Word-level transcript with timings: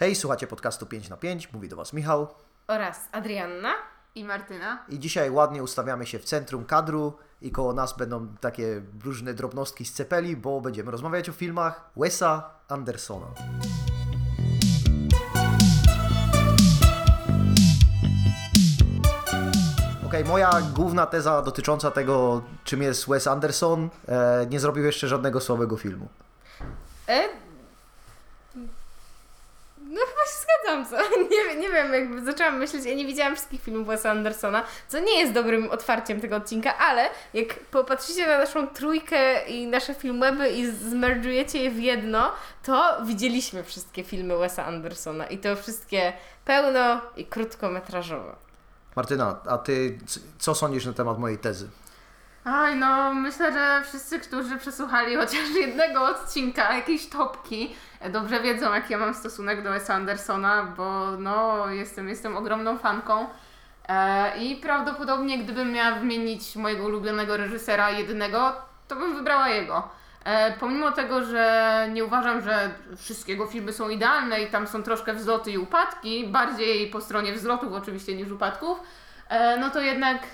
Hej, 0.00 0.14
słuchacie 0.14 0.46
podcastu 0.46 0.86
5 0.86 1.08
na 1.08 1.16
5, 1.16 1.52
mówi 1.52 1.68
do 1.68 1.76
Was 1.76 1.92
Michał. 1.92 2.28
oraz 2.68 3.08
Adrianna. 3.12 3.74
I 4.14 4.24
Martyna. 4.24 4.84
I 4.88 4.98
dzisiaj 4.98 5.30
ładnie 5.30 5.62
ustawiamy 5.62 6.06
się 6.06 6.18
w 6.18 6.24
centrum 6.24 6.64
kadru 6.64 7.18
i 7.42 7.50
koło 7.50 7.72
nas 7.72 7.96
będą 7.96 8.28
takie 8.40 8.82
różne 9.04 9.34
drobnostki 9.34 9.84
z 9.84 9.92
cepeli, 9.92 10.36
bo 10.36 10.60
będziemy 10.60 10.90
rozmawiać 10.90 11.28
o 11.28 11.32
filmach 11.32 11.90
Wesa 11.96 12.50
Andersona. 12.68 13.26
Okej, 20.06 20.24
moja 20.24 20.50
główna 20.74 21.06
teza 21.06 21.42
dotycząca 21.42 21.90
tego, 21.90 22.42
czym 22.64 22.82
jest 22.82 23.08
Wes 23.08 23.26
Anderson, 23.26 23.90
e, 24.08 24.46
nie 24.50 24.60
zrobił 24.60 24.84
jeszcze 24.84 25.08
żadnego 25.08 25.40
słabego 25.40 25.76
filmu. 25.76 26.08
E... 27.08 27.48
No 29.90 30.00
co? 30.90 30.96
Nie, 31.30 31.56
nie 31.60 31.68
wiem, 31.68 31.92
jakby 31.92 32.24
zaczęłam 32.24 32.58
myśleć, 32.58 32.84
ja 32.84 32.94
nie 32.94 33.06
widziałam 33.06 33.34
wszystkich 33.34 33.62
filmów 33.62 33.86
Wesa 33.86 34.10
Andersona, 34.10 34.64
co 34.88 34.98
nie 34.98 35.20
jest 35.20 35.32
dobrym 35.32 35.70
otwarciem 35.70 36.20
tego 36.20 36.36
odcinka, 36.36 36.78
ale 36.78 37.10
jak 37.34 37.54
popatrzycie 37.54 38.26
na 38.26 38.38
naszą 38.38 38.66
trójkę 38.66 39.46
i 39.46 39.66
nasze 39.66 39.94
filmweby 39.94 40.50
i 40.50 40.66
zmerdżujecie 40.66 41.62
je 41.62 41.70
w 41.70 41.78
jedno, 41.78 42.32
to 42.62 42.96
widzieliśmy 43.04 43.64
wszystkie 43.64 44.04
filmy 44.04 44.38
Wesa 44.38 44.64
Andersona 44.64 45.26
i 45.26 45.38
to 45.38 45.56
wszystkie 45.56 46.12
pełno 46.44 47.00
i 47.16 47.26
krótkometrażowe. 47.26 48.36
Martyna, 48.96 49.36
a 49.48 49.58
ty 49.58 49.98
co 50.38 50.54
sądzisz 50.54 50.86
na 50.86 50.92
temat 50.92 51.18
mojej 51.18 51.38
tezy? 51.38 51.68
Oj, 52.44 52.76
no 52.76 53.14
myślę, 53.14 53.52
że 53.52 53.82
wszyscy, 53.88 54.20
którzy 54.20 54.56
przesłuchali 54.56 55.16
chociaż 55.16 55.50
jednego 55.54 56.04
odcinka, 56.04 56.76
jakiejś 56.76 57.06
topki, 57.06 57.74
dobrze 58.10 58.40
wiedzą, 58.40 58.74
jaki 58.74 58.92
ja 58.92 58.98
mam 58.98 59.14
stosunek 59.14 59.62
do 59.62 59.70
Wesa 59.70 59.94
Andersona, 59.94 60.62
bo 60.76 61.10
no 61.18 61.66
jestem, 61.70 62.08
jestem 62.08 62.36
ogromną 62.36 62.78
fanką. 62.78 63.26
E, 63.88 64.38
I 64.38 64.56
prawdopodobnie 64.56 65.38
gdybym 65.38 65.72
miała 65.72 65.98
wymienić 65.98 66.56
mojego 66.56 66.84
ulubionego 66.84 67.36
reżysera 67.36 67.90
jedynego, 67.90 68.52
to 68.88 68.96
bym 68.96 69.16
wybrała 69.16 69.48
jego. 69.48 69.88
E, 70.24 70.52
pomimo 70.52 70.92
tego, 70.92 71.24
że 71.24 71.88
nie 71.92 72.04
uważam, 72.04 72.40
że 72.40 72.70
wszystkie 72.96 73.32
jego 73.32 73.46
filmy 73.46 73.72
są 73.72 73.88
idealne 73.88 74.42
i 74.42 74.46
tam 74.46 74.66
są 74.66 74.82
troszkę 74.82 75.14
wzloty 75.14 75.50
i 75.50 75.58
upadki, 75.58 76.26
bardziej 76.26 76.90
po 76.90 77.00
stronie 77.00 77.32
wzlotów 77.32 77.72
oczywiście 77.72 78.16
niż 78.16 78.30
upadków, 78.30 78.80
e, 79.28 79.56
no 79.56 79.70
to 79.70 79.80
jednak 79.80 80.26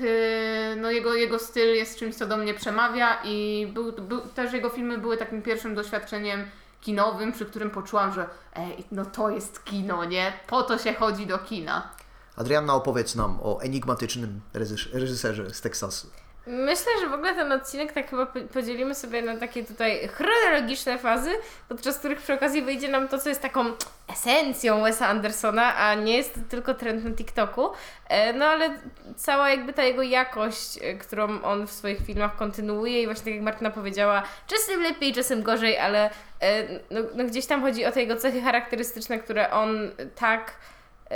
no 0.76 0.90
jego, 0.90 1.14
jego 1.14 1.38
styl 1.38 1.74
jest 1.74 1.98
czymś, 1.98 2.14
co 2.14 2.26
do 2.26 2.36
mnie 2.36 2.54
przemawia 2.54 3.18
i 3.24 3.68
był, 3.72 3.92
był, 3.92 4.20
też 4.20 4.52
jego 4.52 4.68
filmy 4.68 4.98
były 4.98 5.16
takim 5.16 5.42
pierwszym 5.42 5.74
doświadczeniem 5.74 6.44
kinowym, 6.84 7.32
przy 7.32 7.46
którym 7.46 7.70
poczułam, 7.70 8.12
że 8.12 8.28
ej, 8.54 8.84
no 8.92 9.04
to 9.04 9.30
jest 9.30 9.64
kino, 9.64 10.04
nie? 10.04 10.32
Po 10.46 10.62
to 10.62 10.78
się 10.78 10.94
chodzi 10.94 11.26
do 11.26 11.38
kina. 11.38 11.88
Adrianna, 12.36 12.74
opowiedz 12.74 13.14
nam 13.14 13.38
o 13.42 13.60
enigmatycznym 13.60 14.40
reżys- 14.54 14.92
reżyserze 14.92 15.54
z 15.54 15.60
Teksasu. 15.60 16.10
Myślę, 16.46 16.92
że 17.00 17.08
w 17.08 17.12
ogóle 17.14 17.34
ten 17.34 17.52
odcinek 17.52 17.92
tak 17.92 18.10
chyba 18.10 18.26
po- 18.26 18.40
podzielimy 18.40 18.94
sobie 18.94 19.22
na 19.22 19.36
takie 19.36 19.64
tutaj 19.64 20.08
chronologiczne 20.08 20.98
fazy, 20.98 21.30
podczas 21.68 21.98
których 21.98 22.20
przy 22.22 22.32
okazji 22.34 22.62
wyjdzie 22.62 22.88
nam 22.88 23.08
to, 23.08 23.18
co 23.18 23.28
jest 23.28 23.40
taką 23.42 23.64
esencją 24.12 24.82
Wesa 24.82 25.06
Andersona, 25.06 25.76
a 25.76 25.94
nie 25.94 26.16
jest 26.16 26.34
to 26.34 26.40
tylko 26.48 26.74
trend 26.74 27.04
na 27.04 27.10
TikToku. 27.10 27.68
E, 28.08 28.32
No 28.32 28.46
ale 28.46 28.70
cała 29.16 29.50
jakby 29.50 29.72
ta 29.72 29.82
jego 29.82 30.02
jakość, 30.02 30.78
e, 30.82 30.94
którą 30.94 31.42
on 31.42 31.66
w 31.66 31.72
swoich 31.72 31.98
filmach 32.06 32.36
kontynuuje 32.36 33.02
i 33.02 33.06
właśnie 33.06 33.24
tak 33.24 33.34
jak 33.34 33.42
Martyna 33.42 33.70
powiedziała, 33.70 34.22
czasem 34.46 34.82
lepiej, 34.82 35.12
czasem 35.12 35.42
gorzej, 35.42 35.78
ale 35.78 36.10
e, 36.40 36.62
no, 36.90 37.00
no 37.14 37.24
gdzieś 37.24 37.46
tam 37.46 37.62
chodzi 37.62 37.84
o 37.86 37.92
te 37.92 38.00
jego 38.00 38.16
cechy 38.16 38.40
charakterystyczne, 38.42 39.18
które 39.18 39.50
on 39.50 39.90
tak 40.16 40.54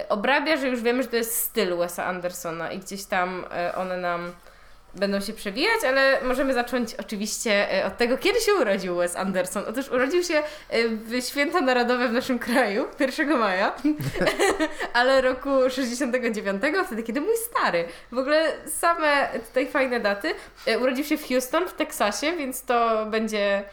obrabia, 0.09 0.57
że 0.57 0.69
już 0.69 0.83
wiemy, 0.83 1.03
że 1.03 1.09
to 1.09 1.17
jest 1.17 1.37
styl 1.41 1.77
Wesa 1.77 2.05
Andersona 2.05 2.73
i 2.73 2.79
gdzieś 2.79 3.05
tam 3.05 3.45
one 3.77 3.97
nam 3.97 4.33
będą 4.95 5.21
się 5.21 5.33
przewijać, 5.33 5.85
ale 5.89 6.21
możemy 6.23 6.55
zacząć 6.55 6.95
oczywiście 6.95 7.73
e, 7.73 7.87
od 7.87 7.97
tego, 7.97 8.19
kiedy 8.19 8.41
się 8.41 8.55
urodził 8.55 8.97
Wes 8.97 9.17
Anderson. 9.17 9.65
Otóż 9.69 9.89
urodził 9.89 10.23
się 10.23 10.35
e, 10.35 10.89
w 10.89 11.25
święta 11.25 11.61
narodowe 11.61 12.09
w 12.09 12.13
naszym 12.13 12.39
kraju, 12.39 12.85
1 13.19 13.39
maja, 13.39 13.75
ale 14.93 15.21
roku 15.21 15.51
69, 15.71 16.63
wtedy 16.87 17.03
kiedy 17.03 17.21
mój 17.21 17.37
stary. 17.37 17.85
W 18.13 18.19
ogóle 18.19 18.53
same 18.67 19.29
tutaj 19.49 19.67
fajne 19.67 20.01
daty. 20.01 20.35
E, 20.67 20.79
Urodził 20.79 21.05
się 21.05 21.17
w 21.17 21.29
Houston 21.29 21.69
w 21.69 21.73
Teksasie, 21.73 22.37
więc 22.37 22.63
to 22.63 23.07
będzie 23.07 23.65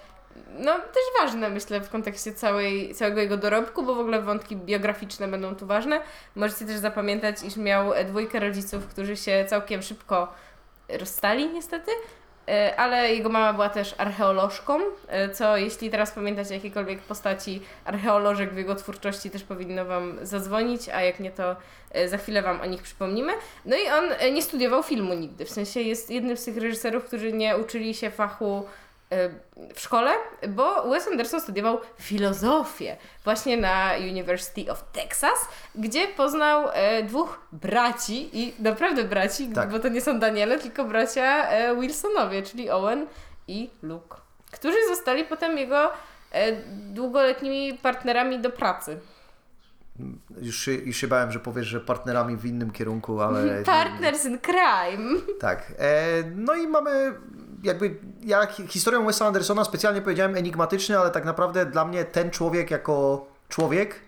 no 0.59 0.73
też 0.73 1.03
ważne 1.21 1.49
myślę 1.49 1.81
w 1.81 1.89
kontekście 1.89 2.33
całej, 2.33 2.95
całego 2.95 3.21
jego 3.21 3.37
dorobku, 3.37 3.83
bo 3.83 3.95
w 3.95 3.99
ogóle 3.99 4.21
wątki 4.21 4.55
biograficzne 4.55 5.27
będą 5.27 5.55
tu 5.55 5.65
ważne. 5.65 6.01
Możecie 6.35 6.65
też 6.65 6.77
zapamiętać, 6.77 7.43
iż 7.43 7.57
miał 7.57 7.91
dwójkę 8.05 8.39
rodziców, 8.39 8.87
którzy 8.87 9.17
się 9.17 9.45
całkiem 9.49 9.81
szybko 9.81 10.33
rozstali 10.89 11.49
niestety, 11.49 11.91
E, 12.47 12.79
ale 12.79 13.13
jego 13.15 13.29
mama 13.29 13.53
była 13.53 13.69
też 13.69 13.95
archeolożką, 13.97 14.79
e, 15.07 15.29
co 15.29 15.57
jeśli 15.57 15.89
teraz 15.89 16.11
pamiętacie 16.11 16.53
jakiekolwiek 16.53 16.99
postaci 16.99 17.61
archeolożek 17.85 18.53
w 18.53 18.57
jego 18.57 18.75
twórczości 18.75 19.29
też 19.29 19.43
powinno 19.43 19.85
Wam 19.85 20.17
zadzwonić, 20.21 20.89
a 20.89 21.01
jak 21.01 21.19
nie 21.19 21.31
to 21.31 21.55
e, 21.91 22.09
za 22.09 22.17
chwilę 22.17 22.41
Wam 22.41 22.61
o 22.61 22.65
nich 22.65 22.81
przypomnimy. 22.81 23.33
No 23.65 23.75
i 23.75 23.89
on 23.89 24.33
nie 24.33 24.41
studiował 24.41 24.83
filmu 24.83 25.13
nigdy, 25.13 25.45
w 25.45 25.49
sensie 25.49 25.81
jest 25.81 26.09
jednym 26.09 26.37
z 26.37 26.45
tych 26.45 26.57
reżyserów, 26.57 27.05
którzy 27.05 27.33
nie 27.33 27.57
uczyli 27.57 27.93
się 27.93 28.11
fachu 28.11 28.65
w 29.75 29.79
szkole, 29.79 30.11
bo 30.49 30.89
Wes 30.89 31.07
Anderson 31.07 31.41
studiował 31.41 31.79
filozofię 31.99 32.97
właśnie 33.23 33.57
na 33.57 33.91
University 34.11 34.71
of 34.71 34.83
Texas, 34.91 35.47
gdzie 35.75 36.07
poznał 36.07 36.67
e, 36.73 37.03
dwóch 37.03 37.39
braci 37.51 38.29
i 38.39 38.53
naprawdę 38.59 39.03
braci, 39.03 39.49
Tak. 39.49 39.69
bo 39.69 39.79
to 39.79 39.89
nie 39.89 40.01
są 40.01 40.19
Daniele, 40.19 40.59
tylko 40.59 40.85
bracia 40.85 41.49
e, 41.49 41.75
Wilsonowie, 41.81 42.43
czyli 42.43 42.69
Owen 42.69 43.07
i 43.47 43.69
Luke, 43.81 44.17
którzy 44.51 44.77
zostali 44.87 45.23
potem 45.23 45.57
jego 45.57 45.91
e, 46.31 46.51
długoletnimi 46.93 47.77
partnerami 47.77 48.39
do 48.39 48.49
pracy. 48.49 48.99
Już 50.41 50.59
się, 50.59 50.71
już 50.71 50.97
się 50.97 51.07
bałem, 51.07 51.31
że 51.31 51.39
powiesz, 51.39 51.67
że 51.67 51.79
partnerami 51.79 52.37
w 52.37 52.45
innym 52.45 52.71
kierunku, 52.71 53.21
ale... 53.21 53.63
Partners 53.63 54.25
in 54.25 54.39
crime. 54.39 55.21
Tak. 55.39 55.73
E, 55.79 56.23
no 56.35 56.55
i 56.55 56.67
mamy 56.67 57.13
jakby, 57.63 57.99
ja 58.21 58.45
hi- 58.45 58.67
historią 58.67 59.05
Wesa 59.05 59.25
Andersona 59.27 59.63
specjalnie 59.63 60.01
powiedziałem 60.01 60.35
enigmatyczny, 60.35 60.99
ale 60.99 61.11
tak 61.11 61.25
naprawdę 61.25 61.65
dla 61.65 61.85
mnie 61.85 62.05
ten 62.05 62.31
człowiek 62.31 62.71
jako 62.71 63.25
człowiek 63.49 63.99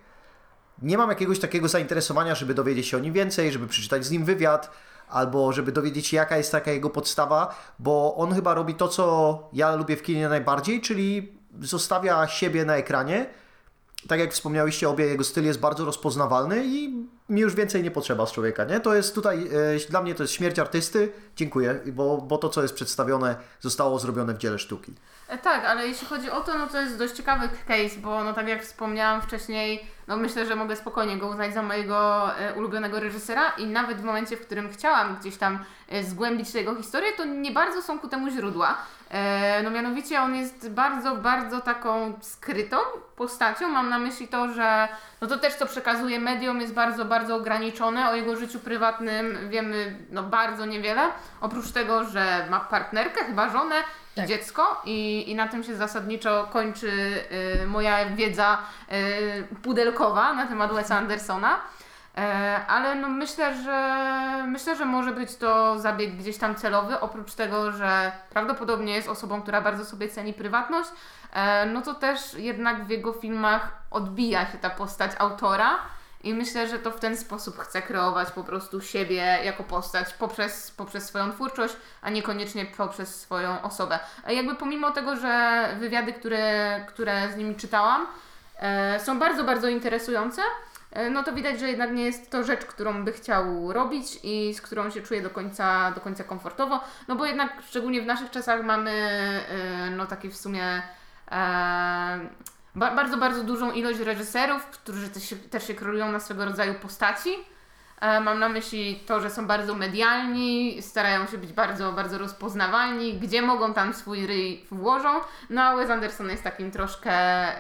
nie 0.81 0.97
mam 0.97 1.09
jakiegoś 1.09 1.39
takiego 1.39 1.67
zainteresowania, 1.67 2.35
żeby 2.35 2.53
dowiedzieć 2.53 2.87
się 2.87 2.97
o 2.97 2.99
nim 2.99 3.13
więcej, 3.13 3.51
żeby 3.51 3.67
przeczytać 3.67 4.05
z 4.05 4.11
nim 4.11 4.25
wywiad, 4.25 4.71
albo 5.09 5.51
żeby 5.51 5.71
dowiedzieć 5.71 6.07
się 6.07 6.17
jaka 6.17 6.37
jest 6.37 6.51
taka 6.51 6.71
jego 6.71 6.89
podstawa, 6.89 7.55
bo 7.79 8.15
on 8.15 8.33
chyba 8.35 8.53
robi 8.53 8.75
to, 8.75 8.87
co 8.87 9.49
ja 9.53 9.75
lubię 9.75 9.97
w 9.97 10.03
kinie 10.03 10.29
najbardziej, 10.29 10.81
czyli 10.81 11.37
zostawia 11.61 12.27
siebie 12.27 12.65
na 12.65 12.75
ekranie. 12.75 13.25
Tak 14.07 14.19
jak 14.19 14.33
wspomniałyście, 14.33 14.89
obie 14.89 15.05
jego 15.05 15.23
styl 15.23 15.45
jest 15.45 15.59
bardzo 15.59 15.85
rozpoznawalny 15.85 16.65
i 16.65 17.07
mi 17.29 17.41
już 17.41 17.55
więcej 17.55 17.83
nie 17.83 17.91
potrzeba 17.91 18.25
z 18.25 18.31
człowieka, 18.31 18.63
nie? 18.63 18.79
To 18.79 18.95
jest 18.95 19.15
tutaj, 19.15 19.49
e, 19.85 19.89
dla 19.89 20.01
mnie 20.01 20.15
to 20.15 20.23
jest 20.23 20.33
śmierć 20.33 20.59
artysty, 20.59 21.11
dziękuję, 21.35 21.79
bo, 21.85 22.17
bo 22.17 22.37
to, 22.37 22.49
co 22.49 22.61
jest 22.61 22.73
przedstawione, 22.73 23.35
zostało 23.59 23.99
zrobione 23.99 24.33
w 24.33 24.37
dziele 24.37 24.59
sztuki. 24.59 24.93
E, 25.27 25.37
Tak, 25.37 25.65
ale 25.65 25.87
jeśli 25.87 26.07
chodzi 26.07 26.31
o 26.31 26.41
to, 26.41 26.57
no 26.57 26.67
to 26.67 26.81
jest 26.81 26.97
dość 26.97 27.13
ciekawy 27.13 27.49
case, 27.67 27.99
bo 27.99 28.23
no 28.23 28.33
tak 28.33 28.47
jak 28.47 28.63
wspomniałam 28.63 29.21
wcześniej, 29.21 29.87
no 30.07 30.17
myślę, 30.17 30.45
że 30.45 30.55
mogę 30.55 30.75
spokojnie 30.75 31.17
go 31.17 31.27
uznać 31.27 31.53
za 31.53 31.61
mojego 31.61 32.29
e, 32.39 32.53
ulubionego 32.53 32.99
reżysera 32.99 33.49
i 33.49 33.65
nawet 33.65 33.97
w 33.97 34.03
momencie, 34.03 34.37
w 34.37 34.45
którym 34.45 34.69
chciałam 34.71 35.17
gdzieś 35.17 35.37
tam 35.37 35.59
e, 35.89 36.03
zgłębić 36.03 36.53
jego 36.53 36.75
historię, 36.75 37.11
to 37.17 37.25
nie 37.25 37.51
bardzo 37.51 37.81
są 37.81 37.99
ku 37.99 38.07
temu 38.07 38.29
źródła. 38.29 38.77
No 39.63 39.69
mianowicie 39.69 40.21
on 40.21 40.35
jest 40.35 40.69
bardzo, 40.69 41.15
bardzo 41.15 41.61
taką 41.61 42.13
skrytą 42.21 42.77
postacią. 43.15 43.67
Mam 43.67 43.89
na 43.89 43.99
myśli 43.99 44.27
to, 44.27 44.53
że 44.53 44.87
no 45.21 45.27
to 45.27 45.37
też 45.37 45.55
co 45.55 45.65
przekazuje 45.65 46.19
mediom 46.19 46.61
jest 46.61 46.73
bardzo, 46.73 47.05
bardzo 47.05 47.35
ograniczone. 47.35 48.09
O 48.09 48.15
jego 48.15 48.35
życiu 48.35 48.59
prywatnym 48.59 49.49
wiemy 49.49 49.97
no 50.09 50.23
bardzo 50.23 50.65
niewiele. 50.65 51.09
Oprócz 51.41 51.71
tego, 51.71 52.03
że 52.03 52.47
ma 52.49 52.59
partnerkę, 52.59 53.25
chyba 53.25 53.49
żonę, 53.49 53.75
Tak. 54.17 54.27
dziecko 54.27 54.81
i, 54.85 55.29
i 55.31 55.35
na 55.35 55.47
tym 55.47 55.63
się 55.63 55.75
zasadniczo 55.75 56.47
kończy 56.53 56.91
y, 57.61 57.67
moja 57.67 58.05
wiedza 58.05 58.57
y, 58.91 59.55
pudelkowa 59.63 60.33
na 60.33 60.47
temat 60.47 60.73
Wesa 60.73 60.97
Andersona. 60.97 61.59
E, 62.17 62.65
ale 62.67 62.95
no 62.95 63.09
myślę, 63.09 63.63
że 63.63 64.43
myślę, 64.47 64.75
że 64.75 64.85
może 64.85 65.11
być 65.11 65.35
to 65.35 65.79
zabieg 65.79 66.15
gdzieś 66.15 66.37
tam 66.37 66.55
celowy, 66.55 66.99
oprócz 66.99 67.33
tego, 67.33 67.71
że 67.71 68.11
prawdopodobnie 68.29 68.95
jest 68.95 69.09
osobą, 69.09 69.41
która 69.41 69.61
bardzo 69.61 69.85
sobie 69.85 70.09
ceni 70.09 70.33
prywatność, 70.33 70.89
e, 71.33 71.65
no 71.65 71.81
to 71.81 71.93
też 71.93 72.33
jednak 72.33 72.85
w 72.85 72.89
jego 72.89 73.13
filmach 73.13 73.71
odbija 73.91 74.51
się 74.51 74.57
ta 74.57 74.69
postać 74.69 75.11
autora. 75.17 75.69
I 76.23 76.33
myślę, 76.33 76.67
że 76.67 76.79
to 76.79 76.91
w 76.91 76.99
ten 76.99 77.17
sposób 77.17 77.59
chce 77.59 77.81
kreować 77.81 78.31
po 78.31 78.43
prostu 78.43 78.81
siebie 78.81 79.39
jako 79.43 79.63
postać 79.63 80.13
poprzez, 80.13 80.71
poprzez 80.71 81.05
swoją 81.05 81.31
twórczość, 81.31 81.75
a 82.01 82.09
niekoniecznie 82.09 82.65
poprzez 82.65 83.21
swoją 83.21 83.61
osobę. 83.61 83.99
A 84.23 84.31
jakby 84.31 84.55
pomimo 84.55 84.91
tego, 84.91 85.15
że 85.15 85.65
wywiady, 85.79 86.13
które, 86.13 86.85
które 86.87 87.31
z 87.33 87.37
nimi 87.37 87.55
czytałam, 87.55 88.07
e, 88.59 88.99
są 88.99 89.19
bardzo, 89.19 89.43
bardzo 89.43 89.67
interesujące, 89.67 90.41
e, 90.91 91.09
no 91.09 91.23
to 91.23 91.33
widać, 91.33 91.59
że 91.59 91.67
jednak 91.67 91.91
nie 91.91 92.05
jest 92.05 92.31
to 92.31 92.43
rzecz, 92.43 92.65
którą 92.65 93.05
by 93.05 93.13
chciał 93.13 93.73
robić 93.73 94.19
i 94.23 94.53
z 94.53 94.61
którą 94.61 94.89
się 94.89 95.01
czuje 95.01 95.21
do 95.21 95.29
końca, 95.29 95.91
do 95.91 96.01
końca 96.01 96.23
komfortowo, 96.23 96.79
no 97.07 97.15
bo 97.15 97.25
jednak 97.25 97.53
szczególnie 97.67 98.01
w 98.01 98.05
naszych 98.05 98.31
czasach 98.31 98.63
mamy 98.63 98.91
e, 98.91 99.89
no 99.89 100.05
taki 100.05 100.29
w 100.29 100.37
sumie 100.37 100.81
e, 101.31 102.19
ba- 102.77 102.95
bardzo, 102.95 103.17
bardzo 103.17 103.43
dużą 103.43 103.71
ilość 103.71 103.99
reżyserów, 103.99 104.65
którzy 104.65 105.09
też 105.09 105.23
się, 105.29 105.35
też 105.35 105.67
się 105.67 105.73
kreują 105.75 106.11
na 106.11 106.19
swego 106.19 106.45
rodzaju 106.45 106.73
postaci. 106.73 107.29
E, 108.01 108.19
Mam 108.21 108.39
na 108.39 108.49
myśli 108.49 109.03
to, 109.07 109.21
że 109.21 109.29
są 109.29 109.47
bardzo 109.47 109.75
medialni, 109.75 110.81
starają 110.81 111.27
się 111.27 111.37
być 111.37 111.53
bardzo, 111.53 111.91
bardzo 111.93 112.17
rozpoznawalni, 112.17 113.13
gdzie 113.19 113.41
mogą 113.41 113.73
tam 113.73 113.93
swój 113.93 114.27
ryj 114.27 114.65
włożą. 114.71 115.09
No 115.49 115.61
a 115.61 115.75
Wes 115.75 115.89
Anderson 115.89 116.29
jest 116.29 116.43
takim 116.43 116.71
troszkę 116.71 117.11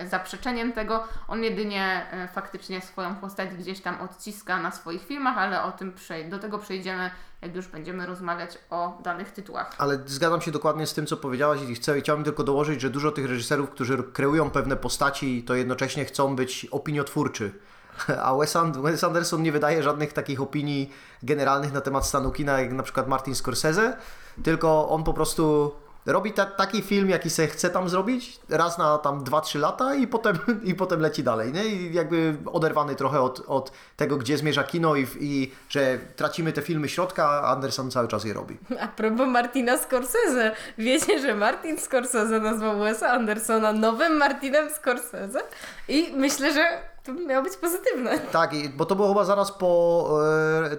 zaprzeczeniem 0.05 0.73
tego. 0.73 1.03
On 1.27 1.43
jedynie 1.43 2.05
e, 2.11 2.27
faktycznie 2.27 2.81
swoją 2.81 3.15
postać 3.15 3.49
gdzieś 3.49 3.81
tam 3.81 4.01
odciska 4.01 4.57
na 4.57 4.71
swoich 4.71 5.05
filmach, 5.05 5.37
ale 5.37 5.63
o 5.63 5.71
tym 5.71 5.93
do 6.29 6.39
tego 6.39 6.57
przejdziemy, 6.59 7.11
jak 7.41 7.55
już 7.55 7.67
będziemy 7.67 8.05
rozmawiać 8.05 8.57
o 8.69 8.97
danych 9.03 9.31
tytułach. 9.31 9.75
Ale 9.77 9.99
zgadzam 10.05 10.41
się 10.41 10.51
dokładnie 10.51 10.87
z 10.87 10.93
tym, 10.93 11.05
co 11.05 11.17
powiedziałaś 11.17 11.59
i 11.69 11.75
chcę, 11.75 11.99
chciałbym 11.99 12.25
tylko 12.25 12.43
dołożyć, 12.43 12.81
że 12.81 12.89
dużo 12.89 13.11
tych 13.11 13.25
reżyserów, 13.25 13.69
którzy 13.69 14.03
kreują 14.03 14.49
pewne 14.49 14.75
postaci, 14.75 15.43
to 15.43 15.55
jednocześnie 15.55 16.05
chcą 16.05 16.35
być 16.35 16.67
opiniotwórczy. 16.71 17.53
A 18.23 18.35
Wes, 18.35 18.55
And- 18.55 18.77
Wes 18.77 19.03
Anderson 19.03 19.41
nie 19.41 19.51
wydaje 19.51 19.83
żadnych 19.83 20.13
takich 20.13 20.41
opinii 20.41 20.93
generalnych 21.23 21.73
na 21.73 21.81
temat 21.81 22.05
stanu 22.07 22.31
kina, 22.31 22.61
jak 22.61 22.73
na 22.73 22.83
przykład 22.83 23.07
Martin 23.07 23.35
Scorsese, 23.35 23.97
tylko 24.43 24.89
on 24.89 25.03
po 25.03 25.13
prostu 25.13 25.71
robi 26.07 26.33
ta, 26.33 26.45
taki 26.45 26.81
film, 26.81 27.09
jaki 27.09 27.29
sobie 27.29 27.47
chce 27.47 27.69
tam 27.69 27.89
zrobić, 27.89 28.39
raz 28.49 28.77
na 28.77 28.97
tam 28.97 29.23
2-3 29.23 29.59
lata 29.59 29.95
i 29.95 30.07
potem, 30.07 30.37
i 30.63 30.75
potem 30.75 30.99
leci 30.99 31.23
dalej, 31.23 31.53
nie? 31.53 31.65
I 31.65 31.93
jakby 31.93 32.37
oderwany 32.45 32.95
trochę 32.95 33.21
od, 33.21 33.43
od 33.47 33.71
tego, 33.95 34.17
gdzie 34.17 34.37
zmierza 34.37 34.63
kino 34.63 34.95
i, 34.95 35.07
i 35.19 35.51
że 35.69 35.99
tracimy 36.15 36.53
te 36.53 36.61
filmy 36.61 36.89
środka, 36.89 37.29
a 37.29 37.41
Anderson 37.41 37.91
cały 37.91 38.07
czas 38.07 38.25
je 38.25 38.33
robi. 38.33 38.57
A 38.81 38.87
propos 38.87 39.27
Martina 39.27 39.77
Scorsese. 39.77 40.51
Wiecie, 40.77 41.19
że 41.19 41.35
Martin 41.35 41.77
Scorsese 41.77 42.39
nazwał 42.39 42.79
Wesa 42.79 43.09
Andersona 43.09 43.73
nowym 43.73 44.17
Martinem 44.17 44.69
Scorsese? 44.69 45.39
I 45.87 46.13
myślę, 46.15 46.53
że 46.53 46.81
to 47.07 47.27
miało 47.27 47.43
być 47.43 47.57
pozytywne. 47.57 48.19
Tak, 48.19 48.51
bo 48.75 48.85
to 48.85 48.95
było 48.95 49.07
chyba 49.07 49.25
zaraz 49.25 49.51
po, 49.51 50.09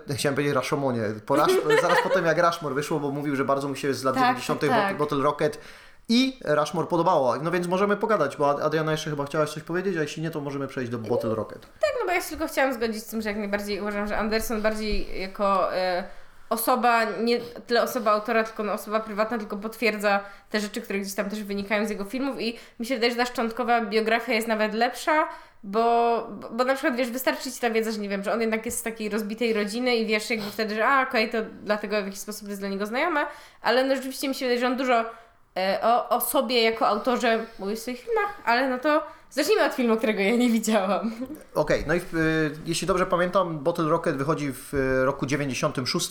e, 0.08 0.14
chciałem 0.14 0.34
powiedzieć 0.34 0.54
Rashomonie, 0.54 1.02
po 1.26 1.36
zaraz 1.82 1.98
po 2.02 2.08
tym 2.08 2.25
jak 2.25 2.38
Rushmore 2.38 2.75
wyszło, 2.75 3.00
bo 3.00 3.10
mówił, 3.10 3.36
że 3.36 3.44
bardzo 3.44 3.69
mu 3.69 3.75
się 3.75 3.94
z 3.94 4.04
lat 4.04 4.14
Tak, 4.14 4.25
90. 4.25 4.60
tak, 4.60 4.70
tak. 4.70 4.96
Bottle 4.96 5.22
Rocket 5.22 5.60
i 6.08 6.38
Rushmore 6.44 6.86
podobało. 6.86 7.36
No 7.36 7.50
więc 7.50 7.66
możemy 7.66 7.96
pogadać, 7.96 8.36
bo 8.36 8.62
Adriana 8.62 8.92
jeszcze 8.92 9.10
chyba 9.10 9.25
chciałaś 9.25 9.50
coś 9.50 9.62
powiedzieć, 9.62 9.96
a 9.96 10.02
jeśli 10.02 10.22
nie, 10.22 10.30
to 10.30 10.40
możemy 10.40 10.66
przejść 10.69 10.90
do 10.90 10.98
Bottle 10.98 11.34
Rocket. 11.34 11.60
Tak, 11.60 11.90
no 12.00 12.06
bo 12.06 12.12
ja 12.12 12.20
się 12.20 12.28
tylko 12.28 12.46
chciałam 12.46 12.75
zgodzić 12.75 13.02
z 13.02 13.06
tym, 13.06 13.22
że 13.22 13.28
jak 13.28 13.38
najbardziej 13.38 13.80
uważam, 13.80 14.06
że 14.06 14.19
Anderson 14.19 14.62
bardziej 14.62 15.20
jako 15.20 15.75
e, 15.75 16.04
osoba, 16.50 17.04
nie 17.04 17.40
tyle 17.40 17.82
osoba 17.82 18.10
autora, 18.10 18.44
tylko 18.44 18.62
no, 18.62 18.72
osoba 18.72 19.00
prywatna, 19.00 19.38
tylko 19.38 19.56
potwierdza 19.56 20.20
te 20.50 20.60
rzeczy, 20.60 20.80
które 20.80 20.98
gdzieś 20.98 21.14
tam 21.14 21.30
też 21.30 21.42
wynikają 21.44 21.86
z 21.86 21.90
jego 21.90 22.04
filmów 22.04 22.40
i 22.40 22.58
mi 22.80 22.86
się 22.86 22.94
wydaje, 22.94 23.12
że 23.12 23.19
ta 23.19 23.26
szczątkowa 23.26 23.80
biografia 23.80 24.32
jest 24.32 24.48
nawet 24.48 24.75
lepsza, 24.75 25.28
bo, 25.62 26.26
bo, 26.52 26.64
na 26.64 26.75
przykład, 26.75 26.96
wiesz, 26.96 27.10
wystarczy 27.10 27.52
Ci 27.52 27.60
ta 27.60 27.70
wiedza, 27.70 27.90
że 27.90 27.99
nie 27.99 28.08
wiem, 28.08 28.25
że 28.25 28.32
on 28.32 28.40
jednak 28.40 28.66
jest 28.66 28.78
z 28.78 28.82
takiej 28.82 29.08
rozbitej 29.08 29.52
rodziny 29.52 29.96
i 29.96 30.06
wiesz 30.06 30.31
jakby 30.31 30.50
wtedy, 30.50 30.75
że 30.75 30.87
a, 30.87 31.02
okej, 31.02 31.31
to 31.31 31.38
dlatego 31.62 32.02
w 32.02 32.05
jakiś 32.05 32.20
sposób 32.20 32.49
jest 32.49 32.60
dla 32.60 32.69
niego 32.69 32.87
znajome, 32.87 33.26
ale 33.62 33.84
no 33.84 33.96
rzeczywiście 33.96 34.28
mi 34.28 34.34
się 34.34 34.46
wydaje, 34.46 34.60
że 34.60 34.66
on 34.66 34.76
dużo 34.76 35.05
e, 35.56 35.78
o, 35.82 36.08
o 36.08 36.20
sobie 36.20 36.62
jako 36.62 36.87
autorze 36.87 37.46
mówi 37.58 37.76
w 37.76 37.78
swoich 37.78 38.00
filmach, 38.00 38.43
ale 38.44 38.69
no 38.69 38.78
to 38.78 39.02
zacznijmy 39.31 39.64
od 39.64 39.75
filmu, 39.75 39.96
którego 39.96 40.20
ja 40.20 40.37
nie 40.37 40.50
widziałam. 40.50 41.12
Okej, 41.55 41.84
no 41.87 41.94
i 41.94 42.00
w, 42.00 42.14
y, 42.14 42.50
jeśli 42.66 42.87
dobrze 42.87 43.06
pamiętam, 43.06 43.58
Bottle 43.58 43.88
Rocket 43.88 44.16
wychodzi 44.16 44.52
w 44.52 44.75
y, 44.75 45.04
roku 45.04 45.26
96. 45.26 46.11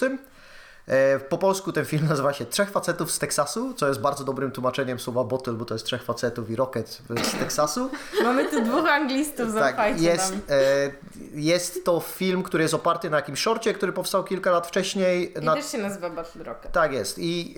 E, 0.87 1.19
Po 1.19 1.37
polsku 1.37 1.71
ten 1.71 1.85
film 1.85 2.07
nazywa 2.07 2.33
się 2.33 2.45
Trzech 2.45 2.69
facetów 2.71 3.11
z 3.11 3.19
Teksasu, 3.19 3.73
co 3.73 3.87
jest 3.87 3.99
bardzo 3.99 4.23
dobrym 4.23 4.51
tłumaczeniem 4.51 4.99
słowa 4.99 5.23
bottle, 5.23 5.53
bo 5.53 5.65
to 5.65 5.75
jest 5.75 5.85
trzech 5.85 6.03
facetów 6.03 6.49
i 6.49 6.55
rocket 6.55 7.01
z 7.23 7.39
Teksasu. 7.39 7.89
Mamy 8.23 8.45
tu 8.49 8.61
dwóch 8.63 8.89
anglistów, 8.89 9.53
Tak, 9.55 10.01
jest, 10.01 10.33
e, 10.49 10.91
jest 11.33 11.85
to 11.85 11.99
film, 11.99 12.43
który 12.43 12.63
jest 12.63 12.73
oparty 12.73 13.09
na 13.09 13.17
jakimś 13.17 13.39
szorcie, 13.39 13.73
który 13.73 13.93
powstał 13.93 14.23
kilka 14.23 14.51
lat 14.51 14.67
wcześniej. 14.67 15.33
I 15.39 15.45
Na, 15.45 15.55
też 15.55 15.71
się 15.71 15.77
nazywa 15.77 16.09
Battle 16.09 16.43
Rocket. 16.43 16.71
tak 16.71 16.93
jest. 16.93 17.19
I, 17.19 17.55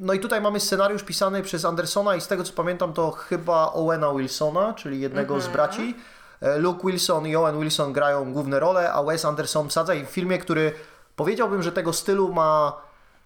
no 0.00 0.12
i 0.12 0.20
tutaj 0.20 0.40
mamy 0.40 0.60
scenariusz 0.60 1.02
pisany 1.02 1.42
przez 1.42 1.64
Andersona 1.64 2.16
i 2.16 2.20
z 2.20 2.26
tego 2.26 2.44
co 2.44 2.52
pamiętam 2.52 2.92
to 2.92 3.10
chyba 3.10 3.72
Owena 3.72 4.12
Wilsona, 4.14 4.72
czyli 4.72 5.00
jednego 5.00 5.40
z 5.40 5.48
braci. 5.48 5.94
E, 6.40 6.58
Luke 6.58 6.86
Wilson 6.86 7.26
i 7.26 7.36
Owen 7.36 7.60
Wilson 7.60 7.92
grają 7.92 8.32
główne 8.32 8.60
role, 8.60 8.92
a 8.92 9.02
Wes 9.02 9.24
Anderson 9.24 9.68
wsadza 9.68 9.94
i 9.94 10.06
w 10.06 10.08
filmie, 10.08 10.38
który 10.38 10.72
powiedziałbym, 11.16 11.62
że 11.62 11.72
tego 11.72 11.92
stylu 11.92 12.32
ma 12.32 12.76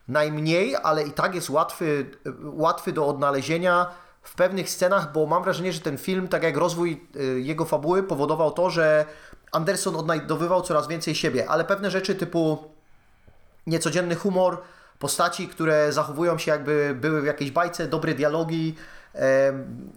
najmniej, 0.08 0.76
ale 0.82 1.02
i 1.02 1.12
tak 1.12 1.34
jest 1.34 1.50
łatwy, 1.50 2.10
łatwy 2.42 2.92
do 2.92 3.06
odnalezienia 3.06 3.86
w 4.22 4.34
pewnych 4.34 4.70
scenach, 4.70 5.12
bo 5.12 5.26
mam 5.26 5.42
wrażenie, 5.42 5.72
że 5.72 5.80
ten 5.80 5.98
film, 5.98 6.28
tak 6.28 6.42
jak 6.42 6.56
rozwój 6.56 7.06
y, 7.16 7.40
jego 7.40 7.64
fabuły, 7.64 8.02
powodował 8.02 8.50
to, 8.50 8.70
że 8.70 9.04
Anderson 9.52 9.96
odnajdowywał 9.96 10.62
coraz 10.62 10.88
więcej 10.88 11.14
siebie, 11.14 11.48
ale 11.48 11.64
pewne 11.64 11.90
rzeczy 11.90 12.14
typu 12.14 12.58
niecodzienny 13.66 14.14
humor, 14.14 14.62
postaci, 14.98 15.48
które 15.48 15.92
zachowują 15.92 16.38
się 16.38 16.50
jakby 16.50 16.96
były 17.00 17.22
w 17.22 17.24
jakiejś 17.24 17.50
bajce, 17.50 17.88
dobre 17.88 18.14
dialogi, 18.14 18.74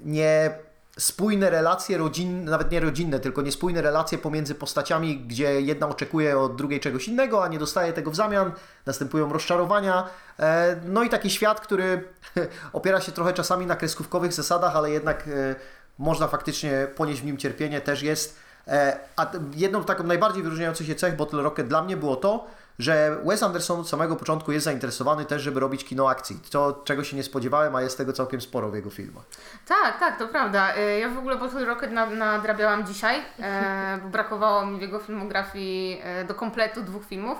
nie 0.05 0.59
spójne 0.97 1.49
relacje 1.49 1.97
rodzinne, 1.97 2.51
nawet 2.51 2.71
nie 2.71 2.79
rodzinne, 2.79 3.19
tylko 3.19 3.41
niespójne 3.41 3.81
relacje 3.81 4.17
pomiędzy 4.17 4.55
postaciami, 4.55 5.19
gdzie 5.19 5.61
jedna 5.61 5.88
oczekuje 5.89 6.39
od 6.39 6.55
drugiej 6.55 6.79
czegoś 6.79 7.07
innego, 7.07 7.43
a 7.43 7.47
nie 7.47 7.59
dostaje 7.59 7.93
tego 7.93 8.11
w 8.11 8.15
zamian, 8.15 8.51
następują 8.85 9.33
rozczarowania. 9.33 10.09
E, 10.39 10.75
No 10.85 11.03
i 11.03 11.09
taki 11.09 11.29
świat, 11.29 11.61
który 11.61 12.03
opiera 12.73 13.01
się 13.01 13.11
trochę 13.11 13.33
czasami 13.33 13.65
na 13.65 13.75
kreskówkowych 13.75 14.33
zasadach, 14.33 14.75
ale 14.75 14.91
jednak 14.91 15.27
e, 15.27 15.55
można 15.97 16.27
faktycznie 16.27 16.88
ponieść 16.95 17.21
w 17.21 17.25
nim 17.25 17.38
cierpienie, 17.38 17.81
też 17.81 18.01
jest. 18.01 18.39
E, 18.67 18.99
A 19.15 19.31
jedną 19.55 19.83
taką 19.83 20.03
najbardziej 20.03 20.43
wyróżniającą 20.43 20.83
się 20.83 20.95
cech 20.95 21.15
Bottle 21.15 21.41
Rocket 21.41 21.67
dla 21.67 21.83
mnie 21.83 21.97
było 21.97 22.15
to, 22.15 22.47
że 22.79 23.18
Wes 23.25 23.44
Anderson 23.44 23.79
od 23.79 23.89
samego 23.89 24.15
początku 24.15 24.51
jest 24.51 24.65
zainteresowany 24.65 25.25
też, 25.25 25.41
żeby 25.41 25.59
robić 25.59 25.85
kino 25.85 26.09
akcji. 26.09 26.39
To, 26.51 26.81
czego 26.85 27.03
się 27.03 27.18
nie 27.18 27.23
spodziewałem, 27.23 27.75
a 27.75 27.81
jest 27.81 27.97
tego 27.97 28.13
całkiem 28.13 28.41
sporo 28.41 28.69
w 28.69 28.75
jego 28.75 28.89
filmach. 28.89 29.23
Tak, 29.68 30.00
tak, 30.00 30.19
to 30.19 30.27
prawda. 30.27 30.75
Y, 30.77 31.00
Ja 31.00 31.09
w 31.09 31.18
ogóle 31.18 31.35
Bottle 31.35 31.65
Rocket 31.65 31.91
na- 31.91 32.06
nadrabiałam 32.06 32.85
dzisiaj, 32.88 33.21
e, 33.39 34.00
bo 34.03 34.09
brakowało 34.09 34.65
mi 34.65 34.79
w 34.79 34.81
jego 34.81 35.00
filmografii 35.00 36.01
e, 36.03 36.23
do 36.25 36.33
kompletu 36.35 36.81
dwóch 36.84 37.05
filmów. 37.05 37.38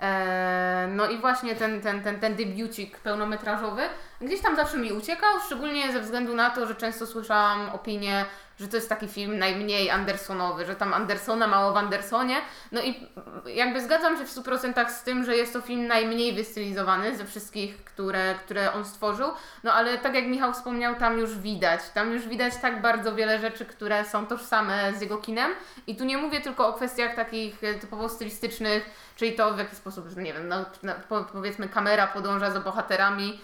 E, 0.00 0.88
No 0.90 1.06
i 1.08 1.18
właśnie 1.20 1.54
ten, 1.56 1.80
ten, 1.80 2.02
ten, 2.02 2.20
ten 2.20 2.36
debiucik 2.36 2.98
pełnometrażowy 2.98 3.82
gdzieś 4.20 4.40
tam 4.40 4.56
zawsze 4.56 4.78
mi 4.78 4.92
uciekał, 4.92 5.30
szczególnie 5.46 5.92
ze 5.92 6.00
względu 6.00 6.34
na 6.34 6.50
to, 6.50 6.66
że 6.66 6.74
często 6.74 7.06
słyszałam 7.06 7.70
opinię, 7.70 8.24
że 8.60 8.68
to 8.68 8.76
jest 8.76 8.88
taki 8.88 9.08
film 9.08 9.38
najmniej 9.38 9.90
Andersonowy, 9.90 10.66
że 10.66 10.76
tam 10.76 10.94
Andersona 10.94 11.46
mało 11.46 11.72
w 11.72 11.76
Andersonie. 11.76 12.36
No 12.72 12.82
i 12.82 13.08
jakby 13.46 13.80
zgadzam 13.80 14.18
się 14.18 14.24
w 14.24 14.34
100% 14.34 14.90
z 14.90 15.02
tym, 15.02 15.24
że 15.24 15.36
jest 15.36 15.52
to 15.52 15.60
film 15.60 15.86
najmniej 15.86 16.34
wystylizowany 16.34 17.16
ze 17.16 17.24
wszystkich, 17.24 17.84
które, 17.84 18.34
które 18.34 18.72
on 18.72 18.84
stworzył. 18.84 19.28
No 19.64 19.72
ale 19.72 19.98
tak 19.98 20.14
jak 20.14 20.26
Michał 20.26 20.52
wspomniał, 20.52 20.94
tam 20.94 21.18
już 21.18 21.38
widać. 21.38 21.80
Tam 21.94 22.12
już 22.12 22.28
widać 22.28 22.56
tak 22.62 22.82
bardzo 22.82 23.14
wiele 23.14 23.38
rzeczy, 23.38 23.66
które 23.66 24.04
są 24.04 24.26
tożsame 24.26 24.92
z 24.94 25.00
jego 25.00 25.18
kinem. 25.18 25.52
I 25.86 25.96
tu 25.96 26.04
nie 26.04 26.18
mówię 26.18 26.40
tylko 26.40 26.68
o 26.68 26.72
kwestiach 26.72 27.16
takich 27.16 27.64
e, 27.64 27.74
typowo 27.74 28.08
stylistycznych, 28.08 28.90
czyli 29.16 29.32
to 29.32 29.54
w 29.54 29.58
jaki 29.58 29.76
sposób, 29.76 30.08
że 30.08 30.22
nie 30.22 30.32
wiem, 30.32 30.48
no, 30.48 30.64
na, 30.82 30.94
po, 30.94 31.24
powiedzmy 31.24 31.68
kamera 31.68 32.06
podąża 32.06 32.50
za 32.50 32.60
bohaterami, 32.60 33.40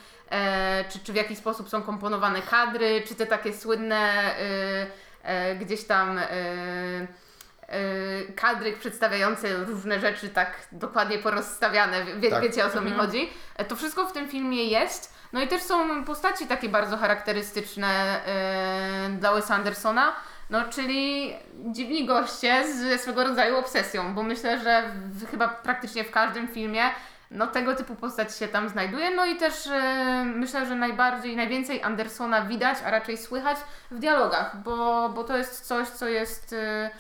czy, 0.89 0.99
czy 0.99 1.13
w 1.13 1.17
jaki 1.17 1.37
sposób 1.37 1.69
są 1.69 1.83
komponowane 1.83 2.43
kadry, 2.43 3.03
czy 3.09 3.15
te 3.15 3.27
takie 3.27 3.53
słynne 3.55 3.97
e, 3.97 4.87
e, 5.23 5.57
gdzieś 5.57 5.85
tam. 5.85 6.19
E, 6.19 6.23
e, 7.69 7.79
kadry 8.37 8.73
przedstawiające 8.73 9.57
różne 9.65 10.01
rzeczy 10.01 10.29
tak 10.29 10.53
dokładnie 10.73 11.19
porozstawiane, 11.19 12.05
wie, 12.05 12.31
Tak. 12.31 12.43
wiecie 12.43 12.67
o 12.67 12.71
co 12.71 12.81
mi 12.81 12.93
chodzi. 12.93 13.31
E, 13.57 13.65
To 13.65 13.77
wszystko 13.77 14.07
w 14.07 14.13
tym 14.13 14.29
filmie 14.29 14.65
jest. 14.65 15.17
No 15.33 15.43
i 15.43 15.49
też 15.49 15.63
są 15.63 16.05
postaci 16.05 16.47
takie 16.47 16.69
bardzo 16.69 16.97
charakterystyczne 16.97 17.87
e, 18.27 19.09
dla 19.19 19.33
Wesa 19.33 19.55
Andersona. 19.55 20.13
No, 20.51 20.65
czyli 20.71 21.35
dziwni 21.73 22.07
goście 22.07 22.73
ze 22.75 22.99
swego 22.99 23.25
rodzaju 23.25 23.57
obsesją, 23.57 24.15
bo 24.15 24.23
myślę, 24.23 24.61
że 24.63 24.91
w, 25.13 25.31
chyba 25.31 25.49
praktycznie 25.49 26.05
w 26.05 26.11
każdym 26.11 26.49
filmie 26.49 26.83
no, 27.31 27.47
tego 27.47 27.75
typu 27.75 27.95
postać 27.95 28.37
się 28.37 28.49
tam 28.49 28.69
znajduje. 28.69 29.11
No 29.11 29.25
i 29.27 29.37
też 29.37 29.67
e, 29.67 30.25
myślę, 30.25 30.67
że 30.67 30.75
najbardziej, 30.75 31.37
najwięcej 31.37 31.83
Andersona 31.83 32.43
widać, 32.43 32.79
a 32.85 32.91
raczej 32.91 33.19
słychać 33.19 33.57
w 33.91 33.99
dialogach, 33.99 34.63
bo, 34.63 35.09
bo 35.09 35.25
to 35.25 35.37
jest 35.37 35.67
coś, 35.67 35.89
co 35.89 36.09
jest. 36.09 36.53
E, 36.53 36.91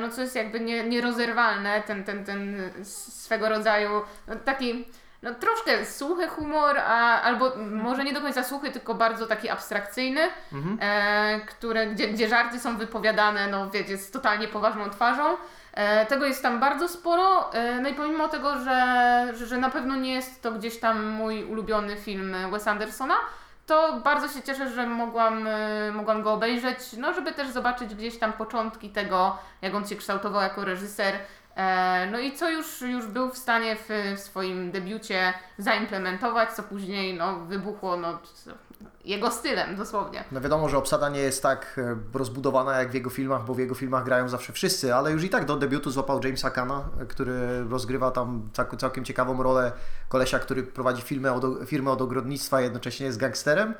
no 0.00 0.08
co 0.08 0.20
jest 0.20 0.36
jakby 0.36 0.60
nie, 0.60 0.84
nierozerwalne, 0.84 1.82
ten, 1.82 2.04
ten, 2.04 2.24
ten 2.24 2.70
swego 2.84 3.48
rodzaju 3.48 3.90
no, 4.28 4.36
taki 4.36 4.84
no, 5.26 5.34
troszkę 5.34 5.86
suchy 5.86 6.28
humor, 6.28 6.78
a, 6.78 7.22
albo 7.22 7.52
może 7.70 8.04
nie 8.04 8.12
do 8.12 8.20
końca 8.20 8.44
suchy, 8.44 8.70
tylko 8.70 8.94
bardzo 8.94 9.26
taki 9.26 9.48
abstrakcyjny, 9.48 10.20
e, 10.80 11.40
które, 11.40 11.86
gdzie, 11.86 12.08
gdzie 12.08 12.28
żarty 12.28 12.60
są 12.60 12.76
wypowiadane, 12.76 13.48
no 13.48 13.70
wiecie, 13.70 13.96
z 13.96 14.10
totalnie 14.10 14.48
poważną 14.48 14.90
twarzą. 14.90 15.36
E, 15.72 16.06
tego 16.06 16.26
jest 16.26 16.42
tam 16.42 16.60
bardzo 16.60 16.88
sporo, 16.88 17.52
e, 17.52 17.80
no 17.80 17.88
i 17.88 17.94
pomimo 17.94 18.28
tego, 18.28 18.58
że, 18.58 19.32
że, 19.34 19.46
że 19.46 19.58
na 19.58 19.70
pewno 19.70 19.96
nie 19.96 20.14
jest 20.14 20.42
to 20.42 20.52
gdzieś 20.52 20.78
tam 20.78 21.06
mój 21.06 21.44
ulubiony 21.44 21.96
film 21.96 22.36
Wes 22.50 22.68
Andersona, 22.68 23.14
to 23.66 24.00
bardzo 24.04 24.28
się 24.28 24.42
cieszę, 24.42 24.70
że 24.70 24.86
mogłam, 24.86 25.46
e, 25.46 25.92
mogłam 25.92 26.22
go 26.22 26.32
obejrzeć, 26.32 26.78
no 26.98 27.14
żeby 27.14 27.32
też 27.32 27.48
zobaczyć 27.48 27.94
gdzieś 27.94 28.18
tam 28.18 28.32
początki 28.32 28.90
tego, 28.90 29.38
jak 29.62 29.74
on 29.74 29.86
się 29.86 29.96
kształtował 29.96 30.42
jako 30.42 30.64
reżyser, 30.64 31.14
no 32.12 32.18
i 32.18 32.32
co 32.32 32.50
już, 32.50 32.80
już 32.80 33.06
był 33.06 33.30
w 33.30 33.38
stanie 33.38 33.76
w, 33.76 33.88
w 34.16 34.20
swoim 34.20 34.70
debiucie 34.70 35.34
zaimplementować, 35.58 36.52
co 36.52 36.62
później 36.62 37.14
no, 37.14 37.40
wybuchło 37.40 37.96
no, 37.96 38.18
jego 39.04 39.30
stylem 39.30 39.76
dosłownie. 39.76 40.24
No 40.32 40.40
wiadomo, 40.40 40.68
że 40.68 40.78
obsada 40.78 41.08
nie 41.08 41.20
jest 41.20 41.42
tak 41.42 41.78
e, 41.78 41.96
rozbudowana 42.18 42.78
jak 42.78 42.90
w 42.90 42.94
jego 42.94 43.10
filmach, 43.10 43.44
bo 43.44 43.54
w 43.54 43.58
jego 43.58 43.74
filmach 43.74 44.04
grają 44.04 44.28
zawsze 44.28 44.52
wszyscy, 44.52 44.94
ale 44.94 45.12
już 45.12 45.24
i 45.24 45.28
tak 45.28 45.44
do 45.44 45.56
debiutu 45.56 45.90
złapał 45.90 46.20
Jamesa 46.24 46.50
Kana, 46.50 46.88
e, 47.00 47.06
który 47.06 47.64
rozgrywa 47.64 48.10
tam 48.10 48.48
cał- 48.52 48.76
całkiem 48.76 49.04
ciekawą 49.04 49.42
rolę 49.42 49.72
kolesia, 50.08 50.38
który 50.38 50.62
prowadzi 50.62 51.02
firmę 51.02 51.32
od, 51.32 51.44
firmę 51.66 51.90
od 51.90 52.02
ogrodnictwa, 52.02 52.60
jednocześnie 52.60 53.06
jest 53.06 53.18
gangsterem. 53.18 53.74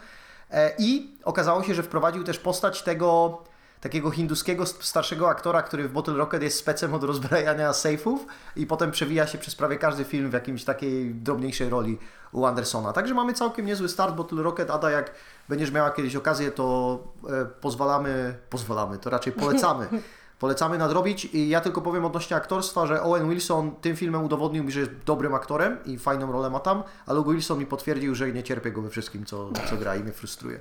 E, 0.51 0.73
I 0.79 1.19
okazało 1.25 1.63
się, 1.63 1.75
że 1.75 1.83
wprowadził 1.83 2.25
też 2.25 2.39
postać 2.39 2.83
tego 2.83 3.39
takiego 3.81 4.11
hinduskiego 4.11 4.67
st- 4.67 4.85
starszego 4.85 5.29
aktora, 5.29 5.63
który 5.63 5.89
w 5.89 5.93
Bottle 5.93 6.15
Rocket 6.15 6.43
jest 6.43 6.59
specem 6.59 6.95
od 6.95 7.05
rozbrajania 7.05 7.73
sejfów 7.73 8.27
i 8.57 8.67
potem 8.67 8.91
przewija 8.91 9.27
się 9.27 9.39
przez 9.39 9.55
prawie 9.55 9.77
każdy 9.77 10.05
film 10.05 10.31
w 10.31 10.33
jakimś 10.33 10.65
takiej 10.65 11.15
drobniejszej 11.15 11.69
roli 11.69 11.99
u 12.33 12.45
Andersona. 12.47 12.93
Także 12.93 13.15
mamy 13.15 13.33
całkiem 13.33 13.67
niezły 13.67 13.89
start 13.89 14.15
Bottle 14.15 14.43
Rocket. 14.43 14.71
Ada, 14.71 14.91
jak 14.91 15.15
będziesz 15.49 15.71
miała 15.71 15.91
kiedyś 15.91 16.17
okazję, 16.17 16.51
to 16.51 16.99
e, 17.29 17.45
pozwalamy, 17.61 18.35
pozwalamy, 18.51 18.99
to 18.99 19.11
raczej 19.11 19.33
polecamy. 19.33 19.89
Polecamy 20.39 20.79
nadrobić 20.79 21.25
i 21.25 21.49
ja 21.49 21.61
tylko 21.61 21.83
powiem 21.83 22.05
odnośnie 22.05 22.37
aktorstwa, 22.37 22.87
że 22.87 23.03
Owen 23.03 23.29
Wilson 23.31 23.71
tym 23.81 23.97
filmem 23.97 24.25
udowodnił 24.25 24.65
mi, 24.65 24.73
że 24.73 24.81
jest 24.81 24.93
dobrym 25.07 25.35
aktorem 25.35 25.79
i 25.85 25.99
fajną 25.99 26.33
rolę 26.33 26.51
ma 26.51 26.61
tam, 26.61 26.83
ale 27.07 27.25
Wilson 27.25 27.59
mi 27.59 27.67
potwierdził, 27.67 28.15
że 28.15 28.33
nie 28.33 28.43
cierpię 28.43 28.73
go 28.73 28.83
we 28.83 28.91
wszystkim, 28.91 29.25
co, 29.25 29.51
co 29.71 29.77
gra 29.77 29.97
i 29.97 30.01
mnie 30.03 30.13
frustruje. 30.13 30.61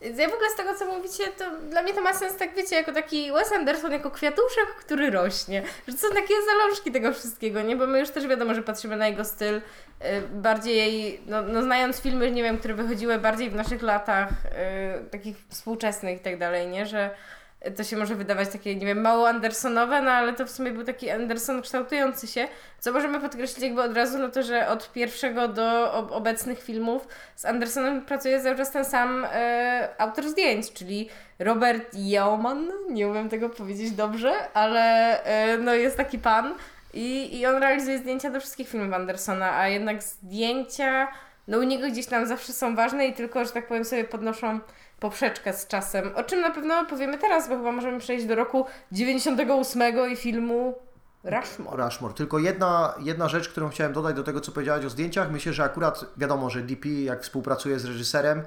Ja 0.00 0.28
w 0.28 0.34
ogóle 0.34 0.50
z 0.50 0.56
tego, 0.56 0.74
co 0.74 0.86
mówicie, 0.86 1.24
to 1.38 1.44
dla 1.70 1.82
mnie 1.82 1.94
to 1.94 2.00
ma 2.00 2.14
sens, 2.14 2.36
tak 2.36 2.54
wiecie, 2.54 2.76
jako 2.76 2.92
taki 2.92 3.32
Wes 3.32 3.52
Anderson, 3.52 3.92
jako 3.92 4.10
kwiatuszek, 4.10 4.66
który 4.78 5.10
rośnie. 5.10 5.62
Że 5.88 5.96
są 5.96 6.08
takie 6.14 6.34
zalążki 6.50 6.92
tego 6.92 7.12
wszystkiego, 7.12 7.62
nie? 7.62 7.76
Bo 7.76 7.86
my 7.86 8.00
już 8.00 8.10
też 8.10 8.26
wiadomo, 8.26 8.54
że 8.54 8.62
patrzymy 8.62 8.96
na 8.96 9.08
jego 9.08 9.24
styl 9.24 9.56
y, 9.56 9.60
bardziej, 10.32 11.20
no, 11.26 11.42
no 11.42 11.62
znając 11.62 12.00
filmy, 12.00 12.30
nie 12.30 12.42
wiem, 12.42 12.58
które 12.58 12.74
wychodziły 12.74 13.18
bardziej 13.18 13.50
w 13.50 13.54
naszych 13.54 13.82
latach, 13.82 14.28
y, 14.28 15.10
takich 15.10 15.36
współczesnych 15.48 16.20
i 16.20 16.20
tak 16.20 16.38
dalej, 16.38 16.68
nie? 16.68 16.86
Że 16.86 17.10
to 17.76 17.84
się 17.84 17.96
może 17.96 18.14
wydawać 18.14 18.48
takie, 18.48 18.76
nie 18.76 18.86
wiem, 18.86 19.00
mało 19.00 19.28
Andersonowe, 19.28 20.02
no 20.02 20.10
ale 20.10 20.32
to 20.32 20.46
w 20.46 20.50
sumie 20.50 20.70
był 20.70 20.84
taki 20.84 21.10
Anderson 21.10 21.62
kształtujący 21.62 22.26
się. 22.26 22.48
Co 22.78 22.92
możemy 22.92 23.20
podkreślić 23.20 23.64
jakby 23.64 23.82
od 23.82 23.96
razu, 23.96 24.18
no 24.18 24.28
to, 24.28 24.42
że 24.42 24.68
od 24.68 24.92
pierwszego 24.92 25.48
do 25.48 25.92
ob- 25.92 26.12
obecnych 26.12 26.62
filmów 26.62 27.08
z 27.36 27.44
Andersonem 27.44 28.04
pracuje 28.04 28.40
cały 28.40 28.56
czas 28.56 28.70
ten 28.70 28.84
sam 28.84 29.26
e, 29.32 29.88
autor 29.98 30.28
zdjęć, 30.28 30.72
czyli 30.72 31.08
Robert 31.38 31.94
Yeoman, 31.94 32.68
nie 32.90 33.08
umiem 33.08 33.28
tego 33.28 33.48
powiedzieć 33.48 33.90
dobrze, 33.90 34.32
ale 34.54 34.82
e, 35.24 35.58
no 35.58 35.74
jest 35.74 35.96
taki 35.96 36.18
pan 36.18 36.54
i, 36.94 37.38
i 37.38 37.46
on 37.46 37.56
realizuje 37.56 37.98
zdjęcia 37.98 38.30
do 38.30 38.40
wszystkich 38.40 38.68
filmów 38.68 38.94
Andersona, 38.94 39.58
a 39.58 39.68
jednak 39.68 40.02
zdjęcia, 40.02 41.08
no 41.48 41.58
u 41.58 41.62
niego 41.62 41.88
gdzieś 41.88 42.06
tam 42.06 42.26
zawsze 42.26 42.52
są 42.52 42.76
ważne 42.76 43.06
i 43.06 43.12
tylko, 43.12 43.44
że 43.44 43.50
tak 43.50 43.66
powiem 43.66 43.84
sobie 43.84 44.04
podnoszą 44.04 44.60
poprzeczkę 45.00 45.52
z 45.52 45.66
czasem, 45.66 46.10
o 46.14 46.22
czym 46.22 46.40
na 46.40 46.50
pewno 46.50 46.86
powiemy 46.86 47.18
teraz, 47.18 47.48
bo 47.48 47.56
chyba 47.56 47.72
możemy 47.72 47.98
przejść 47.98 48.26
do 48.26 48.34
roku 48.34 48.66
98 48.92 50.12
i 50.12 50.16
filmu 50.16 50.74
Rushmore. 51.24 51.84
Rushmore. 51.84 52.14
Tylko 52.14 52.38
jedna, 52.38 52.94
jedna 53.00 53.28
rzecz, 53.28 53.48
którą 53.48 53.68
chciałem 53.68 53.92
dodać 53.92 54.16
do 54.16 54.22
tego, 54.22 54.40
co 54.40 54.52
powiedziałaś 54.52 54.84
o 54.84 54.90
zdjęciach. 54.90 55.30
Myślę, 55.30 55.52
że 55.52 55.64
akurat 55.64 56.04
wiadomo, 56.16 56.50
że 56.50 56.62
DP 56.62 56.88
jak 56.88 57.22
współpracuje 57.22 57.78
z 57.78 57.84
reżyserem, 57.84 58.42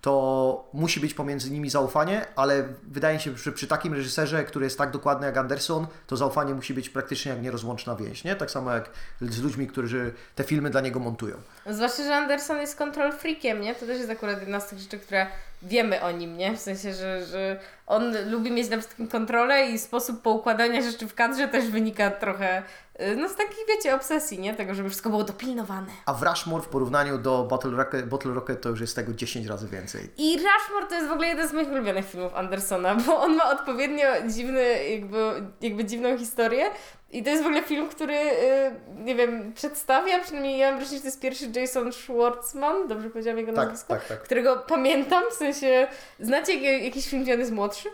to 0.00 0.68
musi 0.72 1.00
być 1.00 1.14
pomiędzy 1.14 1.50
nimi 1.50 1.70
zaufanie, 1.70 2.26
ale 2.36 2.64
wydaje 2.82 3.16
mi 3.16 3.22
się, 3.22 3.36
że 3.36 3.52
przy 3.52 3.66
takim 3.66 3.94
reżyserze, 3.94 4.44
który 4.44 4.64
jest 4.64 4.78
tak 4.78 4.90
dokładny 4.90 5.26
jak 5.26 5.36
Anderson, 5.36 5.86
to 6.06 6.16
zaufanie 6.16 6.54
musi 6.54 6.74
być 6.74 6.88
praktycznie 6.88 7.32
jak 7.32 7.42
nierozłączna 7.42 7.96
więź, 7.96 8.24
nie? 8.24 8.36
Tak 8.36 8.50
samo 8.50 8.72
jak 8.72 8.90
z 9.20 9.42
ludźmi, 9.42 9.66
którzy 9.66 10.14
te 10.34 10.44
filmy 10.44 10.70
dla 10.70 10.80
niego 10.80 11.00
montują. 11.00 11.36
Zwłaszcza, 11.66 12.02
że 12.02 12.14
Anderson 12.14 12.60
jest 12.60 12.76
control 12.76 13.12
freakiem, 13.12 13.60
nie? 13.60 13.74
To 13.74 13.86
też 13.86 13.98
jest 13.98 14.10
akurat 14.10 14.40
jedna 14.40 14.60
z 14.60 14.68
tych 14.68 14.78
rzeczy, 14.78 14.98
które 14.98 15.26
wiemy 15.62 16.02
o 16.02 16.10
nim, 16.10 16.36
nie? 16.36 16.56
W 16.56 16.60
sensie, 16.60 16.94
że, 16.94 17.26
że 17.26 17.60
on 17.86 18.30
lubi 18.30 18.50
mieć 18.50 18.68
na 18.68 18.78
wszystkim 18.78 19.08
kontrolę 19.08 19.66
i 19.66 19.78
sposób 19.78 20.22
poukładania 20.22 20.82
rzeczy 20.82 21.08
w 21.08 21.14
kadrze 21.14 21.48
też 21.48 21.68
wynika 21.68 22.10
trochę 22.10 22.62
y, 23.00 23.16
no 23.16 23.28
z 23.28 23.36
takiej, 23.36 23.64
wiecie, 23.68 23.94
obsesji, 23.94 24.38
nie? 24.38 24.54
Tego, 24.54 24.74
żeby 24.74 24.88
wszystko 24.88 25.10
było 25.10 25.24
dopilnowane. 25.24 25.86
A 26.06 26.14
w 26.14 26.22
Rushmore 26.22 26.62
w 26.62 26.68
porównaniu 26.68 27.18
do 27.18 27.44
Bottle 27.44 27.70
Rocket, 27.70 28.08
Bottle 28.08 28.34
Rocket 28.34 28.60
to 28.60 28.68
już 28.68 28.80
jest 28.80 28.96
tego 28.96 29.14
10 29.14 29.46
razy 29.46 29.68
więcej. 29.68 30.10
I 30.18 30.36
Rushmore 30.36 30.86
to 30.88 30.94
jest 30.94 31.08
w 31.08 31.12
ogóle 31.12 31.28
jeden 31.28 31.48
z 31.48 31.52
moich 31.52 31.68
ulubionych 31.68 32.10
filmów 32.10 32.34
Andersona, 32.34 32.94
bo 33.06 33.20
on 33.20 33.36
ma 33.36 33.50
odpowiednio 33.50 34.06
dziwny, 34.28 34.88
jakby, 34.88 35.42
jakby 35.60 35.84
dziwną 35.84 36.18
historię. 36.18 36.70
I 37.10 37.22
to 37.22 37.30
jest 37.30 37.42
w 37.42 37.46
ogóle 37.46 37.62
film, 37.62 37.88
który, 37.88 38.14
y, 38.14 38.70
nie 39.04 39.14
wiem, 39.14 39.52
przedstawia, 39.52 40.18
przynajmniej 40.18 40.58
ja 40.58 40.70
mam 40.70 40.76
wrażenie, 40.78 40.96
że 40.96 41.02
to 41.02 41.08
jest 41.08 41.20
pierwszy 41.20 41.50
Jason 41.54 41.92
Schwartzman, 41.92 42.88
dobrze 42.88 43.10
powiedziałam 43.10 43.38
jego 43.38 43.52
Tak, 43.52 43.68
nazwisko? 43.68 43.94
tak, 43.94 44.04
tak. 44.08 44.22
Którego 44.22 44.56
pamiętam, 44.56 45.24
w 45.30 45.34
sensie, 45.34 45.88
znacie 46.20 46.54
jak- 46.54 46.82
jakiś 46.82 47.08
film, 47.08 47.22
gdzie 47.22 47.34
on 47.34 47.40
jest 47.40 47.52
młodszy? 47.52 47.88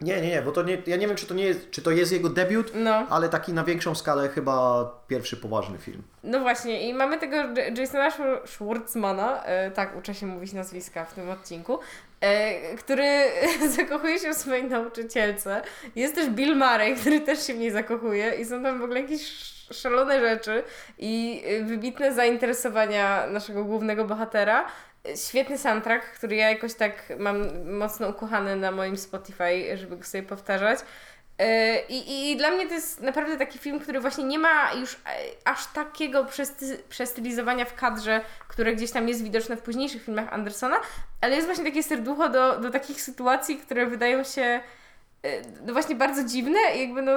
Nie, 0.00 0.20
nie, 0.20 0.28
nie, 0.28 0.42
bo 0.42 0.52
to 0.52 0.62
nie, 0.62 0.78
ja 0.86 0.96
nie 0.96 1.06
wiem, 1.06 1.16
czy 1.16 1.26
to, 1.26 1.34
nie 1.34 1.44
jest, 1.44 1.70
czy 1.70 1.82
to 1.82 1.90
jest 1.90 2.12
jego 2.12 2.28
debiut, 2.28 2.72
No. 2.74 3.06
ale 3.10 3.28
taki 3.28 3.52
na 3.52 3.64
większą 3.64 3.94
skalę 3.94 4.28
chyba 4.28 4.84
pierwszy 5.08 5.36
poważny 5.36 5.78
film. 5.78 6.02
No 6.24 6.40
właśnie, 6.40 6.88
i 6.88 6.94
mamy 6.94 7.18
tego 7.18 7.36
Jasona 7.76 8.10
Schwar- 8.10 8.46
Schwartzmana, 8.46 9.44
e, 9.44 9.70
tak 9.70 9.96
uczę 9.96 10.14
się 10.14 10.26
mówić 10.26 10.52
nazwiska 10.52 11.04
w 11.04 11.14
tym 11.14 11.30
odcinku, 11.30 11.78
który 12.78 13.24
zakochuje 13.76 14.18
się 14.18 14.30
w 14.30 14.36
swojej 14.36 14.64
nauczycielce. 14.64 15.62
Jest 15.96 16.14
też 16.14 16.28
Bill 16.30 16.56
Murray, 16.56 16.96
który 16.96 17.20
też 17.20 17.46
się 17.46 17.54
w 17.54 17.58
niej 17.58 17.70
zakochuje 17.70 18.34
i 18.34 18.44
są 18.44 18.62
tam 18.62 18.78
w 18.80 18.84
ogóle 18.84 19.00
jakieś 19.00 19.20
sz- 19.22 19.78
szalone 19.82 20.20
rzeczy 20.20 20.62
i 20.98 21.42
e, 21.46 21.62
wybitne 21.64 22.14
zainteresowania 22.14 23.26
naszego 23.26 23.64
głównego 23.64 24.04
bohatera. 24.04 24.66
E, 25.08 25.16
Świetny 25.16 25.58
soundtrack, 25.58 26.06
który 26.06 26.36
ja 26.36 26.50
jakoś 26.50 26.74
tak 26.74 26.92
mam 27.18 27.64
mocno 27.72 28.08
ukochany 28.08 28.56
na 28.56 28.70
moim 28.70 28.96
Spotify, 28.96 29.76
żeby 29.76 29.96
go 29.96 30.04
sobie 30.04 30.22
powtarzać. 30.22 30.78
E, 31.40 31.80
I, 31.88 32.30
I 32.32 32.36
dla 32.36 32.50
mnie 32.50 32.66
to 32.66 32.74
jest 32.74 33.00
naprawdę 33.00 33.36
taki 33.36 33.58
film, 33.58 33.80
który 33.80 34.00
właśnie 34.00 34.24
nie 34.24 34.38
ma 34.38 34.72
już 34.72 34.94
e, 34.94 34.98
aż 35.44 35.66
takiego 35.66 36.24
przesty- 36.24 36.78
przestylizowania 36.88 37.64
w 37.64 37.74
kadrze, 37.74 38.20
które 38.48 38.74
gdzieś 38.74 38.90
tam 38.90 39.08
jest 39.08 39.24
widoczne 39.24 39.56
w 39.56 39.62
późniejszych 39.62 40.04
filmach 40.04 40.32
Andersona, 40.32 40.76
ale 41.20 41.34
jest 41.34 41.46
właśnie 41.46 41.64
takie 41.64 41.82
serducho 41.82 42.28
do, 42.28 42.60
do 42.60 42.70
takich 42.70 43.02
sytuacji, 43.02 43.56
które 43.58 43.86
wydają 43.86 44.24
się 44.24 44.42
e, 45.22 45.30
no 45.66 45.72
właśnie 45.72 45.94
bardzo 45.94 46.24
dziwne. 46.24 46.58
I 46.76 46.80
jakby 46.80 47.02
no, 47.02 47.12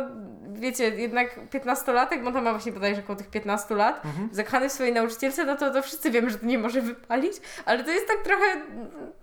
wiecie, 0.53 0.83
jednak 0.89 1.39
15-latek, 1.49 2.23
bo 2.23 2.31
to 2.31 2.41
ma 2.41 2.51
właśnie 2.51 2.71
bodajże 2.71 3.01
około 3.01 3.17
tych 3.17 3.29
15 3.29 3.75
lat, 3.75 4.01
zakochany 4.31 4.69
w 4.69 4.71
swojej 4.71 4.93
nauczycielce, 4.93 5.45
no 5.45 5.55
to, 5.55 5.71
to 5.71 5.81
wszyscy 5.81 6.11
wiemy, 6.11 6.29
że 6.29 6.37
to 6.37 6.45
nie 6.45 6.57
może 6.59 6.81
wypalić, 6.81 7.33
ale 7.65 7.83
to 7.83 7.91
jest 7.91 8.07
tak 8.07 8.21
trochę 8.23 8.45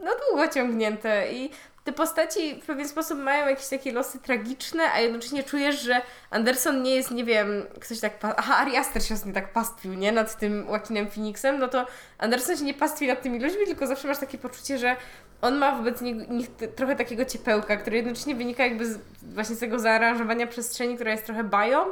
no 0.00 0.10
długo 0.28 0.48
ciągnięte. 0.48 1.32
I 1.32 1.50
te 1.84 1.92
postaci 1.92 2.60
w 2.62 2.66
pewien 2.66 2.88
sposób 2.88 3.18
mają 3.18 3.48
jakieś 3.48 3.68
takie 3.68 3.92
losy 3.92 4.18
tragiczne, 4.18 4.92
a 4.92 5.00
jednocześnie 5.00 5.42
czujesz, 5.42 5.80
że 5.82 6.02
Anderson 6.30 6.82
nie 6.82 6.94
jest, 6.94 7.10
nie 7.10 7.24
wiem, 7.24 7.48
ktoś 7.80 8.00
tak, 8.00 8.12
aha, 8.36 8.56
Ari 8.56 8.76
Aster 8.76 9.04
się 9.04 9.14
ostatnio 9.14 9.34
tak 9.34 9.52
pastwił, 9.52 9.94
nie, 9.94 10.12
nad 10.12 10.38
tym 10.38 10.66
Joaquinem 10.68 11.10
Phoenixem, 11.10 11.58
no 11.58 11.68
to 11.68 11.86
Anderson 12.18 12.56
się 12.56 12.64
nie 12.64 12.74
pastwi 12.74 13.06
nad 13.06 13.22
tymi 13.22 13.40
ludźmi, 13.40 13.66
tylko 13.66 13.86
zawsze 13.86 14.08
masz 14.08 14.18
takie 14.18 14.38
poczucie, 14.38 14.78
że 14.78 14.96
on 15.42 15.58
ma 15.58 15.76
wobec 15.76 16.00
nich, 16.00 16.48
trochę 16.76 16.96
takiego 16.96 17.24
ciepełka, 17.24 17.76
które 17.76 17.96
jednocześnie 17.96 18.34
wynika 18.34 18.64
jakby 18.64 18.86
z, 18.86 18.98
właśnie 19.22 19.56
z 19.56 19.58
tego 19.58 19.78
zaaranżowania 19.78 20.46
przestrzeni, 20.46 20.94
która 20.94 21.10
jest 21.10 21.26
trochę 21.26 21.44
bają, 21.44 21.84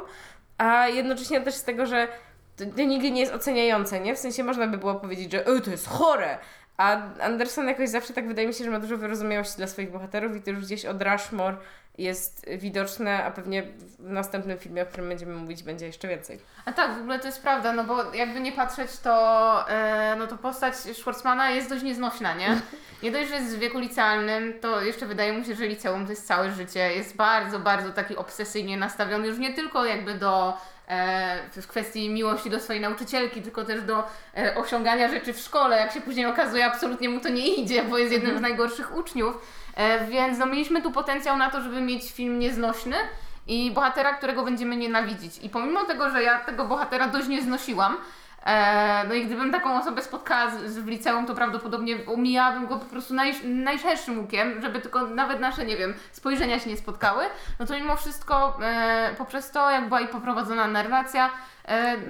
a 0.57 0.87
jednocześnie 0.87 1.41
też 1.41 1.55
z 1.55 1.63
tego, 1.63 1.85
że 1.85 2.07
to, 2.57 2.83
nigdy 2.83 3.11
nie 3.11 3.21
jest 3.21 3.33
oceniające, 3.33 3.99
nie? 3.99 4.15
W 4.15 4.19
sensie 4.19 4.43
można 4.43 4.67
by 4.67 4.77
było 4.77 4.95
powiedzieć, 4.95 5.31
że 5.31 5.39
to 5.39 5.71
jest 5.71 5.87
chore, 5.87 6.37
a 6.79 6.97
Anderson 7.21 7.67
jakoś 7.67 7.89
zawsze 7.89 8.13
tak 8.13 8.27
wydaje 8.27 8.47
mi 8.47 8.53
się, 8.53 8.63
że 8.63 8.69
ma 8.69 8.79
dużo 8.79 8.97
wyrozumiałości 8.97 9.57
dla 9.57 9.67
swoich 9.67 9.91
bohaterów 9.91 10.35
i 10.35 10.41
to 10.41 10.51
już 10.51 10.65
gdzieś 10.65 10.85
od 10.85 11.01
Rushmore 11.01 11.57
jest 11.97 12.49
widoczne, 12.57 13.23
a 13.23 13.31
pewnie 13.31 13.63
w 13.99 14.09
następnym 14.09 14.57
filmie, 14.57 14.83
o 14.83 14.85
którym 14.85 15.09
będziemy 15.09 15.35
mówić, 15.35 15.63
będzie 15.63 15.85
jeszcze 15.85 16.07
więcej. 16.07 16.39
A 16.65 16.71
tak, 16.71 16.97
w 16.97 17.01
ogóle 17.01 17.19
to 17.19 17.27
jest 17.27 17.41
prawda, 17.41 17.73
no 17.73 17.83
bo 17.83 18.13
jakby 18.13 18.39
nie 18.39 18.51
patrzeć, 18.51 18.97
to, 18.97 19.69
e, 19.69 20.15
no 20.19 20.27
to 20.27 20.37
postać 20.37 20.75
Schwarzmana 20.75 21.49
jest 21.49 21.69
dość 21.69 21.83
nieznośna, 21.83 22.33
nie? 22.33 22.57
Nie 23.03 23.11
dość, 23.11 23.29
że 23.29 23.35
jest 23.35 23.55
w 23.55 23.59
wieku 23.59 23.79
licealnym, 23.79 24.53
to 24.61 24.81
jeszcze 24.81 25.05
wydaje 25.05 25.33
mu 25.33 25.45
się, 25.45 25.55
że 25.55 25.67
liceum 25.67 26.05
to 26.05 26.11
jest 26.11 26.27
całe 26.27 26.51
życie. 26.51 26.93
Jest 26.95 27.15
bardzo, 27.15 27.59
bardzo 27.59 27.91
taki 27.91 28.15
obsesyjnie 28.15 28.77
nastawiony 28.77 29.27
już 29.27 29.37
nie 29.37 29.53
tylko 29.53 29.85
jakby 29.85 30.13
do 30.13 30.57
w 31.61 31.67
kwestii 31.67 32.09
miłości 32.09 32.49
do 32.49 32.59
swojej 32.59 32.81
nauczycielki, 32.81 33.41
tylko 33.41 33.65
też 33.65 33.81
do 33.81 34.03
e, 34.37 34.55
osiągania 34.55 35.09
rzeczy 35.09 35.33
w 35.33 35.39
szkole. 35.39 35.77
Jak 35.77 35.91
się 35.91 36.01
później 36.01 36.25
okazuje, 36.25 36.65
absolutnie 36.65 37.09
mu 37.09 37.19
to 37.19 37.29
nie 37.29 37.47
idzie, 37.47 37.83
bo 37.83 37.97
jest 37.97 38.11
jednym 38.11 38.37
z 38.37 38.41
najgorszych 38.41 38.95
uczniów. 38.95 39.37
E, 39.75 40.07
więc 40.07 40.37
no, 40.37 40.45
mieliśmy 40.45 40.81
tu 40.81 40.91
potencjał 40.91 41.37
na 41.37 41.51
to, 41.51 41.61
żeby 41.61 41.81
mieć 41.81 42.11
film 42.11 42.39
nieznośny 42.39 42.95
i 43.47 43.71
bohatera, 43.71 44.13
którego 44.13 44.43
będziemy 44.43 44.75
nienawidzić. 44.75 45.37
I 45.37 45.49
pomimo 45.49 45.85
tego, 45.85 46.09
że 46.09 46.23
ja 46.23 46.39
tego 46.39 46.65
bohatera 46.65 47.07
dość 47.07 47.27
nie 47.27 47.41
znosiłam, 47.41 47.93
e, 47.93 47.97
no 49.07 49.13
i 49.13 49.25
gdybym 49.25 49.51
taką 49.51 49.79
osobę 49.79 50.01
spotkała 50.01 50.49
z, 50.51 50.63
z, 50.63 50.79
w 50.79 50.87
liceum, 50.87 51.25
to 51.25 51.35
prawdopodobnie 51.35 51.97
omijałabym 52.07 52.67
go 52.67 52.77
po 52.77 52.85
prostu 52.85 53.13
naj, 53.13 53.33
najszerszym 53.43 54.19
łukiem, 54.19 54.61
żeby 54.61 54.81
tylko 54.81 55.07
nawet 55.07 55.39
nasze, 55.39 55.65
nie 55.65 55.77
wiem, 55.77 55.93
spojrzenia 56.11 56.59
się 56.59 56.69
nie 56.69 56.77
spotkały. 56.77 57.23
No 57.59 57.65
to 57.65 57.73
mimo 57.73 57.95
wszystko 57.95 58.59
e, 58.63 59.15
poprzez 59.17 59.51
to, 59.51 59.71
jak 59.71 59.87
była 59.87 60.01
i 60.01 60.07
poprowadzona 60.07 60.67
narracja, 60.67 61.25
e, 61.25 61.31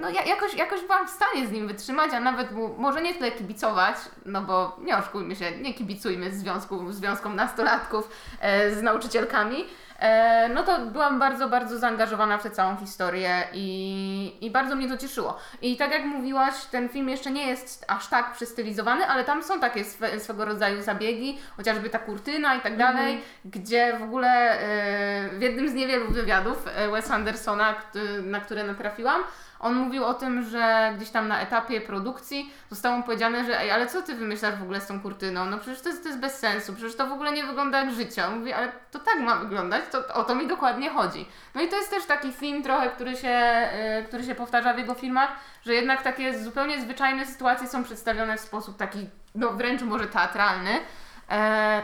no 0.00 0.10
ja, 0.10 0.22
jakoś, 0.22 0.54
jakoś 0.54 0.80
byłam 0.80 1.06
w 1.06 1.10
stanie 1.10 1.46
z 1.46 1.52
nim 1.52 1.68
wytrzymać, 1.68 2.12
a 2.14 2.20
nawet 2.20 2.52
mu, 2.52 2.74
może 2.78 3.02
nie 3.02 3.14
tyle 3.14 3.30
kibicować, 3.30 3.96
no 4.26 4.42
bo 4.42 4.76
nie 4.82 4.98
oszukujmy 4.98 5.36
się, 5.36 5.50
nie 5.50 5.74
kibicujmy 5.74 6.30
związku, 6.30 6.92
związkom 6.92 7.36
nastolatków 7.36 8.08
e, 8.40 8.74
z 8.74 8.82
nauczycielkami, 8.82 9.64
E, 10.00 10.48
no 10.48 10.62
to 10.62 10.86
byłam 10.86 11.18
bardzo, 11.18 11.48
bardzo 11.48 11.78
zaangażowana 11.78 12.38
w 12.38 12.42
tę 12.42 12.50
całą 12.50 12.76
historię 12.76 13.44
i, 13.52 14.36
i 14.40 14.50
bardzo 14.50 14.76
mnie 14.76 14.88
to 14.88 14.96
cieszyło. 14.96 15.38
I 15.62 15.76
tak 15.76 15.90
jak 15.90 16.04
mówiłaś, 16.04 16.54
ten 16.70 16.88
film 16.88 17.08
jeszcze 17.08 17.30
nie 17.30 17.46
jest 17.46 17.84
aż 17.88 18.06
tak 18.06 18.32
przystylizowany, 18.32 19.06
ale 19.06 19.24
tam 19.24 19.42
są 19.42 19.60
takie 19.60 19.84
swe, 19.84 20.20
swego 20.20 20.44
rodzaju 20.44 20.82
zabiegi, 20.82 21.38
chociażby 21.56 21.90
ta 21.90 21.98
kurtyna 21.98 22.54
i 22.54 22.60
tak 22.60 22.76
dalej, 22.76 23.12
mm. 23.12 23.24
gdzie 23.44 23.96
w 23.98 24.02
ogóle 24.02 24.28
e, 24.28 25.28
w 25.28 25.42
jednym 25.42 25.68
z 25.68 25.74
niewielu 25.74 26.10
wywiadów 26.10 26.68
e, 26.74 26.90
Wes 26.90 27.10
Andersona, 27.10 27.74
na 28.22 28.40
które 28.40 28.64
natrafiłam, 28.64 29.22
on 29.60 29.74
mówił 29.74 30.04
o 30.04 30.14
tym, 30.14 30.42
że 30.42 30.92
gdzieś 30.96 31.10
tam 31.10 31.28
na 31.28 31.40
etapie 31.40 31.80
produkcji 31.80 32.52
zostało 32.70 32.96
mu 32.96 33.02
powiedziane, 33.02 33.44
że 33.44 33.60
ej, 33.60 33.70
ale 33.70 33.86
co 33.86 34.02
ty 34.02 34.14
wymyślasz 34.14 34.54
w 34.54 34.62
ogóle 34.62 34.80
z 34.80 34.86
tą 34.86 35.00
kurtyną? 35.00 35.44
No 35.44 35.58
przecież 35.58 35.80
to 35.80 35.88
jest, 35.88 36.02
to 36.02 36.08
jest 36.08 36.20
bez 36.20 36.38
sensu, 36.38 36.74
przecież 36.74 36.96
to 36.96 37.06
w 37.06 37.12
ogóle 37.12 37.32
nie 37.32 37.44
wygląda 37.44 37.80
jak 37.80 37.94
życie. 37.94 38.26
On 38.26 38.38
mówi, 38.38 38.52
ale 38.52 38.72
to 38.90 38.98
tak 38.98 39.20
ma 39.20 39.36
wyglądać, 39.36 39.84
to, 39.92 40.14
o 40.14 40.24
to 40.24 40.34
mi 40.34 40.46
dokładnie 40.46 40.90
chodzi. 40.90 41.26
No 41.54 41.60
i 41.62 41.68
to 41.68 41.76
jest 41.76 41.90
też 41.90 42.04
taki 42.04 42.32
film 42.32 42.62
trochę, 42.62 42.90
który 42.90 43.16
się, 43.16 43.68
yy, 43.96 44.04
który 44.04 44.24
się 44.24 44.34
powtarza 44.34 44.74
w 44.74 44.78
jego 44.78 44.94
filmach, 44.94 45.30
że 45.66 45.74
jednak 45.74 46.02
takie 46.02 46.38
zupełnie 46.38 46.80
zwyczajne 46.80 47.26
sytuacje 47.26 47.68
są 47.68 47.84
przedstawione 47.84 48.36
w 48.36 48.40
sposób 48.40 48.76
taki, 48.76 49.08
no 49.34 49.52
wręcz 49.52 49.82
może 49.82 50.06
teatralny. 50.06 50.70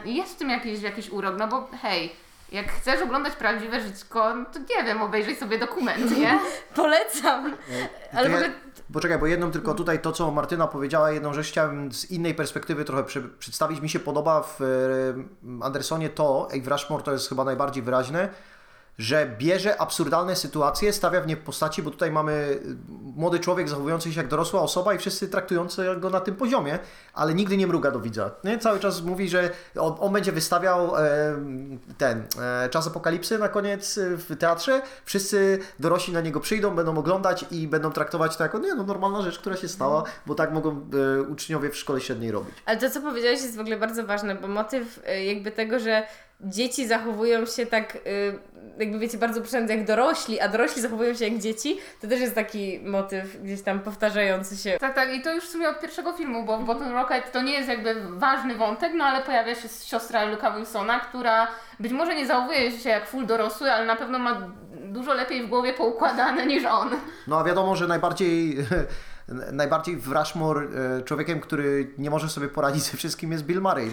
Yy, 0.04 0.12
jest 0.12 0.35
w 0.35 0.38
tym 0.38 0.50
jakiś, 0.50 0.83
jakiś 0.83 1.11
urok, 1.11 1.35
no 1.38 1.49
bo 1.49 1.68
hej, 1.83 2.16
jak 2.52 2.72
chcesz 2.72 3.02
oglądać 3.02 3.36
prawdziwe 3.36 3.80
żyćko, 3.80 4.34
no 4.34 4.44
to 4.44 4.58
nie 4.58 4.84
wiem, 4.84 5.02
obejrzyj 5.02 5.36
sobie 5.36 5.58
dokument, 5.58 6.18
nie? 6.18 6.38
Polecam. 6.74 7.54
Ale 8.12 8.30
ja, 8.30 8.38
Poczekaj, 8.92 9.18
bo 9.18 9.26
jedną 9.26 9.50
tylko 9.50 9.74
tutaj 9.74 9.98
to, 9.98 10.12
co 10.12 10.30
Martyna 10.30 10.66
powiedziała, 10.66 11.10
jedną 11.10 11.34
rzecz 11.34 11.48
chciałem 11.48 11.92
z 11.92 12.10
innej 12.10 12.34
perspektywy 12.34 12.84
trochę 12.84 13.04
przy, 13.04 13.22
przedstawić. 13.22 13.80
Mi 13.80 13.88
się 13.88 13.98
podoba 14.00 14.42
w 14.42 14.60
e, 14.62 15.64
Andersonie 15.64 16.10
to, 16.10 16.48
i 16.54 16.60
w 16.60 16.68
Rushmore 16.68 17.02
to 17.02 17.12
jest 17.12 17.28
chyba 17.28 17.44
najbardziej 17.44 17.82
wyraźne, 17.82 18.28
że 18.98 19.36
bierze 19.38 19.80
absurdalne 19.80 20.36
sytuacje, 20.36 20.92
stawia 20.92 21.20
w 21.20 21.26
nie 21.26 21.36
postaci, 21.36 21.82
bo 21.82 21.90
tutaj 21.90 22.10
mamy 22.10 22.32
y, 22.32 22.76
młody 23.16 23.38
człowiek 23.40 23.68
zachowujący 23.68 24.12
się 24.12 24.20
jak 24.20 24.28
dorosła 24.28 24.60
osoba 24.60 24.94
i 24.94 24.98
wszyscy 24.98 25.28
traktujący 25.28 25.86
go 25.96 26.10
na 26.10 26.20
tym 26.20 26.36
poziomie, 26.36 26.78
ale 27.14 27.34
nigdy 27.34 27.56
nie 27.56 27.66
mruga 27.66 27.90
do 27.90 28.00
widza. 28.00 28.30
Nie? 28.44 28.58
Cały 28.58 28.80
czas 28.80 29.02
mówi, 29.02 29.28
że 29.28 29.50
on, 29.78 29.94
on 30.00 30.12
będzie 30.12 30.32
wystawiał 30.32 30.96
e, 30.96 31.02
ten 31.98 32.24
e, 32.40 32.68
czas 32.68 32.86
apokalipsy 32.86 33.38
na 33.38 33.48
koniec 33.48 33.98
e, 33.98 34.16
w 34.16 34.36
teatrze, 34.38 34.82
wszyscy 35.04 35.58
dorośli 35.80 36.14
na 36.14 36.20
niego 36.20 36.40
przyjdą, 36.40 36.74
będą 36.74 36.98
oglądać 36.98 37.44
i 37.50 37.68
będą 37.68 37.92
traktować 37.92 38.36
to 38.36 38.42
jako 38.42 38.58
nie, 38.58 38.74
no, 38.74 38.82
normalna 38.82 39.22
rzecz, 39.22 39.38
która 39.38 39.56
się 39.56 39.68
stała, 39.68 40.04
bo 40.26 40.34
tak 40.34 40.52
mogą 40.52 40.70
e, 40.70 41.22
uczniowie 41.22 41.70
w 41.70 41.76
szkole 41.76 42.00
średniej 42.00 42.30
robić. 42.30 42.54
Ale 42.66 42.76
to, 42.76 42.90
co 42.90 43.00
powiedziałeś 43.00 43.42
jest 43.42 43.56
w 43.56 43.60
ogóle 43.60 43.76
bardzo 43.76 44.06
ważne, 44.06 44.34
bo 44.34 44.48
motyw 44.48 45.00
e, 45.06 45.24
jakby 45.24 45.52
tego, 45.52 45.78
że 45.78 46.06
dzieci 46.40 46.87
zachowują 46.87 47.47
się 47.47 47.66
tak, 47.66 47.97
y, 47.97 48.38
jakby 48.78 48.99
wiecie, 48.99 49.19
bardzo 49.19 49.43
przynajmniej 49.43 49.78
jak 49.78 49.87
dorośli, 49.87 50.40
a 50.40 50.49
dorośli 50.49 50.83
zachowują 50.83 51.14
się 51.14 51.25
jak 51.28 51.38
dzieci, 51.38 51.78
to 52.00 52.09
też 52.09 52.21
jest 52.21 52.35
taki 52.35 52.81
motyw 52.85 53.43
gdzieś 53.43 53.62
tam 53.62 53.81
powtarzający 53.81 54.57
się. 54.57 54.77
Tak, 54.81 54.94
tak, 54.94 55.14
i 55.14 55.22
to 55.22 55.35
już 55.35 55.44
w 55.44 55.51
sumie 55.51 55.68
od 55.68 55.81
pierwszego 55.81 56.12
filmu, 56.12 56.44
bo 56.44 56.59
w 56.59 56.64
Bottom 56.64 56.92
Rocket 56.92 57.33
to 57.33 57.42
nie 57.42 57.53
jest 57.53 57.68
jakby 57.68 57.94
ważny 58.18 58.55
wątek, 58.55 58.92
no 58.96 59.05
ale 59.05 59.25
pojawia 59.25 59.55
się 59.55 59.68
siostra 59.85 60.25
Luka 60.25 60.51
Wilsona, 60.51 61.01
która 61.01 61.49
być 61.81 61.92
może 61.92 62.14
nie 62.14 62.27
zachowuje 62.27 62.79
się 62.79 62.88
jak 62.88 63.09
full 63.09 63.27
dorosły, 63.27 63.72
ale 63.72 63.87
na 63.87 63.96
pewno 63.96 64.18
ma 64.18 64.51
dużo 64.85 65.14
lepiej 65.14 65.42
w 65.42 65.49
głowie 65.49 65.72
poukładane 65.72 66.46
niż 66.46 66.64
on. 66.64 66.90
No 67.27 67.38
a 67.38 67.44
wiadomo, 67.44 67.77
że 67.77 67.87
najbardziej 67.87 68.57
najbardziej 69.28 69.96
w 69.96 70.08
Rushmore 70.12 70.60
e, 70.60 71.02
człowiekiem, 71.02 71.40
który 71.40 71.94
nie 71.98 72.10
może 72.10 72.28
sobie 72.28 72.48
poradzić 72.48 72.82
ze 72.82 72.96
wszystkim 72.96 73.32
jest 73.32 73.44
Bill 73.44 73.60
Murray. 73.60 73.90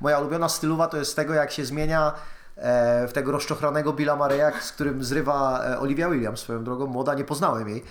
Moja 0.00 0.18
ulubiona 0.18 0.48
stylowa 0.48 0.86
to 0.86 0.96
jest 0.96 1.16
tego, 1.16 1.34
jak 1.34 1.50
się 1.50 1.64
zmienia 1.64 2.12
e, 2.56 3.08
w 3.08 3.12
tego 3.12 3.32
rozczochranego 3.32 3.92
Billa 3.92 4.16
Murraya, 4.16 4.52
z 4.60 4.72
którym 4.72 5.04
zrywa 5.04 5.64
e, 5.64 5.78
Olivia 5.78 6.10
Williams 6.10 6.40
swoją 6.40 6.64
drogą. 6.64 6.86
Młoda, 6.86 7.14
nie 7.14 7.24
poznałem 7.24 7.68
jej. 7.68 7.84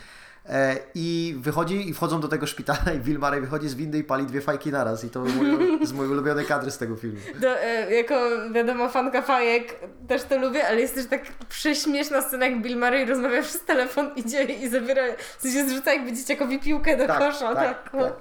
E, 0.49 0.77
I 0.95 1.35
wychodzi 1.39 1.89
i 1.89 1.93
wchodzą 1.93 2.21
do 2.21 2.27
tego 2.27 2.47
szpitala 2.47 2.93
i 2.95 2.99
Bill 2.99 3.19
Murray 3.19 3.41
wychodzi 3.41 3.69
z 3.69 3.75
windy 3.75 3.97
i 3.97 4.03
pali 4.03 4.25
dwie 4.25 4.41
fajki 4.41 4.71
naraz 4.71 5.03
i 5.03 5.09
to 5.09 5.23
mój 5.95 6.07
ulubiony 6.07 6.43
kadr 6.43 6.71
z 6.71 6.77
tego 6.77 6.95
filmu. 6.95 7.19
Do, 7.39 7.59
e, 7.59 7.93
jako 7.93 8.15
wiadomo 8.51 8.89
fanka 8.89 9.21
fajek 9.21 9.79
też 10.07 10.23
to 10.23 10.37
lubię, 10.37 10.67
ale 10.67 10.81
jest 10.81 10.95
też 10.95 11.05
tak 11.05 11.21
prześmieszna 11.49 12.21
scena 12.21 12.45
jak 12.45 12.61
Bill 12.61 12.79
Murray 12.79 13.05
rozmawia 13.05 13.41
przez 13.41 13.65
telefon, 13.65 14.11
idzie 14.25 14.43
i 14.43 14.69
zabiera, 14.69 15.03
w 15.37 15.41
sensie 15.41 15.69
zrzuca 15.69 15.93
jakby 15.93 16.13
dzieciakowi 16.13 16.59
piłkę 16.59 16.97
do 16.97 17.07
tak, 17.07 17.19
kosza. 17.19 17.55
Tak, 17.55 17.91
tak, 17.91 18.01
tak. 18.01 18.13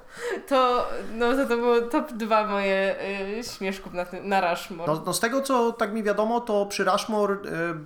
To, 0.48 0.88
no, 1.14 1.32
to, 1.36 1.46
to 1.46 1.56
było 1.56 1.80
top 1.80 2.12
dwa 2.12 2.46
moje 2.46 2.96
y, 3.38 3.44
śmieszków 3.44 3.92
na, 3.92 4.04
tym, 4.04 4.28
na 4.28 4.50
Rushmore. 4.50 4.92
No, 4.92 5.02
no, 5.06 5.12
z 5.12 5.20
tego 5.20 5.40
co 5.40 5.72
tak 5.72 5.92
mi 5.92 6.02
wiadomo, 6.02 6.40
to 6.40 6.66
przy 6.66 6.84
Rushmore 6.84 7.34
y, 7.34 7.38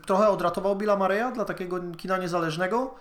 trochę 0.07 0.29
odratował 0.29 0.77
Billa 0.77 0.97
Murraya 0.97 1.33
dla 1.35 1.45
takiego 1.45 1.81
kina 1.97 2.19
niezależnego. 2.19 2.95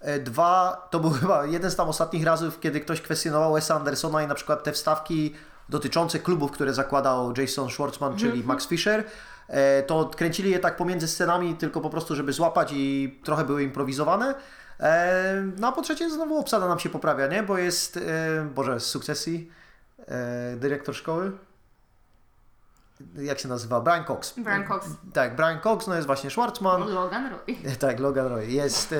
E, 0.00 0.18
dwa, 0.18 0.86
to 0.90 1.00
był 1.00 1.10
chyba 1.20 1.46
jeden 1.46 1.70
z 1.70 1.76
tam 1.76 1.88
ostatnich 1.88 2.24
razów, 2.24 2.60
kiedy 2.60 2.80
ktoś 2.80 3.00
kwestionował 3.00 3.52
Wesa 3.52 3.74
Andersona 3.74 4.22
i 4.22 4.26
na 4.26 4.34
przykład 4.34 4.64
te 4.64 4.72
wstawki 4.72 5.34
dotyczące 5.68 6.18
klubów, 6.18 6.50
które 6.50 6.74
zakładał 6.74 7.32
Jason 7.36 7.70
Schwartzman, 7.70 8.16
czyli 8.16 8.30
mm 8.30 8.42
-hmm. 8.42 8.46
Max 8.46 8.66
Fisher, 8.66 9.04
e, 9.48 9.82
to 9.82 10.10
kręcili 10.16 10.50
je 10.50 10.58
tak 10.58 10.76
pomiędzy 10.76 11.08
scenami, 11.08 11.54
tylko 11.54 11.80
po 11.80 11.90
prostu, 11.90 12.14
żeby 12.14 12.32
złapać 12.32 12.70
i 12.72 13.18
trochę 13.24 13.44
były 13.44 13.62
improwizowane. 13.62 14.34
E, 14.80 15.42
no 15.56 15.68
a 15.68 15.72
po 15.72 15.82
trzecie 15.82 16.10
znowu 16.10 16.38
obsada 16.38 16.68
nam 16.68 16.78
się 16.78 16.88
poprawia, 16.88 17.26
nie? 17.26 17.42
Bo 17.42 17.58
jest, 17.58 18.00
Boże, 18.54 18.80
z 18.80 18.86
sukcesji 18.86 19.52
dyrektor 20.56 20.94
szkoły. 20.94 21.32
Jak 23.16 23.38
się 23.38 23.48
nazywa? 23.48 23.80
Brian 23.80 24.04
Cox. 24.04 24.34
Brian 24.38 24.68
Cox. 24.68 24.86
Tak, 25.12 25.36
Brian 25.36 25.60
Cox, 25.60 25.86
no 25.86 25.94
jest 25.94 26.06
właśnie 26.06 26.30
Schwartzman. 26.30 26.88
Logan 26.88 27.30
Roy. 27.30 27.56
Tak, 27.78 28.00
Logan 28.00 28.26
Roy. 28.26 28.46
Jest 28.46 28.94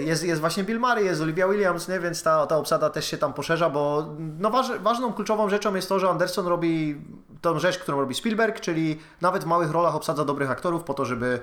jest, 0.00 0.24
jest 0.24 0.40
właśnie 0.40 0.64
Bill 0.64 0.80
Murray, 0.80 1.04
jest 1.04 1.20
Olivia 1.20 1.48
Williams, 1.48 1.88
nie? 1.88 2.00
więc 2.00 2.22
ta, 2.22 2.46
ta 2.46 2.56
obsada 2.56 2.90
też 2.90 3.06
się 3.06 3.18
tam 3.18 3.32
poszerza, 3.32 3.70
bo 3.70 4.06
no 4.18 4.50
waż, 4.50 4.78
ważną, 4.78 5.12
kluczową 5.12 5.48
rzeczą 5.48 5.74
jest 5.74 5.88
to, 5.88 5.98
że 5.98 6.08
Anderson 6.08 6.46
robi 6.46 7.00
tą 7.40 7.58
rzecz, 7.58 7.78
którą 7.78 8.00
robi 8.00 8.14
Spielberg, 8.14 8.60
czyli 8.60 8.98
nawet 9.20 9.44
w 9.44 9.46
małych 9.46 9.70
rolach 9.70 9.94
obsadza 9.94 10.24
dobrych 10.24 10.50
aktorów 10.50 10.84
po 10.84 10.94
to, 10.94 11.04
żeby 11.04 11.40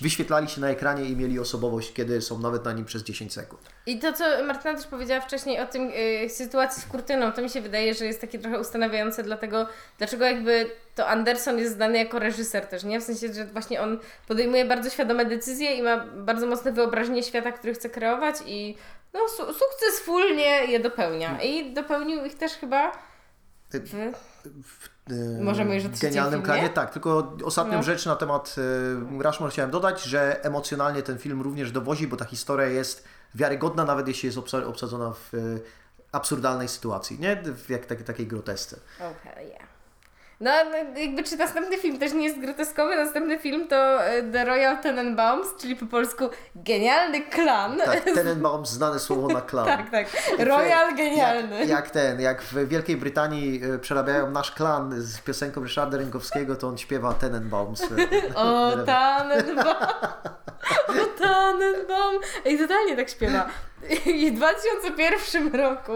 wyświetlali 0.00 0.48
się 0.48 0.60
na 0.60 0.68
ekranie 0.68 1.04
i 1.04 1.16
mieli 1.16 1.38
osobowość, 1.40 1.92
kiedy 1.92 2.20
są 2.20 2.38
nawet 2.38 2.64
na 2.64 2.72
nim 2.72 2.84
przez 2.84 3.02
10 3.02 3.32
sekund. 3.32 3.62
I 3.86 3.98
to, 3.98 4.12
co 4.12 4.24
Martyna 4.44 4.74
też 4.74 4.86
powiedziała 4.86 5.20
wcześniej 5.20 5.60
o 5.60 5.66
tym 5.66 5.90
yy, 5.90 6.30
sytuacji 6.30 6.82
z 6.82 6.86
kurtyną, 6.86 7.32
to 7.32 7.42
mi 7.42 7.50
się 7.50 7.60
wydaje, 7.60 7.94
że 7.94 8.04
jest 8.04 8.20
takie 8.20 8.38
trochę 8.38 8.60
ustanawiające 8.60 9.22
dlatego, 9.22 9.66
dlaczego 9.98 10.24
jakby 10.24 10.70
to 10.94 11.08
Anderson 11.08 11.58
jest 11.58 11.74
znany 11.74 11.98
jako 11.98 12.18
reżyser 12.18 12.66
też, 12.66 12.84
nie? 12.84 13.00
W 13.00 13.04
sensie, 13.04 13.32
że 13.32 13.46
właśnie 13.46 13.80
on 13.80 13.98
podejmuje 14.28 14.64
bardzo 14.64 14.90
świadome 14.90 15.24
decyzje 15.24 15.74
i 15.74 15.82
ma 15.82 16.04
bardzo 16.06 16.46
mocne 16.46 16.72
wyobrażenie 16.72 17.22
świata, 17.22 17.52
który 17.52 17.74
chce 17.74 17.90
kreować 17.90 18.36
i 18.46 18.76
no, 19.14 19.28
su 19.28 19.42
sukcesfulnie 19.52 20.64
je 20.64 20.80
dopełnia. 20.80 21.42
I 21.42 21.72
dopełnił 21.72 22.24
ich 22.24 22.34
też 22.34 22.52
chyba 22.52 22.92
w... 23.80 24.14
w 24.62 24.94
Możemy 25.40 25.74
już 25.74 25.88
genialnym 25.88 26.42
klanie, 26.42 26.68
tak. 26.68 26.92
Tylko 26.92 27.36
ostatnią 27.44 27.76
no. 27.76 27.82
rzecz 27.82 28.06
na 28.06 28.16
temat 28.16 28.56
y, 29.18 29.22
Rushmore 29.22 29.52
chciałem 29.52 29.70
dodać, 29.70 30.02
że 30.02 30.44
emocjonalnie 30.44 31.02
ten 31.02 31.18
film 31.18 31.42
również 31.42 31.72
dowozi, 31.72 32.06
bo 32.06 32.16
ta 32.16 32.24
historia 32.24 32.66
jest 32.66 33.04
wiarygodna, 33.34 33.84
nawet 33.84 34.08
jeśli 34.08 34.26
jest 34.26 34.38
obsadzona 34.66 35.12
w 35.12 35.34
y, 35.34 35.60
absurdalnej 36.12 36.68
sytuacji, 36.68 37.18
nie? 37.20 37.36
W 37.36 37.70
jak, 37.70 37.86
tak, 37.86 38.02
takiej 38.02 38.26
grotesce. 38.26 38.76
Okay, 38.98 39.44
yeah. 39.44 39.73
No, 40.40 40.50
no, 40.64 41.00
jakby 41.00 41.22
czy 41.22 41.36
następny 41.36 41.78
film 41.78 41.98
też 41.98 42.12
nie 42.12 42.24
jest 42.24 42.40
groteskowy, 42.40 42.96
następny 42.96 43.38
film 43.38 43.68
to 43.68 44.04
e, 44.04 44.22
The 44.22 44.44
Royal 44.44 44.78
Tenenbaums, 44.78 45.48
czyli 45.60 45.76
po 45.76 45.86
polsku 45.86 46.28
Genialny 46.54 47.20
Klan. 47.20 47.78
Tak, 47.84 48.04
Tenenbaum 48.14 48.66
znane 48.66 48.98
słowo 48.98 49.28
na 49.28 49.40
klan. 49.40 49.66
tak, 49.66 49.90
tak. 49.90 50.06
Royal 50.38 50.94
Genialny. 50.94 51.58
Jak, 51.58 51.68
jak 51.68 51.90
ten, 51.90 52.20
jak 52.20 52.42
w 52.42 52.68
Wielkiej 52.68 52.96
Brytanii 52.96 53.60
e, 53.74 53.78
przerabiają 53.78 54.30
nasz 54.30 54.50
klan 54.50 54.94
z 55.02 55.18
piosenką 55.18 55.62
Ryszarda 55.62 55.96
Rynkowskiego, 55.96 56.56
to 56.56 56.68
on 56.68 56.78
śpiewa 56.78 57.14
Tenenbaums. 57.14 57.82
O 58.34 58.72
Tannenbaum, 58.86 59.76
o 60.88 61.18
Tannenbaum. 61.18 62.20
Ej, 62.44 62.58
totalnie 62.58 62.96
tak 62.96 63.10
śpiewa. 63.10 63.46
I 64.06 64.30
w 64.30 64.34
2001 64.34 65.54
roku 65.54 65.92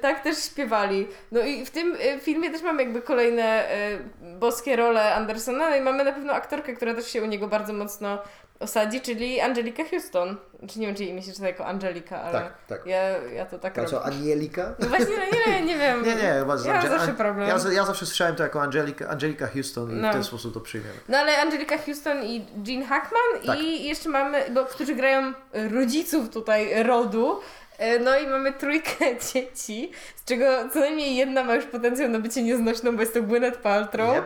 tak 0.00 0.20
też 0.22 0.38
śpiewali. 0.44 1.08
No 1.32 1.40
i 1.40 1.66
w 1.66 1.70
tym 1.70 1.94
y, 1.94 2.20
filmie 2.20 2.50
też 2.50 2.62
mamy 2.62 2.82
jakby 2.82 3.02
kolejne 3.02 3.64
y, 3.92 3.98
boskie 4.38 4.76
role 4.76 5.14
Andersona, 5.14 5.70
no 5.70 5.76
i 5.76 5.80
mamy 5.80 6.04
na 6.04 6.12
pewno 6.12 6.32
aktorkę, 6.32 6.72
która 6.72 6.94
też 6.94 7.06
się 7.06 7.22
u 7.22 7.26
niego 7.26 7.48
bardzo 7.48 7.72
mocno 7.72 8.18
osadzi, 8.60 9.00
czyli 9.00 9.40
Angelika 9.40 9.82
Houston. 9.90 10.36
Czy 10.68 10.80
nie 10.80 10.86
wiem, 10.86 10.96
czy 10.96 11.04
imię 11.04 11.22
się 11.22 11.32
czyta 11.32 11.46
jako 11.46 11.66
Angelika, 11.66 12.22
ale 12.22 12.32
Tak, 12.32 12.52
tak. 12.68 12.86
Ja, 12.86 13.02
ja 13.34 13.46
to 13.46 13.58
tak 13.58 13.88
co, 13.90 14.04
Anielika? 14.04 14.74
No 14.78 14.88
właśnie, 14.88 15.06
no 15.16 15.52
nie, 15.52 15.62
nie 15.62 15.78
wiem. 15.78 16.04
Nie, 16.04 16.14
nie, 16.14 16.32
chyba 16.38 16.52
Ja 16.54 16.58
zawsze 16.88 17.10
An- 17.10 17.16
problem. 17.16 17.48
Ja, 17.48 17.56
ja 17.72 17.84
zawsze 17.86 18.06
słyszałem 18.06 18.36
to 18.36 18.42
jako 18.42 18.62
Angelika, 18.62 19.08
Angelika 19.08 19.46
Houston 19.46 19.90
i 19.90 19.94
No. 19.94 20.08
w 20.10 20.12
ten 20.12 20.24
sposób 20.24 20.54
to 20.54 20.60
przyjmiemy. 20.60 20.94
No 21.08 21.18
ale 21.18 21.38
Angelika 21.38 21.78
Houston 21.78 22.22
i 22.24 22.46
Gene 22.56 22.86
Hackman 22.86 23.22
Tak. 23.46 23.58
i 23.58 23.84
jeszcze 23.88 24.08
mamy, 24.08 24.44
bo, 24.50 24.64
którzy 24.64 24.94
grają 24.94 25.32
rodziców 25.52 26.30
tutaj 26.30 26.82
rodu. 26.82 27.40
E, 27.78 27.98
No 27.98 28.18
i 28.18 28.26
mamy 28.26 28.52
trójkę 28.52 29.04
dzieci, 29.32 29.90
z 30.16 30.24
czego 30.24 30.68
co 30.72 30.80
najmniej 30.80 31.16
jedna 31.16 31.44
ma 31.44 31.54
już 31.54 31.64
potencjał 31.64 32.08
na 32.08 32.18
bycie 32.18 32.42
nieznośną, 32.42 32.96
bo 32.96 33.00
jest 33.00 33.14
to 33.14 33.22
Gwyneth 33.22 33.58
Paltrow. 33.58 34.16
Yep. 34.16 34.24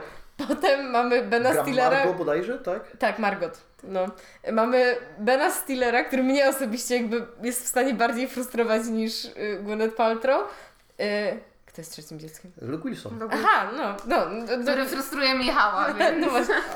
Potem 0.48 0.90
mamy 0.90 1.22
Bena 1.22 1.52
Gra 1.52 1.62
Stillera. 1.62 1.90
Margot 1.98 2.16
bodajże, 2.16 2.58
tak? 2.58 2.96
Tak, 2.98 3.18
Margot. 3.18 3.60
No. 3.82 4.06
Mamy 4.52 4.96
Bena 5.18 5.50
Stillera, 5.50 6.04
który 6.04 6.22
mnie 6.22 6.48
osobiście 6.48 6.96
jakby 6.96 7.26
jest 7.42 7.64
w 7.64 7.66
stanie 7.66 7.94
bardziej 7.94 8.28
frustrować 8.28 8.86
niż 8.86 9.24
y, 9.24 9.58
Gwyneth 9.62 9.96
Paltrow. 9.96 10.48
Kto 11.76 11.80
jest 11.80 11.92
trzecim 11.92 12.20
dzieckiem? 12.20 12.52
Luke 12.62 12.84
Wilson. 12.88 13.18
Aha, 13.30 13.70
no, 13.76 13.82
no. 13.82 13.96
do- 14.06 14.46
do- 14.56 14.62
Który 14.62 14.86
frustruje 14.86 15.34
Michała, 15.34 15.92
więc... 15.98 16.26
no 16.26 16.32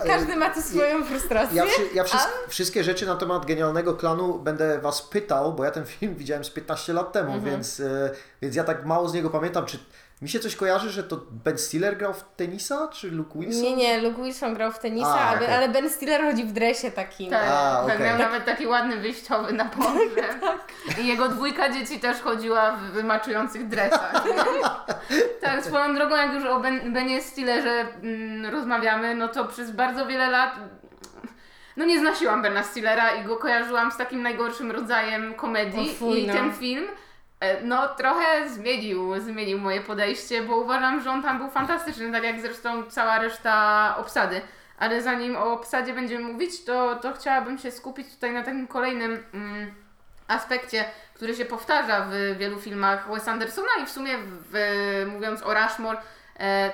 każdy 0.07 0.37
ma 0.37 0.51
tu 0.51 0.63
swoją 0.63 1.05
frustrację. 1.05 1.57
Ja, 1.57 1.67
wszy, 1.67 1.83
ja 1.95 2.05
a- 2.13 2.49
wszystkie 2.49 2.85
rzeczy 2.85 3.07
na 3.07 3.17
temat 3.17 3.47
genialnego 3.47 3.95
klanu 3.95 4.39
będę 4.39 4.79
Was 4.81 5.03
pytał, 5.03 5.53
bo 5.53 5.65
ja 5.65 5.71
ten 5.71 5.87
film 5.87 6.15
widziałem 6.15 6.45
z 6.45 6.51
15 6.51 6.93
lat 6.93 7.13
temu, 7.13 7.33
Mhm. 7.33 7.45
więc, 7.55 7.81
e, 7.81 8.11
więc 8.43 8.57
ja 8.57 8.65
tak 8.65 8.87
mało 8.87 9.09
z 9.09 9.15
niego 9.15 9.31
pamiętam. 9.31 9.67
Czy 9.67 9.79
mi 10.23 10.29
się 10.29 10.41
coś 10.41 10.57
kojarzy, 10.57 10.91
że 10.91 11.03
to 11.03 11.21
Ben 11.45 11.59
Stiller 11.59 11.97
grał 11.97 12.15
w 12.15 12.25
tenisa, 12.37 12.89
czy 12.89 13.11
Luke 13.11 13.39
Wilson? 13.39 13.63
Nie, 13.63 13.77
nie, 13.77 14.01
Luke 14.01 14.23
Wilson 14.23 14.55
grał 14.55 14.73
w 14.73 14.79
tenisa, 14.79 15.21
A, 15.21 15.29
ale, 15.29 15.41
okej. 15.41 15.55
ale 15.55 15.69
Ben 15.69 15.91
Stiller 15.91 16.23
chodzi 16.23 16.45
w 16.45 16.53
dresie 16.53 16.91
takim. 16.91 17.31
Tak, 17.31 17.45
A, 17.49 17.85
tak 17.87 17.97
okej. 17.97 18.09
miał 18.09 18.19
nawet 18.19 18.45
taki 18.45 18.67
ładny 18.67 18.97
wyjściowy 18.97 19.53
na 19.53 19.65
pogrzeb. 19.65 20.45
I 21.03 21.07
jego 21.07 21.29
dwójka 21.29 21.71
dzieci 21.73 22.01
też 22.01 22.21
chodziła 22.21 22.73
w 22.73 22.81
wymaczujących 22.81 23.69
dresach. 23.69 24.25
tak, 25.43 25.65
swoją 25.65 25.95
drogą, 25.95 26.17
jak 26.17 26.33
już 26.33 26.45
o 26.45 26.61
ben, 26.61 26.93
Benie 26.93 27.23
Stillerze 27.23 27.87
mm, 28.03 28.53
rozmawiamy, 28.53 29.15
no 29.15 29.29
to 29.29 29.45
przez 29.45 29.71
bardzo 29.71 30.07
wiele 30.07 30.31
lat 30.31 30.55
no 31.77 31.85
nie 31.85 32.01
znosiłam 32.01 32.43
Bena 32.43 32.63
Stillera 32.63 33.11
i 33.11 33.25
go 33.25 33.37
kojarzyłam 33.37 33.93
z 33.93 33.97
takim 33.97 34.23
najgorszym 34.23 34.71
rodzajem 34.71 35.35
komedii 35.35 35.91
O 35.91 35.95
fuj, 35.95 36.23
i 36.23 36.27
no. 36.27 36.33
ten 36.33 36.53
film 36.53 36.85
no 37.63 37.89
trochę 37.89 38.49
zmienił, 38.49 39.21
zmienił 39.21 39.59
moje 39.59 39.81
podejście, 39.81 40.43
bo 40.43 40.57
uważam, 40.57 41.03
że 41.03 41.11
on 41.11 41.23
tam 41.23 41.39
był 41.39 41.51
fantastyczny, 41.51 42.13
tak 42.13 42.25
jak 42.25 42.41
zresztą 42.41 42.83
cała 42.83 43.19
reszta 43.19 43.95
obsady. 43.99 44.41
Ale 44.79 45.03
zanim 45.03 45.37
o 45.37 45.53
obsadzie 45.53 45.93
będziemy 45.93 46.33
mówić, 46.33 46.65
to, 46.65 46.97
to 46.97 47.13
chciałabym 47.13 47.59
się 47.59 47.71
skupić 47.71 48.15
tutaj 48.15 48.33
na 48.33 48.43
takim 48.43 48.67
kolejnym 48.67 49.25
mm, 49.35 49.75
aspekcie, 50.29 50.85
który 51.15 51.35
się 51.35 51.45
powtarza 51.45 52.07
w 52.11 52.39
wielu 52.39 52.61
filmach 52.61 53.11
Wes 53.11 53.29
Andersona 53.29 53.69
i 53.83 53.87
w 53.87 53.91
sumie 53.91 54.19
w, 54.53 55.07
mówiąc 55.13 55.43
o 55.43 55.55
Rushmore 55.55 55.99
e, 55.99 56.03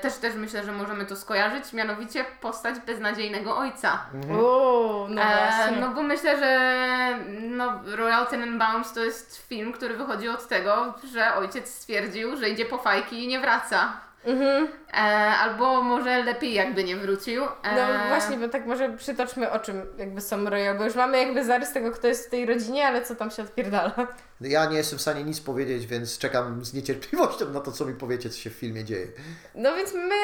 też, 0.02 0.14
też 0.14 0.34
myślę, 0.34 0.64
że 0.64 0.72
możemy 0.72 1.06
to 1.06 1.16
skojarzyć, 1.16 1.72
mianowicie 1.72 2.24
postać 2.40 2.78
beznadziejnego 2.80 3.56
ojca. 3.56 3.98
O, 4.32 5.06
no 5.10 5.22
E, 5.22 5.36
właśnie. 5.36 5.76
no 5.80 5.88
bo 5.88 6.02
myślę, 6.02 6.38
że 6.38 7.18
no, 7.40 7.72
Royal 7.96 8.26
Tenenbaums 8.26 8.92
to 8.92 9.00
jest 9.04 9.46
film, 9.48 9.72
który 9.72 9.96
wychodzi 9.96 10.28
od 10.28 10.48
tego, 10.48 10.94
że 11.12 11.34
ojciec 11.34 11.74
stwierdził, 11.74 12.36
że 12.36 12.48
idzie 12.50 12.64
po 12.66 12.78
fajki 12.78 13.24
i 13.24 13.28
nie 13.28 13.40
wraca. 13.40 13.92
Mhm. 14.26 14.68
E, 14.92 14.96
albo 15.36 15.82
może 15.82 16.22
lepiej 16.24 16.54
jakby 16.54 16.84
nie 16.84 16.96
wrócił. 16.96 17.44
E, 17.44 17.48
No 17.76 18.08
właśnie, 18.08 18.36
bo 18.36 18.48
tak 18.48 18.66
może 18.66 18.96
przytoczmy 18.96 19.50
o 19.50 19.58
czym 19.58 19.82
jakby 19.98 20.20
są 20.20 20.50
Royal, 20.50 20.78
bo 20.78 20.84
już 20.84 20.94
mamy 20.94 21.18
jakby 21.18 21.44
zarys 21.44 21.72
tego, 21.72 21.90
kto 21.92 22.06
jest 22.08 22.26
w 22.26 22.30
tej 22.30 22.46
rodzinie, 22.46 22.86
ale 22.86 23.02
co 23.04 23.14
tam 23.16 23.30
się 23.30 23.42
odpierdala. 23.42 23.92
Ja 24.40 24.66
nie 24.66 24.76
jestem 24.76 24.98
w 24.98 25.02
stanie 25.02 25.24
nic 25.24 25.40
powiedzieć, 25.40 25.86
więc 25.86 26.18
czekam 26.18 26.64
z 26.64 26.74
niecierpliwością 26.74 27.50
na 27.52 27.60
to, 27.60 27.72
co 27.72 27.84
mi 27.84 27.94
powiecie, 27.94 28.30
co 28.30 28.38
się 28.38 28.50
w 28.50 28.52
filmie 28.54 28.84
dzieje. 28.84 29.06
No 29.54 29.76
więc 29.76 29.94
mamy 29.94 30.14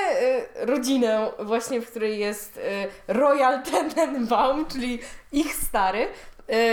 y, 0.61 0.67
rodzinę 0.67 1.31
właśnie, 1.39 1.81
w 1.81 1.91
której 1.91 2.19
jest 2.19 2.57
y, 2.57 2.61
Royal 3.09 3.63
Tenenbaum, 3.95 4.67
czyli 4.67 4.99
ich 5.33 5.55
stary, 5.55 6.09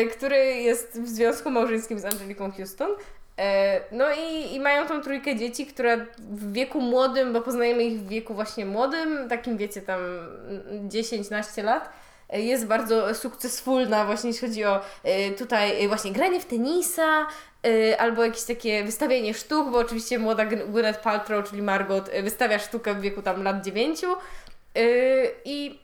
y, 0.03 0.07
który 0.07 0.37
jest 0.45 1.01
w 1.01 1.07
związku 1.07 1.51
małżeńskim 1.51 1.99
z 1.99 2.05
Angeliką 2.05 2.51
Houston. 2.51 2.89
E, 3.39 3.81
No 3.91 4.05
i, 4.13 4.53
i 4.55 4.59
mają 4.59 4.87
tą 4.87 5.01
trójkę 5.01 5.35
dzieci, 5.35 5.65
która 5.65 5.97
w 6.17 6.53
wieku 6.53 6.81
młodym, 6.81 7.33
bo 7.33 7.41
poznajemy 7.41 7.83
ich 7.83 7.99
w 7.99 8.07
wieku 8.07 8.33
właśnie 8.33 8.65
młodym, 8.65 9.29
takim 9.29 9.57
wiecie 9.57 9.81
tam 9.81 9.99
mm, 9.99 10.89
10-12 10.89 11.63
lat, 11.63 11.89
e, 12.29 12.41
jest 12.41 12.65
bardzo 12.67 13.15
sukcesfulna 13.15 14.05
właśnie 14.05 14.29
jeśli 14.29 14.47
chodzi 14.47 14.65
o 14.65 14.81
e, 15.03 15.31
tutaj 15.31 15.87
właśnie 15.87 16.11
granie 16.11 16.39
w 16.39 16.45
tenisa, 16.45 17.27
albo 17.97 18.23
jakieś 18.25 18.43
takie 18.43 18.83
wystawianie 18.83 19.33
sztuk, 19.33 19.71
bo 19.71 19.77
oczywiście 19.77 20.19
młoda 20.19 20.45
Gw- 20.45 20.71
Gwyneth 20.71 20.99
Paltrow, 20.99 21.49
czyli 21.49 21.61
Margot, 21.61 22.09
wystawia 22.23 22.59
sztukę 22.59 22.93
w 22.93 23.01
wieku 23.01 23.21
tam 23.21 23.43
lat 23.43 23.65
9 23.65 24.01
i 25.45 25.79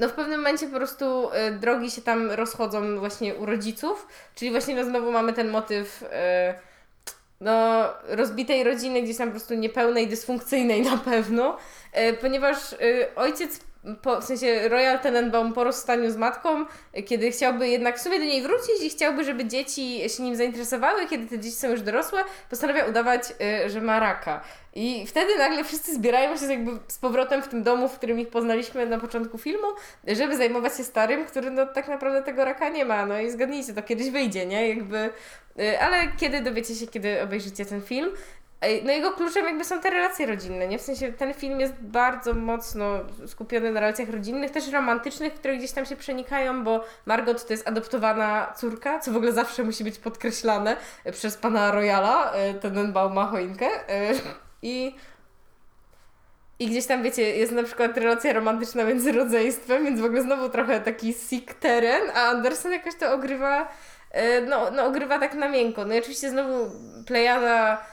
no 0.00 0.08
w 0.08 0.12
pewnym 0.12 0.40
momencie 0.40 0.66
po 0.66 0.76
prostu 0.76 1.30
e, 1.32 1.50
drogi 1.50 1.90
się 1.90 2.02
tam 2.02 2.30
rozchodzą 2.30 2.98
właśnie 2.98 3.34
u 3.34 3.46
rodziców, 3.46 4.06
czyli 4.34 4.50
właśnie 4.50 4.74
no 4.74 4.84
znowu 4.84 5.12
mamy 5.12 5.32
ten 5.32 5.50
motyw 5.50 6.04
e, 6.12 6.54
no 7.40 7.84
rozbitej 8.08 8.64
rodziny, 8.64 9.02
gdzieś 9.02 9.16
tam 9.16 9.28
po 9.28 9.32
prostu 9.32 9.54
niepełnej, 9.54 10.08
dysfunkcyjnej 10.08 10.82
na 10.82 10.96
pewno, 10.96 11.56
e, 11.92 12.12
ponieważ 12.12 12.56
ojciec 13.16 13.60
po, 14.02 14.20
w 14.20 14.24
sensie 14.24 14.68
Royal 14.68 14.98
Tenenbaum 15.00 15.52
po 15.52 15.64
rozstaniu 15.64 16.10
z 16.10 16.16
matką, 16.16 16.64
kiedy 17.06 17.30
chciałby 17.30 17.68
jednak 17.68 17.98
w 17.98 18.02
sumie 18.02 18.18
do 18.18 18.24
niej 18.24 18.42
wrócić 18.42 18.82
i 18.82 18.90
chciałby, 18.90 19.24
żeby 19.24 19.44
dzieci 19.44 20.08
się 20.08 20.22
nim 20.22 20.36
zainteresowały, 20.36 21.06
kiedy 21.06 21.26
te 21.26 21.38
dzieci 21.38 21.56
są 21.56 21.70
już 21.70 21.80
dorosłe, 21.80 22.20
postanawia 22.50 22.84
udawać, 22.84 23.22
e, 23.40 23.70
że 23.70 23.80
ma 23.80 24.00
raka. 24.00 24.40
I 24.74 25.06
wtedy 25.06 25.38
nagle 25.38 25.64
wszyscy 25.64 25.94
zbierają 25.94 26.36
się 26.36 26.46
jakby 26.46 26.70
z 26.88 26.98
powrotem 26.98 27.42
w 27.42 27.48
tym 27.48 27.62
domu, 27.62 27.88
w 27.88 27.98
którym 27.98 28.20
ich 28.20 28.28
poznaliśmy 28.28 28.86
na 28.86 28.98
początku 28.98 29.38
filmu, 29.38 29.66
żeby 30.06 30.36
zajmować 30.36 30.76
się 30.76 30.84
starym, 30.84 31.24
który 31.24 31.50
no 31.50 31.66
tak 31.66 31.88
naprawdę 31.88 32.22
tego 32.22 32.44
raka 32.44 32.68
nie 32.68 32.84
ma. 32.84 33.06
No 33.06 33.20
i 33.20 33.30
zgadnijcie, 33.30 33.74
to 33.74 33.82
kiedyś 33.82 34.10
wyjdzie, 34.10 34.46
nie? 34.46 34.68
Jakby, 34.68 35.10
y, 35.60 35.80
ale 35.80 35.96
kiedy 36.16 36.40
dowiecie 36.40 36.74
się, 36.74 36.86
kiedy 36.86 37.22
obejrzycie 37.22 37.64
ten 37.64 37.82
film? 37.82 38.10
No 38.84 38.92
jego 38.92 39.12
kluczem 39.12 39.44
jakby 39.44 39.64
są 39.64 39.80
te 39.80 39.90
relacje 39.90 40.26
rodzinne, 40.26 40.68
nie? 40.68 40.78
W 40.78 40.82
sensie 40.82 41.12
ten 41.12 41.34
film 41.34 41.60
jest 41.60 41.74
bardzo 41.80 42.34
mocno 42.34 43.00
skupiony 43.26 43.72
na 43.72 43.80
relacjach 43.80 44.10
rodzinnych, 44.10 44.50
też 44.50 44.72
romantycznych, 44.72 45.34
które 45.34 45.56
gdzieś 45.56 45.72
tam 45.72 45.86
się 45.86 45.96
przenikają, 45.96 46.64
bo 46.64 46.84
Margot 47.06 47.46
to 47.46 47.52
jest 47.52 47.68
adoptowana 47.68 48.52
córka, 48.56 48.98
co 48.98 49.12
w 49.12 49.16
ogóle 49.16 49.32
zawsze 49.32 49.64
musi 49.64 49.84
być 49.84 49.98
podkreślane 49.98 50.76
przez 51.12 51.36
pana 51.36 51.70
Royala, 51.70 52.32
y, 52.50 52.54
Tenenbaum 52.54 53.12
ma 53.12 53.26
choinkę. 53.26 53.66
y, 53.66 54.20
I 54.62 54.94
i 56.58 56.66
gdzieś 56.66 56.86
tam, 56.86 57.02
wiecie, 57.02 57.36
jest 57.36 57.52
na 57.52 57.62
przykład 57.62 57.96
relacja 57.96 58.32
romantyczna 58.32 58.84
między 58.84 59.12
rodzeństwem, 59.12 59.84
więc 59.84 60.00
w 60.00 60.04
ogóle 60.04 60.22
znowu 60.22 60.48
trochę 60.48 60.80
taki 60.80 61.14
sick 61.14 61.54
teren, 61.54 62.02
a 62.14 62.28
Anderson 62.28 62.72
jakoś 62.72 62.94
to 62.94 63.14
ogrywa, 63.14 63.68
e, 64.10 64.40
no, 64.40 64.70
no 64.70 64.84
ogrywa 64.84 65.18
tak 65.18 65.34
na 65.34 65.48
miękko. 65.48 65.84
No 65.84 65.94
i 65.94 65.98
oczywiście 65.98 66.30
znowu 66.30 66.70
plejada 67.06 67.84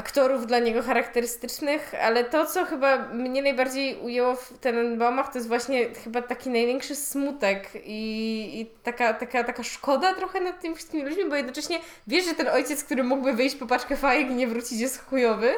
aktorów 0.00 0.46
dla 0.46 0.58
niego 0.58 0.82
charakterystycznych, 0.82 1.94
ale 2.02 2.24
to, 2.24 2.46
co 2.46 2.64
chyba 2.64 2.98
mnie 2.98 3.42
najbardziej 3.42 3.96
ujęło 3.96 4.34
w 4.34 4.58
Tenenbaumach, 4.58 5.32
to 5.32 5.38
jest 5.38 5.48
właśnie 5.48 5.94
chyba 6.04 6.22
taki 6.22 6.50
największy 6.50 6.96
smutek 6.96 7.68
i, 7.84 8.00
i 8.60 8.66
taka, 8.82 9.14
taka, 9.14 9.44
taka 9.44 9.62
szkoda 9.62 10.14
trochę 10.14 10.40
nad 10.40 10.60
tymi 10.60 10.74
wszystkimi 10.74 11.02
ludźmi, 11.04 11.24
bo 11.28 11.36
jednocześnie 11.36 11.78
wiesz, 12.06 12.24
że 12.24 12.34
ten 12.34 12.48
ojciec, 12.48 12.84
który 12.84 13.04
mógłby 13.04 13.32
wyjść 13.32 13.56
po 13.56 13.66
paczkę 13.66 13.96
fajek 13.96 14.30
i 14.30 14.34
nie 14.34 14.46
wrócić 14.46 14.80
jest 14.80 15.04
chujowy, 15.04 15.54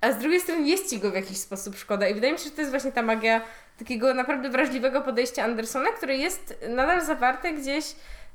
a 0.00 0.12
z 0.12 0.18
drugiej 0.18 0.40
strony 0.40 0.68
jest 0.68 0.90
ci 0.90 0.98
go 0.98 1.10
w 1.10 1.14
jakiś 1.14 1.38
sposób 1.38 1.76
szkoda. 1.76 2.08
I 2.08 2.14
wydaje 2.14 2.32
mi 2.32 2.38
się, 2.38 2.44
że 2.44 2.50
to 2.50 2.60
jest 2.60 2.70
właśnie 2.70 2.92
ta 2.92 3.02
magia 3.02 3.40
takiego 3.78 4.14
naprawdę 4.14 4.50
wrażliwego 4.50 5.02
podejścia 5.02 5.44
Andersona, 5.44 5.88
które 5.88 6.16
jest 6.16 6.54
nadal 6.68 7.04
zawarte 7.04 7.52
gdzieś 7.52 7.84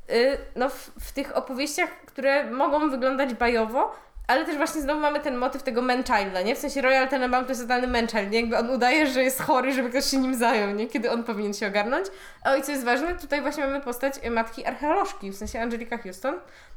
y, 0.10 0.38
no, 0.56 0.70
w, 0.70 0.92
w 1.02 1.12
tych 1.12 1.38
opowieściach, 1.38 1.90
które 2.06 2.52
mogą 2.52 2.90
wyglądać 2.90 3.34
bajowo, 3.34 3.96
ale 4.28 4.46
też 4.46 4.58
właśnie 4.58 4.82
znowu 4.82 5.00
mamy 5.00 5.20
ten 5.20 5.38
motyw 5.38 5.64
tego 5.64 5.82
man-childa, 5.82 6.42
nie? 6.42 6.56
W 6.56 6.60
sensie 6.60 6.82
Royal 6.82 7.10
Tenenbaum 7.10 7.46
to 7.46 7.52
jest 7.52 7.62
totalny 7.62 7.88
man-child, 7.88 8.32
nie? 8.32 8.40
Jakby 8.40 8.58
on 8.58 8.70
udaje, 8.70 9.08
że 9.08 9.24
jest 9.24 9.42
chory, 9.42 9.74
żeby 9.74 9.90
ktoś 9.90 10.06
się 10.06 10.18
nim 10.18 10.36
zajął, 10.36 10.76
nie? 10.76 10.88
Kiedy 10.88 11.12
on 11.12 11.24
powinien 11.24 11.54
się 11.54 11.68
ogarnąć. 11.68 12.08
A 12.44 12.56
i 12.56 12.64
co 12.64 12.72
jest 12.72 12.84
ważne, 12.84 13.16
tutaj 13.16 13.42
właśnie 13.42 13.66
mamy 13.66 13.82
postać 13.82 14.14
y, 14.26 14.32
matki 14.32 14.66
archeolożki, 14.66 15.32
w 15.32 15.36
sensie 15.36 15.62
Angelika 15.62 15.98
Houston 15.98 16.36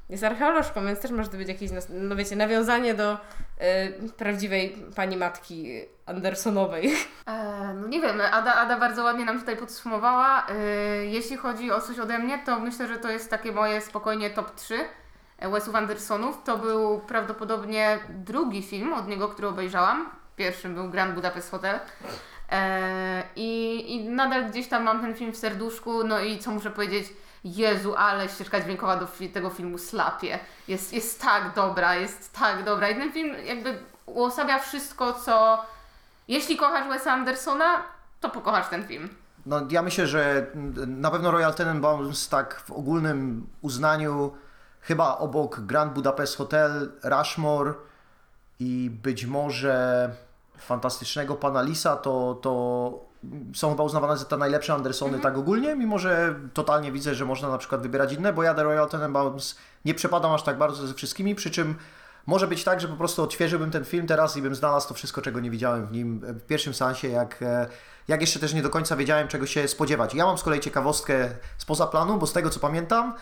jest 0.09 0.25
archeolożką, 0.25 0.87
więc 0.87 1.01
też 1.01 1.11
może 1.11 1.29
to 1.29 1.37
być 1.37 1.49
jakieś, 1.49 1.71
no 1.89 2.17
wiecie, 2.17 2.37
nawiązanie 2.37 2.95
do 2.95 3.13
y, 3.13 3.19
prawdziwej 4.17 4.77
pani 4.97 5.17
matki 5.17 5.85
Andersonowej. 6.07 6.93
E, 7.27 7.75
no 7.75 7.89
nie 7.89 8.01
wiem, 8.01 8.21
Ada, 8.21 8.55
Ada 8.55 8.79
bardzo 8.79 9.05
ładnie 9.05 9.25
nam 9.25 9.41
tutaj 9.41 9.57
podsumowała. 9.57 10.47
E, 10.49 10.55
jeśli 11.05 11.37
chodzi 11.37 11.71
o 11.71 11.81
coś 11.81 11.99
ode 11.99 12.19
mnie, 12.19 12.39
to 12.47 12.61
myślę, 12.61 12.89
że 12.89 12.97
to 12.97 13.11
jest 13.11 13.31
takie 13.31 13.53
moje 13.53 13.81
spokojnie 13.81 14.31
top 14.31 14.55
3 14.55 14.79
Wesów 15.38 15.75
Andersonów. 15.75 16.38
To 16.44 16.59
był 16.59 16.99
prawdopodobnie 16.99 17.99
drugi 18.09 18.62
film 18.62 18.92
od 18.92 19.09
niego, 19.09 19.29
który 19.29 19.49
obejrzałam. 19.49 20.11
Pierwszym 20.37 20.75
był 20.75 20.88
Grand 20.88 21.14
Budapest 21.14 21.51
Hotel. 21.51 21.81
E, 22.51 23.23
i, 23.37 23.85
I 23.94 24.09
nadal 24.09 24.51
gdzieś 24.51 24.68
tam 24.68 24.83
mam 24.83 25.01
ten 25.01 25.14
film 25.14 25.33
w 25.33 25.37
serduszku, 25.37 26.05
no 26.05 26.20
i 26.20 26.38
co 26.38 26.51
muszę 26.51 26.70
powiedzieć, 26.70 27.12
Jezu, 27.44 27.94
ale 27.97 28.29
ścieżka 28.29 28.61
dźwiękowa 28.61 28.97
do 28.97 29.07
tego 29.33 29.51
filmu 29.51 29.79
slapie. 29.79 30.38
Jest, 30.68 30.92
jest 30.92 31.20
tak 31.20 31.55
dobra, 31.55 31.94
jest 31.94 32.33
tak 32.33 32.64
dobra. 32.64 32.88
I 32.88 32.94
ten 32.94 33.12
film 33.12 33.35
jakby 33.44 33.79
uosabia 34.07 34.59
wszystko, 34.59 35.12
co... 35.12 35.64
Jeśli 36.29 36.57
kochasz 36.57 36.88
Wesa 36.88 37.12
Andersona, 37.12 37.83
to 38.20 38.31
pokochasz 38.31 38.68
ten 38.68 38.87
film. 38.87 39.09
No, 39.47 39.61
ja 39.70 39.83
myślę, 39.83 40.07
że 40.07 40.47
na 40.87 41.11
pewno 41.11 41.31
Royal 41.31 41.55
Tenenbaums 41.55 42.29
tak 42.29 42.62
w 42.66 42.70
ogólnym 42.70 43.47
uznaniu 43.62 44.33
chyba 44.85 45.18
obok 45.18 45.61
Grand 45.61 45.92
Budapest 45.92 46.37
Hotel, 46.37 46.92
Rushmore 47.03 47.75
i 48.61 48.90
być 49.03 49.27
może 49.27 50.11
fantastycznego 50.59 51.35
pana 51.35 51.62
Lisa, 51.62 51.97
to, 51.97 52.38
to 52.42 53.05
są 53.55 53.70
chyba 53.70 53.85
uznawane 53.85 54.16
za 54.16 54.25
te 54.25 54.37
najlepsze 54.37 54.75
Andersony 54.75 55.18
tak 55.18 55.38
ogólnie, 55.38 55.77
mimo 55.77 55.99
że 55.99 56.35
totalnie 56.55 56.92
widzę, 56.92 57.14
że 57.14 57.25
można 57.25 57.49
na 57.49 57.59
przykład 57.59 57.83
wybierać 57.83 58.12
inne, 58.12 58.33
bo 58.33 58.42
ja 58.42 58.55
The 58.55 58.62
Royal 58.62 58.88
Tenenbaums 58.88 59.57
nie 59.85 59.94
przepadam 59.94 60.33
aż 60.33 60.42
tak 60.42 60.59
bardzo 60.59 60.87
ze 60.87 60.94
wszystkimi, 60.94 61.35
przy 61.35 61.51
czym 61.51 61.75
może 62.27 62.49
być 62.49 62.64
tak, 62.64 62.81
że 62.81 62.88
po 62.88 62.97
prostu 62.97 63.23
odświeżyłbym 63.23 63.70
ten 63.70 63.85
film 63.85 64.07
teraz 64.07 64.37
i 64.37 64.42
bym 64.42 64.55
znalazł 64.55 64.88
to 64.88 64.94
wszystko, 64.94 65.23
czego 65.23 65.40
nie 65.40 65.51
widziałem 65.51 65.87
w 65.87 65.92
nim 65.92 66.20
w 66.20 66.42
pierwszym 66.42 66.75
sensie, 66.75 67.09
jak, 67.09 67.42
e, 67.42 67.66
jak 68.09 68.20
jeszcze 68.20 68.40
też 68.40 68.55
nie 68.55 68.62
do 68.62 68.70
końca 68.70 68.97
wiedziałem, 68.97 69.29
czego 69.29 69.47
się 69.47 69.68
spodziewać. 69.68 70.14
Ja 70.14 70.27
mam 70.27 70.38
z 70.38 70.42
kolei 70.42 70.61
ciekawostkę 70.61 71.29
spoza 71.59 71.87
planu, 71.87 72.18
bo 72.18 72.27
z 72.27 72.33
tego 72.33 72.51
co 72.51 72.61
pamiętam, 72.61 73.14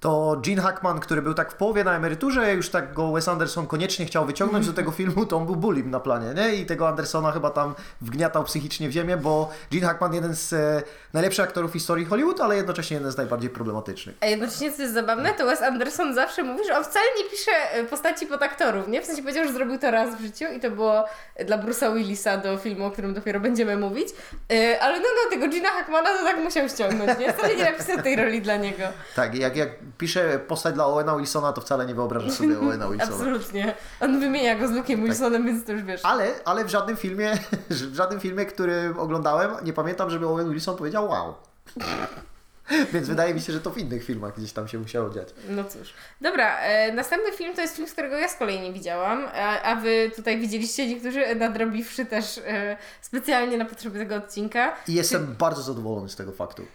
to 0.00 0.40
Gene 0.46 0.62
Hackman, 0.62 1.00
który 1.00 1.22
był 1.22 1.34
tak 1.34 1.52
w 1.52 1.54
połowie 1.54 1.84
na 1.84 1.96
emeryturze, 1.96 2.54
już 2.54 2.70
tak 2.70 2.94
go 2.94 3.12
Wes 3.12 3.28
Anderson 3.28 3.66
koniecznie 3.66 4.06
chciał 4.06 4.26
wyciągnąć 4.26 4.66
do 4.66 4.72
tego 4.72 4.90
filmu, 4.90 5.26
to 5.26 5.36
on 5.36 5.46
był 5.46 5.56
bulim 5.56 5.90
na 5.90 6.00
planie, 6.00 6.34
nie? 6.34 6.54
I 6.54 6.66
tego 6.66 6.88
Andersona 6.88 7.32
chyba 7.32 7.50
tam 7.50 7.74
wgniatał 8.00 8.44
psychicznie 8.44 8.88
w 8.88 8.92
ziemię, 8.92 9.16
bo 9.16 9.50
Gene 9.72 9.86
Hackman 9.86 10.14
jeden 10.14 10.34
z 10.34 10.52
e, 10.52 10.82
najlepszych 11.12 11.44
aktorów 11.44 11.72
historii 11.72 12.04
Hollywood, 12.04 12.40
ale 12.40 12.56
jednocześnie 12.56 12.96
jeden 12.96 13.12
z 13.12 13.16
najbardziej 13.16 13.50
problematycznych. 13.50 14.16
A 14.20 14.26
jednocześnie, 14.26 14.72
co 14.72 14.82
jest 14.82 14.94
zabawne, 14.94 15.34
to 15.34 15.46
Wes 15.46 15.62
Anderson 15.62 16.14
zawsze 16.14 16.42
mówi, 16.42 16.64
że 16.66 16.78
on 16.78 16.84
wcale 16.84 17.06
nie 17.18 17.30
pisze 17.30 17.52
e, 17.72 17.84
postaci 17.84 18.26
pod 18.26 18.42
aktorów, 18.42 18.88
nie? 18.88 19.02
W 19.02 19.06
sensie 19.06 19.22
powiedział, 19.22 19.44
że 19.44 19.52
zrobił 19.52 19.78
to 19.78 19.90
raz 19.90 20.16
w 20.16 20.20
życiu 20.20 20.44
i 20.56 20.60
to 20.60 20.70
było 20.70 21.04
dla 21.46 21.58
Bruce'a 21.58 21.94
Willisa 21.94 22.36
do 22.36 22.58
filmu, 22.58 22.84
o 22.84 22.90
którym 22.90 23.14
dopiero 23.14 23.40
będziemy 23.40 23.76
mówić. 23.76 24.08
E, 24.52 24.82
Ale 24.82 24.98
no, 24.98 25.06
no, 25.24 25.30
tego 25.30 25.48
Gina 25.48 25.68
Hackmana 25.68 26.08
to 26.18 26.24
tak 26.24 26.38
musiał 26.38 26.68
ściągnąć, 26.68 27.18
nie? 27.18 27.32
Wcale 27.32 27.56
nie 27.56 27.64
napisał 27.64 28.02
tej 28.02 28.16
roli 28.16 28.42
dla 28.42 28.56
niego. 28.56 28.84
Tak, 29.16 29.34
jak, 29.34 29.56
jak 29.56 29.68
piszę 29.98 30.40
postać 30.48 30.74
dla 30.74 30.86
Owena 30.86 31.16
Wilsona, 31.16 31.52
to 31.52 31.60
wcale 31.60 31.86
nie 31.86 31.94
wyobrażam 31.94 32.30
sobie 32.30 32.58
Owena 32.62 32.88
Wilsona. 32.88 33.12
Absolutnie. 33.12 33.74
On 34.00 34.20
wymienia 34.20 34.58
go 34.58 34.68
z 34.68 34.70
Luke'em 34.70 35.04
Wilsonem, 35.04 35.46
więc 35.46 35.64
to 35.64 35.72
już 35.72 35.82
wiesz. 35.82 36.00
Ale, 36.04 36.34
ale 36.44 36.64
w 36.64 36.68
żadnym 36.68 36.96
filmie, 36.96 37.38
w 37.70 37.94
żadnym 37.94 38.20
filmie, 38.20 38.46
który 38.46 38.94
oglądałem, 38.98 39.50
nie 39.64 39.72
pamiętam, 39.72 40.10
żeby 40.10 40.26
Owen 40.26 40.50
Wilson 40.50 40.76
powiedział 40.76 41.08
wow. 41.08 41.34
Więc 42.92 43.08
wydaje 43.08 43.34
mi 43.34 43.40
się, 43.40 43.52
że 43.52 43.60
to 43.60 43.70
w 43.70 43.78
innych 43.78 44.04
filmach 44.04 44.36
gdzieś 44.36 44.52
tam 44.52 44.68
się 44.68 44.78
musiało 44.78 45.10
dziać. 45.10 45.28
No 45.48 45.64
cóż. 45.64 45.94
Dobra, 46.20 46.58
e, 46.58 46.92
następny 46.92 47.32
film 47.32 47.54
to 47.54 47.60
jest 47.60 47.76
film, 47.76 47.88
którego 47.88 48.16
ja 48.16 48.28
z 48.28 48.36
kolei 48.36 48.60
nie 48.60 48.72
widziałam, 48.72 49.26
a, 49.34 49.62
a 49.62 49.76
wy 49.76 50.10
tutaj 50.16 50.38
widzieliście 50.38 50.86
niektórzy 50.86 51.34
nadrobiwszy 51.34 52.06
też 52.06 52.38
e, 52.46 52.76
specjalnie 53.00 53.58
na 53.58 53.64
potrzeby 53.64 53.98
tego 53.98 54.14
odcinka. 54.14 54.76
I 54.88 54.94
jestem 54.94 55.36
bardzo 55.38 55.62
zadowolony 55.62 56.08
z 56.08 56.16
tego 56.16 56.32
faktu. 56.32 56.66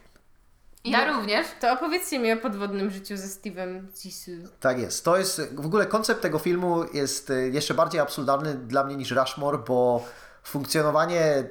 Ja 0.86 1.06
No. 1.08 1.14
również. 1.20 1.48
To 1.62 1.74
opowiedzcie 1.74 2.20
mi 2.20 2.32
o 2.34 2.38
podwodnym 2.38 2.92
życiu 2.92 3.18
ze 3.18 3.28
Steve'em 3.28 3.82
Zissou. 4.02 4.32
Tak 4.60 4.80
jest. 4.80 5.06
To 5.06 5.18
jest, 5.18 5.42
w 5.56 5.66
ogóle 5.66 5.86
koncept 5.86 6.22
tego 6.22 6.40
filmu 6.40 6.84
jest 6.94 7.30
e, 7.30 7.34
jeszcze 7.50 7.74
bardziej 7.74 8.02
absurdalny 8.02 8.54
dla 8.56 8.84
mnie 8.84 8.96
niż 8.96 9.12
Rushmore, 9.12 9.58
bo 9.58 10.06
funkcjonowanie 10.44 11.44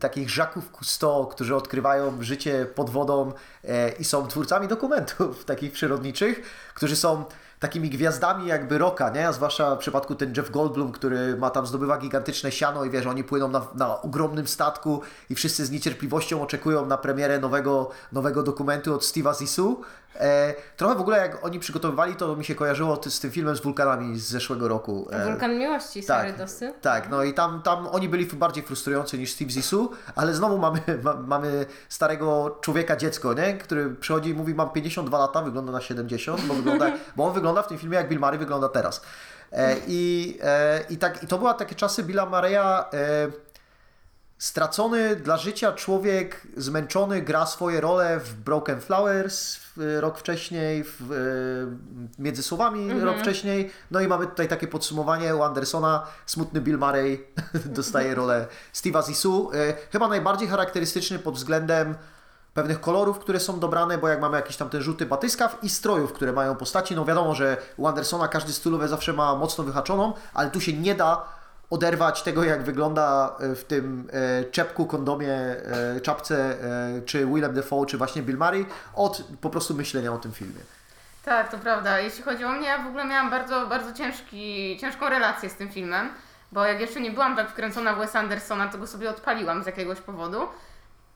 takich 0.00 0.36
Jacques 0.36 0.64
Cousteau, 0.72 1.26
którzy 1.26 1.56
odkrywają 1.56 2.22
życie 2.22 2.66
pod 2.74 2.90
wodą 2.90 3.32
e, 3.64 3.92
i 3.92 4.04
są 4.04 4.26
twórcami 4.26 4.68
dokumentów 4.68 5.44
takich 5.44 5.72
przyrodniczych, 5.72 6.42
którzy 6.74 6.96
są 6.96 7.24
takimi 7.62 7.90
gwiazdami 7.90 8.46
jakby 8.46 8.78
roka, 8.78 9.10
nie? 9.10 9.28
A 9.28 9.32
zwłaszcza 9.32 9.76
w 9.76 9.78
przypadku 9.78 10.14
ten 10.14 10.34
Jeff 10.36 10.50
Goldblum, 10.50 10.92
który 10.92 11.36
ma 11.36 11.50
tam 11.50 11.66
zdobywa 11.66 11.98
gigantyczne 11.98 12.52
siano 12.52 12.84
i 12.84 12.90
wiesz, 12.90 13.06
oni 13.06 13.24
płyną 13.24 13.48
na, 13.48 13.66
na 13.74 14.02
ogromnym 14.02 14.46
statku 14.48 15.02
i 15.30 15.34
wszyscy 15.34 15.66
z 15.66 15.70
niecierpliwością 15.70 16.42
oczekują 16.42 16.86
na 16.86 16.98
premierę 16.98 17.38
nowego, 17.38 17.90
nowego 18.12 18.42
dokumentu 18.42 18.94
od 18.94 19.02
Steve'a 19.02 19.38
Zissou. 19.38 19.80
E, 20.20 20.54
trochę 20.76 20.94
w 20.94 21.00
ogóle 21.00 21.18
jak 21.18 21.44
oni 21.44 21.58
przygotowywali, 21.58 22.16
to 22.16 22.36
mi 22.36 22.44
się 22.44 22.54
kojarzyło 22.54 23.00
z 23.08 23.20
tym 23.20 23.30
filmem 23.30 23.56
z 23.56 23.60
wulkanami 23.60 24.18
z 24.18 24.28
zeszłego 24.28 24.68
roku. 24.68 25.08
E, 25.10 25.24
Wulkan 25.24 25.58
Miłości, 25.58 26.02
Sary 26.02 26.32
Dosy. 26.32 26.74
tak, 26.80 27.10
no 27.10 27.22
i 27.22 27.34
tam, 27.34 27.62
tam 27.62 27.86
oni 27.86 28.08
byli 28.08 28.26
bardziej 28.26 28.64
frustrujący 28.64 29.18
niż 29.18 29.32
Steve 29.32 29.50
Zissou, 29.50 29.90
ale 30.14 30.34
znowu 30.34 30.58
mamy, 30.58 30.80
ma, 31.04 31.14
mamy 31.14 31.66
starego 31.88 32.58
człowieka 32.60 32.96
dziecko, 32.96 33.34
nie? 33.34 33.58
który 33.58 33.90
przychodzi 33.90 34.30
i 34.30 34.34
mówi 34.34 34.54
mam 34.54 34.70
52 34.70 35.18
lata, 35.18 35.42
wygląda 35.42 35.72
na 35.72 35.80
70, 35.80 36.40
bo, 36.40 36.54
wygląda, 36.54 36.92
bo 37.16 37.24
on 37.24 37.32
wygląda 37.34 37.62
w 37.62 37.68
tym 37.68 37.78
filmie 37.78 37.96
jak 37.96 38.08
Bill 38.08 38.20
Murray 38.20 38.38
wygląda 38.38 38.68
teraz. 38.68 39.02
E, 39.52 39.76
i, 39.86 40.38
e, 40.42 40.80
i, 40.90 40.96
tak, 40.96 41.22
I 41.22 41.26
to 41.26 41.38
były 41.38 41.54
takie 41.54 41.74
czasy 41.74 42.02
Billa 42.02 42.26
Murraya, 42.26 42.84
e, 42.92 43.28
stracony 44.38 45.16
dla 45.16 45.36
życia 45.36 45.72
człowiek, 45.72 46.46
zmęczony, 46.56 47.22
gra 47.22 47.46
swoje 47.46 47.80
role 47.80 48.20
w 48.20 48.34
Broken 48.34 48.80
Flowers 48.80 49.61
rok 49.76 50.18
wcześniej, 50.18 50.84
w, 50.84 51.12
e, 51.12 52.22
między 52.22 52.42
słowami 52.42 53.00
rok 53.00 53.18
wcześniej. 53.18 53.70
No 53.90 54.00
i 54.00 54.08
mamy 54.08 54.26
tutaj 54.26 54.48
takie 54.48 54.66
podsumowanie 54.66 55.36
u 55.36 55.42
Andersona. 55.42 56.06
Smutny 56.26 56.60
Bill 56.60 56.78
Murray 56.78 57.24
dostaje 57.64 58.14
rolę 58.14 58.46
Steve'a 58.74 59.06
Zissou. 59.06 59.50
E, 59.52 59.74
chyba 59.92 60.08
najbardziej 60.08 60.48
charakterystyczny 60.48 61.18
pod 61.18 61.34
względem 61.34 61.94
pewnych 62.54 62.80
kolorów, 62.80 63.18
które 63.18 63.40
są 63.40 63.60
dobrane, 63.60 63.98
bo 63.98 64.08
jak 64.08 64.20
mamy 64.20 64.36
jakiś 64.36 64.56
tam 64.56 64.68
ten 64.68 64.82
żółty 64.82 65.06
batyskaw 65.06 65.58
i 65.62 65.68
strojów, 65.68 66.12
które 66.12 66.32
mają 66.32 66.56
postaci, 66.56 66.96
no 66.96 67.04
wiadomo, 67.04 67.34
że 67.34 67.56
u 67.76 67.86
Andersona 67.86 68.28
każdy 68.28 68.52
stylowy 68.52 68.88
zawsze 68.88 69.12
ma 69.12 69.34
mocno 69.34 69.64
wyhaczoną, 69.64 70.12
ale 70.34 70.50
tu 70.50 70.60
się 70.60 70.72
nie 70.72 70.94
da 70.94 71.41
oderwać 71.72 72.22
tego, 72.22 72.44
jak 72.44 72.62
wygląda 72.62 73.36
e, 73.40 73.54
w 73.54 73.64
tym 73.64 74.08
e, 74.12 74.44
czepku, 74.44 74.86
kondomie, 74.86 75.34
e, 75.34 76.00
czapce, 76.00 76.56
czy 77.06 77.26
Willem 77.26 77.54
Dafoe, 77.54 77.86
czy 77.86 77.98
właśnie 77.98 78.22
Bill 78.22 78.38
Murray, 78.38 78.66
od 78.94 79.22
po 79.40 79.50
prostu 79.50 79.74
myślenia 79.74 80.12
o 80.12 80.18
tym 80.18 80.32
filmie. 80.32 80.60
Tak, 81.24 81.50
to 81.50 81.58
prawda. 81.58 81.98
Jeśli 81.98 82.22
chodzi 82.22 82.44
o 82.44 82.52
mnie, 82.52 82.66
ja 82.66 82.78
w 82.78 82.86
ogóle 82.86 83.04
miałam 83.04 83.30
bardzo, 83.30 83.66
bardzo 83.66 83.92
ciężki, 83.92 84.78
ciężką 84.80 85.08
relację 85.08 85.50
z 85.50 85.54
tym 85.54 85.68
filmem, 85.68 86.10
bo 86.52 86.64
jak 86.64 86.80
jeszcze 86.80 87.00
nie 87.00 87.10
byłam 87.10 87.36
tak 87.36 87.50
wkręcona 87.50 87.94
w 87.94 87.98
Wes 87.98 88.16
Andersona, 88.16 88.68
to 88.68 88.78
go 88.78 88.86
sobie 88.86 89.10
odpaliłam 89.10 89.62
z 89.62 89.66
jakiegoś 89.66 90.00
powodu 90.00 90.48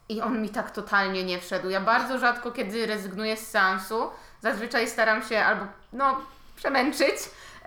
i 0.08 0.20
on 0.20 0.42
mi 0.42 0.48
tak 0.48 0.70
totalnie 0.70 1.24
nie 1.24 1.40
wszedł. 1.40 1.70
Ja 1.70 1.80
bardzo 1.80 2.18
rzadko, 2.18 2.50
kiedy 2.50 2.86
rezygnuję 2.86 3.36
z 3.36 3.50
seansu, 3.50 4.10
zazwyczaj 4.42 4.88
staram 4.88 5.22
się 5.22 5.38
albo, 5.38 5.66
no, 5.92 6.16
przemęczyć, 6.56 7.16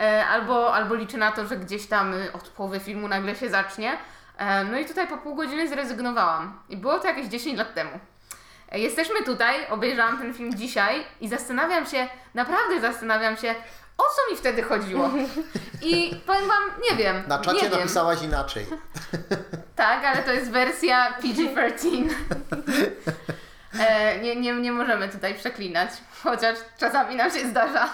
albo, 0.06 0.74
albo 0.74 0.96
liczę 0.96 1.18
na 1.18 1.32
to, 1.32 1.48
że 1.48 1.58
gdzieś 1.58 1.88
tam 1.88 2.14
y, 2.14 2.34
od 2.34 2.50
połowy 2.50 2.80
filmu 2.80 3.08
nagle 3.08 3.36
się 3.36 3.50
zacznie. 3.50 3.98
E, 4.38 4.64
no 4.64 4.80
i 4.80 4.86
tutaj 4.86 5.08
po 5.08 5.18
pół 5.18 5.36
godziny 5.36 5.68
zrezygnowałam. 5.68 6.60
I 6.70 6.78
było 6.78 7.00
to 7.00 7.08
jakieś 7.08 7.28
10 7.28 7.58
lat 7.58 7.74
temu. 7.74 7.92
E, 8.72 8.80
Jesteśmy 8.80 9.24
tutaj, 9.24 9.56
obejrzałam 9.70 10.18
ten 10.18 10.34
film 10.34 10.58
dzisiaj 10.58 11.04
i 11.22 11.28
zastanawiam 11.28 11.86
się, 11.86 12.08
naprawdę 12.34 12.82
zastanawiam 12.82 13.38
się, 13.38 13.56
o 13.98 14.04
co 14.04 14.32
mi 14.32 14.38
wtedy 14.38 14.64
chodziło. 14.64 15.10
I 15.82 16.22
powiem 16.26 16.48
Wam, 16.48 16.64
nie 16.92 16.98
wiem. 16.98 17.24
Na 17.28 17.40
czacie 17.40 17.58
nie 17.64 17.70
wiem. 17.70 17.80
napisałaś 17.80 18.22
inaczej. 18.22 18.66
Tak, 19.76 20.06
ale 20.06 20.24
to 20.24 20.32
jest 20.32 20.52
wersja 20.52 21.12
PG-13. 21.22 22.10
E, 23.80 24.20
nie, 24.20 24.36
nie, 24.36 24.54
nie 24.54 24.72
możemy 24.72 25.10
tutaj 25.10 25.36
przeklinać, 25.36 25.90
chociaż 26.24 26.58
czasami 26.78 27.16
nam 27.16 27.32
się 27.32 27.50
zdarza. 27.50 27.90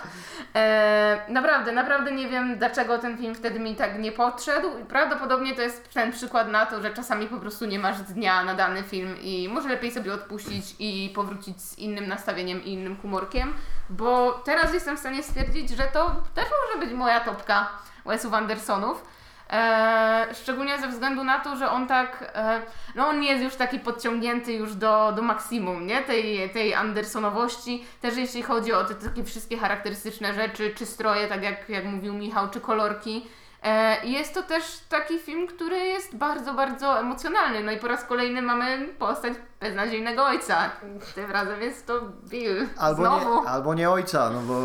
E, 0.55 1.21
naprawdę, 1.27 1.71
naprawdę 1.71 2.11
nie 2.11 2.27
wiem, 2.27 2.57
dlaczego 2.57 2.97
ten 2.97 3.17
film 3.17 3.35
wtedy 3.35 3.59
mi 3.59 3.75
tak 3.75 3.99
nie 3.99 4.11
podszedł. 4.11 4.69
Prawdopodobnie 4.89 5.55
to 5.55 5.61
jest 5.61 5.93
ten 5.93 6.11
przykład 6.11 6.47
na 6.47 6.65
to, 6.65 6.81
że 6.81 6.93
czasami 6.93 7.27
po 7.27 7.37
prostu 7.37 7.65
nie 7.65 7.79
masz 7.79 8.01
dnia 8.01 8.43
na 8.43 8.53
dany 8.53 8.83
film 8.83 9.15
i 9.21 9.49
może 9.49 9.69
lepiej 9.69 9.91
sobie 9.91 10.13
odpuścić 10.13 10.75
i 10.79 11.11
powrócić 11.15 11.61
z 11.61 11.77
innym 11.77 12.07
nastawieniem 12.07 12.63
i 12.63 12.73
innym 12.73 12.97
humorkiem, 12.97 13.53
bo 13.89 14.31
teraz 14.31 14.73
jestem 14.73 14.97
w 14.97 14.99
stanie 14.99 15.23
stwierdzić, 15.23 15.69
że 15.69 15.83
to 15.83 16.23
też 16.35 16.45
może 16.45 16.85
być 16.85 16.95
moja 16.95 17.19
topka 17.19 17.69
Wesów 18.05 18.33
Andersonów. 18.33 19.14
E, 19.49 20.27
szczególnie 20.33 20.79
ze 20.79 20.87
względu 20.87 21.23
na 21.23 21.39
to, 21.39 21.55
że 21.55 21.71
on 21.71 21.87
tak, 21.87 22.31
e, 22.35 22.61
no 22.95 23.07
on 23.07 23.23
jest 23.23 23.43
już 23.43 23.55
taki 23.55 23.79
podciągnięty 23.79 24.53
już 24.53 24.75
do, 24.75 25.11
do 25.15 25.21
maksimum, 25.21 25.87
nie? 25.87 26.01
Tej, 26.01 26.49
tej 26.49 26.73
Andersonowości, 26.73 27.85
też 28.01 28.17
jeśli 28.17 28.41
chodzi 28.41 28.73
o 28.73 28.83
te 28.83 28.95
takie 28.95 29.23
wszystkie 29.23 29.57
charakterystyczne 29.57 30.33
rzeczy, 30.33 30.73
czy 30.75 30.85
stroje, 30.85 31.27
tak 31.27 31.43
jak, 31.43 31.69
jak 31.69 31.85
mówił 31.85 32.13
Michał, 32.13 32.49
czy 32.49 32.61
kolorki. 32.61 33.25
E, 33.65 34.05
jest 34.05 34.33
to 34.33 34.43
też 34.43 34.63
taki 34.89 35.19
film, 35.19 35.47
który 35.47 35.77
jest 35.77 36.15
bardzo, 36.15 36.53
bardzo 36.53 36.99
emocjonalny. 36.99 37.63
No 37.63 37.71
i 37.71 37.77
po 37.77 37.87
raz 37.87 38.03
kolejny 38.03 38.41
mamy 38.41 38.87
postać 38.87 39.33
beznadziejnego 39.59 40.25
ojca. 40.25 40.71
Tym 41.15 41.31
razem 41.31 41.61
jest 41.61 41.87
to 41.87 42.01
Bill. 42.29 42.67
Albo 42.77 43.01
Znowu. 43.01 43.43
nie, 43.43 43.49
albo 43.49 43.73
nie 43.73 43.89
ojca, 43.89 44.29
no 44.29 44.41
bo 44.41 44.61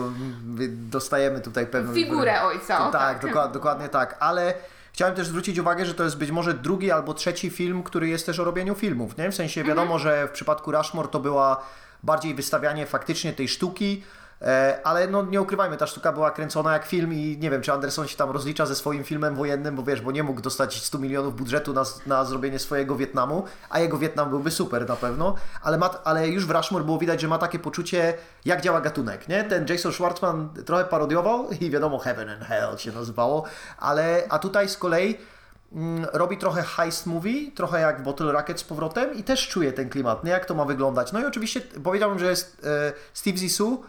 dostajemy 0.68 1.40
tutaj 1.40 1.66
pewną... 1.66 1.94
Figurę 1.94 2.42
ojca. 2.42 2.88
o 2.88 2.92
tak, 2.92 3.22
dokład, 3.22 3.52
dokładnie 3.52 3.88
tak, 3.88 4.16
ale 4.20 4.54
chciałem 4.92 5.14
też 5.14 5.26
zwrócić 5.26 5.58
uwagę, 5.58 5.86
że 5.86 5.94
to 5.94 6.04
jest 6.04 6.18
być 6.18 6.30
może 6.30 6.54
drugi 6.54 6.90
albo 6.90 7.14
trzeci 7.14 7.50
film, 7.50 7.82
który 7.82 8.08
jest 8.08 8.26
też 8.26 8.40
o 8.40 8.44
robieniu 8.44 8.74
filmów, 8.74 9.16
nie? 9.16 9.30
W 9.30 9.34
sensie 9.34 9.64
wiadomo, 9.64 9.98
że 9.98 10.28
w 10.28 10.30
przypadku 10.30 10.72
Rushmore 10.72 11.08
to 11.08 11.20
była 11.20 11.62
bardziej 12.02 12.34
wystawianie 12.34 12.86
faktycznie 12.86 13.32
tej 13.32 13.48
sztuki, 13.48 14.02
ale 14.84 15.08
no 15.08 15.22
nie 15.22 15.40
ukrywajmy, 15.40 15.76
ta 15.76 15.86
sztuka 15.86 16.12
była 16.12 16.30
kręcona 16.30 16.72
jak 16.72 16.84
film 16.84 17.12
i 17.12 17.38
nie 17.40 17.50
wiem, 17.50 17.62
czy 17.62 17.72
Anderson 17.72 18.08
się 18.08 18.16
tam 18.16 18.30
rozlicza 18.30 18.66
ze 18.66 18.74
swoim 18.74 19.04
filmem 19.04 19.34
wojennym, 19.34 19.76
bo 19.76 19.82
wiesz, 19.82 20.00
bo 20.00 20.12
nie 20.12 20.22
mógł 20.22 20.40
dostać 20.40 20.82
100 20.82 20.98
milionów 20.98 21.36
budżetu 21.36 21.72
na, 21.72 21.84
na 22.06 22.24
zrobienie 22.24 22.58
swojego 22.58 22.96
Wietnamu, 22.96 23.44
a 23.70 23.80
jego 23.80 23.98
Wietnam 23.98 24.30
byłby 24.30 24.50
super 24.50 24.88
na 24.88 24.96
pewno, 24.96 25.34
ale, 25.62 25.78
ma, 25.78 25.90
ale 26.04 26.28
już 26.28 26.46
w 26.46 26.50
Rushmore 26.50 26.84
było 26.84 26.98
widać, 26.98 27.20
że 27.20 27.28
ma 27.28 27.38
takie 27.38 27.58
poczucie, 27.58 28.14
jak 28.44 28.60
działa 28.60 28.80
gatunek, 28.80 29.28
nie? 29.28 29.44
Ten 29.44 29.66
Jason 29.68 29.92
Schwartzman 29.92 30.48
trochę 30.66 30.84
parodiował 30.84 31.50
i 31.60 31.70
wiadomo, 31.70 31.98
Heaven 31.98 32.28
and 32.28 32.42
Hell 32.42 32.78
się 32.78 32.92
nazywało, 32.92 33.44
ale, 33.78 34.22
a 34.28 34.38
tutaj 34.38 34.68
z 34.68 34.76
kolei 34.76 35.18
mm, 35.72 36.06
robi 36.12 36.38
trochę 36.38 36.62
heist 36.62 37.06
movie, 37.06 37.52
trochę 37.54 37.80
jak 37.80 38.02
Bottle 38.02 38.32
Rocket 38.32 38.60
z 38.60 38.64
powrotem 38.64 39.14
i 39.14 39.22
też 39.22 39.48
czuje 39.48 39.72
ten 39.72 39.90
klimat, 39.90 40.24
nie? 40.24 40.30
Jak 40.30 40.44
to 40.44 40.54
ma 40.54 40.64
wyglądać. 40.64 41.12
No 41.12 41.20
i 41.20 41.24
oczywiście 41.24 41.60
powiedziałbym, 41.60 42.18
że 42.18 42.26
jest 42.26 42.66
e, 42.66 42.92
Steve 43.14 43.36
Zissou 43.36 43.84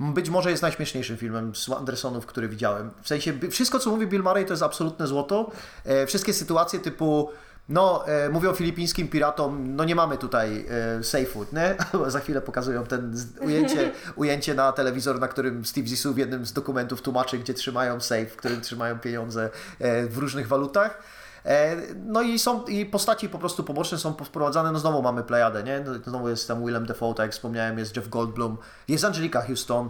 być 0.00 0.30
może 0.30 0.50
jest 0.50 0.62
najśmieszniejszym 0.62 1.16
filmem 1.16 1.54
z 1.54 1.70
Andersonów, 1.70 2.26
który 2.26 2.48
widziałem. 2.48 2.90
W 3.02 3.08
sensie 3.08 3.32
wszystko, 3.50 3.78
co 3.78 3.90
mówi 3.90 4.06
Bill 4.06 4.22
Murray, 4.22 4.44
to 4.44 4.52
jest 4.52 4.62
absolutne 4.62 5.06
złoto. 5.06 5.50
E, 5.84 6.06
wszystkie 6.06 6.34
sytuacje 6.34 6.78
typu 6.78 7.30
no, 7.68 8.08
e, 8.08 8.28
mówią 8.28 8.52
filipińskim 8.52 9.08
piratom, 9.08 9.76
no 9.76 9.84
nie 9.84 9.94
mamy 9.94 10.18
tutaj 10.18 10.66
e, 10.68 11.00
safe'u, 11.00 11.44
nie? 11.52 11.76
Za 12.10 12.20
chwilę 12.20 12.40
pokazują 12.40 12.86
ten 12.86 13.16
ujęcie, 13.40 13.92
ujęcie 14.16 14.54
na 14.54 14.72
telewizor, 14.72 15.20
na 15.20 15.28
którym 15.28 15.64
Steve 15.64 15.86
Zissou 15.86 16.14
w 16.14 16.18
jednym 16.18 16.46
z 16.46 16.52
dokumentów 16.52 17.02
tłumaczy, 17.02 17.38
gdzie 17.38 17.54
trzymają 17.54 18.00
safe, 18.00 18.26
w 18.26 18.36
którym 18.36 18.60
trzymają 18.60 18.98
pieniądze 18.98 19.50
e, 19.78 20.06
w 20.06 20.18
różnych 20.18 20.48
walutach. 20.48 21.02
E, 21.48 21.76
No 21.96 22.22
i 22.22 22.38
są 22.38 22.64
i 22.64 22.86
postaci 22.86 23.28
po 23.28 23.38
prostu 23.38 23.64
poboczne 23.64 23.98
są 23.98 24.14
wprowadzane, 24.24 24.72
no 24.72 24.78
znowu 24.78 25.02
mamy 25.02 25.22
Plejadę, 25.22 25.62
nie? 25.62 25.80
No, 25.80 25.92
Znowu 26.06 26.28
jest 26.28 26.48
tam 26.48 26.64
Willem 26.66 26.86
Dafoe, 26.86 27.14
tak 27.14 27.24
jak 27.24 27.32
wspomniałem, 27.32 27.78
jest 27.78 27.96
Jeff 27.96 28.08
Goldblum, 28.08 28.56
jest 28.88 29.04
Angelika 29.04 29.42
Houston, 29.42 29.88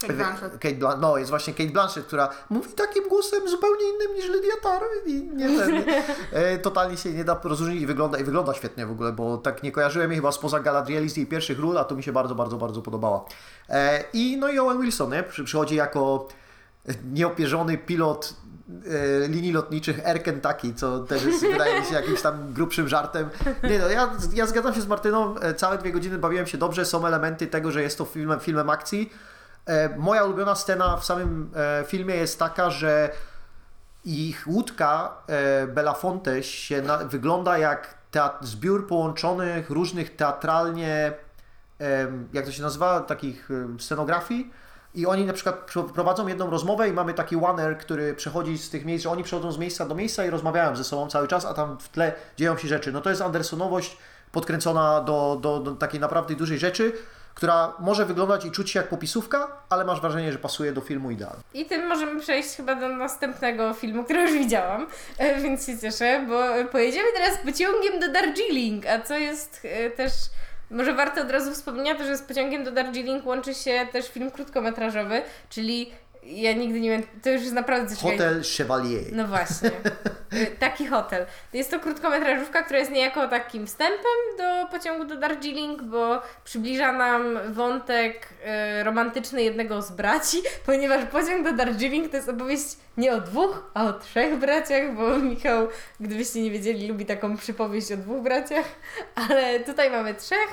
Kate 0.00 0.12
Blanchett. 0.12 0.52
Kate 0.52 0.74
Blan- 0.74 1.00
no, 1.00 1.16
jest 1.16 1.30
właśnie 1.30 1.54
Kate 1.54 1.70
Blanchett, 1.70 2.06
która 2.06 2.28
mówi 2.50 2.72
takim 2.72 3.08
głosem 3.08 3.48
zupełnie 3.48 3.84
innym 3.94 4.16
niż 4.16 4.28
Lydia 4.28 4.54
Tarr 4.62 4.82
i 5.06 5.22
nie 5.22 5.58
ten, 5.58 5.84
e, 6.32 6.58
totalnie 6.58 6.96
się 6.96 7.12
nie 7.12 7.24
da 7.24 7.40
rozróżnić 7.44 7.82
i 7.82 7.86
wygląda, 7.86 8.18
i 8.18 8.24
wygląda 8.24 8.54
świetnie 8.54 8.86
w 8.86 8.90
ogóle, 8.90 9.12
bo 9.12 9.38
tak 9.38 9.62
nie 9.62 9.72
kojarzyłem 9.72 10.10
jej 10.10 10.18
chyba 10.18 10.32
spoza 10.32 10.60
Galadrieli 10.60 11.10
z 11.10 11.16
jej 11.16 11.26
pierwszych 11.26 11.58
ról, 11.58 11.78
a 11.78 11.84
to 11.84 11.94
mi 11.94 12.02
się 12.02 12.12
bardzo, 12.12 12.34
bardzo, 12.34 12.56
bardzo 12.56 12.82
podobała. 12.82 13.24
E, 13.68 14.04
I 14.12 14.36
no 14.36 14.48
i 14.48 14.58
Owen 14.58 14.80
Wilson, 14.80 15.12
nie? 15.12 15.22
Przy, 15.22 15.44
przychodzi 15.44 15.74
jako 15.74 16.28
nieopierzony 17.12 17.78
pilot 17.78 18.34
linii 19.28 19.52
lotniczych 19.52 20.06
Air 20.06 20.22
Kentucky, 20.22 20.74
co 20.74 21.00
też 21.00 21.24
jest, 21.24 21.40
wydaje 21.40 21.80
mi 21.80 21.86
się 21.86 21.94
jakimś 21.94 22.22
tam 22.22 22.52
grubszym 22.52 22.88
żartem. 22.88 23.30
Nie 23.62 23.78
no, 23.78 23.88
ja, 23.88 24.10
ja 24.34 24.46
zgadzam 24.46 24.74
się 24.74 24.80
z 24.80 24.86
Martyną, 24.86 25.38
e, 25.38 25.54
całe 25.54 25.78
dwie 25.78 25.92
godziny 25.92 26.18
bawiłem 26.18 26.46
się 26.46 26.58
dobrze, 26.58 26.84
są 26.84 27.06
elementy 27.06 27.46
tego, 27.46 27.70
że 27.70 27.82
jest 27.82 27.98
to 27.98 28.04
filmem, 28.04 28.40
filmem 28.40 28.70
akcji. 28.70 29.12
E, 29.66 29.96
Moja 29.98 30.24
ulubiona 30.24 30.54
scena 30.54 30.96
w 30.96 31.04
samym 31.04 31.50
e, 31.56 31.84
filmie 31.86 32.14
jest 32.14 32.38
taka, 32.38 32.70
że 32.70 33.10
ich 34.04 34.44
łódka 34.46 35.14
e, 35.26 35.66
Belafonte 35.66 36.42
się 36.42 36.82
na, 36.82 36.96
wygląda 36.98 37.58
jak 37.58 37.94
teat- 38.12 38.38
zbiór 38.44 38.86
połączonych 38.86 39.70
różnych 39.70 40.16
teatralnie, 40.16 41.12
jak 42.32 42.44
to 42.44 42.52
się 42.52 42.62
nazywa, 42.62 43.00
takich 43.00 43.48
scenografii. 43.78 44.50
I 44.94 45.06
oni 45.06 45.24
na 45.24 45.32
przykład 45.32 45.70
pr- 45.70 45.92
prowadzą 45.92 46.26
jedną 46.26 46.50
rozmowę 46.50 46.88
i 46.88 46.92
mamy 46.92 47.14
taki 47.14 47.36
one 47.36 47.74
który 47.74 48.14
przechodzi 48.14 48.58
z 48.58 48.70
tych 48.70 48.84
miejsc, 48.84 49.02
że 49.02 49.10
oni 49.10 49.24
przechodzą 49.24 49.52
z 49.52 49.58
miejsca 49.58 49.86
do 49.86 49.94
miejsca 49.94 50.24
i 50.24 50.30
rozmawiają 50.30 50.76
ze 50.76 50.84
sobą 50.84 51.08
cały 51.08 51.28
czas, 51.28 51.44
a 51.44 51.54
tam 51.54 51.78
w 51.78 51.88
tle 51.88 52.12
dzieją 52.36 52.56
się 52.56 52.68
rzeczy. 52.68 52.92
No 52.92 53.00
to 53.00 53.10
jest 53.10 53.22
Andersonowość 53.22 53.96
podkręcona 54.32 55.00
do, 55.00 55.38
do, 55.40 55.60
do 55.60 55.74
takiej 55.74 56.00
naprawdę 56.00 56.34
dużej 56.34 56.58
rzeczy, 56.58 56.92
która 57.34 57.72
może 57.78 58.06
wyglądać 58.06 58.44
i 58.44 58.50
czuć 58.50 58.70
się 58.70 58.78
jak 58.78 58.88
popisówka, 58.88 59.48
ale 59.68 59.84
masz 59.84 60.00
wrażenie, 60.00 60.32
że 60.32 60.38
pasuje 60.38 60.72
do 60.72 60.80
filmu 60.80 61.10
idealnie. 61.10 61.42
I 61.54 61.66
tym 61.66 61.88
możemy 61.88 62.20
przejść 62.20 62.56
chyba 62.56 62.74
do 62.74 62.88
następnego 62.88 63.74
filmu, 63.74 64.04
który 64.04 64.20
już 64.20 64.32
widziałam, 64.32 64.86
e, 65.18 65.40
więc 65.40 65.66
się 65.66 65.78
cieszę, 65.78 66.26
bo 66.28 66.70
pojedziemy 66.72 67.08
teraz 67.14 67.38
pociągiem 67.38 68.00
do 68.00 68.12
Darjeeling, 68.12 68.86
a 68.86 69.00
co 69.00 69.18
jest 69.18 69.60
e, 69.64 69.90
też, 69.90 70.12
może 70.70 70.94
warto 70.94 71.20
od 71.20 71.30
razu 71.30 71.54
wspomnieć, 71.54 71.98
że 71.98 72.16
z 72.16 72.22
pociągiem 72.22 72.64
do 72.64 72.72
Darjeeling 72.72 73.26
łączy 73.26 73.54
się 73.54 73.86
też 73.92 74.08
film 74.08 74.30
krótkometrażowy, 74.30 75.22
czyli 75.50 75.90
ja 76.22 76.52
nigdy 76.52 76.80
nie 76.80 76.90
wiem, 76.90 77.02
to 77.22 77.30
już 77.30 77.42
jest 77.42 77.54
naprawdę 77.54 77.96
coś 77.96 78.12
Hotel 78.12 78.42
Chevalier. 78.56 79.02
No 79.12 79.26
właśnie. 79.26 79.70
Taki 80.58 80.86
hotel. 80.86 81.26
Jest 81.52 81.70
to 81.70 81.80
krótkometrażówka, 81.80 82.62
która 82.62 82.78
jest 82.78 82.90
niejako 82.90 83.28
takim 83.28 83.66
wstępem 83.66 84.36
do 84.38 84.68
pociągu 84.70 85.04
do 85.04 85.16
Darjeeling, 85.16 85.82
bo 85.82 86.22
przybliża 86.44 86.92
nam 86.92 87.38
wątek 87.52 88.28
y, 88.80 88.84
romantyczny 88.84 89.42
jednego 89.42 89.82
z 89.82 89.92
braci, 89.92 90.42
ponieważ 90.66 91.04
pociąg 91.04 91.44
do 91.44 91.52
Darjeeling 91.52 92.10
to 92.10 92.16
jest 92.16 92.28
opowieść 92.28 92.76
nie 92.96 93.12
o 93.12 93.20
dwóch, 93.20 93.70
a 93.74 93.84
o 93.84 93.92
trzech 93.92 94.38
braciach, 94.38 94.94
bo 94.94 95.18
Michał, 95.18 95.68
gdybyście 96.00 96.42
nie 96.42 96.50
wiedzieli, 96.50 96.88
lubi 96.88 97.06
taką 97.06 97.36
przypowieść 97.36 97.92
o 97.92 97.96
dwóch 97.96 98.22
braciach, 98.22 98.66
ale 99.28 99.60
tutaj 99.60 99.90
mamy 99.90 100.14
trzech. 100.14 100.48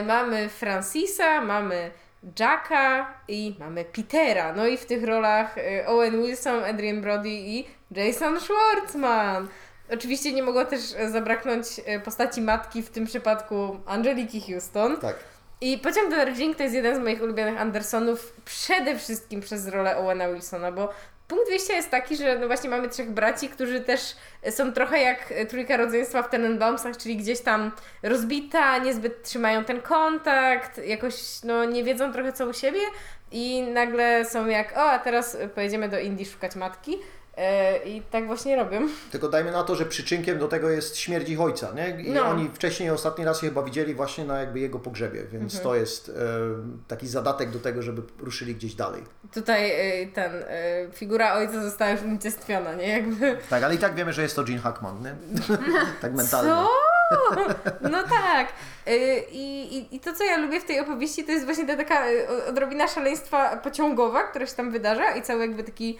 Y, 0.00 0.02
Mamy 0.02 0.48
Francisa, 0.48 1.40
mamy 1.40 1.90
Jacka 2.38 3.14
i 3.28 3.56
mamy 3.58 3.84
Petera. 3.84 4.52
No 4.52 4.66
i 4.66 4.76
w 4.76 4.86
tych 4.86 5.04
rolach 5.04 5.58
y, 5.58 5.86
Owen 5.86 6.22
Wilson, 6.22 6.64
Adrian 6.64 7.00
Brody 7.00 7.28
i 7.30 7.66
Jason 7.90 8.40
Schwartzman. 8.40 9.48
Oczywiście 9.90 10.32
nie 10.32 10.42
mogło 10.42 10.64
też 10.64 10.80
e, 10.96 11.10
zabraknąć 11.10 11.66
e, 11.86 12.00
postaci 12.00 12.40
matki, 12.40 12.82
w 12.82 12.90
tym 12.90 13.06
przypadku 13.06 13.80
Angeliki 13.86 14.40
Houston. 14.40 14.96
Tak. 14.96 15.16
I 15.60 15.78
Pociąg 15.78 16.10
do 16.10 16.16
Darjeeling 16.16 16.56
to 16.56 16.62
jest 16.62 16.74
jeden 16.74 16.96
z 16.96 16.98
moich 16.98 17.22
ulubionych 17.22 17.60
Andersonów, 17.60 18.36
przede 18.44 18.98
wszystkim 18.98 19.40
przez 19.40 19.68
rolę 19.68 19.96
Owena 19.96 20.28
Wilsona, 20.28 20.72
bo 20.72 20.92
punkt 21.28 21.48
wyjścia 21.48 21.74
jest 21.74 21.90
taki, 21.90 22.16
że 22.16 22.38
no 22.38 22.46
właśnie 22.46 22.70
mamy 22.70 22.88
trzech 22.88 23.10
braci, 23.10 23.48
którzy 23.48 23.80
też 23.80 24.00
są 24.50 24.72
trochę 24.72 25.02
jak 25.02 25.34
trójka 25.48 25.76
rodzeństwa 25.76 26.22
w 26.22 26.30
Tenenbaumsach, 26.30 26.96
czyli 26.96 27.16
gdzieś 27.16 27.40
tam 27.40 27.72
rozbita, 28.02 28.78
niezbyt 28.78 29.22
trzymają 29.22 29.64
ten 29.64 29.80
kontakt, 29.80 30.86
jakoś 30.86 31.14
no 31.44 31.64
nie 31.64 31.84
wiedzą 31.84 32.12
trochę 32.12 32.32
co 32.32 32.46
u 32.46 32.52
siebie 32.52 32.80
i 33.32 33.62
nagle 33.62 34.24
są 34.24 34.46
jak, 34.46 34.76
o 34.76 34.90
a 34.90 34.98
teraz 34.98 35.36
pojedziemy 35.54 35.88
do 35.88 35.98
Indii 35.98 36.26
szukać 36.26 36.56
matki. 36.56 36.98
E, 37.36 37.78
I 37.84 38.02
tak 38.02 38.26
właśnie 38.26 38.56
robią. 38.56 38.88
Tylko 39.12 39.28
dajmy 39.28 39.52
na 39.52 39.62
to, 39.64 39.76
że 39.76 39.86
przyczynkiem 39.86 40.38
do 40.38 40.48
tego 40.48 40.70
jest 40.70 40.96
śmierć 40.96 41.28
ich 41.28 41.40
ojca, 41.40 41.72
nie? 41.74 42.02
I 42.02 42.10
No. 42.10 42.26
oni 42.26 42.50
wcześniej 42.54 42.90
ostatni 42.90 43.24
raz 43.24 43.40
się 43.40 43.46
chyba 43.46 43.62
widzieli 43.62 43.94
właśnie 43.94 44.24
na 44.24 44.40
jakby 44.40 44.60
jego 44.60 44.78
pogrzebie, 44.78 45.24
więc 45.32 45.60
to 45.60 45.74
jest 45.74 46.08
e, 46.08 46.12
taki 46.88 47.08
zadatek 47.08 47.50
do 47.50 47.58
tego, 47.60 47.82
żeby 47.82 48.02
ruszyli 48.18 48.54
gdzieś 48.54 48.74
dalej. 48.74 49.02
Tutaj 49.34 49.70
e, 49.70 50.06
ten, 50.06 50.32
e, 50.48 50.88
figura 50.92 51.34
ojca 51.34 51.62
została 51.62 51.90
już 51.90 52.02
unicestwiona, 52.02 52.74
nie? 52.74 52.88
Jakby 52.88 53.38
Tak, 53.50 53.62
ale 53.62 53.74
i 53.74 53.78
tak 53.78 53.94
wiemy, 53.94 54.12
że 54.12 54.22
jest 54.22 54.36
to 54.36 54.44
Gene 54.44 54.58
Hackman, 54.60 55.02
nie? 55.02 55.14
tak 56.02 56.14
mentalnie. 56.14 56.50
Co? 56.50 56.68
No 57.90 58.02
tak. 58.02 58.48
Y, 58.88 59.24
I, 59.30 59.76
i, 59.78 59.96
I 59.96 60.00
to, 60.00 60.12
co 60.12 60.24
ja 60.24 60.36
lubię 60.36 60.60
w 60.60 60.64
tej 60.64 60.80
opowieści, 60.80 61.24
to 61.24 61.32
jest 61.32 61.44
właśnie 61.44 61.66
ta 61.66 61.76
taka 61.76 62.10
y, 62.10 62.44
odrobina 62.48 62.88
szaleństwa 62.88 63.56
pociągowa, 63.56 64.22
która 64.22 64.46
się 64.46 64.54
tam 64.54 64.70
wydarza 64.70 65.10
i 65.16 65.22
cały 65.22 65.40
jakby 65.40 65.64
taki 65.64 65.98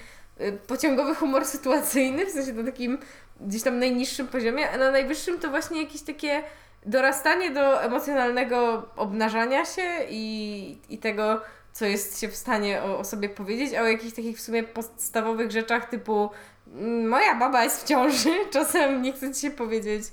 pociągowy 0.66 1.14
humor 1.14 1.44
sytuacyjny, 1.44 2.27
w 2.27 2.31
sensie 2.31 2.53
na 2.53 2.64
takim 2.64 2.99
gdzieś 3.40 3.62
tam 3.62 3.79
najniższym 3.79 4.27
poziomie, 4.29 4.70
a 4.70 4.77
na 4.77 4.90
najwyższym 4.90 5.38
to 5.38 5.51
właśnie 5.51 5.83
jakieś 5.83 6.03
takie 6.03 6.42
dorastanie 6.87 7.51
do 7.51 7.83
emocjonalnego 7.83 8.88
obnażania 8.97 9.64
się 9.64 9.83
i, 10.11 10.79
i 10.88 10.99
tego, 10.99 11.40
co 11.73 11.85
jest 11.87 12.20
się 12.20 12.29
w 12.29 12.37
stanie 12.37 12.83
o, 12.83 12.99
o 12.99 13.05
sobie 13.05 13.29
powiedzieć, 13.29 13.75
a 13.75 13.83
o 13.83 13.87
jakichś 13.87 14.14
takich 14.14 14.38
w 14.38 14.40
sumie 14.40 14.62
podstawowych 14.62 15.51
rzeczach 15.51 15.88
typu 15.88 16.31
mm, 16.75 17.09
moja 17.09 17.35
baba 17.35 17.64
jest 17.64 17.85
w 17.85 17.88
ciąży, 17.88 18.31
czasem 18.53 19.03
nie 19.03 19.12
chce 19.12 19.35
ci 19.35 19.41
się 19.41 19.51
powiedzieć. 19.51 20.05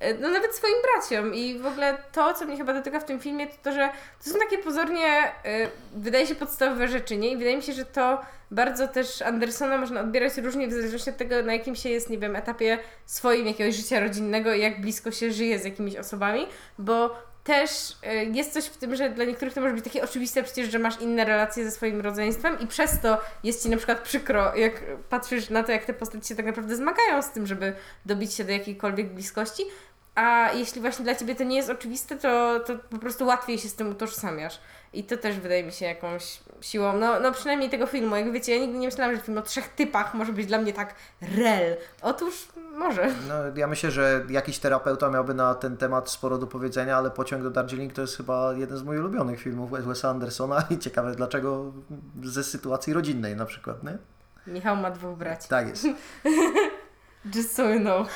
E, 0.00 0.14
No 0.14 0.28
nawet 0.28 0.54
swoim 0.54 0.74
braciom 0.82 1.34
i 1.34 1.58
w 1.58 1.66
ogóle 1.66 1.98
to, 2.12 2.34
co 2.34 2.44
mnie 2.44 2.56
chyba 2.56 2.74
dotyka 2.74 3.00
w 3.00 3.04
tym 3.04 3.20
filmie, 3.20 3.46
to 3.46 3.54
to, 3.62 3.72
że 3.72 3.90
to 4.24 4.30
są 4.30 4.38
takie 4.38 4.58
pozornie, 4.58 5.24
y, 5.24 5.70
wydaje 5.94 6.26
się 6.26 6.34
podstawowe 6.34 6.88
rzeczy, 6.88 7.16
nie? 7.16 7.30
I 7.30 7.36
wydaje 7.36 7.56
mi 7.56 7.62
się, 7.62 7.72
że 7.72 7.84
to 7.84 8.20
bardzo 8.50 8.88
też 8.88 9.22
Andersona 9.22 9.78
można 9.78 10.00
odbierać 10.00 10.36
różnie 10.36 10.68
w 10.68 10.72
zależności 10.72 11.10
od 11.10 11.16
tego, 11.16 11.42
na 11.42 11.52
jakim 11.52 11.76
się 11.76 11.88
jest, 11.88 12.10
nie 12.10 12.18
wiem, 12.18 12.36
etapie 12.36 12.78
swoim 13.06 13.46
jakiegoś 13.46 13.74
życia 13.74 14.00
rodzinnego 14.00 14.54
i 14.54 14.60
jak 14.60 14.80
blisko 14.80 15.10
się 15.10 15.32
żyje 15.32 15.58
z 15.58 15.64
jakimiś 15.64 15.96
osobami, 15.96 16.46
bo 16.78 17.28
też 17.44 17.90
y, 17.90 18.24
jest 18.32 18.52
coś 18.52 18.64
w 18.64 18.76
tym, 18.76 18.96
że 18.96 19.10
dla 19.10 19.24
niektórych 19.24 19.54
to 19.54 19.60
może 19.60 19.74
być 19.74 19.84
takie 19.84 20.04
oczywiste 20.04 20.42
przecież, 20.42 20.70
że 20.70 20.78
masz 20.78 21.00
inne 21.00 21.24
relacje 21.24 21.64
ze 21.64 21.70
swoim 21.70 22.00
rodzeństwem 22.00 22.60
i 22.60 22.66
przez 22.66 23.00
to 23.00 23.20
jest 23.44 23.62
Ci 23.62 23.70
na 23.70 23.76
przykład 23.76 24.00
przykro, 24.00 24.56
jak 24.56 24.82
patrzysz 25.08 25.50
na 25.50 25.62
to, 25.62 25.72
jak 25.72 25.84
te 25.84 25.94
postacie 25.94 26.28
się 26.28 26.36
tak 26.36 26.46
naprawdę 26.46 26.76
zmagają 26.76 27.22
z 27.22 27.30
tym, 27.30 27.46
żeby 27.46 27.72
dobić 28.06 28.34
się 28.34 28.44
do 28.44 28.52
jakiejkolwiek 28.52 29.08
bliskości, 29.08 29.62
a 30.18 30.52
jeśli 30.52 30.80
właśnie 30.80 31.04
dla 31.04 31.14
Ciebie 31.14 31.34
to 31.34 31.44
nie 31.44 31.56
jest 31.56 31.70
oczywiste, 31.70 32.16
to, 32.16 32.60
to 32.60 32.72
po 32.90 32.98
prostu 32.98 33.26
łatwiej 33.26 33.58
się 33.58 33.68
z 33.68 33.74
tym 33.74 33.90
utożsamiasz. 33.90 34.60
I 34.92 35.04
to 35.04 35.16
też 35.16 35.38
wydaje 35.38 35.64
mi 35.64 35.72
się 35.72 35.86
jakąś 35.86 36.40
siłą, 36.60 36.92
no, 36.92 37.20
no 37.20 37.32
przynajmniej 37.32 37.70
tego 37.70 37.86
filmu. 37.86 38.16
Jak 38.16 38.32
wiecie, 38.32 38.54
ja 38.54 38.60
nigdy 38.60 38.78
nie 38.78 38.86
myślałam, 38.86 39.16
że 39.16 39.22
film 39.22 39.38
o 39.38 39.42
trzech 39.42 39.68
typach 39.68 40.14
może 40.14 40.32
być 40.32 40.46
dla 40.46 40.58
mnie 40.58 40.72
tak 40.72 40.94
rel. 41.36 41.76
Otóż 42.02 42.48
może. 42.74 43.06
No, 43.28 43.34
ja 43.56 43.66
myślę, 43.66 43.90
że 43.90 44.24
jakiś 44.30 44.58
terapeuta 44.58 45.10
miałby 45.10 45.34
na 45.34 45.54
ten 45.54 45.76
temat 45.76 46.10
sporo 46.10 46.38
do 46.38 46.46
powiedzenia, 46.46 46.96
ale 46.96 47.10
Pociąg 47.10 47.42
do 47.42 47.50
Darjeeling 47.50 47.92
to 47.92 48.00
jest 48.00 48.16
chyba 48.16 48.52
jeden 48.52 48.78
z 48.78 48.82
moich 48.82 49.00
ulubionych 49.00 49.40
filmów 49.40 49.70
Wes'a 49.70 50.10
Andersona 50.10 50.64
i 50.70 50.78
ciekawe 50.78 51.14
dlaczego 51.14 51.72
ze 52.22 52.44
sytuacji 52.44 52.92
rodzinnej 52.92 53.36
na 53.36 53.46
przykład, 53.46 53.84
nie? 53.84 53.98
Michał 54.46 54.76
ma 54.76 54.90
dwóch 54.90 55.18
braci. 55.18 55.48
Tak 55.48 55.68
jest. 55.68 55.86
Just 57.34 57.54
so 57.54 57.70
you 57.70 57.80
know. 57.80 58.08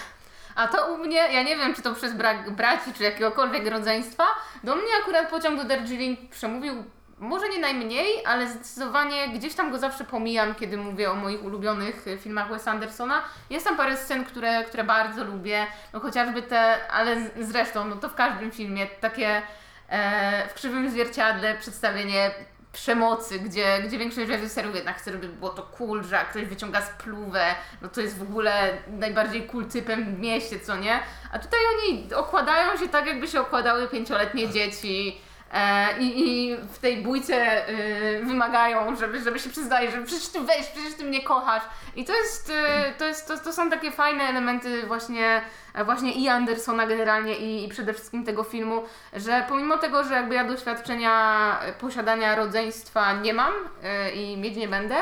A 0.55 0.69
to 0.69 0.95
u 0.95 0.99
mnie, 0.99 1.17
ja 1.17 1.43
nie 1.43 1.57
wiem, 1.57 1.75
czy 1.75 1.83
to 1.83 1.95
przez 1.95 2.15
brak 2.15 2.51
braci, 2.51 2.93
czy 2.93 3.03
jakiegokolwiek 3.03 3.67
rodzeństwa, 3.67 4.25
do 4.65 4.77
mnie 4.77 4.93
akurat 5.03 5.31
pociąg 5.31 5.63
do 5.63 5.65
Darjeeling 5.65 6.31
przemówił 6.31 6.85
może 7.23 7.49
nie 7.49 7.59
najmniej, 7.59 8.27
ale 8.27 8.49
zdecydowanie 8.49 9.29
gdzieś 9.29 9.55
tam 9.55 9.71
go 9.71 9.79
zawsze 9.79 10.05
pomijam, 10.05 10.55
kiedy 10.55 10.77
mówię 10.77 11.11
o 11.11 11.15
moich 11.15 11.45
ulubionych 11.45 12.09
e, 12.09 12.19
filmach 12.19 12.51
Wes'a 12.51 12.71
Andersona. 12.71 13.23
Jest 13.51 13.67
tam 13.67 13.77
parę 13.77 13.97
scen, 13.97 14.25
które, 14.25 14.65
które 14.65 14.85
bardzo 14.85 15.25
lubię, 15.25 15.67
no 15.93 16.01
chociażby 16.01 16.43
te, 16.43 16.89
ale 16.89 17.17
zresztą, 17.41 17.85
no 17.85 17.97
to 17.97 18.09
w 18.09 18.15
każdym 18.15 18.51
filmie, 18.51 18.87
takie 18.87 19.43
e, 19.89 20.49
w 20.49 20.55
krzywym 20.55 20.91
zwierciadle 20.91 21.55
przedstawienie 21.55 22.31
przemocy, 22.73 23.39
gdzie, 23.39 23.83
gdzie 23.87 23.99
większość 23.99 24.29
reżyserów 24.29 24.75
jednak 24.75 24.97
chce, 24.99 25.13
żeby 25.13 25.29
było 25.29 25.51
to 25.51 25.63
cool, 25.63 26.05
że 26.05 26.25
ktoś 26.31 26.45
wyciąga 26.45 26.83
spluwę, 26.83 27.45
no 27.83 27.89
to 27.89 28.01
jest 28.01 28.19
w 28.19 28.23
ogóle 28.23 28.79
najbardziej 28.89 29.43
cool 29.43 29.67
typem 29.67 30.17
w 30.17 30.19
mieście, 30.19 30.61
co 30.61 30.77
nie? 30.77 31.01
A 31.33 31.39
tutaj 31.39 31.61
oni 31.75 32.15
okładają 32.15 32.77
się 32.77 32.89
tak, 32.89 33.07
jakby 33.07 33.29
się 33.29 33.41
okładały 33.41 33.89
pięcioletnie 33.89 34.49
dzieci. 34.49 35.21
E, 35.53 35.99
i, 35.99 36.29
I 36.29 36.57
w 36.57 36.79
tej 36.79 37.03
bójce 37.03 37.69
y, 37.69 38.23
wymagają, 38.25 38.97
żeby, 38.97 39.21
żeby 39.23 39.39
się 39.39 39.51
przyznali, 39.51 39.91
że 39.91 40.03
przecież 40.03 40.29
ty 40.29 40.41
weź, 40.41 40.67
przecież 40.67 40.95
ty 40.95 41.05
mnie 41.05 41.23
kochasz. 41.23 41.63
I 41.97 42.05
to 42.05 42.13
jest, 42.13 42.51
y, 42.51 42.53
to, 42.99 43.05
jest 43.05 43.29
to, 43.29 43.39
to 43.39 43.53
są 43.53 43.71
takie 43.71 43.91
fajne 43.91 44.25
elementy 44.25 44.87
właśnie, 44.87 45.43
właśnie 45.85 46.13
i 46.13 46.29
Andersona 46.29 46.87
generalnie 46.87 47.37
i, 47.37 47.65
i 47.65 47.69
przede 47.69 47.95
wszystkim 47.95 48.25
tego 48.25 48.45
filmu, 48.45 48.83
że 49.13 49.47
pomimo 49.49 49.79
tego, 49.79 50.05
że 50.05 50.15
jakby 50.15 50.35
ja 50.35 50.45
doświadczenia 50.45 51.59
posiadania 51.81 52.35
rodzeństwa 52.35 53.13
nie 53.13 53.35
mam 53.35 53.53
y, 53.53 54.11
i 54.11 54.37
mieć 54.37 54.57
nie 54.57 54.69
będę, 54.69 54.97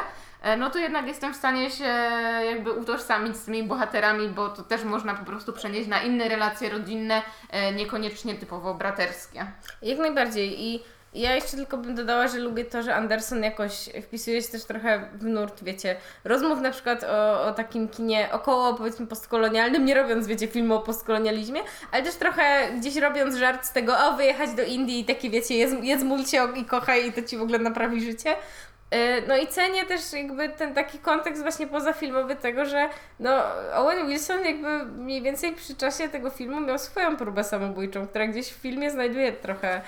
no 0.59 0.71
to 0.71 0.79
jednak 0.79 1.07
jestem 1.07 1.35
w 1.35 1.37
stanie 1.37 1.71
się 1.71 1.85
jakby 2.51 2.73
utożsamić 2.73 3.37
z 3.37 3.45
tymi 3.45 3.63
bohaterami, 3.63 4.29
bo 4.29 4.49
to 4.49 4.63
też 4.63 4.85
można 4.85 5.15
po 5.15 5.25
prostu 5.25 5.53
przenieść 5.53 5.89
na 5.89 6.03
inne 6.03 6.29
relacje 6.29 6.71
rodzinne, 6.71 7.23
e, 7.51 7.73
niekoniecznie 7.73 8.35
typowo 8.35 8.75
braterskie. 8.75 9.47
Jak 9.83 9.99
najbardziej. 9.99 10.63
I 10.65 10.83
ja 11.15 11.35
jeszcze 11.35 11.57
tylko 11.57 11.77
bym 11.77 11.95
dodała, 11.95 12.29
że 12.29 12.39
lubię 12.39 12.65
to, 12.65 12.83
że 12.83 12.95
Anderson 12.95 13.43
jakoś 13.43 13.91
wpisuje 14.03 14.43
się 14.43 14.49
też 14.49 14.65
trochę 14.65 15.09
w 15.15 15.25
nurt, 15.25 15.65
wiecie, 15.65 15.97
rozmów 16.25 16.61
na 16.61 16.71
przykład 16.71 17.05
o, 17.05 17.43
o 17.43 17.53
takim 17.53 17.89
kinie 17.89 18.29
około 18.33 18.75
powiedzmy 18.75 19.07
postkolonialnym, 19.07 19.85
nie 19.85 19.95
robiąc, 19.95 20.27
wiecie, 20.27 20.47
filmu 20.47 20.75
o 20.75 20.81
postkolonializmie, 20.81 21.61
ale 21.93 22.03
też 22.03 22.15
trochę 22.15 22.73
gdzieś 22.79 22.97
robiąc 22.97 23.37
żart 23.37 23.67
z 23.67 23.73
tego, 23.73 23.97
o 23.99 24.17
wyjechać 24.17 24.51
do 24.51 24.63
Indii 24.63 25.01
i 25.01 25.05
takie 25.05 25.31
wiecie, 25.31 25.55
jedz, 25.55 25.73
jedz 25.83 26.03
mulcie 26.03 26.49
i 26.57 26.65
kochaj 26.65 27.09
i 27.09 27.13
to 27.13 27.23
ci 27.23 27.37
w 27.37 27.43
ogóle 27.43 27.59
naprawi 27.59 28.05
życie. 28.05 28.37
Yy, 28.93 29.23
No 29.29 29.37
i 29.37 29.47
cenię 29.47 29.87
też 29.87 30.13
jakby 30.13 30.49
ten 30.49 30.75
taki 30.75 30.99
kontekst 30.99 31.43
właśnie 31.43 31.67
pozafilmowy 31.67 32.37
tego, 32.37 32.65
że 32.65 32.89
no 33.21 33.43
Owen 33.75 34.09
Wilson 34.09 34.45
jakby 34.45 34.85
mniej 34.85 35.23
więcej 35.23 35.53
przy 35.53 35.77
czasie 35.77 36.09
tego 36.09 36.31
filmu 36.31 36.61
miał 36.61 36.79
swoją 36.79 37.17
próbę 37.17 37.45
samobójczą, 37.45 38.07
która 38.07 38.27
gdzieś 38.27 38.49
w 38.49 38.57
filmie 38.63 38.91
znajduje 38.91 39.33
trochę 39.33 39.81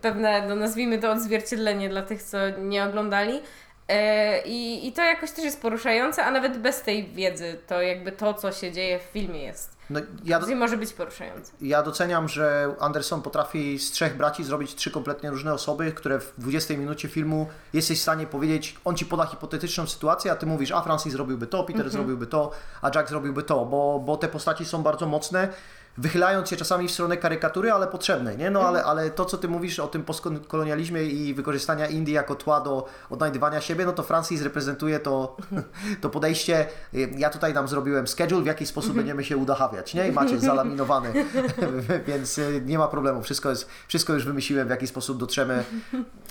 pewne, 0.00 0.46
no 0.48 0.54
nazwijmy 0.54 0.98
to 0.98 1.10
odzwierciedlenie 1.10 1.88
dla 1.88 2.02
tych, 2.02 2.22
co 2.22 2.38
nie 2.58 2.84
oglądali. 2.84 3.42
E, 3.88 4.42
I, 4.42 4.88
I 4.88 4.92
to 4.92 5.02
jakoś 5.02 5.30
też 5.30 5.44
jest 5.44 5.62
poruszające, 5.62 6.24
a 6.24 6.30
nawet 6.30 6.58
bez 6.58 6.82
tej 6.82 7.06
wiedzy, 7.06 7.58
to 7.66 7.82
jakby 7.82 8.12
to, 8.12 8.34
co 8.34 8.52
się 8.52 8.72
dzieje 8.72 8.98
w 8.98 9.02
filmie 9.02 9.42
jest. 9.42 9.75
No, 9.90 10.00
ja, 10.24 10.40
do, 10.40 10.56
może 10.56 10.76
być 10.76 10.92
poruszające. 10.92 11.52
ja 11.60 11.82
doceniam, 11.82 12.28
że 12.28 12.74
Anderson 12.80 13.22
potrafi 13.22 13.78
z 13.78 13.90
trzech 13.90 14.16
braci 14.16 14.44
zrobić 14.44 14.74
trzy 14.74 14.90
kompletnie 14.90 15.30
różne 15.30 15.54
osoby, 15.54 15.92
które 15.92 16.20
w 16.20 16.32
20 16.38 16.76
minucie 16.76 17.08
filmu 17.08 17.46
jesteś 17.72 17.98
w 17.98 18.02
stanie 18.02 18.26
powiedzieć, 18.26 18.76
on 18.84 18.96
ci 18.96 19.06
poda 19.06 19.26
hipotetyczną 19.26 19.86
sytuację, 19.86 20.32
a 20.32 20.36
ty 20.36 20.46
mówisz, 20.46 20.72
a 20.72 20.82
Francis 20.82 21.12
zrobiłby 21.12 21.46
to, 21.46 21.64
Peter 21.64 21.90
zrobiłby 21.90 22.26
to, 22.26 22.50
a 22.82 22.90
Jack 22.94 23.08
zrobiłby 23.08 23.42
to, 23.42 23.64
bo, 23.64 24.02
bo 24.06 24.16
te 24.16 24.28
postaci 24.28 24.64
są 24.64 24.82
bardzo 24.82 25.06
mocne, 25.06 25.48
wychylając 25.98 26.48
się 26.48 26.56
czasami 26.56 26.88
w 26.88 26.90
stronę 26.90 27.16
karykatury, 27.16 27.72
ale 27.72 27.86
potrzebnej, 27.86 28.36
nie? 28.36 28.50
No 28.50 28.60
ale, 28.60 28.84
ale 28.84 29.10
to, 29.10 29.24
co 29.24 29.38
ty 29.38 29.48
mówisz 29.48 29.78
o 29.78 29.86
tym 29.86 30.04
postkolonializmie 30.04 31.02
i 31.02 31.34
wykorzystania 31.34 31.86
Indii 31.86 32.14
jako 32.14 32.34
tła 32.34 32.60
do 32.60 32.86
odnajdywania 33.10 33.60
siebie, 33.60 33.86
no 33.86 33.92
to 33.92 34.02
Francis 34.02 34.42
reprezentuje 34.42 34.98
to, 34.98 35.36
to 36.00 36.10
podejście, 36.10 36.66
ja 37.16 37.30
tutaj 37.30 37.54
nam 37.54 37.68
zrobiłem 37.68 38.06
schedule, 38.06 38.42
w 38.42 38.46
jaki 38.46 38.66
sposób 38.66 38.96
będziemy 38.96 39.24
się 39.24 39.36
udachawiać, 39.36 39.94
nie? 39.94 40.08
I 40.08 40.12
macie 40.12 40.38
zalaminowany, 40.38 41.12
więc 42.08 42.38
y, 42.38 42.62
nie 42.66 42.78
ma 42.78 42.88
problemu, 42.88 43.22
wszystko, 43.22 43.50
jest, 43.50 43.68
wszystko 43.88 44.12
już 44.12 44.24
wymyśliłem, 44.24 44.66
w 44.66 44.70
jaki 44.70 44.86
sposób 44.86 45.18
dotrzemy, 45.18 45.64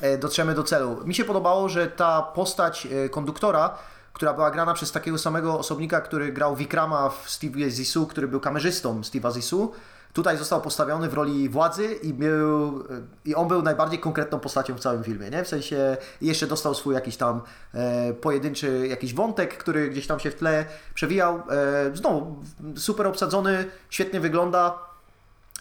e, 0.01 0.17
dotrzemy 0.17 0.53
do 0.53 0.63
celu. 0.63 1.01
Mi 1.05 1.15
się 1.15 1.25
podobało, 1.25 1.69
że 1.69 1.87
ta 1.87 2.21
postać 2.21 2.87
e, 3.05 3.09
konduktora, 3.09 3.77
która 4.15 4.33
była 4.33 4.51
grana 4.51 4.73
przez 4.73 4.91
takiego 4.91 5.17
samego 5.17 5.59
osobnika, 5.59 6.01
który 6.01 6.31
grał 6.31 6.55
Vikrama 6.55 7.09
w 7.09 7.29
Steve 7.29 7.69
Zissou, 7.69 8.07
który 8.07 8.27
był 8.27 8.39
kamerzystą 8.39 9.01
Steve'a 9.01 9.33
Zissou. 9.33 9.71
Tutaj 10.13 10.37
został 10.37 10.61
postawiony 10.61 11.09
w 11.09 11.13
roli 11.13 11.49
władzy 11.49 11.85
i, 11.85 12.13
był, 12.13 12.83
i 13.25 13.35
on 13.35 13.47
był 13.47 13.61
najbardziej 13.61 13.99
konkretną 13.99 14.39
postacią 14.39 14.75
w 14.75 14.79
całym 14.79 15.03
filmie, 15.03 15.29
nie? 15.29 15.43
W 15.43 15.47
sensie 15.47 15.97
jeszcze 16.21 16.47
dostał 16.47 16.75
swój 16.75 16.93
jakiś 16.93 17.17
tam 17.17 17.41
e, 17.73 18.13
pojedynczy 18.13 18.87
jakiś 18.87 19.13
wątek, 19.13 19.57
który 19.57 19.89
gdzieś 19.89 20.07
tam 20.07 20.19
się 20.19 20.31
w 20.31 20.35
tle 20.35 20.65
przewijał. 20.93 21.43
E, 21.49 21.95
znowu 21.95 22.43
super 22.75 23.07
obsadzony, 23.07 23.65
świetnie 23.89 24.19
wygląda. 24.19 24.79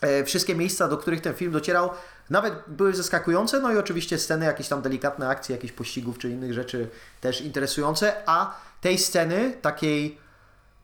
E, 0.05 0.25
wszystkie 0.25 0.55
miejsca, 0.55 0.89
do 0.89 0.97
których 0.97 1.21
ten 1.21 1.35
film 1.35 1.53
docierał, 1.53 1.91
nawet 2.31 2.55
były 2.67 2.95
zaskakujące, 2.95 3.61
no 3.61 3.73
i 3.73 3.79
oczywiście 3.79 4.19
sceny, 4.19 4.47
jakieś 4.47 4.69
tam 4.69 4.83
delikatne 4.83 5.29
akcje, 5.29 5.57
jakichś 5.57 5.73
pościgów 5.73 6.19
czy 6.19 6.31
innych 6.31 6.53
rzeczy 6.53 6.89
też 7.21 7.41
interesujące, 7.41 8.23
a 8.27 8.57
tej 8.81 8.99
sceny 8.99 9.53
takiej, 9.63 10.19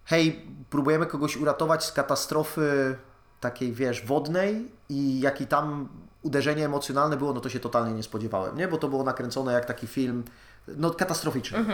hej, 0.04 0.46
próbujemy 0.70 1.06
kogoś 1.06 1.36
uratować 1.36 1.84
z 1.84 1.92
katastrofy 1.92 2.96
takiej, 3.40 3.72
wiesz, 3.72 4.06
wodnej 4.06 4.70
i 4.88 5.20
jaki 5.20 5.46
tam 5.46 5.88
uderzenie 6.22 6.64
emocjonalne 6.64 7.16
było, 7.16 7.32
no 7.32 7.40
to 7.40 7.48
się 7.48 7.60
totalnie 7.60 7.92
nie 7.92 8.02
spodziewałem, 8.02 8.56
nie? 8.56 8.68
Bo 8.68 8.78
to 8.78 8.88
było 8.88 9.04
nakręcone 9.04 9.52
jak 9.52 9.64
taki 9.64 9.86
film, 9.86 10.24
no 10.68 10.90
katastroficzny. 10.90 11.64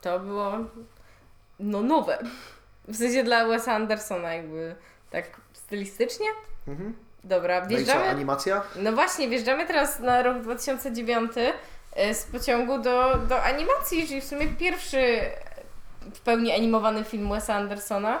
To 0.00 0.20
było 0.20 0.52
no 1.60 1.82
nowe. 1.82 2.18
W 2.88 2.96
sensie 2.96 3.24
dla 3.24 3.44
Wes'a 3.44 3.70
Andersona 3.70 4.34
jakby 4.34 4.74
tak 5.10 5.24
stylistycznie. 5.74 6.26
Mhm. 6.68 6.94
Dobra, 7.24 7.60
No 7.60 7.66
i 7.66 7.68
co, 7.70 7.76
wjeżdżamy. 7.76 8.04
animacja? 8.04 8.62
No 8.76 8.92
właśnie, 8.92 9.28
wjeżdżamy 9.28 9.66
teraz 9.66 10.00
na 10.00 10.22
rok 10.22 10.38
2009 10.38 11.32
e, 11.96 12.14
z 12.14 12.24
pociągu 12.24 12.78
do, 12.78 13.18
do 13.28 13.42
animacji, 13.42 14.08
czyli 14.08 14.20
w 14.20 14.24
sumie 14.24 14.46
pierwszy 14.46 15.20
w 16.14 16.20
pełni 16.20 16.52
animowany 16.52 17.04
film 17.04 17.28
Wes'a 17.28 17.52
Andersona. 17.52 18.18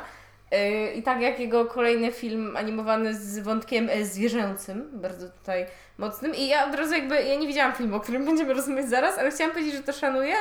E, 0.50 0.92
I 0.92 1.02
tak 1.02 1.20
jak 1.20 1.40
jego 1.40 1.64
kolejny 1.66 2.12
film 2.12 2.56
animowany 2.56 3.14
z 3.14 3.38
wątkiem 3.38 3.88
e, 3.90 4.04
zwierzęcym, 4.04 4.90
bardzo 4.92 5.28
tutaj 5.28 5.66
mocnym. 5.98 6.34
I 6.34 6.48
ja 6.48 6.66
od 6.66 6.74
razu 6.74 6.94
jakby, 6.94 7.14
ja 7.22 7.34
nie 7.38 7.46
widziałam 7.46 7.72
filmu, 7.72 7.96
o 7.96 8.00
którym 8.00 8.24
będziemy 8.30 8.54
rozmawiać 8.54 8.88
zaraz, 8.88 9.18
ale 9.18 9.30
chciałam 9.30 9.52
powiedzieć, 9.52 9.74
że 9.74 9.82
to 9.82 9.92
szanuję, 9.92 10.34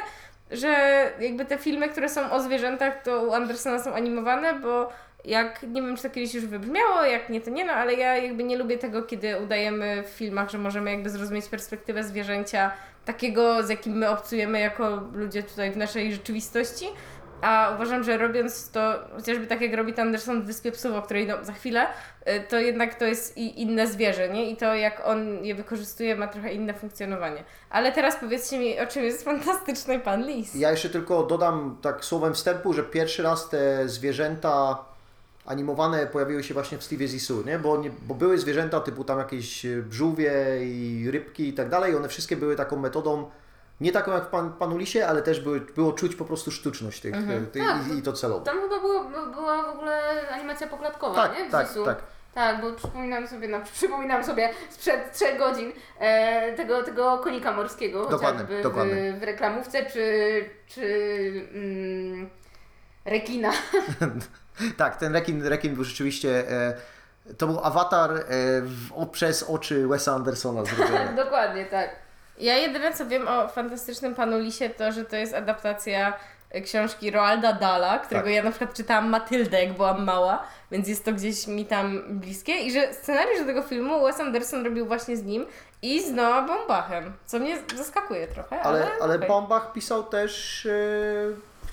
że 0.51 0.75
jakby 1.19 1.45
te 1.45 1.57
filmy, 1.57 1.89
które 1.89 2.09
są 2.09 2.31
o 2.31 2.41
zwierzętach, 2.41 3.03
to 3.03 3.23
u 3.23 3.33
Andersona 3.33 3.83
są 3.83 3.93
animowane, 3.93 4.53
bo 4.53 4.89
jak, 5.25 5.63
nie 5.63 5.81
wiem 5.81 5.97
czy 5.97 6.03
to 6.03 6.09
kiedyś 6.09 6.33
już 6.33 6.45
wybrzmiało, 6.45 7.03
jak 7.03 7.29
nie 7.29 7.41
to 7.41 7.49
nie, 7.49 7.65
no 7.65 7.73
ale 7.73 7.93
ja 7.93 8.17
jakby 8.17 8.43
nie 8.43 8.57
lubię 8.57 8.77
tego, 8.77 9.03
kiedy 9.03 9.39
udajemy 9.39 10.03
w 10.03 10.09
filmach, 10.09 10.49
że 10.49 10.57
możemy 10.57 10.91
jakby 10.91 11.09
zrozumieć 11.09 11.45
perspektywę 11.45 12.03
zwierzęcia 12.03 12.71
takiego, 13.05 13.63
z 13.63 13.69
jakim 13.69 13.93
my 13.93 14.09
obcujemy 14.09 14.59
jako 14.59 15.01
ludzie 15.13 15.43
tutaj 15.43 15.71
w 15.71 15.77
naszej 15.77 16.13
rzeczywistości. 16.13 16.85
A 17.41 17.71
uważam, 17.75 18.03
że 18.03 18.17
robiąc 18.17 18.71
to, 18.71 18.99
chociażby 19.15 19.47
tak 19.47 19.61
jak 19.61 19.73
robi 19.73 19.99
Anderson 19.99 20.41
w 20.41 20.45
Wyspie 20.45 20.71
Psów, 20.71 20.95
o 20.95 21.01
której 21.01 21.27
no, 21.27 21.45
za 21.45 21.53
chwilę, 21.53 21.87
y, 22.27 22.43
to 22.49 22.59
jednak 22.59 22.95
to 22.95 23.05
jest 23.05 23.37
i 23.37 23.61
inne 23.61 23.87
zwierzę, 23.87 24.29
nie? 24.29 24.49
I 24.49 24.57
to 24.57 24.75
jak 24.75 25.01
on 25.05 25.45
je 25.45 25.55
wykorzystuje 25.55 26.15
ma 26.15 26.27
trochę 26.27 26.53
inne 26.53 26.73
funkcjonowanie. 26.73 27.43
Ale 27.69 27.91
teraz 27.91 28.15
powiedzcie 28.15 28.59
mi, 28.59 28.79
o 28.79 28.87
czym 28.87 29.03
jest 29.03 29.23
fantastyczny 29.23 29.99
pan 29.99 30.27
Lis. 30.27 30.55
Ja 30.55 30.71
jeszcze 30.71 30.89
tylko 30.89 31.23
dodam 31.23 31.77
tak 31.81 32.05
słowem 32.05 32.33
wstępu, 32.33 32.73
że 32.73 32.83
pierwszy 32.83 33.23
raz 33.23 33.49
te 33.49 33.89
zwierzęta 33.89 34.85
animowane 35.45 36.07
pojawiły 36.07 36.43
się 36.43 36.53
właśnie 36.53 36.77
w 36.77 36.83
Stevie 36.83 37.07
Zissou, 37.07 37.43
nie? 37.45 37.59
Bo, 37.59 37.77
nie, 37.77 37.91
bo 38.01 38.15
były 38.15 38.37
zwierzęta 38.37 38.79
typu 38.79 39.03
tam 39.03 39.19
jakieś 39.19 39.65
e, 39.65 39.83
żółwie 39.91 40.33
i 40.61 41.07
rybki 41.11 41.47
i 41.47 41.53
tak 41.53 41.69
dalej. 41.69 41.95
One 41.95 42.07
wszystkie 42.09 42.35
były 42.37 42.55
taką 42.55 42.75
metodą, 42.77 43.29
nie 43.81 43.91
taką 43.91 44.11
jak 44.11 44.23
w 44.23 44.27
pan, 44.27 44.53
Panu 44.53 44.77
Lisie, 44.77 45.07
ale 45.07 45.21
też 45.21 45.39
były, 45.39 45.61
było 45.61 45.93
czuć 45.93 46.15
po 46.15 46.25
prostu 46.25 46.51
sztuczność 46.51 47.01
tych, 47.01 47.15
Mhm. 47.15 47.45
tych 47.47 47.63
Tak. 47.67 47.77
i, 47.95 47.97
i 47.97 48.01
to 48.01 48.13
celowo. 48.13 48.45
Tam 48.45 48.61
chyba 48.61 48.79
było, 48.79 49.03
była 49.33 49.63
w 49.63 49.75
ogóle 49.75 49.99
animacja 50.31 50.67
poklatkowa, 50.67 51.15
Tak, 51.27 51.39
nie? 51.39 51.47
W 51.47 51.51
tak, 51.51 51.67
Zisu. 51.67 51.85
tak. 51.85 51.97
Tak, 52.33 52.61
bo 52.61 52.73
przypominam 52.73 53.27
sobie, 53.27 53.47
no, 53.47 53.57
przypominam 53.73 54.23
sobie 54.23 54.49
sprzed 54.69 55.13
trzech 55.13 55.37
godzin 55.39 55.71
e, 55.99 56.53
tego, 56.57 56.83
tego 56.83 57.17
konika 57.17 57.51
morskiego, 57.51 58.05
Dokładnie, 58.09 58.39
chociażby 58.41 58.63
dokładnie. 58.63 59.13
W, 59.13 59.19
w 59.19 59.23
reklamówce, 59.23 59.85
czy, 59.85 60.05
czy 60.67 61.47
mm, 61.53 62.29
rekina. 63.05 63.51
Tak, 64.77 64.95
ten 64.95 65.13
rekin, 65.13 65.47
rekin 65.47 65.75
był 65.75 65.83
rzeczywiście, 65.83 66.51
e, 66.51 66.73
to 67.37 67.47
był 67.47 67.59
awatar 67.63 68.11
e, 68.11 68.23
w, 68.61 69.07
przez 69.11 69.43
oczy 69.43 69.87
Wesa 69.87 70.13
Andersona 70.15 70.65
zrobiony. 70.65 71.15
Dokładnie, 71.23 71.65
tak. 71.65 71.89
Ja 72.37 72.57
jedyne 72.57 72.93
co 72.93 73.05
wiem 73.05 73.27
o 73.27 73.47
fantastycznym 73.47 74.15
panu 74.15 74.39
Lisie 74.39 74.69
to, 74.69 74.91
że 74.91 75.05
to 75.05 75.15
jest 75.15 75.33
adaptacja 75.33 76.13
e, 76.49 76.61
książki 76.61 77.11
Roalda 77.11 77.53
Dala, 77.53 77.99
którego 77.99 78.25
Tak. 78.25 78.33
ja 78.33 78.43
na 78.43 78.49
przykład 78.49 78.73
czytałam 78.73 79.09
Matyldę, 79.09 79.63
jak 79.63 79.73
byłam 79.73 80.03
mała, 80.03 80.43
więc 80.71 80.87
jest 80.87 81.05
to 81.05 81.13
gdzieś 81.13 81.47
mi 81.47 81.65
tam 81.65 82.01
bliskie 82.09 82.53
i 82.57 82.71
że 82.71 82.93
scenariusz 82.93 83.39
do 83.39 83.45
tego 83.45 83.61
filmu 83.61 84.03
Wes 84.03 84.19
Anderson 84.19 84.65
robił 84.65 84.85
właśnie 84.85 85.17
z 85.17 85.23
nim 85.23 85.45
i 85.81 86.01
z 86.03 86.11
Noah 86.11 86.47
Baumbachem, 86.47 87.13
co 87.25 87.39
mnie 87.39 87.57
zaskakuje 87.75 88.27
trochę, 88.27 88.61
ale, 88.61 88.83
Ale, 88.83 88.91
ale 89.01 89.15
okej. 89.15 89.27
Baumbach 89.27 89.73
pisał 89.73 90.03
też 90.03 90.65
e, 90.65 90.71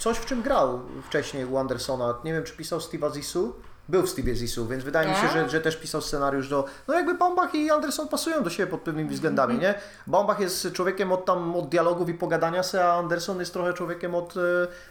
coś, 0.01 0.17
w 0.17 0.27
czym 0.27 0.43
grał 0.43 0.81
wcześniej 1.09 1.45
u 1.45 1.59
Andersona. 1.59 2.15
Nie 2.25 2.33
wiem, 2.33 2.45
czy 2.45 2.57
pisał 2.57 2.79
Steve'a 2.79 3.15
Zissou. 3.15 3.53
Był 3.89 4.03
w 4.03 4.07
Steve'ie 4.07 4.35
Zissou, 4.35 4.67
więc 4.67 4.85
wydaje 4.85 5.09
mi 5.09 5.15
się, 5.17 5.29
A? 5.29 5.33
że, 5.33 5.49
że 5.49 5.61
też 5.61 5.77
pisał 5.77 6.01
scenariusz 6.01 6.49
do... 6.49 6.65
No 6.89 6.95
jakby 6.95 7.15
Baumbach 7.15 7.55
i 7.55 7.71
Anderson 7.71 8.09
pasują 8.09 8.43
do 8.43 8.51
siebie 8.51 8.71
pod 8.71 8.81
pewnymi 8.81 9.11
względami, 9.11 9.59
nie? 9.59 9.75
Baumbach 10.07 10.41
jest 10.41 10.73
człowiekiem 10.73 11.13
od 11.13 11.25
tam, 11.25 11.57
od 11.57 11.69
dialogów 11.69 12.09
i 12.09 12.15
pogadania 12.15 12.63
se, 12.63 12.85
a 12.89 12.93
Anderson 12.95 13.41
jest 13.41 13.53
trochę 13.53 13.73
człowiekiem 13.73 14.15
od 14.15 14.37
e, 14.37 14.41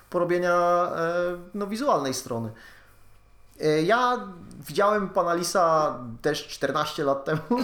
porobienia 0.09 0.51
e, 0.95 1.11
no, 1.53 1.67
wizualnej 1.67 2.13
strony. 2.13 2.51
E, 3.61 3.81
Ja 3.81 4.27
widziałem 4.67 5.09
pana 5.09 5.33
Lisa 5.33 5.95
też 6.21 6.47
14 6.47 7.03
lat 7.03 7.25
temu, 7.25 7.41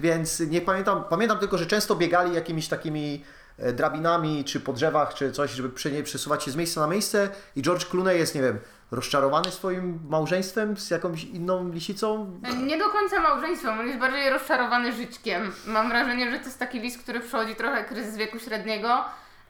więc 0.00 0.40
nie 0.40 0.60
pamiętam. 0.60 1.04
Pamiętam 1.10 1.38
tylko, 1.38 1.58
że 1.58 1.66
często 1.66 1.96
biegali 1.96 2.34
jakimiś 2.34 2.68
takimi 2.68 3.24
drabinami, 3.58 4.44
czy 4.44 4.60
po 4.60 4.72
drzewach, 4.72 5.14
czy 5.14 5.32
coś, 5.32 5.50
żeby 5.50 5.68
prze- 5.68 6.02
przesuwać 6.02 6.44
się 6.44 6.50
z 6.50 6.56
miejsca 6.56 6.80
na 6.80 6.86
miejsce. 6.86 7.28
I 7.56 7.62
George 7.62 7.84
Clooney 7.84 8.18
jest, 8.18 8.34
nie 8.34 8.42
wiem, 8.42 8.58
rozczarowany 8.90 9.50
swoim 9.50 10.00
małżeństwem 10.08 10.76
z 10.76 10.90
jakąś 10.90 11.24
inną 11.24 11.68
lisicą. 11.68 12.40
Nie 12.66 12.78
do 12.78 12.88
końca 12.88 13.20
małżeństwem, 13.20 13.78
on 13.80 13.86
jest 13.86 13.98
bardziej 13.98 14.30
rozczarowany 14.30 14.92
żyćkiem. 14.92 15.52
Mam 15.66 15.88
wrażenie, 15.88 16.30
że 16.30 16.38
to 16.38 16.44
jest 16.44 16.58
taki 16.58 16.80
list, 16.80 17.02
który 17.02 17.20
przechodzi 17.20 17.54
trochę 17.56 17.84
kryzys 17.84 18.16
wieku 18.16 18.38
średniego 18.38 19.04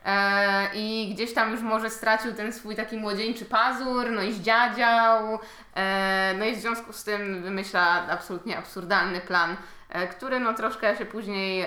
e, 0.05 0.67
i 0.75 1.11
gdzieś 1.15 1.35
tam 1.35 1.53
już 1.53 1.61
może 1.61 1.91
stracił 1.91 2.33
ten 2.33 2.53
swój 2.53 2.77
taki 2.77 2.97
młodzieńczy 2.97 3.45
pazur, 3.45 4.11
no 4.11 4.23
i 4.23 4.33
zdziadział, 4.33 5.39
e, 5.77 6.35
no 6.39 6.45
i 6.45 6.57
w 6.57 6.61
związku 6.61 6.93
z 6.93 7.05
tym 7.05 7.43
wymyśla 7.43 8.07
absolutnie 8.11 8.59
absurdalny 8.59 9.21
plan, 9.21 9.57
e, 9.89 10.09
który 10.09 10.41
no 10.41 10.55
troszkę 10.55 10.97
się 10.97 11.07
później 11.07 11.67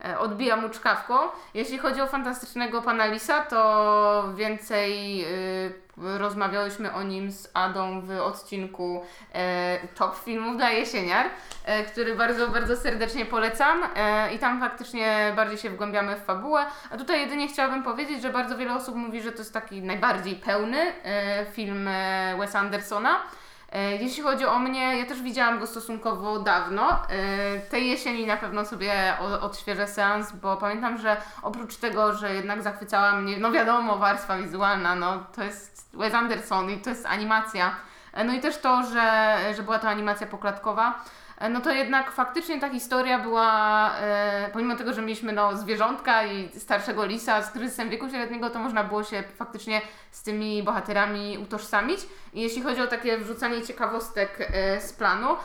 e, 0.00 0.08
e, 0.08 0.18
odbija 0.18 0.56
mu 0.56 0.68
czkawką. 0.68 1.14
Jeśli 1.54 1.78
chodzi 1.78 2.00
o 2.00 2.06
fantastycznego 2.06 2.82
pana 2.82 3.06
Lisa, 3.06 3.42
to 3.42 4.34
więcej 4.36 5.24
y, 5.24 5.88
rozmawiałyśmy 6.18 6.92
o 6.92 7.02
nim 7.02 7.32
z 7.32 7.50
Adą 7.54 8.00
w 8.00 8.10
odcinku 8.10 9.04
e, 9.34 9.78
Top 9.94 10.16
Filmów 10.16 10.56
dla 10.56 10.70
Jesieniar, 10.70 11.26
e, 11.64 11.84
który 11.84 12.16
bardzo, 12.16 12.48
bardzo 12.48 12.76
serdecznie 12.76 13.26
polecam 13.26 13.82
i 14.34 14.38
tam 14.38 14.60
faktycznie 14.60 15.32
bardziej 15.36 15.58
się 15.58 15.70
wgłębiamy 15.70 16.16
w 16.16 16.24
fabułę. 16.24 16.66
A 16.90 16.96
tutaj 16.96 17.20
jedynie 17.20 17.48
chciałabym 17.48 17.82
powiedzieć, 17.82 18.22
że 18.22 18.30
bardzo 18.30 18.56
wiele 18.56 18.74
osób 18.74 18.94
mówi, 18.94 19.22
że 19.22 19.32
to 19.32 19.38
jest 19.38 19.52
taki 19.52 19.82
najbardziej 19.82 20.34
pełny 20.34 20.92
film 21.52 21.88
Wesa 22.38 22.58
Andersona. 22.58 23.20
E, 23.72 23.96
Jeśli 23.96 24.22
chodzi 24.22 24.44
o 24.46 24.58
mnie, 24.58 24.98
ja 24.98 25.06
też 25.06 25.22
widziałam 25.22 25.58
go 25.58 25.66
stosunkowo 25.66 26.38
dawno. 26.38 26.90
E, 26.90 27.60
Tej 27.60 27.88
jesieni 27.88 28.26
na 28.26 28.36
pewno 28.36 28.64
sobie 28.64 28.92
odświeżę 29.40 29.86
seans, 29.88 30.32
bo 30.32 30.56
pamiętam, 30.56 30.98
że 30.98 31.16
oprócz 31.42 31.76
tego, 31.76 32.14
że 32.14 32.34
jednak 32.34 32.62
zachwycała 32.62 33.12
mnie, 33.12 33.36
no 33.38 33.52
wiadomo, 33.52 33.96
warstwa 33.98 34.36
wizualna, 34.38 34.94
no 34.94 35.24
to 35.36 35.42
jest 35.42 35.90
Wes 35.96 36.14
Anderson 36.14 36.70
i 36.70 36.78
to 36.78 36.90
jest 36.90 37.06
animacja. 37.06 37.76
E, 38.12 38.24
No 38.24 38.32
i 38.32 38.40
też 38.40 38.58
to, 38.58 38.82
że, 38.82 39.38
że 39.56 39.62
była 39.62 39.78
to 39.78 39.88
animacja 39.88 40.26
poklatkowa. 40.26 40.94
E, 41.38 41.48
No 41.48 41.60
to 41.60 41.70
jednak 41.70 42.12
faktycznie 42.12 42.60
ta 42.60 42.68
historia 42.68 43.18
była, 43.18 43.90
e, 43.96 44.50
pomimo 44.52 44.76
tego, 44.76 44.92
że 44.92 45.02
mieliśmy 45.02 45.32
no, 45.32 45.56
zwierzątka 45.56 46.24
i 46.24 46.48
starszego 46.58 47.06
lisa 47.06 47.42
z 47.42 47.50
kryzysem 47.50 47.90
wieku 47.90 48.08
średniego, 48.08 48.50
to 48.50 48.58
można 48.58 48.84
było 48.84 49.04
się 49.04 49.22
faktycznie 49.36 49.80
z 50.10 50.22
tymi 50.22 50.62
bohaterami 50.62 51.38
utożsamić. 51.38 52.00
I 52.34 52.40
jeśli 52.40 52.62
chodzi 52.62 52.80
o 52.80 52.86
takie 52.86 53.18
wrzucanie 53.18 53.62
ciekawostek 53.62 54.38
e, 54.40 54.80
z 54.80 54.92
planu, 54.92 55.36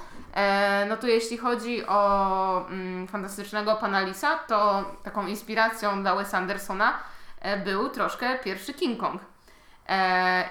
no 0.89 0.97
to 0.97 1.07
jeśli 1.07 1.37
chodzi 1.37 1.87
o 1.87 2.67
mm, 2.69 3.07
fantastycznego 3.07 3.75
pana 3.75 4.01
Lisa, 4.01 4.37
to 4.37 4.85
taką 5.03 5.27
inspiracją 5.27 6.01
dla 6.01 6.15
Wes 6.15 6.33
Andersona 6.33 6.93
był 7.65 7.89
troszkę 7.89 8.39
pierwszy 8.39 8.73
King 8.73 8.99
Kong. 8.99 9.21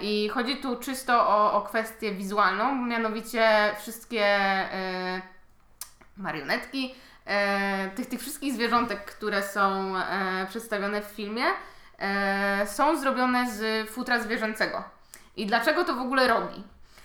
I 0.00 0.28
chodzi 0.28 0.56
tu 0.56 0.76
czysto 0.76 1.28
o, 1.28 1.52
o 1.52 1.62
kwestię 1.62 2.12
wizualną, 2.12 2.74
mianowicie 2.74 3.74
wszystkie 3.78 4.38
marionetki, 6.22 6.94
e, 7.26 7.90
tych, 7.90 8.06
tych 8.06 8.20
wszystkich 8.20 8.54
zwierzątek, 8.54 9.04
które 9.04 9.42
są 9.42 9.96
e, 9.96 10.46
przedstawione 10.48 11.02
w 11.02 11.04
filmie, 11.04 11.44
e, 11.98 12.66
są 12.66 12.96
zrobione 13.00 13.50
z 13.50 13.90
futra 13.90 14.20
zwierzęcego. 14.20 14.84
I 15.36 15.46
dlaczego 15.46 15.84
to 15.84 15.94
w 15.94 16.00
ogóle 16.00 16.28
robi? 16.28 16.64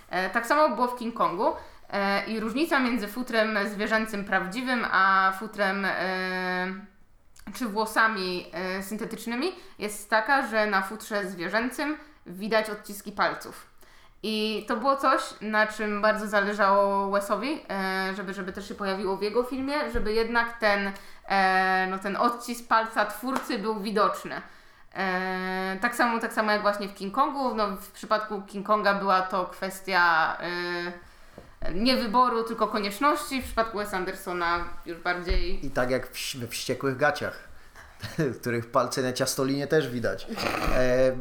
E, 0.09 0.29
tak 0.29 0.47
samo 0.47 0.75
było 0.75 0.87
w 0.87 0.99
King 0.99 1.15
Kongu. 1.15 1.53
E, 1.89 2.25
I 2.25 2.39
różnica 2.39 2.79
między 2.79 3.07
futrem 3.07 3.57
zwierzęcym 3.67 4.25
prawdziwym, 4.25 4.85
a 4.91 5.33
futrem 5.39 5.85
e, 5.85 6.73
czy 7.53 7.65
włosami 7.65 8.51
syntetycznymi 8.81 9.51
jest 9.79 10.09
taka, 10.09 10.47
że 10.47 10.65
na 10.65 10.81
futrze 10.81 11.29
zwierzęcym 11.29 11.97
widać 12.25 12.69
odciski 12.69 13.11
palców. 13.11 13.67
I 14.23 14.65
to 14.67 14.77
było 14.77 14.95
coś, 14.95 15.21
na 15.41 15.67
czym 15.67 16.01
bardzo 16.01 16.27
zależało 16.27 17.11
Wesowi, 17.11 17.61
e, 17.69 18.15
żeby, 18.15 18.33
żeby 18.33 18.53
też 18.53 18.67
się 18.67 18.75
pojawiło 18.75 19.17
w 19.17 19.21
jego 19.21 19.43
filmie, 19.43 19.91
żeby 19.91 20.13
jednak 20.13 20.59
ten, 20.59 20.91
e, 21.27 21.87
no, 21.89 21.99
ten 21.99 22.15
odcisk 22.15 22.67
palca 22.67 23.05
twórcy 23.05 23.59
był 23.59 23.79
widoczny. 23.79 24.41
E, 24.93 25.77
tak, 25.81 25.95
samo, 25.95 26.19
tak 26.19 26.33
samo 26.33 26.51
jak 26.51 26.61
właśnie 26.61 26.87
w 26.87 26.93
King 26.93 27.15
Kongu. 27.15 27.55
No, 27.55 27.67
w 27.67 27.91
przypadku 27.91 28.41
King 28.41 28.67
Konga 28.67 28.93
była 28.93 29.21
to 29.21 29.45
kwestia 29.45 30.37
nie 31.73 31.97
wyboru, 31.97 32.43
tylko 32.43 32.67
konieczności. 32.67 33.41
W 33.41 33.45
przypadku 33.45 33.77
Wes 33.77 33.93
Andersona 33.93 34.65
już 34.85 34.97
bardziej 34.97 35.65
I 35.65 35.71
tak 35.71 35.89
jak 35.89 36.07
we 36.35 36.47
wściekłych 36.47 36.97
gaciach, 36.97 37.47
których 38.41 38.71
palce 38.71 39.01
na 39.01 39.13
ciastolinie 39.13 39.67
też 39.67 39.89
widać. 39.89 40.27
E, 40.75 41.11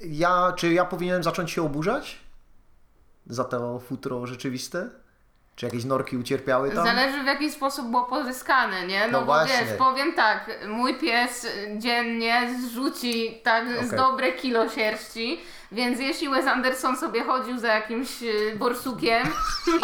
ja, 0.00 0.52
czy 0.56 0.72
ja 0.72 0.84
powinienem 0.84 1.22
zacząć 1.22 1.50
się 1.50 1.62
oburzać 1.62 2.18
za 3.26 3.44
to 3.44 3.78
futro 3.78 4.26
rzeczywiste? 4.26 4.90
Czy 5.56 5.66
jakieś 5.66 5.84
norki 5.84 6.16
ucierpiały 6.16 6.70
tam? 6.70 6.86
Zależy 6.86 7.22
w 7.22 7.26
jaki 7.26 7.50
sposób 7.50 7.90
było 7.90 8.04
pozyskane, 8.04 8.86
nie? 8.86 9.08
No, 9.08 9.20
No 9.20 9.26
bo 9.26 9.46
wiesz, 9.46 9.78
powiem 9.78 10.12
tak, 10.12 10.50
mój 10.68 10.98
pies 10.98 11.46
dziennie 11.76 12.54
zrzuci 12.60 13.40
tak 13.42 13.68
z 13.68 13.86
Okej. 13.86 13.98
dobre 13.98 14.32
kilo 14.32 14.68
sierści, 14.68 15.40
Więc 15.72 16.00
jeśli 16.00 16.28
Wes 16.28 16.46
Anderson 16.46 16.96
sobie 16.96 17.24
chodził 17.24 17.58
za 17.58 17.68
jakimś 17.68 18.22
y, 18.22 18.56
borsukiem 18.58 19.22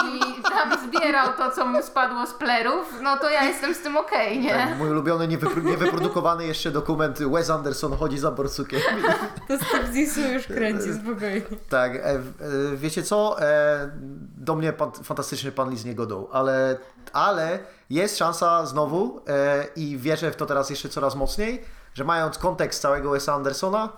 i 0.08 0.42
tam 0.42 0.78
zbierał 0.88 1.32
to, 1.32 1.50
co 1.50 1.66
mu 1.66 1.82
spadło 1.82 2.26
z 2.26 2.32
plerów, 2.34 2.94
no 3.02 3.16
to 3.16 3.30
ja 3.30 3.44
jestem 3.44 3.74
z 3.74 3.80
tym 3.80 3.96
okej, 3.96 4.38
nie? 4.40 4.50
Tak, 4.54 4.78
mój 4.78 4.90
ulubiony, 4.90 5.28
niewypro- 5.28 5.64
niewyprodukowany 5.64 6.46
jeszcze 6.46 6.70
dokument 6.70 7.18
Wes 7.18 7.50
Anderson 7.50 7.96
chodzi 7.96 8.18
za 8.18 8.30
borsukiem. 8.30 8.80
To 9.48 9.56
z 9.58 9.94
Zisu 9.94 10.20
już 10.20 10.46
kręci 10.46 10.94
spokojnie. 10.94 11.42
Tak, 11.68 11.94
e, 11.96 12.04
e, 12.10 12.20
wiecie 12.74 13.02
co? 13.02 13.40
E, 13.42 13.90
do 14.36 14.54
mnie 14.54 14.72
pan, 14.72 14.92
fantastyczny 14.92 15.52
pan 15.52 15.70
Lee 15.70 15.76
z 15.78 15.84
niegodą, 15.84 16.28
ale, 16.32 16.78
ale 17.12 17.58
jest 17.90 18.18
szansa 18.18 18.66
znowu 18.66 19.20
e, 19.28 19.64
i 19.76 19.98
wierzę 19.98 20.30
w 20.30 20.36
to 20.36 20.46
teraz 20.46 20.70
jeszcze 20.70 20.88
coraz 20.88 21.14
mocniej, 21.14 21.64
że 21.94 22.04
mając 22.04 22.38
kontekst 22.38 22.82
całego 22.82 23.10
Wesa 23.10 23.34
Andersona, 23.34 23.88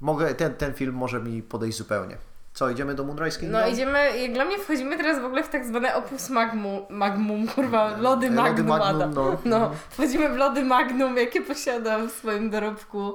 mogę, 0.00 0.34
ten, 0.34 0.54
ten 0.54 0.74
film 0.74 0.94
może 0.94 1.20
mi 1.20 1.42
podejść 1.42 1.78
zupełnie. 1.78 2.16
Co, 2.54 2.70
idziemy 2.70 2.94
do 2.94 3.04
Moonrise 3.04 3.40
Kingdom? 3.40 3.60
No 3.60 3.68
idziemy, 3.68 4.18
jak 4.18 4.32
dla 4.32 4.44
mnie 4.44 4.58
wchodzimy 4.58 4.96
teraz 4.96 5.20
w 5.20 5.24
ogóle 5.24 5.42
w 5.42 5.48
tak 5.48 5.64
zwane 5.66 5.94
opus 5.94 6.30
magmu, 6.30 6.86
magmum, 6.90 7.46
kurwa, 7.48 7.96
lody 7.96 8.30
magnum, 8.30 8.66
Magnum, 8.66 8.96
Adam. 8.96 9.14
no. 9.14 9.36
No, 9.44 9.70
wchodzimy 9.90 10.28
w 10.28 10.36
lody 10.36 10.64
magnum, 10.64 11.16
jakie 11.16 11.40
posiada 11.42 11.98
w 11.98 12.10
swoim 12.10 12.50
dorobku 12.50 13.14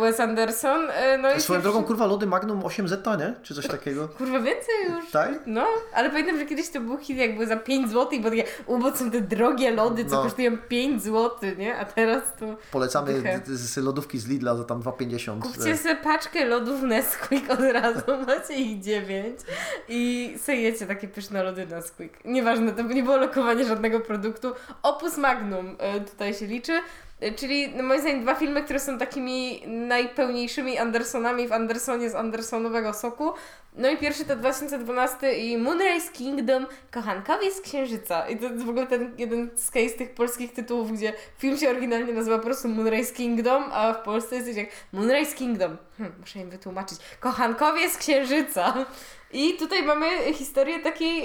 Wes 0.00 0.20
Anderson. 0.20 0.90
E, 0.90 1.18
No 1.18 1.34
i 1.34 1.40
Swoją 1.40 1.60
drogą, 1.62 1.84
kurwa, 1.84 2.06
lody 2.06 2.26
Magnum 2.26 2.60
8Z, 2.60 3.18
nie? 3.18 3.34
Czy 3.42 3.54
coś 3.54 3.66
takiego? 3.66 4.08
Kurwa, 4.18 4.38
więcej 4.40 4.74
już. 4.88 5.10
Tak? 5.10 5.32
No, 5.46 5.66
ale 5.94 6.10
pamiętam, 6.10 6.38
że 6.38 6.46
kiedyś 6.46 6.68
to 6.70 6.80
był 6.80 6.98
hit 6.98 7.16
jakby 7.18 7.46
za 7.46 7.56
5 7.56 7.88
zł, 7.90 8.20
bo 8.22 8.30
takie, 8.30 8.44
bo 8.68 8.96
są 8.96 9.10
te 9.10 9.20
drogie 9.20 9.70
lody, 9.70 10.04
co 10.04 10.16
No. 10.16 10.22
kosztują 10.22 10.58
5 10.58 11.02
zł, 11.02 11.30
nie? 11.58 11.76
A 11.76 11.84
teraz 11.84 12.22
to 12.40 12.46
Polecamy 12.72 13.22
d- 13.22 13.40
z 13.46 13.76
lodówki 13.76 14.18
z 14.18 14.28
Lidla 14.28 14.54
za 14.56 14.64
tam 14.64 14.82
2,50. 14.82 15.40
kupcie 15.42 15.76
sobie 15.76 15.96
paczkę 15.96 16.44
lodów 16.44 16.82
Nesquik 16.82 17.50
od 17.50 17.60
razu, 17.60 18.02
macie 18.26 18.54
ich 18.54 18.80
9 18.80 19.40
i 19.88 20.34
sejecie 20.42 20.86
takie 20.86 21.08
pyszne 21.08 21.42
lody 21.42 21.66
Nesquik. 21.66 22.24
Nieważne, 22.24 22.72
to 22.72 22.82
nie 22.82 23.02
było 23.02 23.16
lokowanie 23.16 23.64
żadnego 23.64 24.00
produktu. 24.00 24.52
Opus 24.82 25.16
Magnum 25.16 25.76
e, 25.78 26.00
tutaj 26.00 26.34
się 26.34 26.46
liczy. 26.46 26.80
E, 27.22 27.32
Czyli 27.32 27.68
no 27.68 27.82
moim 27.82 28.00
zdaniem 28.00 28.22
dwa 28.22 28.34
filmy, 28.34 28.62
które 28.62 28.80
są 28.80 28.98
takimi 28.98 29.62
najpełniejszymi 29.66 30.78
Andersonami 30.78 31.48
w 31.48 31.52
Andersonie 31.52 32.10
z 32.10 32.14
Andersonowego 32.14 32.94
soku. 32.94 33.32
No 33.76 33.90
i 33.90 33.96
pierwszy 33.96 34.24
to 34.24 34.36
2012 34.36 35.32
i 35.32 35.58
Moonrise 35.58 36.12
Kingdom, 36.12 36.66
Kochankowie 36.90 37.50
z 37.50 37.60
Księżyca. 37.60 38.28
I 38.28 38.36
to 38.36 38.44
jest 38.44 38.64
w 38.64 38.68
ogóle 38.68 38.86
ten 38.86 39.14
jeden 39.18 39.50
z 39.56 39.70
case 39.70 39.90
tych 39.90 40.14
polskich 40.14 40.52
tytułów, 40.52 40.92
gdzie 40.92 41.12
film 41.38 41.58
się 41.58 41.70
oryginalnie 41.70 42.12
nazywa 42.12 42.38
po 42.38 42.44
prostu 42.44 42.68
Moonrise 42.68 43.14
Kingdom, 43.14 43.64
a 43.72 43.92
w 43.92 44.02
Polsce 44.02 44.36
jest 44.36 44.56
jak 44.56 44.68
Moonrise 44.92 45.36
Kingdom. 45.36 45.76
Hm, 45.98 46.12
muszę 46.20 46.38
im 46.38 46.50
wytłumaczyć. 46.50 46.98
Kochankowie 47.20 47.90
z 47.90 47.96
Księżyca. 47.96 48.86
I 49.32 49.54
tutaj 49.54 49.82
mamy 49.82 50.32
historię 50.32 50.80
takiej 50.80 51.22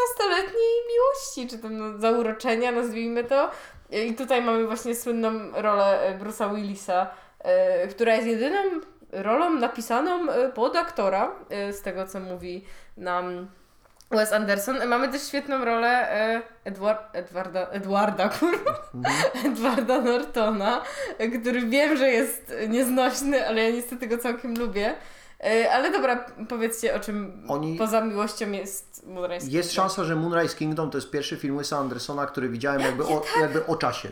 nastoletniej 0.00 0.72
miłości, 0.92 1.46
czy 1.50 1.58
tam 1.58 1.76
no, 1.76 1.98
zauroczenia, 1.98 2.72
nazwijmy 2.72 3.24
to. 3.24 3.50
I 3.90 4.14
tutaj 4.14 4.42
mamy 4.42 4.66
właśnie 4.66 4.94
słynną 4.94 5.30
rolę 5.52 6.02
e, 6.02 6.18
Bruce'a 6.18 6.54
Willisa, 6.54 7.06
e, 7.38 7.88
która 7.88 8.14
jest 8.14 8.26
jedyną 8.26 8.58
rolą 9.12 9.50
napisaną 9.50 10.30
e, 10.30 10.48
pod 10.48 10.76
aktora, 10.76 11.30
z 11.72 11.82
tego 11.82 12.06
co 12.06 12.20
mówi 12.20 12.64
nam 12.96 13.48
Wes 14.10 14.32
Anderson. 14.32 14.88
Mamy 14.88 15.08
też 15.08 15.22
świetną 15.22 15.64
rolę 15.64 16.08
Edward, 16.64 17.16
Edwarda, 17.16 17.66
Edwarda, 17.70 18.28
kurwa, 18.40 18.74
Edwarda 19.44 20.00
Nortona, 20.00 20.82
który 21.40 21.60
wiem, 21.60 21.96
że 21.96 22.08
jest 22.08 22.54
nieznośny, 22.68 23.48
ale 23.48 23.62
ja 23.62 23.70
niestety 23.70 24.06
go 24.06 24.18
całkiem 24.18 24.58
lubię. 24.58 24.94
E, 25.44 25.72
Ale 25.72 25.92
dobra, 25.92 26.24
powiedzcie 26.48 26.94
o 26.94 27.00
czym 27.00 27.42
Oni- 27.48 27.78
poza 27.78 28.00
miłością 28.00 28.50
jest 28.52 29.06
Moonrise 29.06 29.46
Jest 29.50 29.68
Kingdom. 29.70 29.88
szansa, 29.88 30.04
że 30.04 30.16
Moonrise 30.16 30.56
Kingdom 30.56 30.90
to 30.90 30.98
jest 30.98 31.10
pierwszy 31.10 31.36
film 31.36 31.56
Wesa 31.56 31.78
Andersona, 31.78 32.26
który 32.26 32.48
widziałem 32.48 32.80
jakby 32.80 33.04
o, 33.04 33.22
jakby 33.40 33.66
o 33.66 33.76
czasie. 33.76 34.08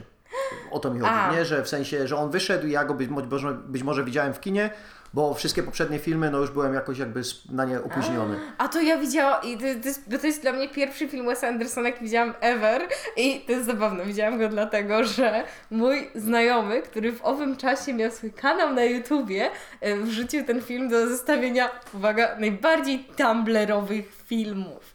O 0.71 0.79
to 0.79 0.91
mi 0.91 1.01
chodzi, 1.01 1.13
A. 1.13 1.33
nie? 1.33 1.45
Że 1.45 1.63
w 1.63 1.69
sensie, 1.69 2.09
że 2.09 2.17
on 2.17 2.31
wyszedł 2.31 2.67
i 2.67 2.71
ja 2.71 2.85
go 2.85 2.95
być 2.95 3.11
może, 3.11 3.53
być 3.53 3.83
może 3.83 4.05
widziałem 4.05 4.35
w 4.35 4.41
kinie, 4.41 4.71
bo 5.15 5.35
wszystkie 5.35 5.63
poprzednie 5.63 5.99
filmy, 5.99 6.31
no 6.31 6.39
już 6.39 6.51
byłem 6.51 6.75
jakoś 6.75 6.99
jakby 6.99 7.23
na 7.51 7.65
nie 7.65 7.83
opóźniony. 7.83 8.37
A 8.59 8.69
to 8.69 8.81
ja 8.81 8.99
widziałam, 8.99 9.43
i 9.45 9.57
to, 9.57 9.63
to, 9.83 9.89
jest, 9.89 10.11
to 10.21 10.27
jest 10.27 10.43
dla 10.43 10.53
mnie 10.53 10.69
pierwszy 10.69 11.09
film 11.09 11.27
Wesa 11.27 11.49
Andersona, 11.49 11.89
jaki 11.89 12.05
widziałam 12.05 12.35
ever 12.41 12.83
i 13.17 13.41
to 13.41 13.53
jest 13.53 13.67
zabawne, 13.67 14.05
widziałam 14.05 14.39
go 14.39 14.49
dlatego, 14.49 15.05
że 15.05 15.45
mój 15.71 16.11
znajomy, 16.15 16.83
który 16.83 17.13
w 17.13 17.25
owym 17.25 17.57
czasie 17.57 17.95
miał 17.95 18.11
swój 18.11 18.33
kanał 18.33 18.75
na 18.75 18.85
YouTubie, 18.85 19.51
e, 19.81 19.97
wrzucił 19.97 20.45
ten 20.45 20.63
film 20.63 20.89
do 20.89 21.09
zestawienia, 21.09 21.71
uwaga, 21.95 22.37
najbardziej 22.39 23.05
tumblerowych 23.17 24.24
filmów. 24.27 24.95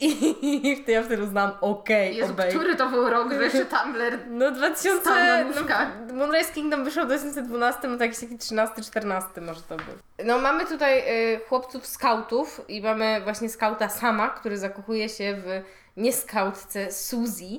I 0.00 0.82
to 0.86 0.90
ja 0.90 1.02
wtedy 1.02 1.22
uznałam, 1.22 1.52
okej, 1.60 2.16
Jezu, 2.16 2.32
obej. 2.32 2.50
który 2.50 2.76
to 2.76 2.88
był 2.88 3.10
rok, 3.10 3.28
że 3.52 3.64
Tumblr 3.64 4.18
No 4.30 4.50
2000... 4.50 5.00
Stał 5.00 5.14
na 5.16 5.44
nóżkach. 5.44 5.88
No, 6.06 6.14
Moonrise 6.14 6.52
Kingdom 6.52 6.84
wyszło 6.84 7.02
w 7.02 7.06
2012, 7.06 7.88
no 7.88 7.96
to 7.96 8.04
jakiś 8.04 8.20
taki 8.20 8.38
13-14 8.38 9.42
może 9.42 9.62
to 9.62 9.76
był. 9.76 9.94
No 10.24 10.38
mamy 10.38 10.66
tutaj 10.66 10.98
y, 11.34 11.40
chłopców 11.48 11.86
skautów 11.86 12.60
i 12.68 12.82
mamy 12.82 13.20
właśnie 13.24 13.48
skauta 13.48 13.88
Sama, 13.88 14.28
który 14.28 14.58
zakochuje 14.58 15.08
się 15.08 15.34
w 15.34 15.62
nieskautce 15.96 16.92
Suzy 16.92 17.44
y, 17.44 17.58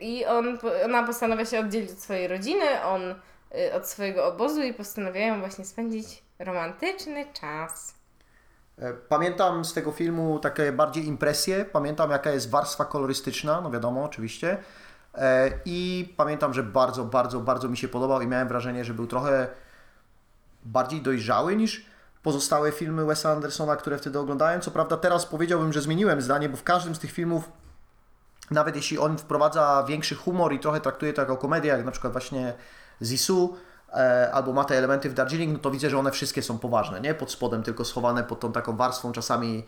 i 0.00 0.24
on, 0.26 0.58
ona 0.84 1.02
postanawia 1.02 1.44
się 1.44 1.60
oddzielić 1.60 1.90
od 1.90 1.98
swojej 1.98 2.28
rodziny, 2.28 2.82
on 2.84 3.14
y, 3.54 3.74
od 3.74 3.88
swojego 3.88 4.26
obozu 4.26 4.62
i 4.62 4.74
postanawiają 4.74 5.40
właśnie 5.40 5.64
spędzić 5.64 6.22
romantyczny 6.38 7.26
czas. 7.40 7.97
Pamiętam 9.08 9.64
z 9.64 9.72
tego 9.72 9.92
filmu 9.92 10.38
takie 10.38 10.72
bardziej 10.72 11.06
impresje, 11.06 11.64
pamiętam 11.64 12.10
jaka 12.10 12.30
jest 12.30 12.50
warstwa 12.50 12.84
kolorystyczna, 12.84 13.60
no 13.60 13.70
wiadomo, 13.70 14.04
oczywiście. 14.04 14.58
E, 15.14 15.50
I 15.64 16.14
pamiętam, 16.16 16.54
że 16.54 16.62
bardzo, 16.62 17.04
bardzo, 17.04 17.40
bardzo 17.40 17.68
mi 17.68 17.76
się 17.76 17.88
podobał 17.88 18.20
i 18.20 18.26
miałem 18.26 18.48
wrażenie, 18.48 18.84
że 18.84 18.94
był 18.94 19.06
trochę 19.06 19.48
bardziej 20.64 21.02
dojrzały 21.02 21.56
niż 21.56 21.86
pozostałe 22.22 22.72
filmy 22.72 23.04
Wesa 23.04 23.32
Andersona, 23.32 23.76
które 23.76 23.98
wtedy 23.98 24.18
oglądałem. 24.18 24.60
Co 24.60 24.70
prawda 24.70 24.96
teraz 24.96 25.26
powiedziałbym, 25.26 25.72
że 25.72 25.80
zmieniłem 25.80 26.22
zdanie, 26.22 26.48
bo 26.48 26.56
w 26.56 26.64
każdym 26.64 26.94
z 26.94 26.98
tych 26.98 27.12
filmów, 27.12 27.52
nawet 28.50 28.76
jeśli 28.76 28.98
on 28.98 29.18
wprowadza 29.18 29.84
większy 29.88 30.14
humor 30.14 30.52
i 30.52 30.58
trochę 30.58 30.80
traktuje 30.80 31.12
to 31.12 31.22
jako 31.22 31.36
komedię, 31.36 31.68
jak 31.68 31.84
na 31.84 31.90
przykład 31.90 32.12
właśnie 32.12 32.54
Zissou, 33.02 33.54
e, 33.54 33.67
albo 34.32 34.52
ma 34.52 34.64
te 34.64 34.78
elementy 34.78 35.10
w 35.10 35.14
Darjeeling, 35.14 35.52
no 35.52 35.58
to 35.58 35.70
widzę, 35.70 35.90
że 35.90 35.98
one 35.98 36.10
wszystkie 36.10 36.42
są 36.42 36.58
poważne, 36.58 37.00
nie? 37.00 37.14
Pod 37.14 37.32
spodem, 37.32 37.62
tylko 37.62 37.84
schowane 37.84 38.24
pod 38.24 38.40
tą 38.40 38.52
taką 38.52 38.76
warstwą 38.76 39.12
czasami 39.12 39.64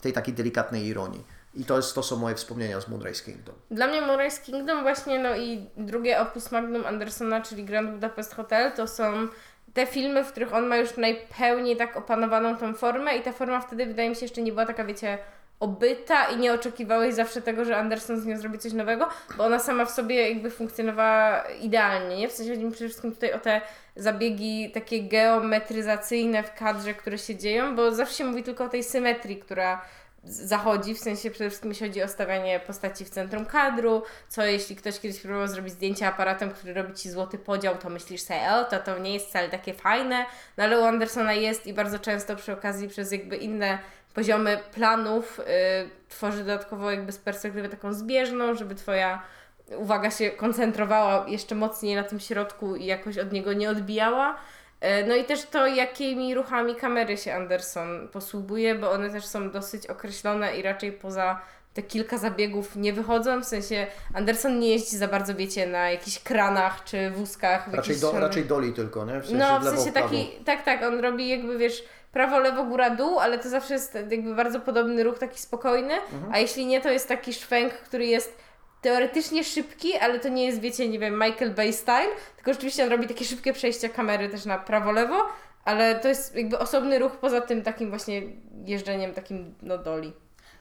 tej 0.00 0.12
takiej 0.12 0.34
delikatnej 0.34 0.86
ironii. 0.86 1.24
I 1.54 1.64
to, 1.64 1.76
jest, 1.76 1.94
to 1.94 2.02
są 2.02 2.16
moje 2.16 2.34
wspomnienia 2.34 2.80
z 2.80 2.88
Moonrise 2.88 3.24
Kingdom. 3.24 3.54
Dla 3.70 3.86
mnie 3.86 4.00
Moonrise 4.00 4.42
Kingdom 4.42 4.82
właśnie, 4.82 5.18
no 5.18 5.36
i 5.36 5.66
drugie 5.76 6.20
opus 6.20 6.52
magnum 6.52 6.86
Andersona, 6.86 7.40
czyli 7.40 7.64
Grand 7.64 7.90
Budapest 7.90 8.34
Hotel, 8.34 8.72
to 8.72 8.86
są 8.86 9.28
te 9.74 9.86
filmy, 9.86 10.24
w 10.24 10.30
których 10.30 10.54
on 10.54 10.66
ma 10.66 10.76
już 10.76 10.96
najpełniej 10.96 11.76
tak 11.76 11.96
opanowaną 11.96 12.56
tą 12.56 12.74
formę 12.74 13.16
i 13.16 13.22
ta 13.22 13.32
forma 13.32 13.60
wtedy 13.60 13.86
wydaje 13.86 14.08
mi 14.10 14.16
się 14.16 14.24
jeszcze 14.24 14.42
nie 14.42 14.52
była 14.52 14.66
taka, 14.66 14.84
wiecie, 14.84 15.18
obyta 15.60 16.24
i 16.24 16.36
nie 16.36 16.52
oczekiwałeś 16.52 17.14
zawsze 17.14 17.42
tego, 17.42 17.64
że 17.64 17.76
Anderson 17.76 18.20
z 18.20 18.26
nią 18.26 18.38
zrobi 18.38 18.58
coś 18.58 18.72
nowego, 18.72 19.08
bo 19.36 19.44
ona 19.44 19.58
sama 19.58 19.84
w 19.84 19.90
sobie 19.90 20.28
jakby 20.28 20.50
funkcjonowała 20.50 21.42
idealnie, 21.42 22.16
nie? 22.16 22.28
W 22.28 22.32
sensie 22.32 22.52
chodzi 22.52 22.64
mi 22.64 22.72
przede 22.72 22.88
wszystkim 22.88 23.12
tutaj 23.12 23.32
o 23.32 23.38
te 23.38 23.60
zabiegi 23.96 24.70
takie 24.74 25.02
geometryzacyjne 25.02 26.42
w 26.42 26.54
kadrze, 26.54 26.94
które 26.94 27.18
się 27.18 27.36
dzieją, 27.36 27.76
bo 27.76 27.92
zawsze 27.92 28.14
się 28.14 28.24
mówi 28.24 28.42
tylko 28.42 28.64
o 28.64 28.68
tej 28.68 28.84
symetrii, 28.84 29.36
która 29.36 29.84
zachodzi, 30.24 30.94
w 30.94 30.98
sensie 30.98 31.30
przede 31.30 31.50
wszystkim 31.50 31.70
jeśli 31.70 31.86
chodzi 31.86 32.02
o 32.02 32.08
stawianie 32.08 32.60
postaci 32.66 33.04
w 33.04 33.10
centrum 33.10 33.46
kadru, 33.46 34.02
co 34.28 34.44
jeśli 34.44 34.76
ktoś 34.76 35.00
kiedyś 35.00 35.20
próbował 35.20 35.48
zrobić 35.48 35.72
zdjęcie 35.72 36.06
aparatem, 36.06 36.50
który 36.50 36.74
robi 36.74 36.94
Ci 36.94 37.10
złoty 37.10 37.38
podział, 37.38 37.76
to 37.76 37.90
myślisz 37.90 38.20
sobie, 38.20 38.52
o, 38.52 38.64
to 38.64 38.78
to 38.78 38.98
nie 38.98 39.14
jest 39.14 39.26
wcale 39.26 39.48
takie 39.48 39.74
fajne, 39.74 40.26
no 40.56 40.64
ale 40.64 40.80
u 40.80 40.84
Andersona 40.84 41.32
jest 41.32 41.66
i 41.66 41.72
bardzo 41.72 41.98
często 41.98 42.36
przy 42.36 42.52
okazji 42.52 42.88
przez 42.88 43.12
jakby 43.12 43.36
inne 43.36 43.78
poziomy 44.18 44.58
planów 44.74 45.40
y, 45.40 45.44
tworzy 46.08 46.38
dodatkowo 46.38 46.90
jakby 46.90 47.12
z 47.12 47.18
perspektywy 47.18 47.68
taką 47.68 47.92
zbieżną, 47.92 48.54
żeby 48.54 48.74
Twoja 48.74 49.22
uwaga 49.76 50.10
się 50.10 50.30
koncentrowała 50.30 51.24
jeszcze 51.28 51.54
mocniej 51.54 51.96
na 51.96 52.02
tym 52.02 52.20
środku 52.20 52.76
i 52.76 52.86
jakoś 52.86 53.18
od 53.18 53.32
niego 53.32 53.52
nie 53.52 53.70
odbijała. 53.70 54.36
E, 54.80 55.06
No 55.06 55.16
i 55.16 55.24
też 55.24 55.42
to, 55.42 55.66
jakimi 55.66 56.34
ruchami 56.34 56.74
kamery 56.74 57.16
się 57.16 57.34
Anderson 57.34 58.08
posługuje, 58.08 58.74
bo 58.74 58.90
one 58.90 59.10
też 59.10 59.26
są 59.26 59.50
dosyć 59.50 59.86
określone 59.86 60.56
i 60.56 60.62
raczej 60.62 60.92
poza 60.92 61.40
te 61.74 61.82
kilka 61.82 62.18
zabiegów 62.18 62.76
nie 62.76 62.92
wychodzą. 62.92 63.40
W 63.40 63.44
sensie 63.44 63.86
Anderson 64.14 64.58
nie 64.58 64.68
jeździ 64.68 64.96
za 64.96 65.08
bardzo, 65.08 65.34
wiecie, 65.34 65.66
na 65.66 65.90
jakichś 65.90 66.18
kranach 66.18 66.84
czy 66.84 67.10
wózkach. 67.10 67.72
Raczej, 67.72 67.96
do, 67.96 68.20
raczej 68.20 68.44
doli 68.44 68.72
tylko, 68.72 69.04
nie? 69.04 69.20
W 69.20 69.26
sensie 69.26 69.38
no, 69.38 69.60
w 69.60 69.64
sensie 69.64 69.92
taki, 69.92 70.30
tak, 70.44 70.64
tak, 70.64 70.82
on 70.82 71.00
robi 71.00 71.28
jakby, 71.28 71.58
wiesz, 71.58 71.84
prawo, 72.12 72.38
lewo, 72.38 72.64
góra, 72.64 72.90
dół, 72.90 73.18
ale 73.18 73.38
to 73.38 73.48
zawsze 73.48 73.74
jest 73.74 73.94
jakby 74.10 74.34
bardzo 74.34 74.60
podobny 74.60 75.02
ruch, 75.04 75.18
taki 75.18 75.38
spokojny, 75.40 75.94
Mhm. 75.94 76.32
a 76.34 76.38
jeśli 76.38 76.66
nie, 76.66 76.80
to 76.80 76.90
jest 76.90 77.08
taki 77.08 77.32
szwęk, 77.34 77.72
który 77.72 78.06
jest 78.06 78.38
teoretycznie 78.82 79.44
szybki, 79.44 79.96
ale 79.96 80.18
to 80.20 80.28
nie 80.28 80.46
jest, 80.46 80.60
wiecie, 80.60 80.88
nie 80.88 80.98
wiem, 80.98 81.14
Michael 81.14 81.50
Bay 81.54 81.72
style, 81.72 82.08
tylko 82.36 82.52
rzeczywiście 82.52 82.84
on 82.84 82.90
robi 82.90 83.06
takie 83.08 83.24
szybkie 83.24 83.52
przejścia 83.52 83.88
kamery 83.88 84.28
też 84.28 84.44
na 84.44 84.58
prawo, 84.58 84.92
lewo, 84.92 85.26
Ale 85.64 85.94
to 86.00 86.08
jest 86.08 86.36
jakby 86.36 86.58
osobny 86.58 86.98
ruch 86.98 87.16
poza 87.16 87.40
tym 87.40 87.62
takim 87.62 87.88
właśnie 87.90 88.22
jeżdżeniem 88.64 89.14
takim 89.14 89.54
no 89.62 89.78
doli. 89.78 90.12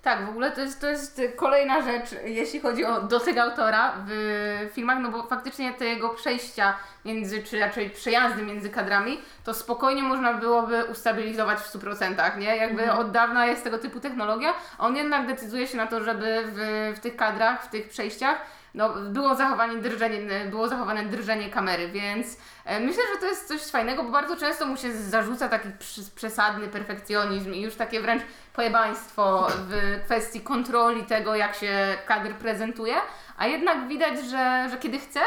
Tak, 0.08 0.26
w 0.26 0.30
ogóle 0.30 0.52
to 0.52 0.62
jest, 0.62 0.82
to 0.82 0.88
jest 0.88 1.22
kolejna 1.36 1.82
rzecz, 1.82 2.10
jeśli 2.24 2.60
chodzi 2.60 2.86
o 2.86 3.02
dotyk 3.02 3.38
autora 3.38 3.94
w 4.08 4.70
filmach, 4.74 5.00
no 5.02 5.12
bo 5.12 5.24
faktycznie 5.24 5.74
te 5.74 5.86
jego 5.86 6.10
przejścia 6.10 6.76
między, 7.06 7.44
czy 7.44 7.60
raczej 7.60 7.90
przejazdy 7.90 8.44
między 8.44 8.70
kadrami, 8.70 9.22
to 9.44 9.54
spokojnie 9.54 10.04
można 10.04 10.34
byłoby 10.34 10.86
ustabilizować 10.86 11.60
w 11.60 11.74
100%, 11.74 12.38
nie? 12.38 12.56
Jakby 12.56 12.82
Mhm. 12.82 13.00
od 13.00 13.12
dawna 13.12 13.46
jest 13.46 13.64
tego 13.64 13.78
typu 13.78 14.00
technologia, 14.00 14.54
a 14.78 14.86
on 14.86 14.96
jednak 14.96 15.28
decyduje 15.28 15.68
się 15.68 15.78
na 15.78 15.88
to, 15.88 16.04
żeby 16.04 16.44
w, 16.46 16.94
w 16.98 17.00
tych 17.00 17.16
kadrach, 17.16 17.64
w 17.64 17.68
tych 17.68 17.90
przejściach 17.90 18.38
no, 18.74 18.90
było 18.90 19.36
zachowanie 19.36 19.82
drżenie, 19.82 20.46
było 20.50 20.68
zachowane 20.68 21.04
drżenie 21.04 21.50
kamery, 21.50 21.88
więc 21.88 22.38
e, 22.66 22.80
myślę, 22.80 23.04
że 23.14 23.20
to 23.20 23.26
jest 23.26 23.48
coś 23.48 23.62
fajnego, 23.62 24.04
bo 24.04 24.12
bardzo 24.12 24.38
często 24.38 24.66
mu 24.66 24.78
się 24.78 24.94
zarzuca 24.94 25.50
taki 25.50 25.70
przesadny 26.16 26.68
perfekcjonizm 26.68 27.54
i 27.54 27.62
już 27.62 27.76
takie 27.76 28.02
wręcz 28.02 28.24
pojebaństwo 28.54 29.48
w 29.50 30.02
kwestii 30.06 30.42
kontroli 30.42 31.04
tego, 31.04 31.36
jak 31.36 31.56
się 31.56 31.98
kadr 32.06 32.34
prezentuje, 32.34 32.96
a 33.38 33.48
jednak 33.48 33.88
widać, 33.88 34.20
że, 34.26 34.68
że 34.72 34.78
kiedy 34.80 35.00
chce, 35.00 35.20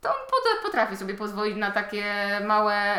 to 0.00 0.08
on 0.08 0.26
pot- 0.26 0.62
potrafi 0.62 0.96
sobie 0.96 1.14
pozwolić 1.14 1.56
na 1.56 1.70
takie 1.70 2.04
małe, 2.46 2.98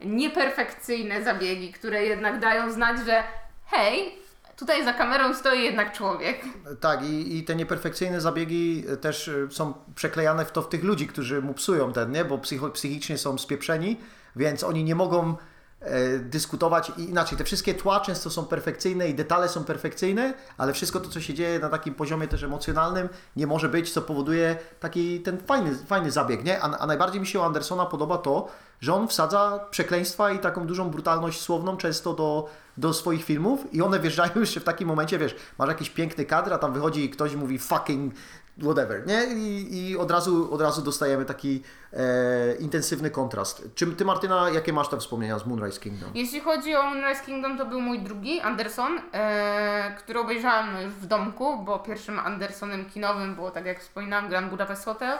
nieperfekcyjne 0.00 1.22
zabiegi, 1.22 1.72
które 1.72 2.04
jednak 2.04 2.38
dają 2.38 2.70
znać, 2.72 2.96
że 3.06 3.22
hej, 3.66 4.18
tutaj 4.58 4.84
za 4.84 4.92
kamerą 4.92 5.34
stoi 5.34 5.64
jednak 5.64 5.92
człowiek. 5.92 6.40
Tak, 6.80 7.04
i, 7.04 7.38
i 7.38 7.44
te 7.44 7.56
nieperfekcyjne 7.56 8.20
zabiegi 8.20 8.84
też 9.00 9.28
e, 9.28 9.50
są 9.50 9.74
przeklejane 9.94 10.44
w 10.44 10.52
to 10.52 10.62
w 10.62 10.68
tych 10.68 10.84
ludzi, 10.84 11.06
którzy 11.06 11.42
mu 11.42 11.54
psują 11.54 11.92
ten, 11.92 12.12
nie? 12.12 12.24
Bo 12.24 12.38
psycho, 12.38 12.70
psychicznie 12.70 13.18
są 13.18 13.38
spieprzeni, 13.38 13.96
więc 14.36 14.64
oni 14.64 14.84
nie 14.84 14.94
mogą 14.94 15.36
e, 15.80 16.18
dyskutować 16.18 16.92
i 16.96 17.02
inaczej. 17.02 17.38
Te 17.38 17.44
wszystkie 17.44 17.74
tła 17.74 18.00
często 18.00 18.30
są 18.30 18.44
perfekcyjne 18.44 19.08
i 19.08 19.14
detale 19.14 19.48
są 19.48 19.64
perfekcyjne, 19.64 20.34
ale 20.56 20.72
wszystko 20.72 21.00
to, 21.00 21.10
co 21.10 21.20
się 21.20 21.34
dzieje 21.34 21.58
na 21.58 21.68
takim 21.68 21.94
poziomie 21.94 22.28
też 22.28 22.42
emocjonalnym, 22.42 23.08
nie 23.36 23.46
może 23.46 23.68
być, 23.68 23.92
co 23.92 24.02
powoduje 24.02 24.56
taki 24.80 25.20
ten 25.20 25.38
fajny, 25.38 25.74
fajny 25.74 26.10
zabieg, 26.10 26.44
nie? 26.44 26.62
A, 26.62 26.78
a 26.78 26.86
najbardziej 26.86 27.20
mi 27.20 27.26
się 27.26 27.38
u 27.38 27.42
Andersona 27.42 27.86
podoba 27.86 28.18
to, 28.18 28.48
że 28.80 28.94
on 28.94 29.08
wsadza 29.08 29.66
przekleństwa 29.70 30.30
i 30.30 30.38
taką 30.38 30.66
dużą 30.66 30.90
brutalność 30.90 31.40
słowną 31.40 31.76
często 31.76 32.14
do, 32.14 32.48
do 32.76 32.92
swoich 32.92 33.24
filmów 33.24 33.74
i 33.74 33.82
one 33.82 34.00
wjeżdżają 34.00 34.32
jeszcze 34.36 34.60
w 34.60 34.64
takim 34.64 34.88
momencie, 34.88 35.18
wiesz, 35.18 35.36
masz 35.58 35.68
jakiś 35.68 35.90
piękny 35.90 36.24
kadr, 36.24 36.52
a 36.52 36.58
tam 36.58 36.72
wychodzi 36.72 37.04
i 37.04 37.10
ktoś 37.10 37.34
mówi 37.34 37.58
fucking 37.58 38.14
whatever, 38.62 39.06
nie? 39.06 39.24
I, 39.24 39.90
i 39.90 39.96
od, 39.96 40.10
razu, 40.10 40.54
od 40.54 40.60
razu 40.60 40.82
dostajemy 40.82 41.24
taki 41.24 41.62
e, 41.92 42.54
intensywny 42.54 43.10
kontrast. 43.10 43.68
Czym 43.74 43.96
ty, 43.96 44.04
Martyna, 44.04 44.50
jakie 44.50 44.72
masz 44.72 44.88
tam 44.88 45.00
wspomnienia 45.00 45.38
z 45.38 45.46
Moonrise 45.46 45.80
Kingdom? 45.80 46.10
Jeśli 46.14 46.40
chodzi 46.40 46.74
o 46.74 46.82
Moonrise 46.82 47.24
Kingdom, 47.24 47.58
to 47.58 47.66
był 47.66 47.80
mój 47.80 48.00
drugi, 48.00 48.40
Anderson, 48.40 49.00
e, 49.12 49.94
który 49.98 50.20
obejrzałam 50.20 50.82
już 50.82 50.92
w 50.92 51.06
domku, 51.06 51.62
bo 51.64 51.78
pierwszym 51.78 52.18
Andersonem 52.18 52.90
kinowym 52.90 53.34
było, 53.34 53.50
tak 53.50 53.66
jak 53.66 53.80
wspominałam, 53.80 54.28
Grand 54.28 54.50
Budapest 54.50 54.84
Hotel. 54.84 55.18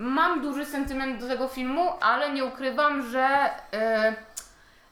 Mam 0.00 0.40
duży 0.40 0.66
sentyment 0.66 1.20
do 1.20 1.28
tego 1.28 1.48
filmu, 1.48 1.92
ale 2.00 2.30
nie 2.30 2.44
ukrywam, 2.44 3.10
że 3.10 3.50
e, 3.72 4.14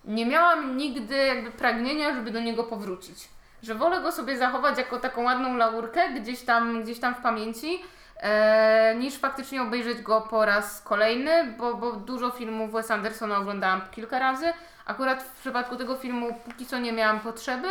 nie 0.05 0.27
miałam 0.27 0.77
nigdy 0.77 1.17
jakby 1.17 1.51
pragnienia, 1.51 2.15
żeby 2.15 2.31
do 2.31 2.41
niego 2.41 2.65
powrócić. 2.65 3.29
Że 3.63 3.75
wolę 3.75 4.01
go 4.01 4.13
sobie 4.13 4.39
zachować 4.39 4.79
jako 4.79 4.99
taką 4.99 5.23
ładną 5.25 5.57
laurkę 5.57 6.09
gdzieś 6.11 6.43
tam, 6.43 6.83
gdzieś 6.83 7.01
tam 7.01 7.15
w 7.15 7.21
pamięci, 7.21 7.83
e, 8.17 8.95
niż 8.99 9.19
faktycznie 9.19 9.63
obejrzeć 9.63 10.03
go 10.03 10.21
po 10.21 10.45
raz 10.45 10.83
kolejny, 10.83 11.55
bo, 11.59 11.75
bo 11.75 11.93
dużo 11.93 12.31
filmów 12.31 12.73
Wes 12.73 12.91
Andersona 12.91 13.39
oglądałam 13.39 13.81
kilka 13.91 14.19
razy. 14.19 14.53
Akurat 14.87 15.23
w 15.23 15.41
przypadku 15.41 15.77
tego 15.77 15.97
filmu 15.97 16.35
póki 16.45 16.67
co 16.67 16.79
nie 16.79 16.93
miałam 16.93 17.21
potrzeby. 17.21 17.69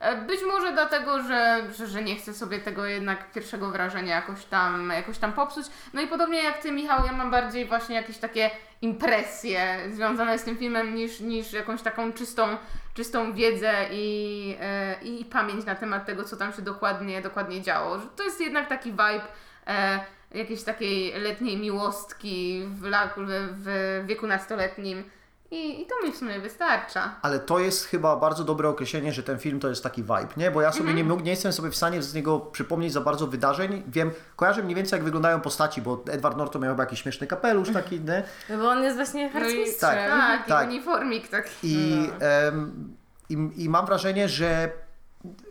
E, 0.00 0.16
Być 0.16 0.40
może 0.46 0.72
dlatego, 0.72 1.22
że, 1.22 1.62
że, 1.76 1.86
że 1.86 2.02
nie 2.02 2.16
chcę 2.16 2.34
sobie 2.34 2.58
tego 2.58 2.86
jednak 2.86 3.32
pierwszego 3.32 3.70
wrażenia 3.70 4.14
jakoś 4.14 4.44
tam, 4.44 4.90
jakoś 4.90 5.18
tam 5.18 5.32
popsuć. 5.32 5.66
No 5.92 6.02
i 6.02 6.06
podobnie 6.06 6.42
jak 6.42 6.58
Ty, 6.58 6.72
Michał, 6.72 7.06
ja 7.06 7.12
mam 7.12 7.30
bardziej 7.30 7.66
właśnie 7.66 7.96
jakieś 7.96 8.18
takie 8.18 8.50
impresje 8.82 9.78
związane 9.90 10.38
z 10.38 10.44
tym 10.44 10.56
filmem 10.56 10.94
niż, 10.94 11.20
niż 11.20 11.52
jakąś 11.52 11.82
taką 11.82 12.12
czystą, 12.12 12.56
czystą 12.94 13.32
wiedzę 13.32 13.72
i, 13.90 14.56
e, 14.60 14.94
i 15.02 15.24
pamięć 15.24 15.64
na 15.64 15.74
temat 15.74 16.06
tego, 16.06 16.24
co 16.24 16.36
tam 16.36 16.52
się 16.52 16.62
dokładnie, 16.62 17.22
dokładnie 17.22 17.62
działo. 17.62 17.98
To 18.16 18.24
jest 18.24 18.40
jednak 18.40 18.68
taki 18.68 18.90
vibe 18.90 19.26
e, 19.66 20.00
jakiejś 20.34 20.62
takiej 20.62 21.20
letniej 21.20 21.56
miłostki 21.56 22.62
w, 22.66 22.82
w, 23.16 23.48
w 23.52 24.06
wieku 24.06 24.26
nastoletnim. 24.26 25.04
I, 25.50 25.82
I 25.82 25.86
to 25.86 26.06
mi 26.06 26.12
w 26.12 26.16
sumie 26.16 26.40
wystarcza. 26.40 27.14
Ale 27.22 27.38
to 27.38 27.58
jest 27.58 27.84
chyba 27.86 28.16
bardzo 28.16 28.44
dobre 28.44 28.68
określenie, 28.68 29.12
że 29.12 29.22
ten 29.22 29.38
film 29.38 29.60
to 29.60 29.68
jest 29.68 29.82
taki 29.82 30.02
vibe, 30.02 30.28
nie? 30.36 30.50
Bo 30.50 30.62
ja 30.62 30.72
sobie 30.72 30.94
nie, 30.94 31.04
mógł, 31.04 31.22
nie 31.22 31.30
jestem 31.30 31.52
sobie 31.52 31.70
w 31.70 31.76
stanie 31.76 32.02
z 32.02 32.14
niego 32.14 32.40
przypomnieć 32.40 32.92
za 32.92 33.00
bardzo 33.00 33.26
wydarzeń. 33.26 33.82
Wiem, 33.88 34.10
kojarzę 34.36 34.62
mniej 34.62 34.74
więcej 34.76 34.96
jak 34.96 35.04
wyglądają 35.04 35.40
postaci, 35.40 35.82
bo 35.82 36.02
Edward 36.10 36.36
Norton 36.36 36.62
miał 36.62 36.72
chyba 36.72 36.82
jakiś 36.82 37.02
śmieszny 37.02 37.26
kapelusz 37.26 37.72
taki, 37.72 38.00
nie? 38.00 38.22
No 38.48 38.58
bo 38.58 38.68
on 38.70 38.82
jest 38.82 38.96
właśnie 38.96 39.22
No 39.24 39.30
i, 39.30 39.32
harcmistrzem. 39.32 39.90
Tak. 39.90 40.08
tak, 40.10 40.46
Tak. 40.46 40.66
i 40.66 40.74
uniformik 40.74 41.28
taki. 41.28 41.50
I, 41.62 42.10
em, 42.20 42.94
i, 43.28 43.50
I 43.56 43.68
mam 43.68 43.86
wrażenie, 43.86 44.28
że 44.28 44.70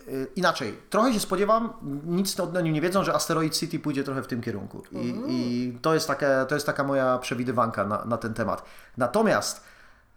y, 0.08 0.28
inaczej, 0.36 0.78
trochę 0.90 1.14
się 1.14 1.20
spodziewam, 1.20 1.74
nic 2.06 2.40
o 2.40 2.62
nim 2.62 2.74
nie 2.74 2.82
wiedzą, 2.82 3.04
że 3.04 3.14
Asteroid 3.14 3.58
City 3.58 3.80
pójdzie 3.80 4.04
trochę 4.04 4.22
w 4.22 4.28
tym 4.28 4.42
kierunku. 4.42 4.84
I, 4.92 5.14
i 5.28 5.74
to, 5.82 5.94
jest 5.94 6.08
taka, 6.08 6.46
to 6.46 6.56
jest 6.56 6.66
taka 6.66 6.84
moja 6.84 7.18
przewidywanka 7.18 7.86
na, 7.86 8.06
na 8.06 8.18
ten 8.18 8.34
temat. 8.34 8.66
Natomiast 8.98 9.69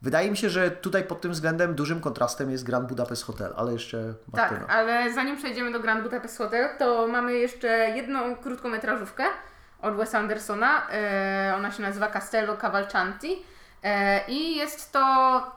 wydaje 0.03 0.31
mi 0.31 0.37
się, 0.37 0.51
że 0.51 0.71
tutaj 0.71 1.05
pod 1.05 1.21
tym 1.21 1.33
względem 1.33 1.75
dużym 1.75 2.01
kontrastem 2.01 2.51
jest 2.51 2.65
Grand 2.65 2.89
Budapest 2.89 3.25
Hotel, 3.25 3.55
ale 3.57 3.73
jeszcze 3.73 4.15
Martyna. 4.33 4.61
Tak, 4.61 4.71
ale 4.71 5.13
zanim 5.13 5.37
przejdziemy 5.37 5.73
do 5.73 5.81
Grand 5.81 6.03
Budapest 6.03 6.39
Hotel, 6.39 6.69
to 6.79 7.09
mamy 7.09 7.33
jeszcze 7.35 7.69
jedną 7.69 8.37
krótkometrażówkę 8.37 9.25
od 9.83 9.97
Wes 9.97 10.15
Andersona. 10.15 10.91
E, 10.91 11.55
ona 11.57 11.71
się 11.71 11.83
nazywa 11.83 12.09
Castello 12.09 12.57
Cavalcanti. 12.57 13.43
E, 13.83 14.21
I 14.29 14.57
jest 14.57 14.93
to 14.93 15.01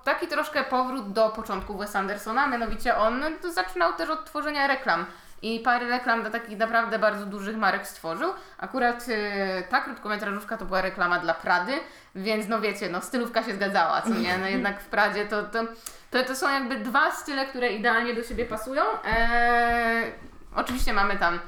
taki 0.04 0.28
troszkę 0.28 0.64
powrót 0.64 1.12
do 1.12 1.30
początków 1.30 1.78
Wes 1.78 1.96
Andersona, 1.96 2.48
mianowicie 2.48 2.98
on 2.98 3.24
zaczynał 3.54 3.93
też 3.93 4.10
od 4.10 4.26
tworzenia 4.26 4.68
reklam. 4.68 5.06
I 5.46 5.60
parę 5.60 5.88
reklam 5.88 6.22
dla 6.22 6.30
takich 6.32 6.58
naprawdę 6.58 7.00
bardzo 7.00 7.26
dużych 7.26 7.58
marek 7.58 7.88
stworzył. 7.88 8.34
Akurat 8.58 9.06
e, 9.10 9.64
ta 9.64 9.82
krótkometrażówka 9.82 10.58
to 10.58 10.66
była 10.66 10.82
reklama 10.82 11.20
dla 11.20 11.34
Prady, 11.34 11.74
więc 12.16 12.48
no 12.48 12.62
wiecie, 12.62 12.89
no 12.89 13.02
stylówka 13.02 13.43
się 13.43 13.56
zgadzała, 13.56 14.02
co 14.02 14.10
nie? 14.10 14.38
No 14.38 14.48
jednak 14.48 14.82
w 14.82 14.86
Pradzie 14.86 15.26
to, 15.26 15.43
to, 15.43 15.64
to, 16.12 16.24
to 16.24 16.36
są 16.36 16.50
jakby 16.50 16.80
dwa 16.80 17.12
style, 17.12 17.46
które 17.46 17.74
idealnie 17.74 18.14
do 18.14 18.24
siebie 18.24 18.46
pasują. 18.46 18.84
Eee, 19.06 20.12
oczywiście 20.56 20.93
mamy 20.93 21.18
tam 21.18 21.39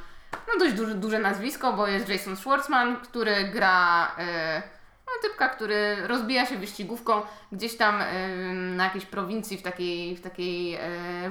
no 0.47 0.59
dość 0.59 0.73
duże, 0.73 0.95
duże 0.95 1.19
nazwisko, 1.19 1.73
bo 1.73 1.87
jest 1.87 2.09
Jason 2.09 2.35
Schwartzman, 2.35 2.97
który 2.97 3.43
gra 3.43 4.11
e, 4.17 4.61
no, 5.07 5.29
typka, 5.29 5.49
który 5.49 6.07
rozbija 6.07 6.45
się 6.45 6.57
wyścigówką 6.57 7.21
gdzieś 7.51 7.77
tam 7.77 8.01
e, 8.01 8.27
na 8.53 8.83
jakiejś 8.83 9.05
prowincji 9.05 9.57
w 9.57 9.61
takiej, 9.61 10.15
w 10.15 10.21
takiej 10.21 10.75
e, 10.75 10.79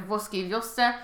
włoskiej 0.07 0.49
wiosce. 0.49 0.95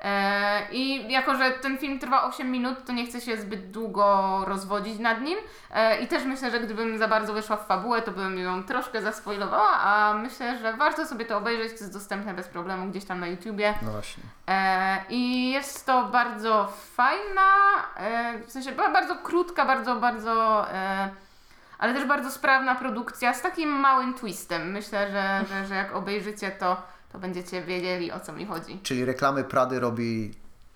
E, 0.00 0.62
I 0.72 1.12
jako, 1.12 1.36
że 1.36 1.50
ten 1.50 1.78
film 1.78 1.98
trwa 1.98 2.24
8 2.24 2.50
minut, 2.50 2.84
to 2.84 2.92
nie 2.92 3.06
chcę 3.06 3.20
się 3.20 3.36
zbyt 3.36 3.70
długo 3.70 4.40
rozwodzić 4.44 4.98
nad 4.98 5.20
nim. 5.20 5.38
E, 5.70 6.00
I 6.00 6.06
też 6.06 6.24
myślę, 6.24 6.50
że 6.50 6.60
gdybym 6.60 6.98
za 6.98 7.08
bardzo 7.08 7.32
weszła 7.32 7.56
w 7.56 7.66
fabułę, 7.66 8.02
to 8.02 8.10
bym 8.10 8.38
ją 8.38 8.64
troszkę 8.64 9.02
zaspoilowała, 9.02 9.70
a 9.70 10.14
myślę, 10.14 10.58
że 10.58 10.72
warto 10.72 11.06
sobie 11.06 11.24
to 11.24 11.38
obejrzeć. 11.38 11.68
To 11.68 11.78
jest 11.78 11.92
dostępne 11.92 12.34
bez 12.34 12.48
problemu 12.48 12.90
gdzieś 12.90 13.04
tam 13.04 13.20
na 13.20 13.26
YouTubie. 13.26 13.74
No 13.82 13.90
właśnie. 13.90 14.22
E, 14.48 14.98
I 15.08 15.50
jest 15.50 15.86
to 15.86 16.04
bardzo 16.04 16.72
fajna, 16.96 17.50
w 18.46 18.52
sensie 18.52 18.72
była 18.72 18.90
bardzo 18.90 19.16
krótka, 19.16 19.64
bardzo, 19.64 19.96
bardzo, 19.96 20.66
ale 21.78 21.94
też 21.94 22.04
bardzo 22.04 22.30
sprawna 22.30 22.74
produkcja 22.74 23.34
z 23.34 23.42
takim 23.42 23.68
małym 23.68 24.14
twistem. 24.14 24.70
Myślę, 24.70 25.10
że, 25.10 25.44
że, 25.48 25.66
że 25.66 25.74
jak 25.74 25.96
obejrzycie 25.96 26.50
to, 26.50 26.82
to 27.12 27.18
będziecie 27.18 27.62
wiedzieli 27.62 28.12
o 28.12 28.20
co 28.20 28.32
mi 28.32 28.46
chodzi. 28.46 28.80
Czyli 28.82 29.04
reklamy 29.04 29.44
Prady 29.44 29.80
robi 29.80 30.34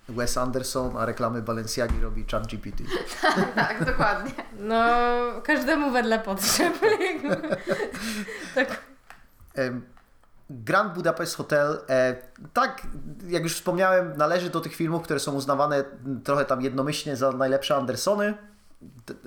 Wes 0.09 0.37
Anderson, 0.37 0.97
a 0.97 1.05
reklamy 1.05 1.41
Balenciagi 1.41 2.01
robi 2.01 2.25
ChatGPT. 2.31 2.83
tak, 3.55 3.85
dokładnie. 3.85 4.31
No, 4.59 4.85
każdemu 5.43 5.91
wedle 5.91 6.19
potrzeb. 6.19 6.73
tak. 8.55 8.81
Grand 10.49 10.93
Budapest 10.93 11.35
Hotel, 11.35 11.79
e, 11.89 12.15
tak 12.53 12.87
jak 13.27 13.43
już 13.43 13.55
wspomniałem, 13.55 14.17
należy 14.17 14.49
do 14.49 14.61
tych 14.61 14.75
filmów, 14.75 15.03
które 15.03 15.19
są 15.19 15.33
uznawane 15.33 15.83
trochę 16.23 16.45
tam 16.45 16.61
jednomyślnie 16.61 17.15
za 17.15 17.31
najlepsze 17.31 17.75
Andersony. 17.75 18.33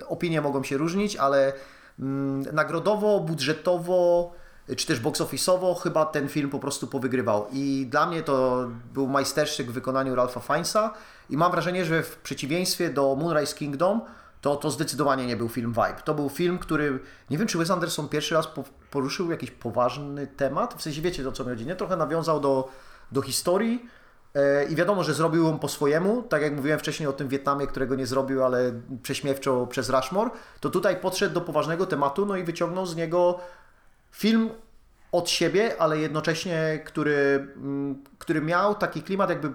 Opinie 0.07 0.41
mogą 0.41 0.63
się 0.63 0.77
różnić, 0.77 1.15
ale 1.15 1.53
mm, 1.99 2.55
nagrodowo, 2.55 3.19
budżetowo, 3.19 4.31
czy 4.77 4.87
też 4.87 4.99
box 4.99 5.21
office'owo 5.21 5.79
chyba 5.79 6.05
ten 6.05 6.29
film 6.29 6.49
po 6.49 6.59
prostu 6.59 6.87
powygrywał. 6.87 7.47
I 7.51 7.87
dla 7.89 8.05
mnie 8.05 8.23
to 8.23 8.67
był 8.93 9.07
majstersztyk 9.07 9.71
w 9.71 9.73
wykonaniu 9.73 10.15
Ralpha 10.15 10.39
Fiennesa 10.39 10.93
i 11.29 11.37
mam 11.37 11.51
wrażenie, 11.51 11.85
że 11.85 12.03
w 12.03 12.17
przeciwieństwie 12.17 12.89
do 12.89 13.15
Moonrise 13.15 13.55
Kingdom 13.55 14.01
to, 14.41 14.55
to 14.55 14.71
zdecydowanie 14.71 15.25
nie 15.25 15.37
był 15.37 15.49
film 15.49 15.71
Vibe. 15.71 16.01
To 16.05 16.13
był 16.13 16.29
film, 16.29 16.59
który, 16.59 16.99
nie 17.29 17.37
wiem 17.37 17.47
czy 17.47 17.57
Wes 17.57 17.71
Anderson 17.71 18.09
pierwszy 18.09 18.35
raz 18.35 18.47
po, 18.47 18.63
poruszył 18.91 19.31
jakiś 19.31 19.51
poważny 19.51 20.27
temat, 20.27 20.73
w 20.73 20.81
sensie 20.81 21.01
wiecie 21.01 21.29
o 21.29 21.31
co 21.31 21.43
mi 21.43 21.49
chodzi, 21.49 21.65
nie? 21.65 21.75
Trochę 21.75 21.97
nawiązał 21.97 22.39
do, 22.39 22.69
do 23.11 23.21
historii 23.21 23.85
e, 24.35 24.65
i 24.65 24.75
wiadomo, 24.75 25.03
że 25.03 25.13
zrobił 25.13 25.43
ją 25.43 25.59
po 25.59 25.67
swojemu, 25.67 26.23
tak 26.23 26.41
jak 26.41 26.55
mówiłem 26.55 26.79
wcześniej 26.79 27.09
o 27.09 27.13
tym 27.13 27.27
Wietnamie, 27.27 27.67
którego 27.67 27.95
nie 27.95 28.05
zrobił, 28.05 28.43
ale 28.43 28.71
prześmiewczo 29.03 29.67
przez 29.67 29.89
Rushmore, 29.89 30.29
to 30.59 30.69
tutaj 30.69 30.95
podszedł 30.95 31.33
do 31.33 31.41
poważnego 31.41 31.85
tematu, 31.85 32.25
no 32.25 32.35
i 32.35 32.43
wyciągnął 32.43 32.85
z 32.85 32.95
niego 32.95 33.39
film 34.19 34.49
od 35.11 35.29
siebie, 35.29 35.75
ale 35.79 35.97
jednocześnie, 35.97 36.79
który, 36.85 37.47
mm, 37.55 38.03
który 38.17 38.41
miał 38.41 38.75
taki 38.75 39.03
klimat, 39.03 39.29
jakby 39.29 39.53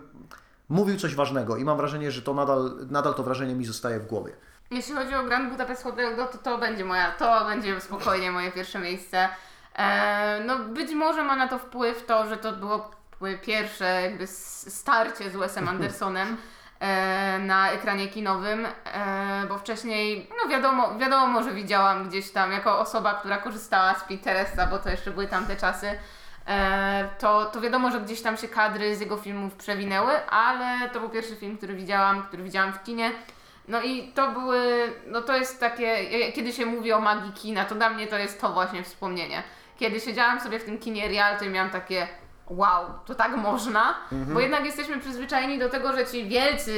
mówił 0.69 0.97
coś 0.97 1.15
ważnego 1.15 1.57
i 1.57 1.65
mam 1.65 1.77
wrażenie, 1.77 2.11
że 2.11 2.23
to 2.23 2.35
nadal, 2.35 2.87
nadal 2.91 3.15
to 3.15 3.23
wrażenie 3.23 3.55
mi 3.55 3.65
zostaje 3.65 4.01
w 4.01 4.07
głowie. 4.07 4.33
Jeśli 4.71 4.95
chodzi 4.95 5.15
o 5.15 5.23
Grand 5.23 5.51
Budapest 5.51 5.83
Hotel, 5.83 6.17
no 6.17 6.27
to 6.27 6.39
to 6.39 6.59
będzie 6.59 6.85
moja, 6.85 7.13
to 7.13 7.45
będzie 7.45 7.81
spokojnie 7.81 8.31
moje 8.31 8.53
pierwsze 8.53 8.79
miejsce. 8.79 9.29
E, 9.77 10.41
no 10.47 10.59
być 10.59 10.93
może 10.93 11.23
ma 11.23 11.37
na 11.37 11.49
to 11.49 11.59
wpływ 11.59 12.07
to, 12.07 12.29
że 12.29 12.37
to 12.37 12.53
było 12.53 12.91
pierwsze 13.43 14.03
jakby 14.03 14.27
starcie 14.27 15.31
z 15.31 15.37
Wesem 15.37 15.69
Andersonem 15.75 16.37
na 17.39 17.71
ekranie 17.71 18.09
kinowym, 18.09 18.67
e, 18.67 19.47
bo 19.49 19.59
wcześniej, 19.59 20.31
no 20.43 20.51
wiadomo, 20.51 20.99
wiadomo, 20.99 21.43
że 21.43 21.55
widziałam 21.55 22.09
gdzieś 22.09 22.31
tam 22.31 22.53
jako 22.53 22.79
osoba, 22.79 23.15
która 23.15 23.37
korzystała 23.39 23.95
z 23.95 24.05
Pinteresta, 24.05 24.67
bo 24.67 24.79
to 24.79 24.91
jeszcze 24.91 25.11
były 25.11 25.27
tamte 25.27 25.57
czasy, 25.57 25.99
e, 26.47 27.09
to, 27.19 27.45
to 27.45 27.61
wiadomo, 27.61 27.91
że 27.91 28.01
gdzieś 28.01 28.23
tam 28.23 28.37
się 28.37 28.49
kadry 28.49 28.97
z 28.97 29.01
jego 29.01 29.17
filmów 29.17 29.55
przewinęły, 29.55 30.27
ale 30.27 30.89
to 30.89 31.01
był 31.01 31.09
pierwszy 31.09 31.37
film, 31.37 31.57
który 31.57 31.75
widziałam, 31.75 32.23
który 32.23 32.43
widziałam 32.43 32.73
w 32.73 32.83
kinie. 32.83 33.11
No 33.69 33.83
i 33.83 34.13
to 34.13 34.31
były, 34.31 34.93
no 35.07 35.23
to 35.23 35.37
jest 35.37 35.61
takie, 35.61 35.97
kiedy 36.33 36.53
się 36.53 36.67
mówi 36.67 36.93
o 36.93 37.01
magii 37.01 37.33
kina, 37.33 37.65
to 37.65 37.75
dla 37.75 37.91
mnie 37.91 38.07
to 38.07 38.19
jest 38.19 38.41
to 38.41 38.53
właśnie 38.53 38.83
wspomnienie. 38.83 39.43
Kiedy 39.79 40.01
siedziałam 40.01 40.41
sobie 40.41 40.59
w 40.59 40.65
tym 40.65 40.79
kinie 40.79 41.09
Real, 41.09 41.39
to 41.39 41.45
miałam 41.45 41.71
takie 41.71 42.09
wow, 42.51 42.85
to 43.07 43.15
tak 43.15 43.37
można, 43.37 43.95
bo 44.13 44.41
jednak 44.41 44.65
jesteśmy 44.65 45.01
przyzwyczajeni 45.01 45.59
do 45.59 45.69
tego, 45.69 45.97
że 45.97 46.07
ci 46.07 46.29
wielcy 46.29 46.73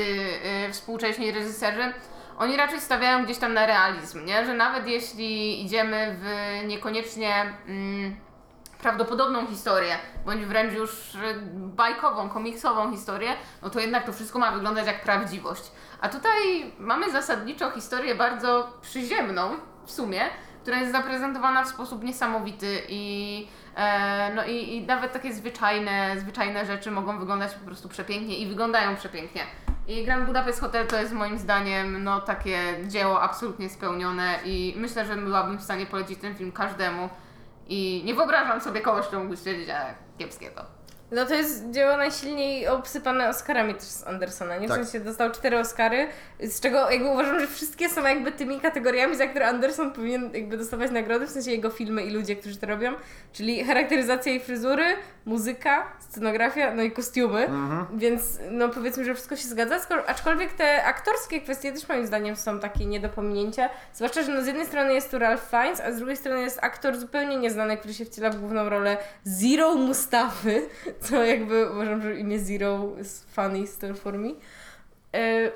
y, 0.69 0.73
współcześni 0.73 1.33
reżyserzy, 1.33 1.93
oni 2.39 2.57
raczej 2.57 2.81
stawiają 2.81 3.25
gdzieś 3.25 3.39
tam 3.39 3.55
na 3.55 3.67
realizm, 3.67 4.25
nie? 4.25 4.47
Że 4.47 4.55
nawet 4.55 4.87
jeśli 4.87 5.65
idziemy 5.65 6.17
w 6.21 6.27
niekoniecznie 6.67 7.55
mm, 7.67 8.17
prawdopodobną 8.83 9.47
historię, 9.47 9.99
bądź 10.25 10.45
wręcz 10.45 10.75
już 10.75 11.15
y, 11.15 11.19
bajkową, 11.55 12.29
komiksową 12.29 12.93
historię, 12.93 13.31
no 13.63 13.71
to 13.71 13.81
jednak 13.81 14.07
to 14.07 14.13
wszystko 14.13 14.39
ma 14.39 14.53
wyglądać 14.53 14.87
jak 14.87 15.03
prawdziwość. 15.03 15.63
A 16.01 16.09
tutaj 16.09 16.37
mamy 16.79 17.13
zasadniczo 17.13 17.71
historię 17.71 18.15
bardzo 18.15 18.79
przyziemną 18.83 19.51
w 19.87 19.91
sumie, 19.91 20.21
która 20.63 20.79
jest 20.79 20.93
zaprezentowana 20.93 21.65
w 21.65 21.69
sposób 21.69 22.05
niesamowity 22.05 22.83
i, 22.89 23.49
no 24.35 24.45
i, 24.45 24.77
i 24.77 24.87
nawet 24.87 25.13
takie 25.13 25.33
zwyczajne, 25.33 26.21
zwyczajne 26.21 26.67
rzeczy 26.67 26.91
mogą 26.91 27.19
wyglądać 27.19 27.55
po 27.55 27.67
prostu 27.67 27.89
przepięknie 27.89 28.39
i 28.39 28.47
wyglądają 28.47 28.97
przepięknie. 28.97 29.43
I 29.89 30.05
Grand 30.05 30.27
Budapest 30.27 30.61
Hotel 30.61 30.87
to 30.87 31.01
jest 31.01 31.13
moim 31.13 31.39
zdaniem 31.39 32.05
no, 32.05 32.21
takie 32.21 32.59
dzieło 32.87 33.23
absolutnie 33.23 33.69
spełnione 33.69 34.39
i 34.45 34.75
myślę, 34.77 35.07
że 35.07 35.17
byłabym 35.17 35.59
w 35.59 35.63
stanie 35.63 35.87
polecić 35.87 36.19
ten 36.19 36.35
film 36.35 36.53
każdemu 36.53 37.09
i 37.69 38.03
nie 38.05 38.15
wyobrażam 38.15 38.61
sobie 38.61 38.81
kogoś, 38.81 39.07
kto 39.07 39.19
mógłby 39.19 39.37
stwierdzić, 39.37 39.71
a 39.71 39.95
kiepskie 40.19 40.51
to. 40.51 40.76
No 41.11 41.27
to 41.27 41.35
jest 41.35 41.71
dzieło 41.71 41.97
najsilniej 41.97 42.69
obsypane 42.69 43.29
Oscarami 43.29 43.75
też 43.75 43.83
z 43.83 44.07
Andersona, 44.07 44.57
nie? 44.57 44.67
W 44.67 44.71
Tak. 44.71 44.85
sensie 44.85 45.01
dostał 45.01 45.31
cztery 45.31 45.59
Oscary, 45.59 46.09
z 46.41 46.61
czego 46.61 46.91
jakby 46.91 47.09
uważam, 47.09 47.41
że 47.41 47.47
wszystkie 47.47 47.89
są 47.89 48.03
jakby 48.07 48.33
tymi 48.33 48.61
kategoriami, 48.61 49.17
za 49.17 49.27
które 49.27 49.47
Anderson 49.49 49.93
powinien 49.93 50.31
jakby 50.35 50.57
dostawać 50.57 50.91
nagrody, 50.91 51.27
w 51.27 51.31
sensie 51.31 51.51
jego 51.51 51.71
filmy 51.71 52.03
i 52.05 52.11
ludzie, 52.11 52.37
którzy 52.37 52.57
to 52.57 52.67
robią, 52.67 52.93
czyli 53.33 53.65
charakteryzacja 53.65 54.33
i 54.33 54.41
fryzury, 54.41 54.85
muzyka, 55.27 55.87
scenografia, 55.99 56.75
no 56.75 56.83
i 56.83 56.91
kostiumy, 56.91 57.49
więc 57.95 58.39
no 58.51 58.69
powiedzmy, 58.69 59.05
że 59.05 59.15
wszystko 59.15 59.37
się 59.37 59.49
zgadza, 59.49 59.77
aczkolwiek 60.07 60.53
te 60.53 60.85
aktorskie 60.85 61.41
kwestie 61.41 61.73
też 61.73 61.89
moim 61.89 62.07
zdaniem 62.07 62.37
są 62.37 62.61
takie 62.61 62.87
nie 62.87 63.01
do 63.01 63.09
pominięcia, 63.09 63.69
zwłaszcza, 63.95 64.23
że 64.23 64.33
no 64.33 64.43
z 64.43 64.47
jednej 64.47 64.67
strony 64.67 64.95
jest 64.95 65.11
tu 65.11 65.19
Ralph 65.19 65.51
Fiennes, 65.51 65.81
a 65.81 65.93
z 65.93 65.97
drugiej 65.97 66.17
strony 66.17 66.43
jest 66.43 66.59
aktor 66.63 66.97
zupełnie 66.97 67.37
nieznany, 67.37 67.77
który 67.77 67.95
się 67.95 68.05
wciela 68.05 68.31
w 68.31 68.37
główną 68.37 68.69
rolę 68.69 68.97
Zero 69.25 69.75
Mustafy, 69.75 70.69
co 71.01 71.25
jakby 71.25 71.71
uważam, 71.71 72.03
że 72.03 72.17
imię 72.17 72.39
Zero 72.39 72.89
jest 72.99 73.35
funny 73.35 73.67
still 73.67 73.95
for 73.95 74.19
me. 74.19 74.29
E, 75.15 75.51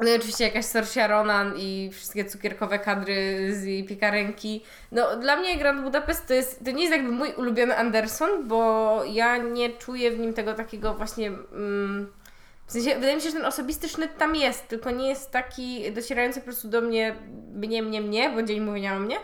No 0.00 0.08
i 0.08 0.14
oczywiście 0.16 0.44
jakaś 0.44 0.64
Saoirse 0.64 1.08
Ronan 1.08 1.54
i 1.56 1.90
wszystkie 1.92 2.24
cukierkowe 2.24 2.78
kadry 2.78 3.48
z 3.54 3.64
jej 3.64 3.84
piekarenki. 3.84 4.64
No 4.92 5.16
dla 5.16 5.36
mnie 5.36 5.58
Grand 5.58 5.82
Budapest 5.82 6.26
to 6.28 6.34
jest, 6.34 6.64
to 6.64 6.70
nie 6.70 6.82
jest 6.82 6.92
jakby 6.96 7.10
mój 7.12 7.32
ulubiony 7.32 7.76
Anderson, 7.76 8.48
bo 8.48 9.02
ja 9.04 9.36
nie 9.36 9.70
czuję 9.70 10.10
w 10.10 10.18
nim 10.18 10.34
tego 10.34 10.54
takiego 10.54 10.94
właśnie... 10.94 11.26
Mm, 11.28 12.12
w 12.66 12.72
sensie, 12.72 12.94
wydaje 12.94 13.16
mi 13.16 13.22
się, 13.22 13.28
że 13.28 13.36
ten 13.36 13.44
osobisty 13.44 13.88
sznyt 13.88 14.18
tam 14.18 14.36
jest, 14.36 14.68
tylko 14.68 14.90
nie 14.90 15.08
jest 15.08 15.30
taki 15.30 15.92
docierający 15.92 16.40
po 16.40 16.44
prostu 16.44 16.68
do 16.68 16.80
mnie, 16.80 17.14
mnie, 17.54 17.82
mnie, 17.82 18.00
mnie, 18.00 18.30
bo 18.30 18.42
dzień 18.42 18.60
mówienia 18.60 18.96
o 18.96 18.98
mnie, 19.00 19.16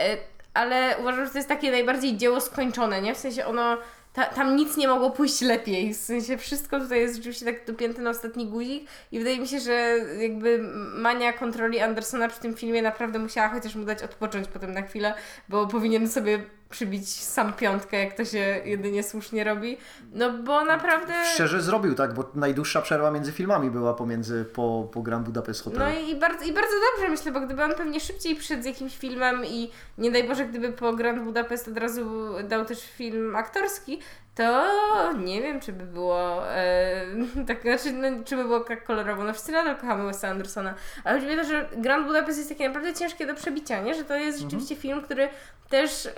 E, 0.00 0.16
ale 0.54 0.96
uważam, 1.00 1.24
że 1.24 1.30
to 1.30 1.38
jest 1.38 1.48
takie 1.48 1.70
najbardziej 1.70 2.16
dzieło 2.16 2.40
skończone, 2.40 3.02
nie? 3.02 3.14
W 3.14 3.18
sensie 3.18 3.46
ono, 3.46 3.78
ta, 4.12 4.24
tam 4.24 4.56
nic 4.56 4.76
nie 4.76 4.88
mogło 4.88 5.10
pójść 5.10 5.40
lepiej, 5.40 5.94
w 5.94 5.96
sensie 5.96 6.38
wszystko 6.38 6.80
tutaj 6.80 7.00
jest 7.00 7.16
rzeczywiście 7.16 7.44
tak 7.44 7.66
dopięte 7.66 8.02
na 8.02 8.10
ostatni 8.10 8.46
guzik 8.46 8.88
i 9.12 9.18
wydaje 9.18 9.38
mi 9.38 9.48
się, 9.48 9.60
że 9.60 9.98
jakby 10.18 10.58
mania 10.94 11.32
kontroli 11.32 11.80
Andersona 11.80 12.28
przy 12.28 12.40
tym 12.40 12.54
filmie 12.54 12.82
naprawdę 12.82 13.18
musiała 13.18 13.48
chociaż 13.48 13.74
mu 13.74 13.84
dać 13.84 14.02
odpocząć 14.02 14.48
potem 14.48 14.72
na 14.72 14.82
chwilę, 14.82 15.14
bo 15.48 15.66
powinien 15.66 16.08
sobie 16.08 16.44
przybić 16.70 17.08
sam 17.08 17.52
piątkę, 17.52 18.04
jak 18.04 18.14
to 18.14 18.24
się 18.24 18.38
jedynie 18.64 19.02
słusznie 19.02 19.44
robi, 19.44 19.76
no 20.12 20.32
bo 20.32 20.64
naprawdę... 20.64 21.12
Szczerze 21.34 21.62
zrobił 21.62 21.94
tak, 21.94 22.14
bo 22.14 22.30
najdłuższa 22.34 22.82
przerwa 22.82 23.10
między 23.10 23.32
filmami 23.32 23.70
była 23.70 23.94
pomiędzy 23.94 24.44
po, 24.44 24.88
po 24.92 25.02
Grand 25.02 25.24
Budapest 25.24 25.64
Hotel. 25.64 25.78
No 25.78 26.00
i 26.00 26.16
bardzo, 26.16 26.44
i 26.44 26.52
bardzo 26.52 26.74
dobrze 26.92 27.10
myślę, 27.10 27.32
bo 27.32 27.40
gdyby 27.40 27.64
on 27.64 27.74
pewnie 27.74 28.00
szybciej 28.00 28.36
przyszedł 28.36 28.62
z 28.62 28.66
jakimś 28.66 28.98
filmem 28.98 29.44
i 29.44 29.70
nie 29.98 30.10
daj 30.10 30.28
Boże, 30.28 30.46
gdyby 30.46 30.72
po 30.72 30.92
Grand 30.92 31.24
Budapest 31.24 31.68
od 31.68 31.78
razu 31.78 32.30
dał 32.48 32.64
też 32.64 32.82
film 32.82 33.36
aktorski, 33.36 34.00
to 34.34 35.12
nie 35.12 35.42
wiem, 35.42 35.60
czy 35.60 35.72
by 35.72 35.84
było 35.84 36.48
e, 36.48 37.06
tak, 37.48 37.62
znaczy, 37.62 37.92
no, 37.92 38.24
czy 38.24 38.36
by 38.36 38.44
było 38.44 38.60
tak 38.60 38.84
kolorowo. 38.84 39.24
No 39.24 39.32
wszyscy 39.32 39.52
nadal 39.52 39.76
kochamy 39.76 40.04
Wesa 40.04 40.28
Andersona, 40.28 40.74
ale 41.04 41.20
chodzi 41.20 41.32
mi 41.32 41.40
o 41.40 41.42
to, 41.42 41.48
że 41.48 41.68
Grand 41.76 42.06
Budapest 42.06 42.38
jest 42.38 42.50
takie 42.50 42.68
naprawdę 42.68 42.94
ciężkie 42.94 43.26
do 43.26 43.34
przebicia, 43.34 43.80
nie? 43.80 43.94
Że 43.94 44.04
to 44.04 44.14
jest 44.14 44.40
rzeczywiście 44.40 44.76
film, 44.76 45.02
który 45.02 45.28
też 45.70 46.06
e, 46.06 46.12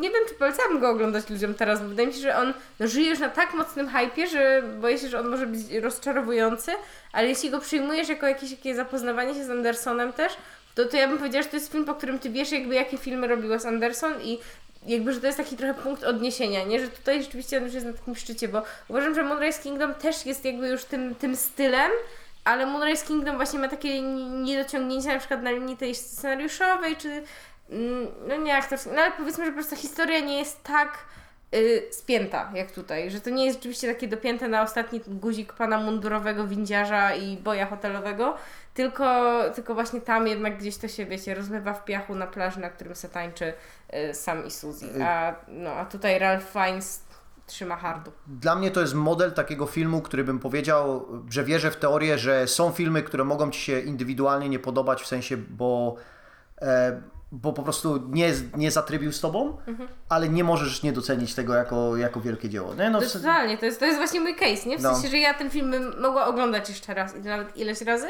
nie 0.00 0.10
wiem, 0.10 0.22
czy 0.28 0.34
polecałabym 0.34 0.80
go 0.80 0.90
oglądać 0.90 1.30
ludziom 1.30 1.54
teraz, 1.54 1.82
bo 1.82 1.88
wydaje 1.88 2.08
mi 2.08 2.14
się, 2.14 2.20
że 2.20 2.36
on 2.36 2.54
no, 2.80 2.86
żyje 2.86 3.10
już 3.10 3.18
na 3.18 3.28
tak 3.28 3.54
mocnym 3.54 3.88
hypie, 3.88 4.26
że 4.26 4.62
boję 4.80 4.98
się, 4.98 5.08
że 5.08 5.20
on 5.20 5.28
może 5.28 5.46
być 5.46 5.60
rozczarowujący, 5.82 6.72
ale 7.12 7.28
jeśli 7.28 7.50
go 7.50 7.60
przyjmujesz 7.60 8.08
jako 8.08 8.26
jakieś 8.26 8.50
takie 8.50 8.74
zapoznawanie 8.74 9.34
się 9.34 9.44
z 9.44 9.50
Andersonem 9.50 10.12
też, 10.12 10.32
to, 10.74 10.84
to 10.84 10.96
ja 10.96 11.08
bym 11.08 11.18
powiedziała, 11.18 11.42
że 11.42 11.48
to 11.48 11.56
jest 11.56 11.72
film, 11.72 11.84
po 11.84 11.94
którym 11.94 12.18
ty 12.18 12.30
wiesz 12.30 12.52
jakby 12.52 12.74
jakie 12.74 12.98
filmy 12.98 13.26
robił 13.26 13.48
Wes 13.48 13.66
Anderson 13.66 14.12
i 14.22 14.38
jakby, 14.86 15.12
że 15.12 15.20
to 15.20 15.26
jest 15.26 15.38
taki 15.38 15.56
trochę 15.56 15.74
punkt 15.74 16.04
odniesienia, 16.04 16.64
nie? 16.64 16.80
Że 16.80 16.88
tutaj 16.88 17.22
rzeczywiście 17.22 17.58
on 17.58 17.64
już 17.64 17.74
jest 17.74 17.86
na 17.86 17.92
takim 17.92 18.16
szczycie, 18.16 18.48
bo 18.48 18.62
uważam, 18.88 19.14
że 19.14 19.22
Moonrise 19.22 19.62
Kingdom 19.62 19.94
też 19.94 20.26
jest 20.26 20.44
jakby 20.44 20.68
już 20.68 20.84
tym, 20.84 21.14
tym 21.14 21.36
stylem, 21.36 21.90
ale 22.44 22.66
Moonrise 22.66 23.06
Kingdom 23.06 23.36
właśnie 23.36 23.58
ma 23.58 23.68
takie 23.68 24.02
niedociągnięcia 24.42 25.12
na 25.12 25.18
przykład 25.18 25.42
na 25.42 25.50
linii 25.50 25.76
tej 25.76 25.94
scenariuszowej, 25.94 26.96
czy 26.96 27.22
mm, 27.70 28.06
no 28.28 28.36
nie 28.36 28.56
aktorskiej, 28.56 28.92
no 28.92 29.02
ale 29.02 29.12
powiedzmy, 29.12 29.44
że 29.44 29.50
po 29.50 29.56
prostu 29.56 29.76
historia 29.76 30.20
nie 30.20 30.38
jest 30.38 30.62
tak 30.62 30.98
y, 31.54 31.82
spięta 31.90 32.50
jak 32.54 32.72
tutaj, 32.72 33.10
że 33.10 33.20
to 33.20 33.30
nie 33.30 33.44
jest 33.44 33.58
rzeczywiście 33.58 33.88
takie 33.88 34.08
dopięte 34.08 34.48
na 34.48 34.62
ostatni 34.62 35.00
guzik 35.06 35.52
pana 35.52 35.78
mundurowego 35.78 36.46
windziarza 36.46 37.14
i 37.14 37.36
boja 37.36 37.66
hotelowego, 37.66 38.36
tylko, 38.74 39.30
tylko 39.54 39.74
właśnie 39.74 40.00
tam 40.00 40.26
jednak 40.26 40.58
gdzieś 40.58 40.76
to 40.76 40.88
się, 40.88 41.06
wiecie, 41.06 41.34
rozmywa 41.34 41.74
w 41.74 41.84
piachu 41.84 42.14
na 42.14 42.26
plaży, 42.26 42.60
na 42.60 42.70
którym 42.70 42.94
se 42.94 43.08
tańczy 43.08 43.52
y, 44.10 44.14
Sam 44.14 44.46
i 44.46 44.50
Suzy, 44.50 45.04
a, 45.04 45.34
no, 45.48 45.70
a 45.70 45.84
tutaj 45.84 46.18
Ralph 46.18 46.52
Fiennes 46.52 47.04
trzyma 47.46 47.76
hardu. 47.76 48.12
Dla 48.26 48.54
mnie 48.54 48.70
to 48.70 48.80
jest 48.80 48.94
model 48.94 49.32
takiego 49.32 49.66
filmu, 49.66 50.02
który 50.02 50.24
bym 50.24 50.38
powiedział, 50.38 51.08
że 51.30 51.44
wierzę 51.44 51.70
w 51.70 51.76
teorię, 51.76 52.18
że 52.18 52.46
są 52.46 52.72
filmy, 52.72 53.02
które 53.02 53.24
mogą 53.24 53.50
Ci 53.50 53.60
się 53.60 53.80
indywidualnie 53.80 54.48
nie 54.48 54.58
podobać, 54.58 55.02
w 55.02 55.06
sensie, 55.06 55.36
bo, 55.36 55.96
e, 56.62 57.02
bo 57.34 57.52
po 57.52 57.62
prostu 57.62 58.02
nie, 58.10 58.32
nie 58.56 58.70
zatrybił 58.70 59.12
z 59.12 59.20
Tobą, 59.20 59.56
ale 60.08 60.28
nie 60.28 60.44
możesz 60.44 60.82
nie 60.82 60.92
docenić 60.92 61.34
tego 61.34 61.54
jako, 61.54 61.96
jako 61.96 62.20
wielkie 62.20 62.48
dzieło. 62.48 62.74
Nie? 62.74 62.90
No, 62.90 63.00
To 63.00 63.10
totalnie, 63.10 63.58
to 63.58 63.66
jest, 63.66 63.80
to 63.80 63.86
jest 63.86 63.98
właśnie 63.98 64.20
mój 64.20 64.36
case, 64.36 64.68
nie? 64.68 64.78
W 64.78 64.82
No. 64.82 64.94
sensie, 64.94 65.08
że 65.08 65.18
ja 65.18 65.34
ten 65.34 65.50
film 65.50 65.70
bym 65.70 66.00
mogła 66.00 66.26
oglądać 66.26 66.68
jeszcze 66.68 66.94
raz 66.94 67.14
nawet 67.24 67.56
ileś 67.56 67.80
razy. 67.80 68.06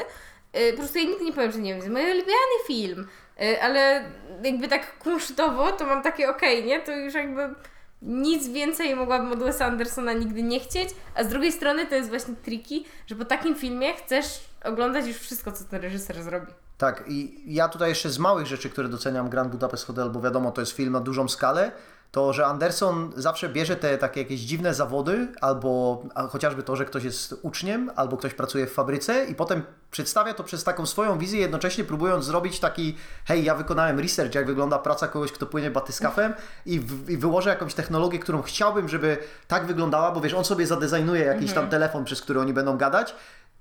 Yy, 0.53 0.71
po 0.71 0.77
prostu 0.77 0.97
ja 0.97 1.03
nigdy 1.05 1.25
nie 1.25 1.33
powiem, 1.33 1.51
że 1.51 1.59
nie 1.59 1.71
wiem, 1.73 1.79
to 1.81 1.85
jest 1.87 1.93
mój 2.03 2.11
ulubiony 2.11 2.57
film, 2.67 3.07
yy, 3.39 3.61
ale 3.61 4.03
jakby 4.43 4.67
tak 4.67 4.99
kunsztowo 4.99 5.71
to 5.71 5.85
mam 5.85 6.03
takie 6.03 6.29
okej, 6.29 6.65
nie? 6.65 6.79
To 6.79 6.91
już 6.91 7.13
jakby 7.13 7.55
nic 8.01 8.47
więcej 8.47 8.95
mogłabym 8.95 9.31
od 9.31 9.39
Wesa 9.39 9.65
Andersona 9.65 10.13
nigdy 10.13 10.43
nie 10.43 10.59
chcieć, 10.59 10.89
a 11.15 11.23
z 11.23 11.27
drugiej 11.27 11.51
strony 11.51 11.85
to 11.85 11.95
jest 11.95 12.09
właśnie 12.09 12.35
triki, 12.35 12.85
że 13.07 13.15
po 13.15 13.25
takim 13.25 13.55
filmie 13.55 13.93
chcesz 13.93 14.25
oglądać 14.63 15.07
już 15.07 15.17
wszystko, 15.17 15.51
co 15.51 15.63
ten 15.63 15.81
reżyser 15.81 16.23
zrobi. 16.23 16.51
Tak, 16.77 17.03
i 17.07 17.43
ja 17.53 17.69
tutaj 17.69 17.89
jeszcze 17.89 18.09
z 18.09 18.19
małych 18.19 18.47
rzeczy, 18.47 18.69
które 18.69 18.89
doceniam 18.89 19.29
Grand 19.29 19.51
Budapest 19.51 19.85
Hotel, 19.85 20.09
bo 20.09 20.21
wiadomo, 20.21 20.51
to 20.51 20.61
jest 20.61 20.71
film 20.71 20.93
na 20.93 20.99
dużą 20.99 21.27
skalę, 21.27 21.71
to 22.11 22.33
że 22.33 22.45
Anderson 22.45 23.11
zawsze 23.15 23.49
bierze 23.49 23.75
te 23.75 23.97
takie 23.97 24.21
jakieś 24.21 24.39
dziwne 24.39 24.73
zawody, 24.73 25.27
albo 25.41 26.03
chociażby 26.29 26.63
to, 26.63 26.75
że 26.75 26.85
ktoś 26.85 27.03
jest 27.03 27.35
uczniem, 27.41 27.91
albo 27.95 28.17
ktoś 28.17 28.33
pracuje 28.33 28.67
w 28.67 28.73
fabryce 28.73 29.25
i 29.25 29.35
potem 29.35 29.63
przedstawia 29.91 30.33
to 30.33 30.43
przez 30.43 30.63
taką 30.63 30.85
swoją 30.85 31.17
wizję, 31.17 31.39
jednocześnie 31.39 31.83
próbując 31.83 32.25
zrobić 32.25 32.59
taki, 32.59 32.95
hej, 33.25 33.43
ja 33.43 33.55
wykonałem 33.55 33.99
research, 33.99 34.35
jak 34.35 34.45
wygląda 34.45 34.79
praca 34.79 35.07
kogoś, 35.07 35.31
kto 35.31 35.45
płynie 35.45 35.71
batyskafem 35.71 36.33
i, 36.65 36.79
w, 36.79 37.09
i 37.09 37.17
wyłożę 37.17 37.49
jakąś 37.49 37.73
technologię, 37.73 38.19
którą 38.19 38.41
chciałbym, 38.41 38.89
żeby 38.89 39.17
tak 39.47 39.65
wyglądała, 39.65 40.11
bo 40.11 40.21
wiesz, 40.21 40.33
on 40.33 40.45
sobie 40.45 40.67
zadezajnuje 40.67 41.25
jakiś 41.25 41.53
tam 41.53 41.69
telefon, 41.69 42.05
przez 42.05 42.21
który 42.21 42.39
oni 42.39 42.53
będą 42.53 42.77
gadać 42.77 43.15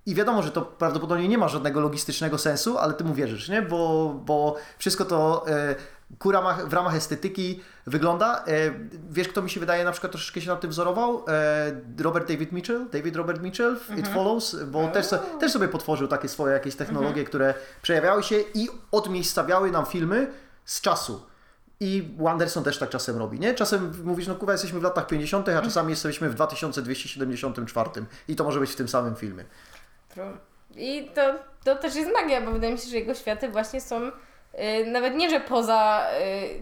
i 0.07 0.15
wiadomo, 0.15 0.43
że 0.43 0.51
to 0.51 0.63
prawdopodobnie 0.63 1.29
nie 1.29 1.39
ma 1.39 1.49
żadnego 1.49 1.81
logistycznego 1.81 2.39
sensu, 2.39 2.79
ale 2.79 2.95
ty 2.95 3.05
mu 3.05 3.15
wierzysz, 3.15 3.49
nie? 3.49 3.63
Bo, 3.63 4.15
bo 4.25 4.57
wszystko 4.79 5.05
to 5.05 5.45
e, 5.49 5.75
ku 6.19 6.33
ramach, 6.33 6.69
w 6.69 6.73
ramach 6.73 6.95
estetyki 6.95 7.61
wygląda. 7.87 8.45
E, 8.47 8.71
wiesz, 9.11 9.29
kto 9.29 9.43
mi 9.43 9.51
się 9.51 9.61
wydaje 9.61 9.85
na 9.85 9.93
przykład 9.93 10.13
troszeczkę 10.13 10.41
się 10.41 10.49
na 10.49 10.57
tym 10.57 10.71
wzorował? 10.71 11.25
E, 11.29 12.03
Robert 12.03 12.29
David 12.29 12.53
Mitchell, 12.53 12.87
David 12.93 13.17
Robert 13.17 13.43
Mitchell 13.43 13.77
w 13.77 13.99
It 13.99 14.09
Follows, 14.09 14.57
bo 14.67 14.89
też, 14.89 15.07
też 15.41 15.53
sobie 15.53 15.69
potworzył 15.69 16.09
takie 16.09 16.29
swoje 16.29 16.55
jakieś 16.55 16.77
technologie, 16.77 17.25
które 17.25 17.55
przejawiały 17.83 18.23
się 18.23 18.37
i 18.55 18.69
odmiejscawiały 18.93 19.71
nam 19.71 19.87
filmy 19.87 20.33
z 20.65 20.81
czasu. 20.81 21.23
I 21.81 22.17
Anderson 22.29 22.65
też 22.65 22.79
tak 22.79 22.91
czasem 22.91 23.17
robi, 23.17 23.41
nie? 23.41 23.55
Czasem 23.55 23.93
mówisz, 24.05 24.27
no 24.27 24.35
kurwa, 24.35 24.53
jesteśmy 24.53 24.81
w 24.81 24.83
latach 24.83 25.07
50., 25.07 25.49
a 25.49 25.63
czasami 25.63 25.91
jesteśmy 25.91 26.31
w 26.31 26.35
2274 26.35 27.91
i 28.29 28.37
to 28.37 28.45
może 28.45 28.61
być 28.61 28.71
w 28.71 28.77
tym 28.77 28.89
samym 28.89 29.15
filmie. 29.15 29.45
I 30.77 31.11
to, 31.15 31.35
to 31.65 31.77
też 31.77 31.95
jest 31.95 32.11
magia, 32.13 32.41
bo 32.41 32.53
wydaje 32.53 32.73
mi 32.73 32.79
się, 32.79 32.91
że 32.91 32.97
jego 32.97 33.15
światy 33.15 33.49
właśnie 33.49 33.81
są 33.81 34.03
y, 34.03 34.11
nawet 34.87 35.15
nie, 35.15 35.31
że 35.31 35.41
poza 35.41 36.07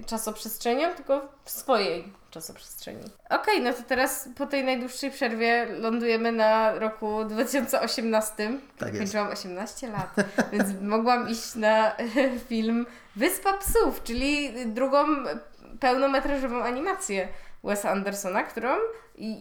y, 0.00 0.04
czasoprzestrzenią, 0.04 0.94
tylko 0.94 1.28
w 1.44 1.50
swojej 1.50 2.12
czasoprzestrzeni. 2.30 3.04
Okej, 3.30 3.60
no 3.60 3.72
to 3.72 3.82
teraz 3.82 4.28
po 4.36 4.46
tej 4.46 4.64
najdłuższej 4.64 5.10
przerwie 5.10 5.66
lądujemy 5.70 6.32
na 6.32 6.78
roku 6.78 7.24
2018. 7.24 8.58
Tak 8.78 8.88
jest. 8.88 8.98
Kończyłam 8.98 9.28
18 9.28 9.88
lat, 9.88 10.14
więc 10.52 10.68
mogłam 10.80 11.28
iść 11.28 11.54
na 11.54 11.92
film 12.48 12.86
Wyspa 13.16 13.52
Psów, 13.52 14.02
czyli 14.02 14.52
drugą 14.66 15.04
pełnometrażową 15.80 16.62
animację 16.62 17.28
Wesa 17.64 17.90
Andersona, 17.90 18.42
którą 18.42 18.68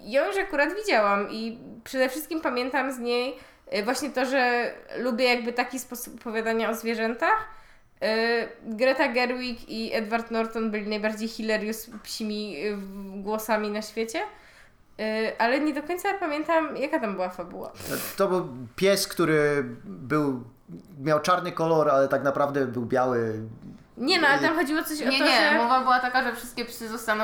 ją 0.04 0.26
już 0.26 0.38
akurat 0.38 0.70
widziałam 0.76 1.32
i 1.32 1.60
przede 1.84 2.10
wszystkim 2.10 2.42
pamiętam 2.42 2.94
z 2.94 3.00
niej 3.00 3.36
właśnie 3.84 4.10
to, 4.10 4.26
że 4.26 4.72
lubię 4.98 5.26
jakby 5.26 5.54
taki 5.54 5.80
sposób 5.80 6.16
opowiadania 6.22 6.70
o 6.70 6.76
zwierzętach. 6.76 7.48
Y, 8.04 8.76
Greta 8.76 9.08
Gerwig 9.08 9.70
i 9.70 9.94
Edward 9.94 10.32
Norton 10.32 10.72
byli 10.72 10.90
najbardziej 10.90 11.28
hilarious 11.28 11.90
psimi 12.04 12.66
y, 12.66 12.78
głosami 13.22 13.70
na 13.70 13.82
świecie. 13.82 14.20
Y, 15.00 15.38
Ale 15.38 15.60
nie 15.60 15.74
do 15.74 15.84
końca 15.84 16.14
pamiętam, 16.20 16.78
jaka 16.78 17.00
tam 17.00 17.14
była 17.14 17.30
fabuła. 17.30 17.72
To 18.18 18.28
był 18.28 18.48
pies, 18.76 19.08
który 19.08 19.66
był, 19.84 20.44
miał 21.00 21.20
czarny 21.20 21.52
kolor, 21.52 21.90
ale 21.90 22.08
tak 22.08 22.24
naprawdę 22.24 22.66
był 22.66 22.86
biały. 22.86 23.42
Nie 24.02 24.22
no, 24.22 24.28
ale 24.28 24.40
tam 24.40 24.56
chodziło 24.56 24.84
coś 24.84 25.02
o 25.02 25.10
Nie, 25.10 25.20
to, 25.20 25.26
nie, 25.26 25.50
że... 25.52 25.58
mowa 25.58 25.82
była 25.82 26.00
taka, 26.00 26.24
że 26.24 26.36
wszystkie 26.36 26.66
psy 26.66 26.90
zostaną 26.90 27.24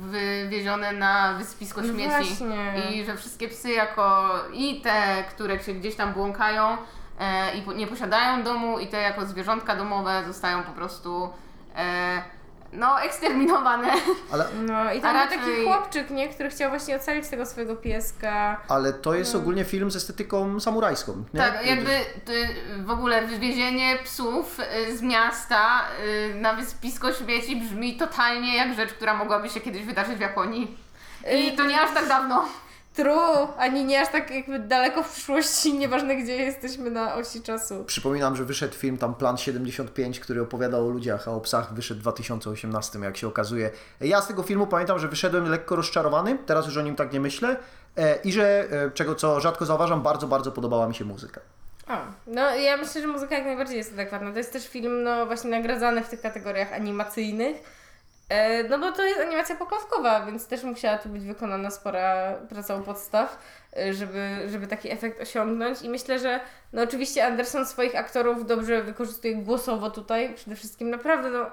wywiezione 0.00 0.92
na 0.92 1.32
wyspisko 1.34 1.80
No 1.80 1.88
śmieci. 1.92 2.08
właśnie. 2.08 2.90
I 2.92 3.04
że 3.04 3.16
wszystkie 3.16 3.48
psy 3.48 3.70
jako 3.70 4.34
i 4.52 4.80
te, 4.80 5.24
które 5.30 5.58
się 5.60 5.72
gdzieś 5.72 5.94
tam 5.96 6.12
błąkają 6.12 6.76
e, 7.20 7.54
i 7.56 7.76
nie 7.76 7.86
posiadają 7.86 8.42
domu, 8.42 8.78
i 8.78 8.86
te 8.86 9.00
jako 9.00 9.26
zwierzątka 9.26 9.76
domowe 9.76 10.22
zostają 10.26 10.62
po 10.62 10.72
prostu 10.72 11.30
e, 11.76 12.22
no 12.72 13.00
eksterminowane. 13.00 13.88
Ale, 14.32 14.44
No 14.66 14.92
i 14.92 15.00
tam 15.00 15.14
raczej- 15.16 15.38
taki 15.38 15.64
chłopczyk, 15.64 16.10
nie? 16.10 16.28
Który 16.28 16.50
chciał 16.50 16.70
właśnie 16.70 16.96
ocalić 16.96 17.28
tego 17.28 17.46
swojego 17.46 17.76
pieska. 17.76 18.60
ale 18.68 18.92
to 18.92 19.14
jest 19.14 19.34
ogólnie 19.34 19.64
film 19.64 19.90
z 19.90 19.96
estetyką 19.96 20.60
samurajską. 20.60 21.24
Nie? 21.34 21.40
Tak, 21.40 21.66
jakby 21.66 21.90
y, 21.90 22.82
w 22.84 22.90
ogóle 22.90 23.26
wywiezienie 23.26 23.98
psów 24.04 24.60
y, 24.90 24.96
z 24.98 25.02
miasta 25.02 25.84
y, 26.30 26.34
na 26.34 26.52
wyspisko 26.54 27.12
śmieci 27.12 27.56
brzmi 27.56 27.96
totalnie 27.96 28.56
jak 28.56 28.74
rzecz, 28.74 28.90
która 28.92 29.14
mogłaby 29.14 29.48
się 29.48 29.60
kiedyś 29.60 29.82
wydarzyć 29.82 30.16
w 30.16 30.20
Japonii. 30.20 30.76
I 31.32 31.56
to 31.56 31.64
nie 31.64 31.80
aż 31.80 31.94
tak 31.94 32.08
dawno. 32.08 32.44
True, 32.98 33.48
ani 33.58 33.84
nie 33.84 34.00
aż 34.00 34.08
tak 34.08 34.30
jakby 34.30 34.58
daleko 34.58 35.02
w 35.02 35.12
przyszłości, 35.12 35.78
nieważne 35.78 36.16
gdzie 36.16 36.36
jesteśmy 36.36 36.90
na 36.90 37.14
osi 37.14 37.42
czasu. 37.42 37.84
Przypominam, 37.84 38.36
że 38.36 38.44
wyszedł 38.44 38.74
film 38.74 38.96
tam 38.96 39.14
Plan 39.14 39.36
75, 39.36 40.20
który 40.20 40.42
opowiadał 40.42 40.86
o 40.86 40.90
ludziach, 40.90 41.28
a 41.28 41.30
o 41.30 41.40
psach 41.40 41.74
wyszedł 41.74 42.00
w 42.00 42.02
2018, 42.02 42.98
jak 42.98 43.16
się 43.16 43.28
okazuje. 43.28 43.70
Ja 44.00 44.20
z 44.20 44.28
tego 44.28 44.42
filmu 44.42 44.66
pamiętam, 44.66 44.98
że 44.98 45.08
wyszedłem 45.08 45.50
lekko 45.50 45.76
rozczarowany, 45.76 46.38
teraz 46.46 46.66
już 46.66 46.76
o 46.76 46.82
nim 46.82 46.96
tak 46.96 47.12
nie 47.12 47.20
myślę. 47.20 47.56
E, 47.96 48.16
I 48.16 48.32
że, 48.32 48.66
e, 48.70 48.90
czego 48.90 49.14
co 49.14 49.40
rzadko 49.40 49.66
zauważam, 49.66 50.02
bardzo, 50.02 50.28
bardzo 50.28 50.52
podobała 50.52 50.88
mi 50.88 50.94
się 50.94 51.04
muzyka. 51.04 51.40
O, 51.88 51.96
no 52.26 52.54
ja 52.54 52.76
myślę, 52.76 53.00
że 53.00 53.06
muzyka 53.06 53.34
jak 53.34 53.44
najbardziej 53.44 53.76
jest 53.76 53.92
adekwatna. 53.92 54.32
To 54.32 54.38
jest 54.38 54.52
też 54.52 54.68
film, 54.68 55.02
no 55.02 55.26
właśnie 55.26 55.50
nagradzany 55.50 56.04
w 56.04 56.08
tych 56.08 56.20
kategoriach 56.20 56.72
animacyjnych. 56.72 57.77
E, 58.28 58.64
no 58.64 58.78
bo 58.78 58.92
to 58.92 59.04
jest 59.04 59.20
animacja 59.20 59.56
pokładkowa, 59.56 60.26
więc 60.26 60.46
też 60.46 60.62
musiała 60.62 60.98
tu 60.98 61.08
być 61.08 61.24
wykonana 61.24 61.70
spora 61.70 62.34
praca 62.48 62.74
u 62.74 62.82
podstaw, 62.82 63.38
e, 63.76 63.94
żeby, 63.94 64.48
żeby 64.48 64.66
taki 64.66 64.90
efekt 64.90 65.22
osiągnąć. 65.22 65.82
I 65.82 65.88
myślę, 65.88 66.18
że 66.18 66.40
no 66.72 66.82
oczywiście 66.82 67.26
Anderson 67.26 67.66
swoich 67.66 67.96
aktorów 67.96 68.46
dobrze 68.46 68.82
wykorzystuje 68.82 69.36
głosowo 69.36 69.90
tutaj. 69.90 70.34
Przede 70.34 70.56
wszystkim 70.56 70.90
naprawdę, 70.90 71.30
no 71.30 71.50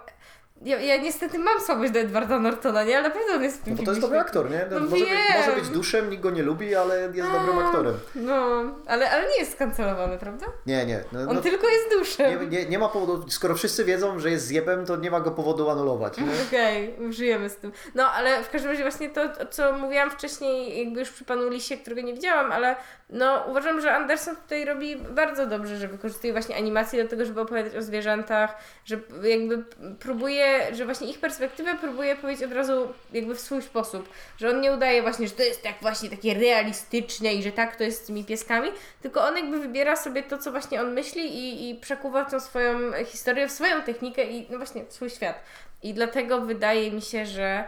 ja, 0.61 0.79
ja 0.79 0.97
niestety 0.97 1.39
mam 1.39 1.61
słabość 1.61 1.91
do 1.91 1.99
Edwarda 1.99 2.39
Nortona, 2.39 2.83
nie? 2.83 2.97
Ale 2.97 3.07
naprawdę 3.07 3.33
on 3.35 3.43
jest 3.43 3.61
w 3.61 3.63
tym 3.63 3.73
No 3.73 3.77
bo 3.79 3.85
to 3.85 3.91
jest 3.91 4.01
dobry 4.01 4.19
aktor, 4.19 4.51
nie? 4.51 4.65
No 4.71 4.79
może, 4.79 4.91
być, 4.91 5.09
może 5.37 5.51
wiem. 5.51 5.59
być 5.59 5.69
duszem, 5.69 6.09
nikt 6.09 6.23
go 6.23 6.31
nie 6.31 6.43
lubi, 6.43 6.75
ale 6.75 7.01
jest 7.01 7.31
dobrym 7.31 7.59
aktorem. 7.59 7.97
No, 8.15 8.61
ale, 8.87 9.11
ale 9.11 9.29
nie 9.29 9.37
jest 9.39 9.51
skancelowany, 9.51 10.17
prawda? 10.17 10.45
Nie, 10.65 10.85
nie. 10.85 11.03
No, 11.11 11.19
On 11.19 11.35
no, 11.35 11.41
tylko 11.41 11.67
jest 11.69 11.89
duszem. 11.99 12.41
nie, 12.41 12.57
nie, 12.57 12.65
nie 12.65 12.79
ma 12.79 12.89
powodu, 12.89 13.29
skoro 13.29 13.55
wszyscy 13.55 13.85
wiedzą, 13.85 14.19
że 14.19 14.31
jest 14.31 14.45
zjebem, 14.45 14.85
to 14.85 14.95
nie 14.95 15.11
ma 15.11 15.19
go 15.19 15.31
powodu 15.31 15.69
anulować. 15.69 16.13
Okej, 16.47 16.95
żyjemy 17.09 17.49
z 17.49 17.55
tym. 17.55 17.71
No, 17.95 18.11
ale 18.11 18.43
w 18.43 18.49
każdym 18.49 18.71
razie 18.71 18.83
właśnie 18.83 19.09
to, 19.09 19.21
co 19.49 19.73
mówiłam 19.73 20.11
wcześniej, 20.11 20.79
jakby 20.85 20.99
już 20.99 21.09
przy 21.09 21.25
panu 21.25 21.49
Lisie, 21.49 21.77
którego 21.77 22.01
nie 22.01 22.13
widziałam, 22.13 22.51
ale 22.51 22.75
no 23.09 23.43
uważam, 23.47 23.81
że 23.81 23.93
Anderson 23.93 24.35
tutaj 24.35 24.65
robi 24.65 24.95
bardzo 24.95 25.45
dobrze, 25.45 25.77
że 25.77 25.87
wykorzystuje 25.87 26.33
właśnie 26.33 26.55
animację 26.55 27.03
do 27.03 27.09
tego, 27.09 27.25
żeby 27.25 27.41
opowiadać 27.41 27.75
o 27.75 27.81
zwierzętach, 27.81 28.55
że 28.85 28.99
jakby 29.23 29.63
próbuje, 29.99 30.44
że 30.71 30.85
właśnie 30.85 31.09
ich 31.09 31.19
perspektywę 31.19 31.75
próbuje 31.75 32.15
powiedzieć 32.15 32.43
od 32.43 32.51
razu 32.51 32.93
jakby 33.13 33.35
w 33.35 33.39
swój 33.39 33.61
sposób, 33.61 34.09
że 34.37 34.49
on 34.49 34.61
nie 34.61 34.71
udaje 34.71 35.01
właśnie, 35.01 35.27
że 35.27 35.33
to 35.33 35.43
jest 35.43 35.63
tak 35.63 35.75
właśnie 35.81 36.09
takie 36.09 36.33
realistyczne 36.33 37.33
i 37.33 37.43
że 37.43 37.51
tak 37.51 37.75
to 37.75 37.83
jest 37.83 38.03
z 38.03 38.07
tymi 38.07 38.23
pieskami, 38.23 38.69
tylko 39.01 39.23
on 39.27 39.37
jakby 39.37 39.59
wybiera 39.59 39.95
sobie 39.95 40.23
to, 40.23 40.37
co 40.37 40.51
właśnie 40.51 40.81
on 40.81 40.93
myśli 40.93 41.23
i, 41.23 41.69
i 41.69 41.75
przekuwa 41.75 42.25
tą 42.25 42.39
swoją 42.39 42.93
historię, 43.05 43.47
w 43.47 43.51
swoją 43.51 43.81
technikę 43.81 44.23
i 44.23 44.47
no 44.49 44.57
właśnie 44.57 44.85
w 44.85 44.93
swój 44.93 45.09
świat. 45.09 45.43
I 45.83 45.93
dlatego 45.93 46.41
wydaje 46.41 46.91
mi 46.91 47.01
się, 47.01 47.25
że, 47.25 47.63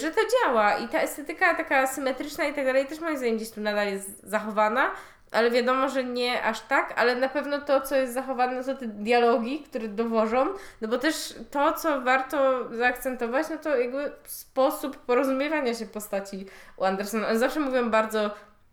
że 0.00 0.10
to 0.10 0.20
działa 0.20 0.78
i 0.78 0.88
ta 0.88 1.00
estetyka 1.00 1.54
taka 1.54 1.86
symetryczna 1.86 2.44
i 2.44 2.54
tak 2.54 2.64
dalej 2.64 2.86
też 2.86 3.00
moim 3.00 3.16
zdaniem 3.16 3.36
gdzieś 3.36 3.50
tu 3.50 3.60
nadal 3.60 3.92
jest 3.92 4.22
zachowana, 4.22 4.90
ale 5.34 5.50
wiadomo, 5.50 5.88
że 5.88 6.04
nie 6.04 6.42
aż 6.42 6.60
tak, 6.60 6.94
ale 6.96 7.16
na 7.16 7.28
pewno 7.28 7.60
to, 7.60 7.80
co 7.80 7.96
jest 7.96 8.14
zachowane, 8.14 8.64
to 8.64 8.74
te 8.74 8.86
dialogi, 8.86 9.62
które 9.62 9.88
dowożą, 9.88 10.46
no 10.80 10.88
bo 10.88 10.98
też 10.98 11.34
to, 11.50 11.72
co 11.72 12.00
warto 12.00 12.68
zaakcentować, 12.74 13.46
no 13.50 13.58
to 13.58 13.76
jakby 13.76 14.12
sposób 14.24 14.96
porozumiewania 14.96 15.74
się 15.74 15.86
postaci 15.86 16.46
u 16.76 16.84
Andersona. 16.84 17.28
One 17.28 17.38
zawsze 17.38 17.60
mówią 17.60 17.90
bardzo 17.90 18.30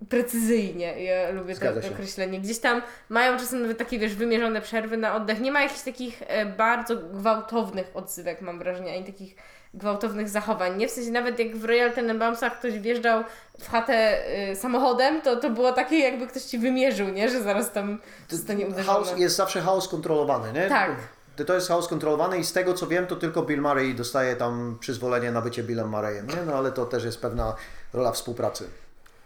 precyzyjnie. 0.10 1.04
Ja 1.04 1.32
lubię 1.32 1.56
Zgadza 1.56 1.82
to 1.82 1.88
się. 1.88 1.94
określenie. 1.94 2.40
Gdzieś 2.40 2.60
tam 2.60 2.82
mają 3.10 3.38
czasem 3.38 3.62
nawet 3.62 3.78
takie, 3.78 4.00
wiesz, 4.00 4.16
wymierzone 4.16 4.62
przerwy 4.62 4.98
na 4.98 5.16
oddech. 5.16 5.42
Nie 5.42 5.52
ma 5.52 5.62
jakichś 5.62 5.82
takich 5.82 6.22
e, 6.28 6.46
bardzo 6.46 6.96
gwałtownych 6.96 7.92
odzywek, 7.94 8.42
mam 8.42 8.60
wrażenie, 8.60 8.94
ani 8.94 9.04
takich 9.04 9.36
gwałtownych 9.74 10.30
zachowań. 10.30 10.78
Nie 10.78 10.88
w 10.88 10.92
sensie 10.92 11.12
nawet 11.12 11.40
jak 11.40 11.58
w 11.58 11.66
Royal 11.66 11.94
Tenenbaumsach 11.94 12.60
ktoś 12.60 12.80
wjeżdżał 12.80 13.24
w 13.60 13.70
chatę 13.70 14.24
y, 14.52 14.56
samochodem, 14.56 15.22
to 15.22 15.36
to 15.36 15.50
było 15.50 15.72
takie 15.72 16.00
jakby 16.00 16.28
ktoś 16.28 16.44
ci 16.44 16.58
wymierzył, 16.58 17.10
nie? 17.10 17.30
Że 17.30 17.42
zaraz 17.42 17.72
tam 17.72 18.00
zostanie 18.30 18.66
uderzony. 18.66 19.06
Chaos, 19.06 19.14
jest 19.18 19.36
zawsze 19.36 19.62
chaos 19.62 19.88
kontrolowany, 19.88 20.54
nie? 20.54 20.70
Tak. 20.70 20.92
To, 21.36 21.46
to 21.46 21.54
jest 21.54 21.68
chaos 21.68 21.88
kontrolowany 21.88 22.38
i 22.38 22.44
z 22.44 22.54
tego 22.54 22.74
co 22.74 22.88
wiem, 22.88 23.08
to 23.08 23.16
tylko 23.16 23.42
Bill 23.42 23.62
Murray 23.62 23.96
dostaje 23.96 24.36
tam 24.36 24.78
przyzwolenie 24.80 25.32
na 25.32 25.42
bycie 25.42 25.64
Billem 25.64 25.90
Murrayem, 25.90 26.28
nie? 26.28 26.46
No 26.46 26.54
ale 26.54 26.72
to 26.72 26.86
też 26.86 27.04
jest 27.04 27.22
pewna 27.22 27.56
rola 27.94 28.12
współpracy. 28.12 28.70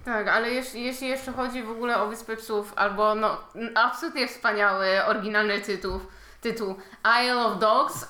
Tak, 0.05 0.27
ale 0.27 0.49
jeśli, 0.49 0.85
jeśli 0.85 1.07
jeszcze 1.07 1.31
chodzi 1.31 1.63
w 1.63 1.69
ogóle 1.69 2.01
o 2.01 2.07
Wyspę 2.07 2.37
Psów, 2.37 2.73
albo 2.75 3.15
no 3.15 3.37
absolutnie 3.75 4.27
wspaniały, 4.27 4.85
oryginalny 5.05 5.61
tytuł, 5.61 5.99
tytuł 6.45 6.75
Isle 7.23 7.45
of 7.45 7.59
Dogs, 7.59 8.05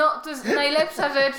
no 0.00 0.10
to 0.24 0.30
jest 0.30 0.44
najlepsza 0.44 1.14
rzecz. 1.14 1.34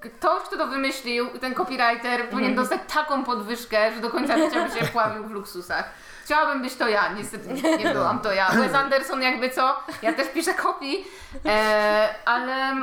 ktoś, 0.00 0.42
kto 0.42 0.56
to 0.56 0.66
wymyślił, 0.66 1.28
ten 1.38 1.54
copywriter, 1.54 2.28
powinien 2.30 2.54
dostać 2.54 2.80
taką 2.94 3.24
podwyżkę, 3.24 3.94
że 3.94 4.00
do 4.00 4.10
końca 4.10 4.38
życia 4.38 4.68
by 4.68 4.78
się 4.78 4.86
pławił 4.86 5.24
w 5.24 5.30
luksusach. 5.30 5.90
Chciałabym 6.24 6.62
być 6.62 6.74
to 6.74 6.88
ja, 6.88 7.12
niestety 7.12 7.48
nie 7.78 7.92
byłam 7.92 8.20
to 8.20 8.32
ja. 8.32 8.48
Wes 8.50 8.74
Anderson 8.74 9.22
jakby 9.22 9.50
co, 9.50 9.80
ja 10.02 10.12
też 10.12 10.28
piszę 10.28 10.54
kopii, 10.54 11.06
e, 11.46 12.14
ale 12.24 12.74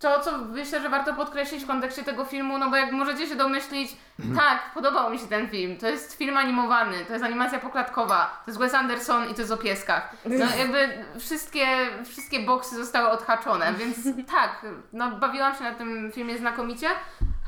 to, 0.00 0.20
co 0.20 0.38
myślę, 0.38 0.80
że 0.80 0.88
warto 0.88 1.14
podkreślić 1.14 1.64
w 1.64 1.66
kontekście 1.66 2.02
tego 2.02 2.24
filmu, 2.24 2.58
no 2.58 2.70
bo 2.70 2.76
jak 2.76 2.92
możecie 2.92 3.26
się 3.26 3.36
domyślić, 3.36 3.96
tak, 4.36 4.74
podobał 4.74 5.10
mi 5.10 5.18
się 5.18 5.26
ten 5.26 5.48
film. 5.48 5.76
To 5.76 5.88
jest 5.88 6.14
film 6.14 6.36
animowany, 6.36 7.04
to 7.04 7.12
jest 7.12 7.24
animacja 7.24 7.58
poklatkowa, 7.58 8.42
to 8.44 8.50
jest 8.50 8.58
Wes 8.58 8.74
Anderson 8.74 9.30
i 9.30 9.34
to 9.34 9.40
jest 9.40 9.52
o 9.52 9.56
pieskach. 9.56 10.12
No 10.24 10.46
jakby 10.58 11.04
wszystkie, 11.18 11.66
wszystkie 12.04 12.40
boksy 12.40 12.76
zostały 12.76 13.08
odhaczone, 13.08 13.72
więc 13.72 13.96
tak, 14.36 14.66
no 14.92 15.10
bawiłam 15.10 15.54
się 15.56 15.64
na 15.64 15.74
tym 15.74 16.12
filmie 16.12 16.38
znakomicie, 16.38 16.88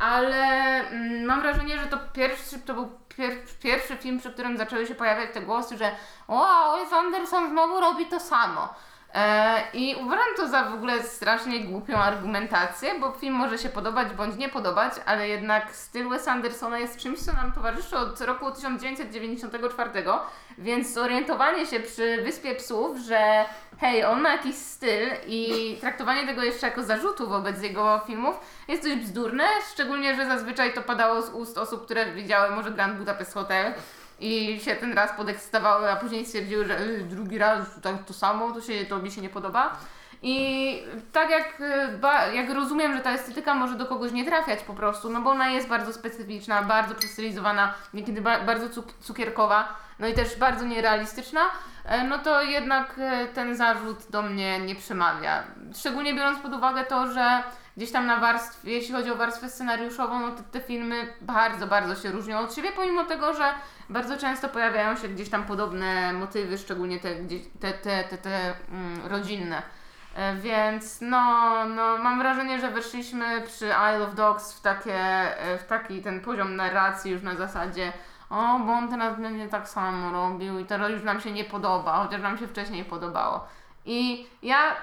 ale 0.01 0.45
mm, 0.89 1.25
mam 1.25 1.41
wrażenie, 1.41 1.79
że 1.79 1.87
to 1.87 1.99
pierwszy, 2.13 2.59
to 2.59 2.75
był 2.75 2.91
pier, 3.17 3.33
pierwszy 3.63 3.97
film, 3.97 4.19
przy 4.19 4.33
którym 4.33 4.59
zaczęły 4.59 4.87
się 4.87 4.95
pojawiać 4.95 5.31
te 5.35 5.41
głosy, 5.41 5.79
że 5.79 5.91
wow, 6.29 6.85
Wes 6.85 6.93
Anderson 6.93 7.51
znowu 7.51 7.81
robi 7.81 8.07
to 8.07 8.21
samo. 8.21 8.75
E, 9.15 9.63
I 9.75 9.97
uważam 9.97 10.27
to 10.37 10.49
za 10.49 10.65
w 10.65 10.75
ogóle 10.75 11.03
strasznie 11.03 11.61
głupią 11.61 11.99
argumentację, 11.99 13.01
bo 13.01 13.11
film 13.11 13.35
może 13.35 13.59
się 13.59 13.69
podobać 13.69 14.13
bądź 14.13 14.37
nie 14.37 14.49
podobać, 14.49 14.93
ale 15.07 15.29
jednak 15.29 15.75
styl 15.77 16.09
Wes 16.09 16.29
Andersona 16.29 16.79
jest 16.79 16.97
czymś, 16.97 17.19
co 17.19 17.33
nam 17.33 17.53
towarzyszy 17.53 17.97
od 17.97 18.21
roku 18.21 18.51
1994, 18.51 19.91
więc 20.59 20.93
zorientowanie 20.93 21.67
się 21.67 21.81
przy 21.81 22.23
Wyspie 22.23 22.55
Psów, 22.55 22.99
że 22.99 23.45
hej, 23.81 24.05
on 24.05 24.21
ma 24.21 24.33
jakiś 24.33 24.57
styl 24.57 25.09
i 25.27 25.77
traktowanie 25.81 26.27
tego 26.27 26.43
jeszcze 26.43 26.67
jako 26.67 26.83
zarzutu 26.83 27.29
wobec 27.29 27.63
jego 27.63 28.01
filmów 28.07 28.37
jest 28.69 28.83
dość 28.83 28.97
bzdurne, 28.97 29.45
szczególnie, 29.73 30.17
że 30.17 30.27
zazwyczaj 30.27 30.75
to 30.75 30.83
padało 30.83 31.23
z 31.23 31.31
ust 31.31 31.59
osób, 31.59 31.85
które 31.85 32.13
widziały 32.13 32.51
może 32.57 32.71
Grand 32.71 32.99
Budapest 32.99 33.35
Hotel 33.35 33.75
i 34.23 34.61
się 34.61 34.77
ten 34.77 34.93
raz 34.93 35.13
podekscytowały, 35.17 35.91
a 35.91 35.97
później 35.97 36.27
stwierdziły, 36.27 36.65
że 36.67 36.79
"Ej, 36.79 37.05
drugi 37.05 37.39
raz 37.39 37.59
tak 37.83 38.05
to 38.05 38.13
samo, 38.15 38.53
to, 38.53 38.61
się, 38.61 38.85
to 38.85 38.99
mi 38.99 39.11
się 39.11 39.21
nie 39.21 39.29
podoba. 39.29 39.77
I 40.25 40.83
tak 41.13 41.31
jak, 41.31 41.61
y, 41.61 42.35
jak 42.37 42.51
rozumiem, 42.51 42.95
że 42.97 43.01
ta 43.01 43.11
estetyka 43.13 43.55
może 43.55 43.75
do 43.75 43.87
kogoś 43.87 44.13
nie 44.13 44.25
trafiać 44.25 44.63
po 44.63 44.75
prostu, 44.75 45.11
no 45.11 45.21
bo 45.21 45.31
ona 45.31 45.49
jest 45.49 45.69
bardzo 45.69 45.93
specyficzna, 45.93 46.63
bardzo 46.63 46.95
przestylizowana, 46.95 47.75
niekiedy 47.95 48.21
ba, 48.21 48.41
bardzo 48.41 48.67
cuk- 48.69 48.93
cukierkowa, 49.01 49.77
no 49.99 50.07
i 50.07 50.15
też 50.15 50.37
bardzo 50.37 50.65
nierealistyczna, 50.65 51.41
e, 51.85 52.05
no 52.05 52.19
to 52.19 52.43
jednak 52.43 52.95
e, 52.99 53.27
ten 53.27 53.57
zarzut 53.57 53.99
do 54.11 54.23
mnie 54.23 54.61
nie 54.61 54.75
przemawia. 54.75 55.43
Szczególnie 55.79 56.15
biorąc 56.15 56.39
pod 56.39 56.55
uwagę 56.55 56.85
to, 56.85 57.13
że 57.13 57.43
gdzieś 57.77 57.93
tam 57.93 58.07
na 58.07 58.17
warstwie, 58.17 58.73
jeśli 58.73 58.95
chodzi 58.95 59.11
o 59.11 59.17
warstwę 59.17 59.51
scenariuszową, 59.51 60.21
no 60.21 60.31
te, 60.31 60.43
te 60.43 60.61
filmy 60.61 61.15
bardzo, 61.21 61.67
bardzo 61.67 62.03
się 62.03 62.11
różnią 62.11 62.39
od 62.39 62.55
siebie, 62.55 62.69
pomimo 62.77 63.05
tego, 63.05 63.35
że 63.35 63.45
bardzo 63.89 64.17
często 64.17 64.49
pojawiają 64.49 64.97
się 64.97 65.09
gdzieś 65.09 65.29
tam 65.31 65.45
podobne 65.45 66.13
motywy, 66.13 66.59
szczególnie 66.59 67.01
te, 67.01 67.15
te, 67.61 67.73
te, 67.73 68.05
te, 68.05 68.19
te 68.19 68.55
mm, 68.71 69.07
rodzinne. 69.07 69.63
E, 70.15 70.37
Więc 70.37 71.01
no, 71.01 71.53
no, 71.65 71.99
mam 71.99 72.19
wrażenie, 72.19 72.61
że 72.61 72.71
weszliśmy 72.71 73.41
przy 73.47 73.67
Isle 73.67 74.05
of 74.05 74.15
Dogs 74.15 74.53
w, 74.53 74.61
takie, 74.61 74.95
e, 75.39 75.59
w 75.59 75.65
taki 75.65 76.03
ten 76.03 76.21
poziom 76.21 76.57
narracji 76.57 77.13
już 77.13 77.23
na 77.23 77.35
zasadzie 77.35 77.93
o, 78.31 78.59
bo 78.59 78.73
on 78.73 78.89
teraz 78.89 79.21
będzie 79.21 79.49
tak 79.49 79.69
samo 79.69 80.11
robił 80.11 80.59
i 80.59 80.65
teraz 80.65 80.91
już 80.91 81.03
nam 81.03 81.21
się 81.21 81.33
nie 81.33 81.45
podoba, 81.45 82.05
chociaż 82.05 82.23
nam 82.23 82.39
się 82.39 82.47
wcześniej 82.47 82.85
podobało. 82.85 83.47
I 83.85 84.27
ja, 84.43 84.77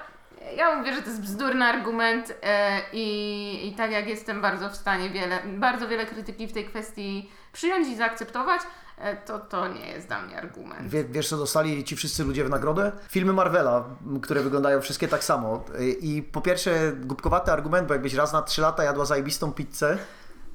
ja 0.56 0.76
mówię, 0.76 0.94
że 0.94 1.02
to 1.02 1.08
jest 1.08 1.20
bzdurny 1.20 1.64
argument 1.64 2.34
e, 2.42 2.80
i, 2.92 3.68
i 3.68 3.72
tak 3.72 3.90
jak 3.90 4.08
jestem 4.08 4.40
bardzo 4.40 4.70
w 4.70 4.76
stanie 4.76 5.10
wiele, 5.10 5.38
bardzo 5.46 5.88
wiele 5.88 6.06
krytyki 6.06 6.46
w 6.46 6.52
tej 6.52 6.64
kwestii 6.64 7.30
przyjąć 7.52 7.88
i 7.88 7.96
zaakceptować, 7.96 8.60
e, 8.98 9.16
to 9.16 9.38
to 9.38 9.68
nie 9.68 9.88
jest 9.88 10.06
dla 10.06 10.22
mnie 10.22 10.36
argument. 10.36 10.90
Wie, 10.90 11.04
wiesz, 11.04 11.28
co 11.28 11.36
dostali 11.36 11.84
ci 11.84 11.96
wszyscy 11.96 12.24
ludzie 12.24 12.44
w 12.44 12.50
nagrodę? 12.50 12.92
Filmy 13.08 13.32
Marvela, 13.32 13.84
które 14.22 14.42
wyglądają 14.42 14.80
wszystkie 14.80 15.08
tak 15.08 15.24
samo. 15.24 15.64
Y, 15.80 15.90
I 15.90 16.22
po 16.22 16.40
pierwsze, 16.40 16.92
głupkowaty 16.92 17.52
argument, 17.52 17.88
bo 17.88 17.94
jakbyś 17.94 18.14
raz 18.14 18.32
na 18.32 18.42
3 18.42 18.62
lata 18.62 18.84
jadła 18.84 19.04
zajebistą 19.04 19.52
pizzę 19.52 19.98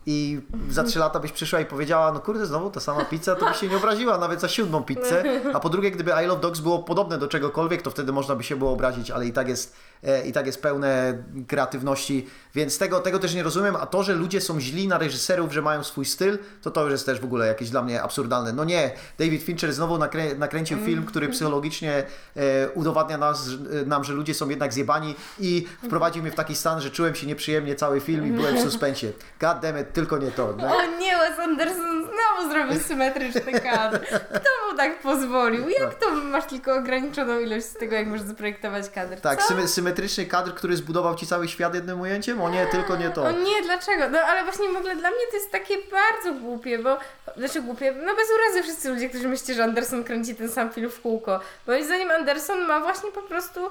i 0.05 0.41
za 0.69 0.83
3 0.83 0.99
lata 0.99 1.19
byś 1.19 1.31
przyszła 1.31 1.59
i 1.59 1.65
powiedziała, 1.65 2.11
no 2.11 2.19
kurde, 2.19 2.45
znowu 2.45 2.69
ta 2.69 2.79
sama 2.79 3.05
pizza, 3.05 3.35
to 3.35 3.45
byś 3.45 3.57
się 3.57 3.67
nie 3.67 3.77
obraziła 3.77 4.17
nawet 4.17 4.41
za 4.41 4.47
siódmą 4.47 4.83
pizzę. 4.83 5.23
A 5.53 5.59
po 5.59 5.69
drugie, 5.69 5.91
gdyby 5.91 6.11
I 6.23 6.27
Love 6.27 6.41
Dogs 6.41 6.59
było 6.59 6.79
podobne 6.79 7.17
do 7.17 7.27
czegokolwiek, 7.27 7.81
to 7.81 7.91
wtedy 7.91 8.11
można 8.11 8.35
by 8.35 8.43
się 8.43 8.55
było 8.55 8.71
obrazić, 8.71 9.11
ale 9.11 9.25
i 9.25 9.33
tak 9.33 9.47
jest, 9.47 9.75
e, 10.03 10.27
i 10.27 10.31
tak 10.31 10.45
jest 10.45 10.61
pełne 10.61 11.23
kreatywności, 11.47 12.27
więc 12.55 12.77
tego, 12.77 12.99
tego 12.99 13.19
też 13.19 13.35
nie 13.35 13.43
rozumiem. 13.43 13.75
A 13.75 13.85
to, 13.85 14.03
że 14.03 14.13
ludzie 14.13 14.41
są 14.41 14.59
źli 14.59 14.87
na 14.87 14.97
reżyserów, 14.97 15.53
że 15.53 15.61
mają 15.61 15.83
swój 15.83 16.05
styl, 16.05 16.37
to 16.61 16.71
to 16.71 16.83
już 16.83 16.91
jest 16.91 17.05
też 17.05 17.19
w 17.19 17.25
ogóle 17.25 17.47
jakieś 17.47 17.69
dla 17.69 17.81
mnie 17.81 18.01
absurdalne. 18.01 18.53
No 18.53 18.63
nie, 18.63 18.91
David 19.19 19.43
Fincher 19.43 19.73
znowu 19.73 19.97
nakrę, 19.97 20.35
nakręcił 20.35 20.77
film, 20.77 21.05
który 21.05 21.29
psychologicznie 21.29 22.03
e, 22.35 22.69
udowadnia 22.69 23.17
nas, 23.17 23.49
e, 23.81 23.85
nam, 23.85 24.03
że 24.03 24.13
ludzie 24.13 24.33
są 24.33 24.49
jednak 24.49 24.73
zjebani 24.73 25.15
i 25.39 25.65
wprowadził 25.83 26.21
mnie 26.21 26.31
w 26.31 26.35
taki 26.35 26.55
stan, 26.55 26.81
że 26.81 26.91
czułem 26.91 27.15
się 27.15 27.27
nieprzyjemnie 27.27 27.75
cały 27.75 28.01
film 28.01 28.27
i 28.27 28.31
byłem 28.31 28.57
w 28.57 28.61
suspensie. 28.61 29.11
God 29.39 29.59
damn 29.59 29.81
it, 29.81 29.94
tylko 29.95 30.17
nie 30.17 30.31
to. 30.31 30.53
No. 30.57 30.77
O 30.77 30.85
nie, 30.85 31.17
Wes 31.17 31.39
Anderson 31.39 32.03
znowu 32.03 32.51
zrobił 32.51 32.79
symetryczny 32.79 33.59
kadr. 33.59 33.99
Kto 34.09 34.49
mu 34.71 34.77
tak 34.77 34.99
pozwolił? 34.99 35.69
Jak 35.69 35.95
to 35.95 36.11
masz 36.11 36.45
tylko 36.45 36.73
ograniczoną 36.73 37.39
ilość 37.39 37.65
z 37.65 37.73
tego, 37.73 37.95
jak 37.95 38.07
możesz 38.07 38.27
zaprojektować 38.27 38.89
kadr? 38.89 39.21
Tak, 39.21 39.39
symetryczny 39.65 40.25
kadr, 40.25 40.53
który 40.53 40.77
zbudował 40.77 41.15
ci 41.15 41.27
cały 41.27 41.47
świat 41.47 41.75
jednym 41.75 42.01
ujęciem? 42.01 42.41
O 42.41 42.49
nie, 42.49 42.65
tylko 42.65 42.95
nie 42.95 43.09
to. 43.09 43.23
O 43.23 43.31
nie, 43.31 43.61
dlaczego? 43.63 44.09
No 44.09 44.19
ale 44.19 44.43
właśnie 44.43 44.69
w 44.69 44.75
ogóle 44.75 44.95
dla 44.95 45.09
mnie 45.09 45.27
to 45.31 45.37
jest 45.37 45.51
takie 45.51 45.75
bardzo 45.91 46.39
głupie, 46.39 46.79
bo... 46.79 46.97
Znaczy 47.37 47.61
głupie, 47.61 47.91
no 47.91 48.15
bez 48.15 48.27
urazy 48.35 48.63
wszyscy 48.63 48.89
ludzie, 48.89 49.09
którzy 49.09 49.27
myślicie, 49.27 49.53
że 49.53 49.63
Anderson 49.63 50.03
kręci 50.03 50.35
ten 50.35 50.49
sam 50.49 50.69
film 50.69 50.89
w 50.89 51.01
kółko. 51.01 51.39
Moim 51.67 51.85
zdaniem 51.85 52.11
Anderson 52.11 52.65
ma 52.65 52.79
właśnie 52.79 53.11
po 53.11 53.21
prostu... 53.21 53.69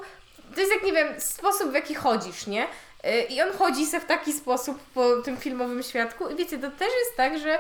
To 0.55 0.61
jest 0.61 0.72
jak, 0.75 0.83
nie 0.83 0.93
wiem, 0.93 1.20
sposób 1.20 1.70
w 1.70 1.75
jaki 1.75 1.95
chodzisz, 1.95 2.47
nie? 2.47 2.66
Yy, 3.05 3.23
I 3.23 3.43
on 3.43 3.53
chodzi 3.59 3.87
se 3.87 4.01
w 4.01 4.05
taki 4.05 4.33
sposób 4.33 4.79
po 4.95 5.17
tym 5.17 5.37
filmowym 5.37 5.83
świadku. 5.83 6.29
I 6.29 6.37
wiecie, 6.37 6.59
to 6.59 6.71
też 6.71 6.89
jest 6.89 7.17
tak, 7.17 7.39
że 7.39 7.59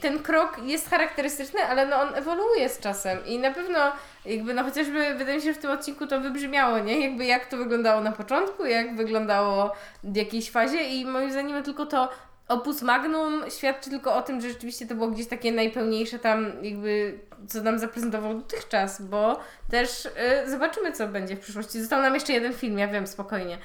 ten 0.00 0.22
krok 0.22 0.58
jest 0.64 0.90
charakterystyczny, 0.90 1.60
ale 1.60 1.86
no 1.86 2.00
on 2.00 2.14
ewoluuje 2.14 2.68
z 2.68 2.78
czasem. 2.78 3.26
I 3.26 3.38
na 3.38 3.50
pewno 3.50 3.92
jakby 4.24 4.54
no 4.54 4.64
chociażby 4.64 5.14
wydaje 5.14 5.36
mi 5.36 5.42
się, 5.42 5.52
że 5.52 5.58
w 5.58 5.62
tym 5.62 5.70
odcinku 5.70 6.06
to 6.06 6.20
wybrzmiało, 6.20 6.78
nie? 6.78 7.00
Jakby 7.00 7.24
jak 7.24 7.46
to 7.46 7.56
wyglądało 7.56 8.00
na 8.00 8.12
początku, 8.12 8.66
jak 8.66 8.96
wyglądało 8.96 9.72
w 10.04 10.16
jakiejś 10.16 10.50
fazie. 10.50 10.82
I 10.82 11.06
moim 11.06 11.32
zdaniem 11.32 11.62
tylko 11.62 11.86
to 11.86 12.08
opus 12.48 12.82
magnum 12.82 13.44
świadczy 13.50 13.90
tylko 13.90 14.14
o 14.14 14.22
tym, 14.22 14.40
że 14.40 14.48
rzeczywiście 14.48 14.86
to 14.86 14.94
było 14.94 15.08
gdzieś 15.08 15.26
takie 15.26 15.52
najpełniejsze 15.52 16.18
tam 16.18 16.64
jakby 16.64 17.18
co 17.48 17.62
nam 17.62 17.78
zaprezentował 17.78 18.34
dotychczas, 18.34 19.02
bo 19.02 19.40
też 19.70 20.06
y, 20.06 20.50
zobaczymy 20.50 20.92
co 20.92 21.08
będzie 21.08 21.36
w 21.36 21.40
przyszłości. 21.40 21.80
Został 21.80 22.02
nam 22.02 22.14
jeszcze 22.14 22.32
jeden 22.32 22.52
film, 22.52 22.78
ja 22.78 22.88
wiem, 22.88 23.06
spokojnie. 23.06 23.58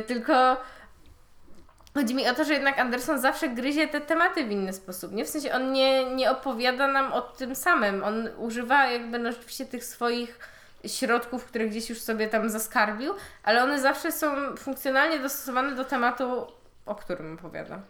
Y, 0.00 0.02
tylko 0.02 0.56
Chodzi 1.94 2.14
mi 2.14 2.28
o 2.28 2.34
to, 2.34 2.44
że 2.44 2.52
jednak 2.52 2.78
Anderson 2.78 3.18
zawsze 3.18 3.48
gryzie 3.48 3.88
te 3.88 4.00
tematy 4.00 4.44
w 4.44 4.50
inny 4.50 4.72
sposób, 4.72 5.12
nie? 5.12 5.24
W 5.24 5.28
sensie 5.28 5.52
on 5.52 5.72
nie, 5.72 6.14
nie 6.14 6.30
opowiada 6.30 6.88
nam 6.88 7.12
o 7.12 7.20
tym 7.20 7.54
samym. 7.54 8.04
On 8.04 8.28
używa 8.38 8.86
jakby 8.86 9.18
no 9.18 9.32
rzeczywiście 9.32 9.66
tych 9.66 9.84
swoich 9.84 10.38
środków, 10.86 11.44
które 11.44 11.66
gdzieś 11.66 11.90
już 11.90 12.00
sobie 12.00 12.28
tam 12.28 12.50
zaskarbił, 12.50 13.14
ale 13.42 13.62
one 13.62 13.80
zawsze 13.80 14.12
są 14.12 14.56
funkcjonalnie 14.56 15.18
dostosowane 15.18 15.74
do 15.74 15.84
tematu, 15.84 16.46
o 16.86 16.94
którym 16.94 17.34
opowiada. 17.34 17.80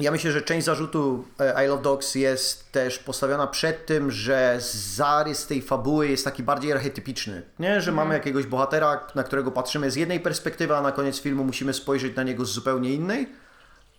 Ja 0.00 0.10
myślę, 0.10 0.32
że 0.32 0.42
część 0.42 0.66
zarzutu 0.66 1.24
e, 1.38 1.64
I 1.64 1.68
Love 1.68 1.82
Dogs 1.82 2.14
jest 2.14 2.72
też 2.72 2.98
postawiona 2.98 3.46
przed 3.46 3.86
tym, 3.86 4.10
że 4.10 4.56
zarys 4.94 5.46
tej 5.46 5.62
fabuły 5.62 6.08
jest 6.08 6.24
taki 6.24 6.42
bardziej 6.42 6.72
archetypiczny. 6.72 7.42
Nie? 7.58 7.80
Że 7.80 7.92
mamy 7.92 8.14
jakiegoś 8.14 8.46
bohatera, 8.46 9.06
na 9.14 9.22
którego 9.22 9.50
patrzymy 9.50 9.90
z 9.90 9.96
jednej 9.96 10.20
perspektywy, 10.20 10.76
a 10.76 10.82
na 10.82 10.92
koniec 10.92 11.20
filmu 11.20 11.44
musimy 11.44 11.72
spojrzeć 11.72 12.16
na 12.16 12.22
niego 12.22 12.44
z 12.44 12.52
zupełnie 12.52 12.94
innej. 12.94 13.28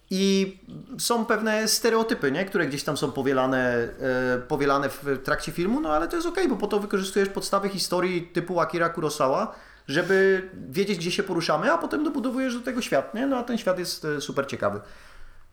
I 0.10 0.58
są 1.00 1.26
pewne 1.26 1.68
stereotypy, 1.68 2.32
nie? 2.32 2.46
które 2.46 2.68
gdzieś 2.68 2.84
tam 2.84 2.98
są 2.98 3.12
powielane, 3.12 3.68
e, 3.68 4.42
powielane 4.48 4.90
w 4.90 5.20
trakcie 5.24 5.52
filmu, 5.52 5.82
no 5.82 5.90
ale 5.90 6.08
to 6.08 6.16
jest 6.16 6.28
okej, 6.28 6.48
bo 6.48 6.56
po 6.56 6.68
to 6.68 6.80
wykorzystujesz 6.80 7.30
podstawy 7.30 7.70
historii 7.70 8.22
typu 8.22 8.60
Akira 8.60 8.90
Kurosawa, 8.90 9.56
żeby 9.88 10.50
wiedzieć, 10.70 10.98
gdzie 10.98 11.12
się 11.12 11.24
poruszamy, 11.24 11.72
a 11.72 11.78
potem 11.78 12.04
dobudowujesz 12.04 12.54
do 12.54 12.62
tego 12.62 12.82
świat, 12.82 13.14
nie? 13.14 13.28
No 13.28 13.38
a 13.38 13.44
ten 13.44 13.58
świat 13.58 13.80
jest 13.80 14.06
e, 14.06 14.22
super 14.22 14.48
ciekawy. 14.48 14.82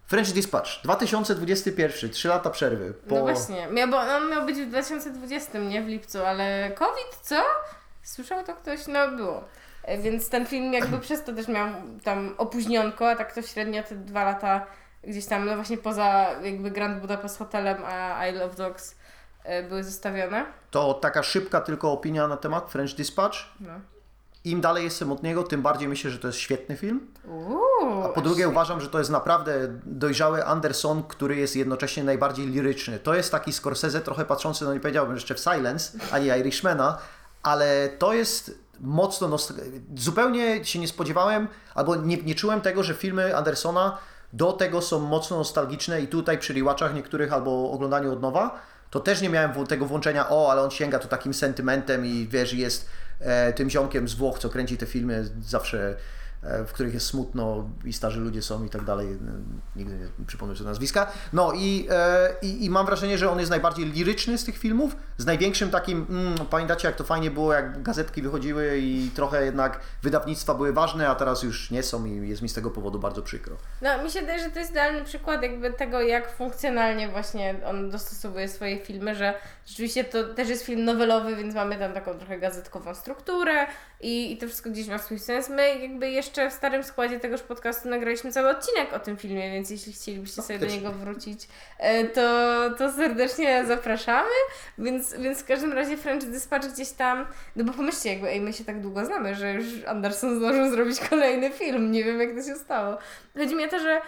French 0.09 0.32
Dispatch, 0.32 0.70
2021, 0.84 2.11
3 2.11 2.28
lata 2.28 2.50
przerwy. 2.50 2.94
Po... 3.09 3.14
No 3.14 3.20
właśnie, 3.20 3.66
miał, 3.66 3.88
bo 3.88 3.98
on 3.98 4.30
miał 4.30 4.46
być 4.46 4.56
w 4.56 4.66
2020, 4.68 5.59
nie 5.59 5.82
w 5.82 5.86
lipcu, 5.86 6.24
ale 6.24 6.70
COVID, 6.70 7.18
co? 7.22 7.36
Słyszał 8.02 8.44
to 8.44 8.54
ktoś? 8.54 8.86
No 8.86 9.11
było. 9.11 9.44
E, 9.82 9.98
Więc 9.98 10.28
ten 10.28 10.46
film 10.46 10.72
jakby 10.72 10.98
przez 11.06 11.24
to 11.24 11.32
też 11.32 11.48
miał 11.48 11.68
tam 12.04 12.34
opóźnionko, 12.38 13.11
a 13.11 13.16
tak 13.16 13.32
to 13.32 13.42
średnio 13.42 13.82
te 13.82 13.94
dwa 13.94 14.24
lata 14.24 14.66
gdzieś 15.04 15.26
tam, 15.26 15.44
no 15.44 15.54
właśnie 15.54 15.78
poza 15.78 16.26
jakby 16.42 16.70
Grand 16.70 17.00
Budapest 17.00 17.38
Hotelem 17.38 17.84
a 17.84 18.26
I 18.26 18.32
Love 18.32 18.54
Dogs 18.56 18.96
e, 19.44 19.62
były 19.62 19.84
zostawione. 19.84 20.46
To 20.70 20.94
taka 20.94 21.22
szybka 21.22 21.61
tylko 21.61 21.92
opinia 21.92 22.28
na 22.28 22.36
temat 22.36 22.70
French 22.72 22.94
Dispatch. 22.94 23.38
No. 23.61 23.80
Im 24.51 24.61
dalej 24.61 24.84
jestem 24.84 25.12
od 25.12 25.22
niego, 25.22 25.42
tym 25.42 25.62
bardziej 25.62 25.88
myślę, 25.88 26.11
że 26.11 26.18
to 26.18 26.26
jest 26.26 26.38
świetny 26.38 26.76
film. 26.76 27.07
Uuu. 27.24 28.05
A 28.05 28.09
po 28.09 28.20
drugie 28.20 28.49
uważam, 28.49 28.80
że 28.80 28.88
to 28.88 28.99
jest 28.99 29.11
naprawdę 29.11 29.53
dojrzały 29.87 30.45
Anderson, 30.45 31.03
który 31.03 31.37
jest 31.37 31.57
jednocześnie 31.57 32.04
najbardziej 32.04 32.46
liryczny. 32.46 32.99
To 32.99 33.14
jest 33.14 33.33
taki 33.33 33.53
Scorsese 33.53 34.00
trochę 34.00 34.25
patrzący, 34.25 34.64
no 34.64 34.75
nie 34.75 34.80
powiedziałbym 34.80 35.14
jeszcze 35.14 35.34
w 35.34 35.38
Silence, 35.41 35.99
ani 36.12 36.26
Irishmana, 36.26 36.99
ale 37.42 37.88
to 37.99 38.12
jest 38.12 38.58
mocno, 38.80 39.29
nost- 39.29 39.61
zupełnie 39.96 40.64
się 40.64 40.79
nie 40.79 40.88
spodziewałem, 40.88 41.49
albo 41.75 41.96
nie, 41.96 42.16
nie 42.16 42.34
czułem 42.34 42.61
tego, 42.61 42.83
że 42.83 42.95
filmy 42.95 43.37
Andersona 43.37 43.99
do 44.33 44.53
tego 44.53 44.83
są 44.83 44.99
mocno 44.99 45.37
nostalgiczne 45.37 46.00
i 46.00 46.08
tutaj 46.08 46.38
przy 46.38 46.53
rewatchach 46.54 46.95
niektórych 46.95 47.33
albo 47.33 47.70
oglądaniu 47.70 48.12
od 48.12 48.22
nowa, 48.22 48.61
to 48.91 49.00
też 49.00 49.20
nie 49.20 49.29
miałem 49.29 49.66
tego 49.66 49.87
włączenia, 49.87 50.29
o, 50.29 50.50
ale 50.50 50.62
on 50.62 50.70
sięga 50.70 50.99
tu 50.99 51.08
takim 51.08 51.34
sentymentem 51.34 52.07
i 52.07 52.29
wiesz, 52.30 52.53
jest 52.53 52.88
tym 53.54 53.70
ziomkiem 53.70 54.08
z 54.08 54.14
Włoch, 54.14 54.38
co 54.38 54.49
kręci 54.49 54.76
te 54.76 54.86
filmy 54.86 55.28
zawsze, 55.42 55.88
e, 55.88 55.95
w 56.66 56.72
których 56.72 56.95
jest 56.95 57.07
smutno 57.07 57.70
i 57.84 57.92
starzy 57.92 58.20
ludzie 58.20 58.42
są 58.42 58.64
i 58.64 58.70
tak 58.70 58.84
dalej. 58.84 59.12
E, 59.12 59.18
Nigdy 59.76 59.99
nie 60.18 60.26
przypomnę 60.26 60.57
sobie 60.57 60.68
nazwiska. 60.68 61.12
No 61.33 61.53
i, 61.53 61.87
e, 61.91 62.34
i, 62.42 62.64
i 62.64 62.70
mam 62.70 62.87
wrażenie, 62.87 63.18
że 63.18 63.30
on 63.30 63.38
jest 63.38 63.50
najbardziej 63.50 63.87
liryczny 63.87 64.38
z 64.38 64.45
tych 64.45 64.58
filmów, 64.58 64.96
z 65.18 65.26
największym 65.26 65.70
takim, 65.70 66.07
mm, 66.11 66.46
pamiętacie 66.50 66.88
jak 66.88 66.96
to 66.96 67.04
fajnie 67.04 67.30
było, 67.30 67.53
jak 67.53 67.83
gazetki 67.83 68.22
wychodziły 68.22 68.79
i 68.79 69.11
trochę 69.14 69.45
jednak 69.45 69.80
wydawnictwa 70.03 70.54
były 70.54 70.72
ważne, 70.72 71.08
a 71.08 71.14
teraz 71.14 71.42
już 71.42 71.70
nie 71.70 71.83
są 71.83 72.04
i 72.04 72.29
jest 72.29 72.42
mi 72.42 72.49
z 72.49 72.54
tego 72.54 72.70
powodu 72.70 72.99
bardzo 72.99 73.22
przykro. 73.22 73.57
No, 73.83 74.04
mi 74.04 74.11
się 74.11 74.20
wydaje, 74.20 74.45
że 74.45 74.50
to 74.50 74.58
jest 74.58 74.70
idealny 74.70 75.04
przykład 75.04 75.42
jakby 75.42 75.72
tego, 75.72 76.00
jak 76.00 76.37
funkcjonalnie 76.37 77.08
właśnie 77.08 77.54
on 77.66 77.91
dostosowuje 77.91 78.49
swoje 78.49 78.79
filmy, 78.79 79.14
że 79.14 79.34
rzeczywiście 79.66 80.04
to 80.04 80.34
też 80.34 80.49
jest 80.49 80.64
film 80.64 80.84
nowelowy, 80.84 81.37
więc 81.37 81.54
mamy 81.54 81.79
tam 81.79 81.92
taką 81.92 82.18
trochę 82.18 82.38
gazetkową 82.38 82.95
strukturę 82.95 83.66
i, 84.00 84.33
i 84.33 84.38
to 84.38 84.46
wszystko 84.46 84.70
gdzieś 84.70 84.88
ma 84.88 84.99
swój 84.99 85.18
sens. 85.18 85.49
My 85.49 85.79
jakby 85.79 86.11
jeszcze 86.11 86.37
w 86.50 86.52
starym 86.52 86.84
składzie 86.84 87.20
tegoż 87.20 87.42
podcastu 87.42 87.88
nagraliśmy 87.88 88.32
cały 88.32 88.48
odcinek 88.48 88.92
o 88.92 88.98
tym 88.98 89.16
filmie, 89.16 89.52
więc 89.52 89.70
jeśli 89.70 89.92
chcielibyście 89.92 90.42
sobie 90.42 90.58
do 90.58 90.66
niego 90.66 90.92
wrócić, 90.92 91.48
e, 91.78 92.04
to, 92.04 92.22
to 92.78 92.92
serdecznie 92.92 93.64
zapraszamy. 93.66 94.30
Więc, 94.78 95.14
więc 95.14 95.42
w 95.42 95.46
każdym 95.46 95.72
razie 95.72 95.96
French 95.96 96.24
Dispatch 96.24 96.68
gdzieś 96.68 96.90
tam, 96.90 97.26
no 97.56 97.64
bo 97.64 97.72
pomyślcie, 97.72 98.12
jakby 98.12 98.28
ej, 98.28 98.40
my 98.40 98.52
się 98.52 98.64
tak 98.64 98.80
długo 98.80 99.04
znamy, 99.04 99.34
że 99.34 99.52
już 99.52 99.66
Anderson 99.86 100.38
zdążył 100.38 100.70
zrobić 100.70 101.00
kolejny 101.10 101.50
film. 101.50 101.92
Nie 101.92 102.04
wiem, 102.04 102.20
jak 102.20 102.34
to 102.34 102.42
się 102.42 102.54
stało. 102.54 102.98
Chodzi 103.36 103.54
mi 103.54 103.64
o 103.64 103.68
to, 103.68 103.78
że 103.78 104.00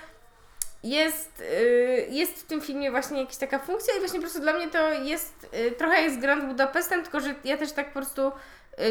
jest, 0.83 1.41
y, 1.41 2.07
jest 2.11 2.33
w 2.33 2.47
tym 2.47 2.61
filmie 2.61 2.91
właśnie 2.91 3.21
jakaś 3.21 3.37
taka 3.37 3.59
funkcja 3.59 3.95
i 3.97 3.99
właśnie 3.99 4.19
po 4.19 4.23
prostu 4.23 4.41
dla 4.41 4.53
mnie 4.53 4.69
to 4.69 4.93
jest, 4.93 5.47
y, 5.55 5.73
trochę 5.73 6.03
jest 6.03 6.19
Grand 6.19 6.45
Budapestem, 6.45 7.03
tylko 7.03 7.21
że 7.21 7.35
ja 7.45 7.57
też 7.57 7.73
tak 7.73 7.87
po 7.87 7.93
prostu 7.93 8.33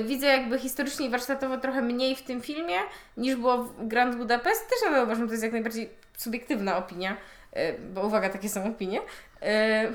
widzę 0.03 0.27
jakby 0.27 0.59
historycznie 0.59 1.05
i 1.05 1.09
warsztatowo 1.09 1.57
trochę 1.57 1.81
mniej 1.81 2.15
w 2.15 2.23
tym 2.23 2.41
filmie 2.41 2.77
niż 3.17 3.35
było 3.35 3.57
w 3.57 3.87
Grand 3.87 4.15
Budapest. 4.15 4.69
Też 4.69 4.79
ale 4.87 5.03
uważam, 5.03 5.23
że 5.23 5.27
to 5.27 5.33
jest 5.33 5.43
jak 5.43 5.53
najbardziej 5.53 5.89
subiektywna 6.17 6.77
opinia, 6.77 7.17
y, 7.57 7.79
bo 7.93 8.01
uwaga, 8.01 8.29
takie 8.29 8.49
są 8.49 8.65
opinie. 8.65 8.99
Y, 9.01 9.93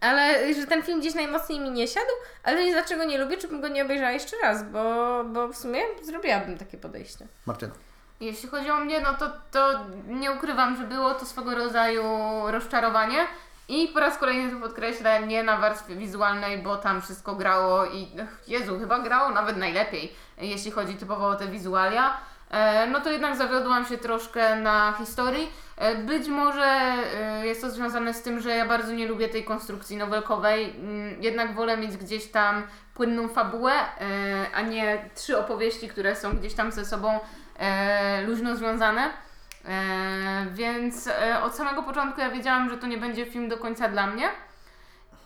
ale 0.00 0.54
że 0.54 0.66
ten 0.66 0.82
film 0.82 1.00
gdzieś 1.00 1.14
najmocniej 1.14 1.60
mi 1.60 1.70
nie 1.70 1.88
siadł, 1.88 2.12
ale 2.42 2.64
nie 2.64 2.72
dlaczego 2.72 3.04
nie 3.04 3.18
lubię, 3.18 3.36
czy 3.36 3.48
bym 3.48 3.60
go 3.60 3.68
nie 3.68 3.84
obejrzała 3.84 4.10
jeszcze 4.10 4.36
raz, 4.42 4.62
bo, 4.62 5.24
bo 5.24 5.48
w 5.48 5.56
sumie 5.56 5.80
zrobiłabym 6.02 6.58
takie 6.58 6.78
podejście. 6.78 7.26
Martyna. 7.46 7.74
Jeśli 8.20 8.48
chodzi 8.48 8.70
o 8.70 8.76
mnie, 8.76 9.00
no 9.00 9.14
to, 9.14 9.32
to 9.50 9.80
nie 10.08 10.32
ukrywam, 10.32 10.76
że 10.76 10.84
było 10.84 11.14
to 11.14 11.26
swego 11.26 11.54
rodzaju 11.54 12.04
rozczarowanie. 12.46 13.26
I 13.68 13.88
po 13.88 14.00
raz 14.00 14.18
kolejny 14.18 14.52
to 14.52 14.60
podkreślę, 14.60 15.26
nie 15.26 15.42
na 15.42 15.56
warstwie 15.56 15.96
wizualnej, 15.96 16.58
bo 16.58 16.76
tam 16.76 17.02
wszystko 17.02 17.34
grało 17.34 17.86
i 17.86 18.08
Jezu, 18.48 18.78
chyba 18.78 18.98
grało 18.98 19.30
nawet 19.30 19.56
najlepiej, 19.56 20.12
jeśli 20.38 20.70
chodzi 20.70 20.94
typowo 20.94 21.26
o 21.28 21.36
te 21.36 21.46
wizualia. 21.46 22.16
E, 22.50 22.86
no 22.86 23.00
to 23.00 23.10
jednak 23.10 23.36
zawiodłam 23.36 23.86
się 23.86 23.98
troszkę 23.98 24.56
na 24.56 24.94
historii. 24.98 25.52
E, 25.76 25.94
być 25.94 26.28
może 26.28 26.64
e, 26.64 27.46
jest 27.46 27.60
to 27.60 27.70
związane 27.70 28.14
z 28.14 28.22
tym, 28.22 28.40
że 28.40 28.50
ja 28.50 28.66
bardzo 28.66 28.92
nie 28.92 29.06
lubię 29.06 29.28
tej 29.28 29.44
konstrukcji 29.44 29.96
nowelkowej. 29.96 30.70
Mm, 30.70 31.22
Jednak 31.22 31.54
wolę 31.54 31.76
mieć 31.76 31.96
gdzieś 31.96 32.26
tam 32.30 32.62
płynną 32.94 33.28
fabułę, 33.28 33.72
a 34.54 34.62
nie 34.62 35.10
trzy 35.14 35.38
opowieści, 35.38 35.88
które 35.88 36.16
są 36.16 36.36
gdzieś 36.36 36.54
tam 36.54 36.72
ze 36.72 36.84
sobą 36.84 37.20
luźno 38.26 38.56
związane. 38.56 39.10
E, 39.68 40.46
więc 40.52 41.06
e, 41.06 41.42
od 41.42 41.54
samego 41.54 41.82
początku 41.82 42.20
ja 42.20 42.30
wiedziałam, 42.30 42.70
że 42.70 42.78
to 42.78 42.86
nie 42.86 42.98
będzie 42.98 43.26
film 43.26 43.48
do 43.48 43.58
końca 43.58 43.88
dla 43.88 44.06
mnie. 44.06 44.28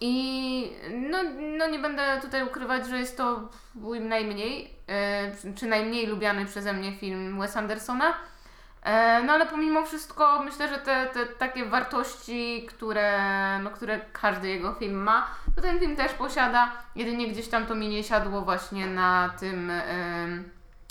I 0.00 0.72
no, 1.10 1.18
no 1.58 1.66
nie 1.68 1.78
będę 1.78 2.20
tutaj 2.22 2.44
ukrywać, 2.44 2.86
że 2.86 2.98
jest 2.98 3.16
to 3.16 3.48
mój 3.74 4.00
najmniej, 4.00 4.74
e, 4.88 5.54
czy- 5.54 5.66
najmniej 5.66 6.06
lubiany 6.06 6.46
przeze 6.46 6.72
mnie 6.72 6.92
film 6.92 7.40
Wes 7.40 7.56
Andersona. 7.56 8.14
No 9.26 9.32
ale 9.32 9.46
pomimo 9.46 9.86
wszystko 9.86 10.42
myślę, 10.42 10.68
że 10.68 10.78
te, 10.78 11.06
te 11.06 11.26
takie 11.26 11.64
wartości, 11.64 12.66
które, 12.68 13.18
no, 13.62 13.70
które 13.70 14.00
każdy 14.12 14.48
jego 14.48 14.72
film 14.74 14.94
ma, 15.02 15.26
to 15.56 15.62
ten 15.62 15.80
film 15.80 15.96
też 15.96 16.12
posiada. 16.12 16.72
Jedynie 16.96 17.28
gdzieś 17.28 17.48
tam 17.48 17.66
to 17.66 17.74
mi 17.74 17.88
nie 17.88 18.04
siadło 18.04 18.42
właśnie 18.42 18.86
na 18.86 19.34
tym, 19.40 19.72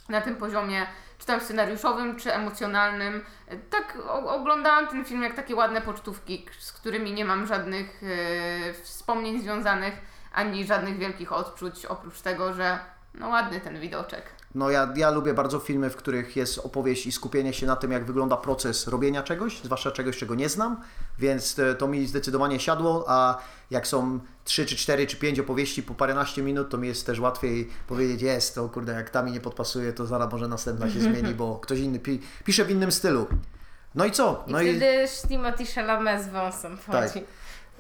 na 0.10 0.22
tym 0.22 0.36
poziomie 0.36 0.86
czy 1.20 1.26
tam 1.26 1.42
scenariuszowym, 1.42 2.16
czy 2.16 2.34
emocjonalnym. 2.34 3.26
Tak 3.70 3.98
oglądałam 4.26 4.88
ten 4.88 5.06
film 5.06 5.24
jak 5.24 5.34
takie 5.34 5.56
ładne 5.56 5.82
pocztówki, 5.82 6.46
z 6.60 6.72
którymi 6.74 7.14
nie 7.14 7.26
mam 7.26 7.48
żadnych 7.48 8.02
e, 8.04 8.74
wspomnień 8.74 9.42
związanych, 9.42 9.94
ani 10.34 10.66
żadnych 10.66 10.98
wielkich 10.98 11.34
odczuć, 11.34 11.86
oprócz 11.86 12.22
tego, 12.22 12.54
że 12.54 12.80
no 13.14 13.30
ładny 13.30 13.62
ten 13.62 13.80
widoczek. 13.80 14.39
No 14.56 14.70
ja, 14.70 14.94
ja 14.96 15.12
lubię 15.12 15.34
bardzo 15.34 15.60
filmy, 15.60 15.90
w 15.90 15.96
których 15.96 16.36
jest 16.36 16.58
opowieść 16.58 17.08
i 17.08 17.12
skupienie 17.12 17.54
się 17.54 17.66
na 17.66 17.76
tym, 17.76 17.92
jak 17.92 18.06
wygląda 18.06 18.38
proces 18.38 18.88
robienia 18.88 19.24
czegoś, 19.24 19.62
zwłaszcza 19.64 19.92
czegoś, 19.92 20.18
czego 20.18 20.36
nie 20.36 20.50
znam, 20.50 20.82
więc 21.20 21.56
to, 21.56 21.62
to 21.78 21.88
mi 21.88 22.08
zdecydowanie 22.08 22.60
siadło, 22.60 23.06
a 23.08 23.38
jak 23.72 23.88
są 23.88 24.20
3 24.44 24.66
czy 24.66 24.76
4 24.76 25.08
czy 25.08 25.18
5 25.18 25.40
opowieści 25.40 25.84
po 25.84 25.96
paręnaście 25.96 26.42
minut, 26.44 26.70
to 26.70 26.78
mi 26.78 26.88
jest 26.88 27.06
też 27.06 27.20
łatwiej 27.20 27.70
powiedzieć, 27.88 28.22
jest, 28.22 28.56
to 28.56 28.70
kurde, 28.70 28.94
jak 28.94 29.10
ta 29.10 29.24
mi 29.24 29.32
nie 29.32 29.40
podpasuje, 29.40 29.94
to 29.94 30.06
zaraz 30.06 30.32
może 30.32 30.48
następna 30.48 30.90
się 30.90 31.00
zmieni, 31.12 31.34
bo 31.34 31.60
ktoś 31.60 31.80
inny 31.80 32.00
pi 32.00 32.22
pisze 32.44 32.66
w 32.66 32.72
innym 32.72 32.92
stylu. 32.92 33.28
No 33.96 34.06
i 34.06 34.12
co? 34.12 34.44
I 34.48 34.52
No 34.52 34.58
wtedy 34.60 35.06
Timothy 35.28 35.66
Chalamet 35.66 36.24
z 36.24 36.28
wąsem 36.28 36.78
wchodzi. 36.78 37.14
Tak. 37.14 37.24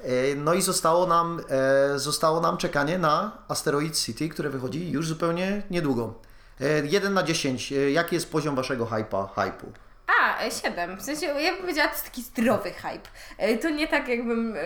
E, 0.03 0.35
No 0.35 0.53
i 0.53 0.61
zostało 0.61 1.07
nam, 1.07 1.41
e, 1.49 1.99
zostało 1.99 2.41
nam 2.41 2.57
czekanie 2.57 2.97
na 2.97 3.37
Asteroid 3.47 3.97
City, 3.97 4.29
które 4.29 4.49
wychodzi 4.49 4.91
już 4.91 5.07
zupełnie 5.07 5.63
niedługo. 5.71 6.28
E, 6.61 6.85
1 6.85 7.13
na 7.13 7.23
10. 7.23 7.71
E, 7.73 7.91
Jaki 7.91 8.15
jest 8.15 8.31
poziom 8.31 8.55
waszego 8.55 8.85
hypa, 8.85 9.29
hypu? 9.35 9.71
A, 10.21 10.43
e, 10.43 10.51
7. 10.51 10.97
W 10.97 11.01
sensie, 11.01 11.25
ja 11.25 11.51
bym 11.51 11.61
powiedziała, 11.61 11.87
to 11.87 11.93
jest 11.93 12.05
taki 12.05 12.21
zdrowy 12.21 12.71
hype. 12.71 13.09
E, 13.37 13.57
To 13.57 13.69
nie 13.69 13.87
tak, 13.87 14.07
jakbym 14.07 14.55
e, 14.57 14.59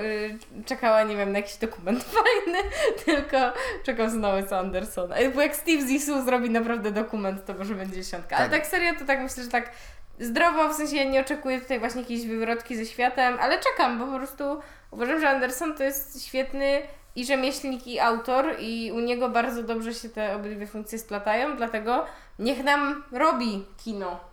czekała, 0.65 1.03
nie 1.03 1.17
wiem, 1.17 1.31
na 1.31 1.39
jakiś 1.39 1.55
dokument 1.57 2.03
fajny, 2.13 2.59
tylko 3.05 3.37
czekam 3.83 4.09
znowu 4.09 4.37
Wes'a 4.37 4.55
Andersona. 4.59 5.15
E, 5.15 5.29
Bo 5.29 5.41
jak 5.41 5.55
Steve 5.55 5.87
Zissou 5.87 6.25
zrobi 6.25 6.49
naprawdę 6.49 6.91
dokument, 6.91 7.45
to 7.45 7.53
może 7.53 7.75
będzie 7.75 7.95
dziesiątka. 7.95 8.35
Ale 8.37 8.49
Tak. 8.49 8.59
tak 8.59 8.67
serio, 8.69 8.91
to 8.99 9.05
tak 9.05 9.19
myślę, 9.21 9.43
że 9.43 9.49
tak 9.49 9.71
zdrowo, 10.19 10.69
w 10.69 10.73
sensie 10.75 10.95
ja 10.97 11.03
nie 11.03 11.21
oczekuję 11.21 11.61
tutaj 11.61 11.79
właśnie 11.79 12.01
jakiejś 12.01 12.25
wywrotki 12.27 12.75
ze 12.75 12.85
światem, 12.85 13.37
ale 13.41 13.59
czekam, 13.59 13.99
bo 13.99 14.05
po 14.07 14.17
prostu 14.17 14.43
uważam, 14.91 15.19
że 15.19 15.29
Anderson 15.29 15.77
to 15.77 15.83
jest 15.83 16.25
świetny 16.25 16.81
i 17.15 17.25
rzemieślnik, 17.25 17.87
i 17.87 17.99
autor, 17.99 18.55
i 18.59 18.91
u 18.91 18.99
niego 18.99 19.29
bardzo 19.29 19.63
dobrze 19.63 19.93
się 19.93 20.09
te 20.09 20.35
obydwie 20.35 20.67
funkcje 20.67 20.99
splatają, 20.99 21.57
dlatego 21.57 22.05
niech 22.39 22.63
nam 22.63 23.03
robi 23.11 23.65
kino. 23.83 24.32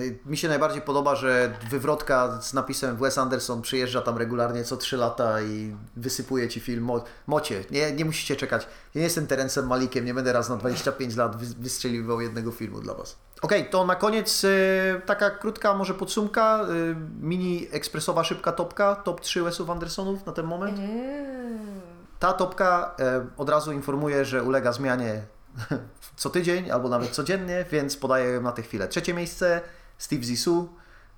Y, 0.00 0.18
Mi 0.26 0.36
się 0.36 0.48
najbardziej 0.48 0.82
podoba, 0.82 1.14
że 1.14 1.54
wywrotka 1.70 2.40
z 2.40 2.54
napisem 2.54 2.96
Wes 2.96 3.18
Anderson 3.18 3.62
przyjeżdża 3.62 4.02
tam 4.02 4.18
regularnie 4.18 4.64
co 4.64 4.76
3 4.76 4.96
lata 4.96 5.40
i 5.40 5.76
wysypuje 5.96 6.48
ci 6.48 6.60
film. 6.60 6.84
Mo 6.84 7.04
mocie, 7.26 7.64
nie, 7.70 7.92
nie 7.92 8.04
musicie 8.04 8.36
czekać. 8.36 8.68
Ja 8.94 8.98
nie 8.98 9.04
jestem 9.04 9.26
Terencem 9.26 9.66
Malikiem, 9.66 10.04
nie 10.04 10.14
będę 10.14 10.32
raz 10.32 10.48
na 10.48 10.56
25 10.56 11.16
lat 11.16 11.36
wy 11.36 11.46
wystrzeliwał 11.58 12.20
jednego 12.20 12.50
filmu 12.50 12.80
dla 12.80 12.94
Was. 12.94 13.16
Okej, 13.42 13.70
to 13.70 13.86
na 13.86 13.94
koniec 13.94 14.44
y, 14.44 15.00
taka 15.06 15.30
krótka 15.30 15.74
może 15.74 15.94
podsumka, 15.94 16.66
y, 16.70 16.96
mini 17.20 17.68
ekspresowa 17.72 18.24
szybka 18.24 18.52
topka, 18.52 18.94
top 18.94 19.20
3 19.20 19.42
Wesów 19.42 19.70
Andersonów 19.70 20.26
na 20.26 20.32
ten 20.32 20.46
moment. 20.46 20.78
Mm. 20.78 21.80
Ta 22.18 22.32
topka 22.32 22.94
e, 22.98 23.26
od 23.36 23.48
razu 23.48 23.72
informuje, 23.72 24.24
że 24.24 24.42
ulega 24.42 24.72
zmianie 24.72 25.22
co 26.16 26.30
tydzień 26.30 26.70
albo 26.70 26.88
nawet 26.88 27.10
codziennie, 27.10 27.64
więc 27.70 27.96
podaję 27.96 28.30
ją 28.30 28.42
na 28.42 28.52
tę 28.52 28.62
chwilę. 28.62 28.88
Trzecie 28.88 29.14
miejsce 29.14 29.60
Steve 29.98 30.22
Zissou, 30.22 30.68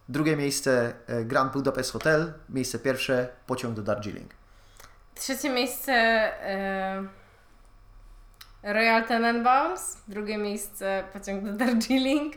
drugie 0.09 0.37
miejsce 0.37 0.95
e, 1.07 1.25
Grand 1.25 1.53
Budapest 1.53 1.93
Hotel, 1.93 2.33
miejsce 2.49 2.79
pierwsze 2.79 3.29
Pociąg 3.47 3.75
do 3.75 3.83
Darjeeling. 3.83 4.31
Trzecie 5.15 5.51
miejsce 5.51 5.93
e, 5.93 7.09
Royal 8.63 9.05
Tenenbaums, 9.05 9.97
drugie 10.09 10.39
miejsce 10.39 11.05
Pociąg 11.13 11.45
do 11.45 11.53
Darjeeling, 11.53 12.35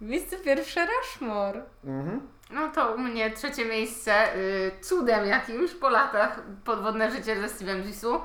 miejsce 0.00 0.36
pierwsze 0.36 0.86
Rushmore. 0.86 1.62
Mhm. 1.84 2.36
No 2.50 2.68
to 2.68 2.94
u 2.94 2.98
mnie 2.98 3.30
trzecie 3.30 3.64
miejsce, 3.64 4.36
y, 4.36 4.72
cudem 4.80 5.26
jakimś 5.26 5.70
po 5.70 5.88
latach, 5.88 6.42
podwodne 6.64 7.10
życie 7.10 7.40
ze 7.40 7.46
Steve'em 7.46 7.84
Zissou. 7.84 8.20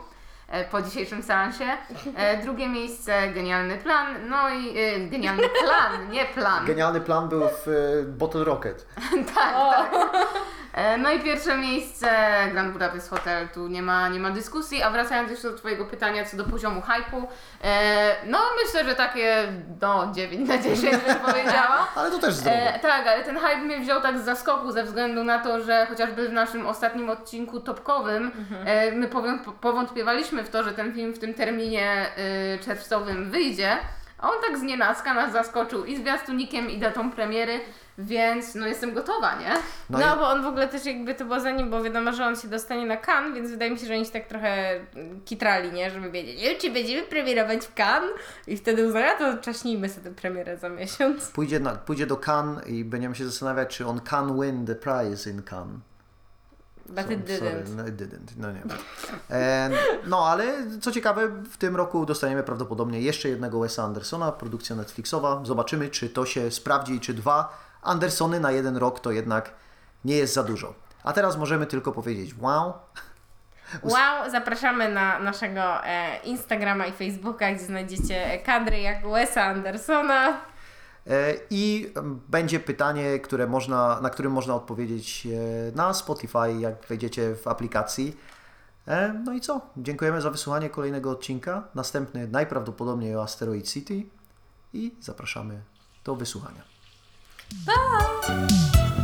E, 0.52 0.64
po 0.66 0.82
dzisiejszym 0.82 1.24
seansie. 1.24 1.66
E, 2.18 2.38
drugie 2.38 2.70
miejsce 2.70 3.28
Genialny 3.34 3.78
Plan, 3.78 4.08
no 4.30 4.50
i 4.50 4.78
e, 4.80 5.00
Genialny 5.00 5.50
Plan, 5.64 6.10
nie 6.12 6.26
plan. 6.26 6.66
Genialny 6.66 7.02
plan 7.02 7.30
był 7.30 7.42
w 7.42 7.68
e, 7.68 8.04
Bottle 8.04 8.44
Rocket. 8.44 8.86
tak, 9.36 9.54
O. 9.56 9.72
tak. 9.72 9.92
E, 10.74 10.98
No 10.98 11.12
i 11.12 11.20
pierwsze 11.20 11.58
miejsce 11.58 12.10
Grand 12.52 12.74
Budapest 12.74 13.10
Hotel, 13.10 13.48
tu 13.54 13.68
nie 13.68 13.82
ma, 13.82 14.10
nie 14.10 14.20
ma 14.20 14.30
dyskusji, 14.30 14.84
a 14.84 14.90
wracając 14.90 15.32
jeszcze 15.32 15.52
do 15.52 15.58
Twojego 15.58 15.86
pytania 15.86 16.26
co 16.26 16.38
do 16.38 16.44
poziomu 16.44 16.82
hypu, 16.82 17.28
e, 17.64 18.16
no 18.26 18.40
myślę, 18.66 18.86
że 18.86 18.96
takie 18.96 19.48
no 19.82 20.12
9 20.14 20.50
na 20.50 20.58
10 20.58 20.82
bym 20.82 21.16
powiedziała. 21.32 21.88
Ale 21.96 22.12
to 22.12 22.20
też 22.20 22.34
zdrowo. 22.34 22.58
E, 22.58 22.80
tak, 22.80 23.08
ale 23.08 23.24
ten 23.24 23.36
hype 23.40 23.58
mnie 23.58 23.80
wziął 23.80 24.02
tak 24.02 24.20
z 24.20 24.24
zaskoku 24.26 24.72
ze 24.72 24.84
względu 24.84 25.24
na 25.24 25.40
to, 25.40 25.62
że 25.64 25.86
chociażby 25.86 26.30
w 26.30 26.34
naszym 26.34 26.68
ostatnim 26.68 27.10
odcinku 27.10 27.60
topkowym 27.60 28.32
e, 28.66 28.92
my 28.92 29.08
pową- 29.08 29.40
w 30.44 30.50
to, 30.50 30.64
że 30.64 30.72
ten 30.72 30.94
film 30.94 31.14
w 31.14 31.20
tym 31.20 31.34
terminie 31.34 32.06
e, 32.18 32.58
czerwcowym 32.60 33.32
wyjdzie. 33.32 33.78
A 34.18 34.30
on 34.30 34.36
tak 34.48 34.58
z 34.60 34.62
nienacka 34.62 35.14
nas 35.14 35.32
zaskoczył 35.34 35.86
i 35.86 35.98
zwiastunikiem 35.98 36.70
i 36.70 36.78
datą 36.78 37.12
premiery, 37.12 37.60
więc 37.98 38.56
no 38.56 38.68
jestem 38.68 38.94
gotowa, 38.94 39.36
nie? 39.40 39.50
No 39.90 40.00
No, 40.00 40.16
i- 40.16 40.20
bo 40.20 40.30
on 40.30 40.44
w 40.44 40.46
ogóle 40.46 40.68
też 40.68 40.86
jakby 40.86 41.16
to 41.16 41.26
było 41.26 41.40
za 41.40 41.52
nim, 41.52 41.70
bo 41.70 41.84
wiadomo, 41.84 42.14
że 42.14 42.26
on 42.26 42.36
się 42.36 42.48
dostanie 42.48 42.86
na 42.86 42.98
Cannes, 42.98 43.36
więc 43.36 43.52
wydaje 43.52 43.72
mi 43.72 43.80
się, 43.80 43.86
że 43.86 43.94
oni 43.94 44.06
się 44.06 44.12
tak 44.12 44.28
trochę 44.28 44.76
mm, 44.96 45.22
kitrali, 45.26 45.72
nie? 45.72 45.92
Żeby 45.92 46.12
wiedzieć, 46.12 46.42
nie, 46.42 46.56
czy 46.56 46.70
będziemy 46.72 47.04
premierować 47.04 47.60
w 47.66 47.74
Cannes 47.80 48.12
i 48.48 48.58
wtedy 48.58 48.88
uznają, 48.88 49.18
to 49.18 49.38
czaśnijmy 49.38 49.90
sobie 49.90 50.10
tę 50.10 50.16
premierę 50.16 50.58
za 50.58 50.70
miesiąc. 50.70 51.28
Pójdzie, 51.32 51.60
na, 51.60 51.76
pójdzie 51.76 52.08
do 52.08 52.18
Cannes 52.18 52.68
i 52.68 52.86
będziemy 52.86 53.16
się 53.16 53.26
zastanawiać, 53.26 53.78
czy 53.78 53.86
on 53.88 54.02
can 54.10 54.42
win 54.42 54.66
the 54.66 54.76
prize 54.76 55.30
in 55.30 55.42
Cannes. 55.44 55.80
But 56.92 57.12
it 57.12 57.20
So- 57.30 57.38
sorry, 57.38 57.52
didn't. 57.52 57.76
No, 57.76 57.88
it 57.88 57.96
didn't. 57.96 58.38
No 58.38 58.52
nie. 58.52 58.62
E, 59.32 59.70
no 60.08 60.28
ale 60.28 60.54
co 60.82 60.92
ciekawe, 60.92 61.28
w 61.28 61.58
tym 61.58 61.76
roku 61.76 62.06
dostaniemy 62.06 62.44
prawdopodobnie 62.44 63.02
jeszcze 63.02 63.30
jednego 63.30 63.60
Wesa 63.60 63.84
Andersona, 63.84 64.32
produkcja 64.32 64.76
Netflixowa. 64.76 65.42
Zobaczymy, 65.46 65.90
czy 65.90 66.10
to 66.10 66.26
się 66.26 66.52
sprawdzi 66.52 66.94
i 66.94 67.00
czy 67.00 67.14
dwa 67.14 67.58
Andersony 67.82 68.40
na 68.40 68.52
jeden 68.52 68.78
rok 68.78 69.00
to 69.00 69.12
jednak 69.12 69.54
nie 70.06 70.16
jest 70.16 70.34
za 70.34 70.44
dużo. 70.44 70.74
A 71.04 71.14
teraz 71.14 71.38
możemy 71.38 71.66
tylko 71.66 71.92
powiedzieć 71.92 72.36
wow. 72.40 72.74
Wow, 73.84 74.30
zapraszamy 74.30 74.90
na 74.90 75.20
naszego 75.20 75.86
e, 75.86 76.18
Instagrama 76.24 76.86
i 76.86 76.92
Facebooka, 76.92 77.52
gdzie 77.52 77.66
znajdziecie 77.66 78.40
kadry 78.46 78.80
jak 78.80 79.08
Wesa 79.08 79.44
Andersona. 79.44 80.42
E, 81.08 81.34
I 81.50 81.94
będzie 82.30 82.60
pytanie, 82.60 83.20
które 83.20 83.48
można, 83.48 84.02
na 84.02 84.10
którym 84.10 84.32
można 84.32 84.56
odpowiedzieć 84.56 85.28
e, 85.28 85.76
na 85.76 85.94
Spotify, 85.94 86.54
jak 86.60 86.88
wejdziecie 86.88 87.36
w 87.36 87.48
aplikacji. 87.48 88.18
E, 88.88 89.14
No 89.26 89.34
i 89.34 89.42
co? 89.42 89.62
Dziękujemy 89.78 90.22
za 90.22 90.30
wysłuchanie 90.30 90.70
kolejnego 90.70 91.12
odcinka. 91.12 91.64
Następny 91.76 92.28
najprawdopodobniej 92.28 93.16
o 93.16 93.24
Asteroid 93.24 93.70
City 93.70 94.04
i 94.74 94.96
zapraszamy 95.02 95.62
do 96.04 96.16
wysłuchania. 96.16 96.62
Pa! 97.66 99.01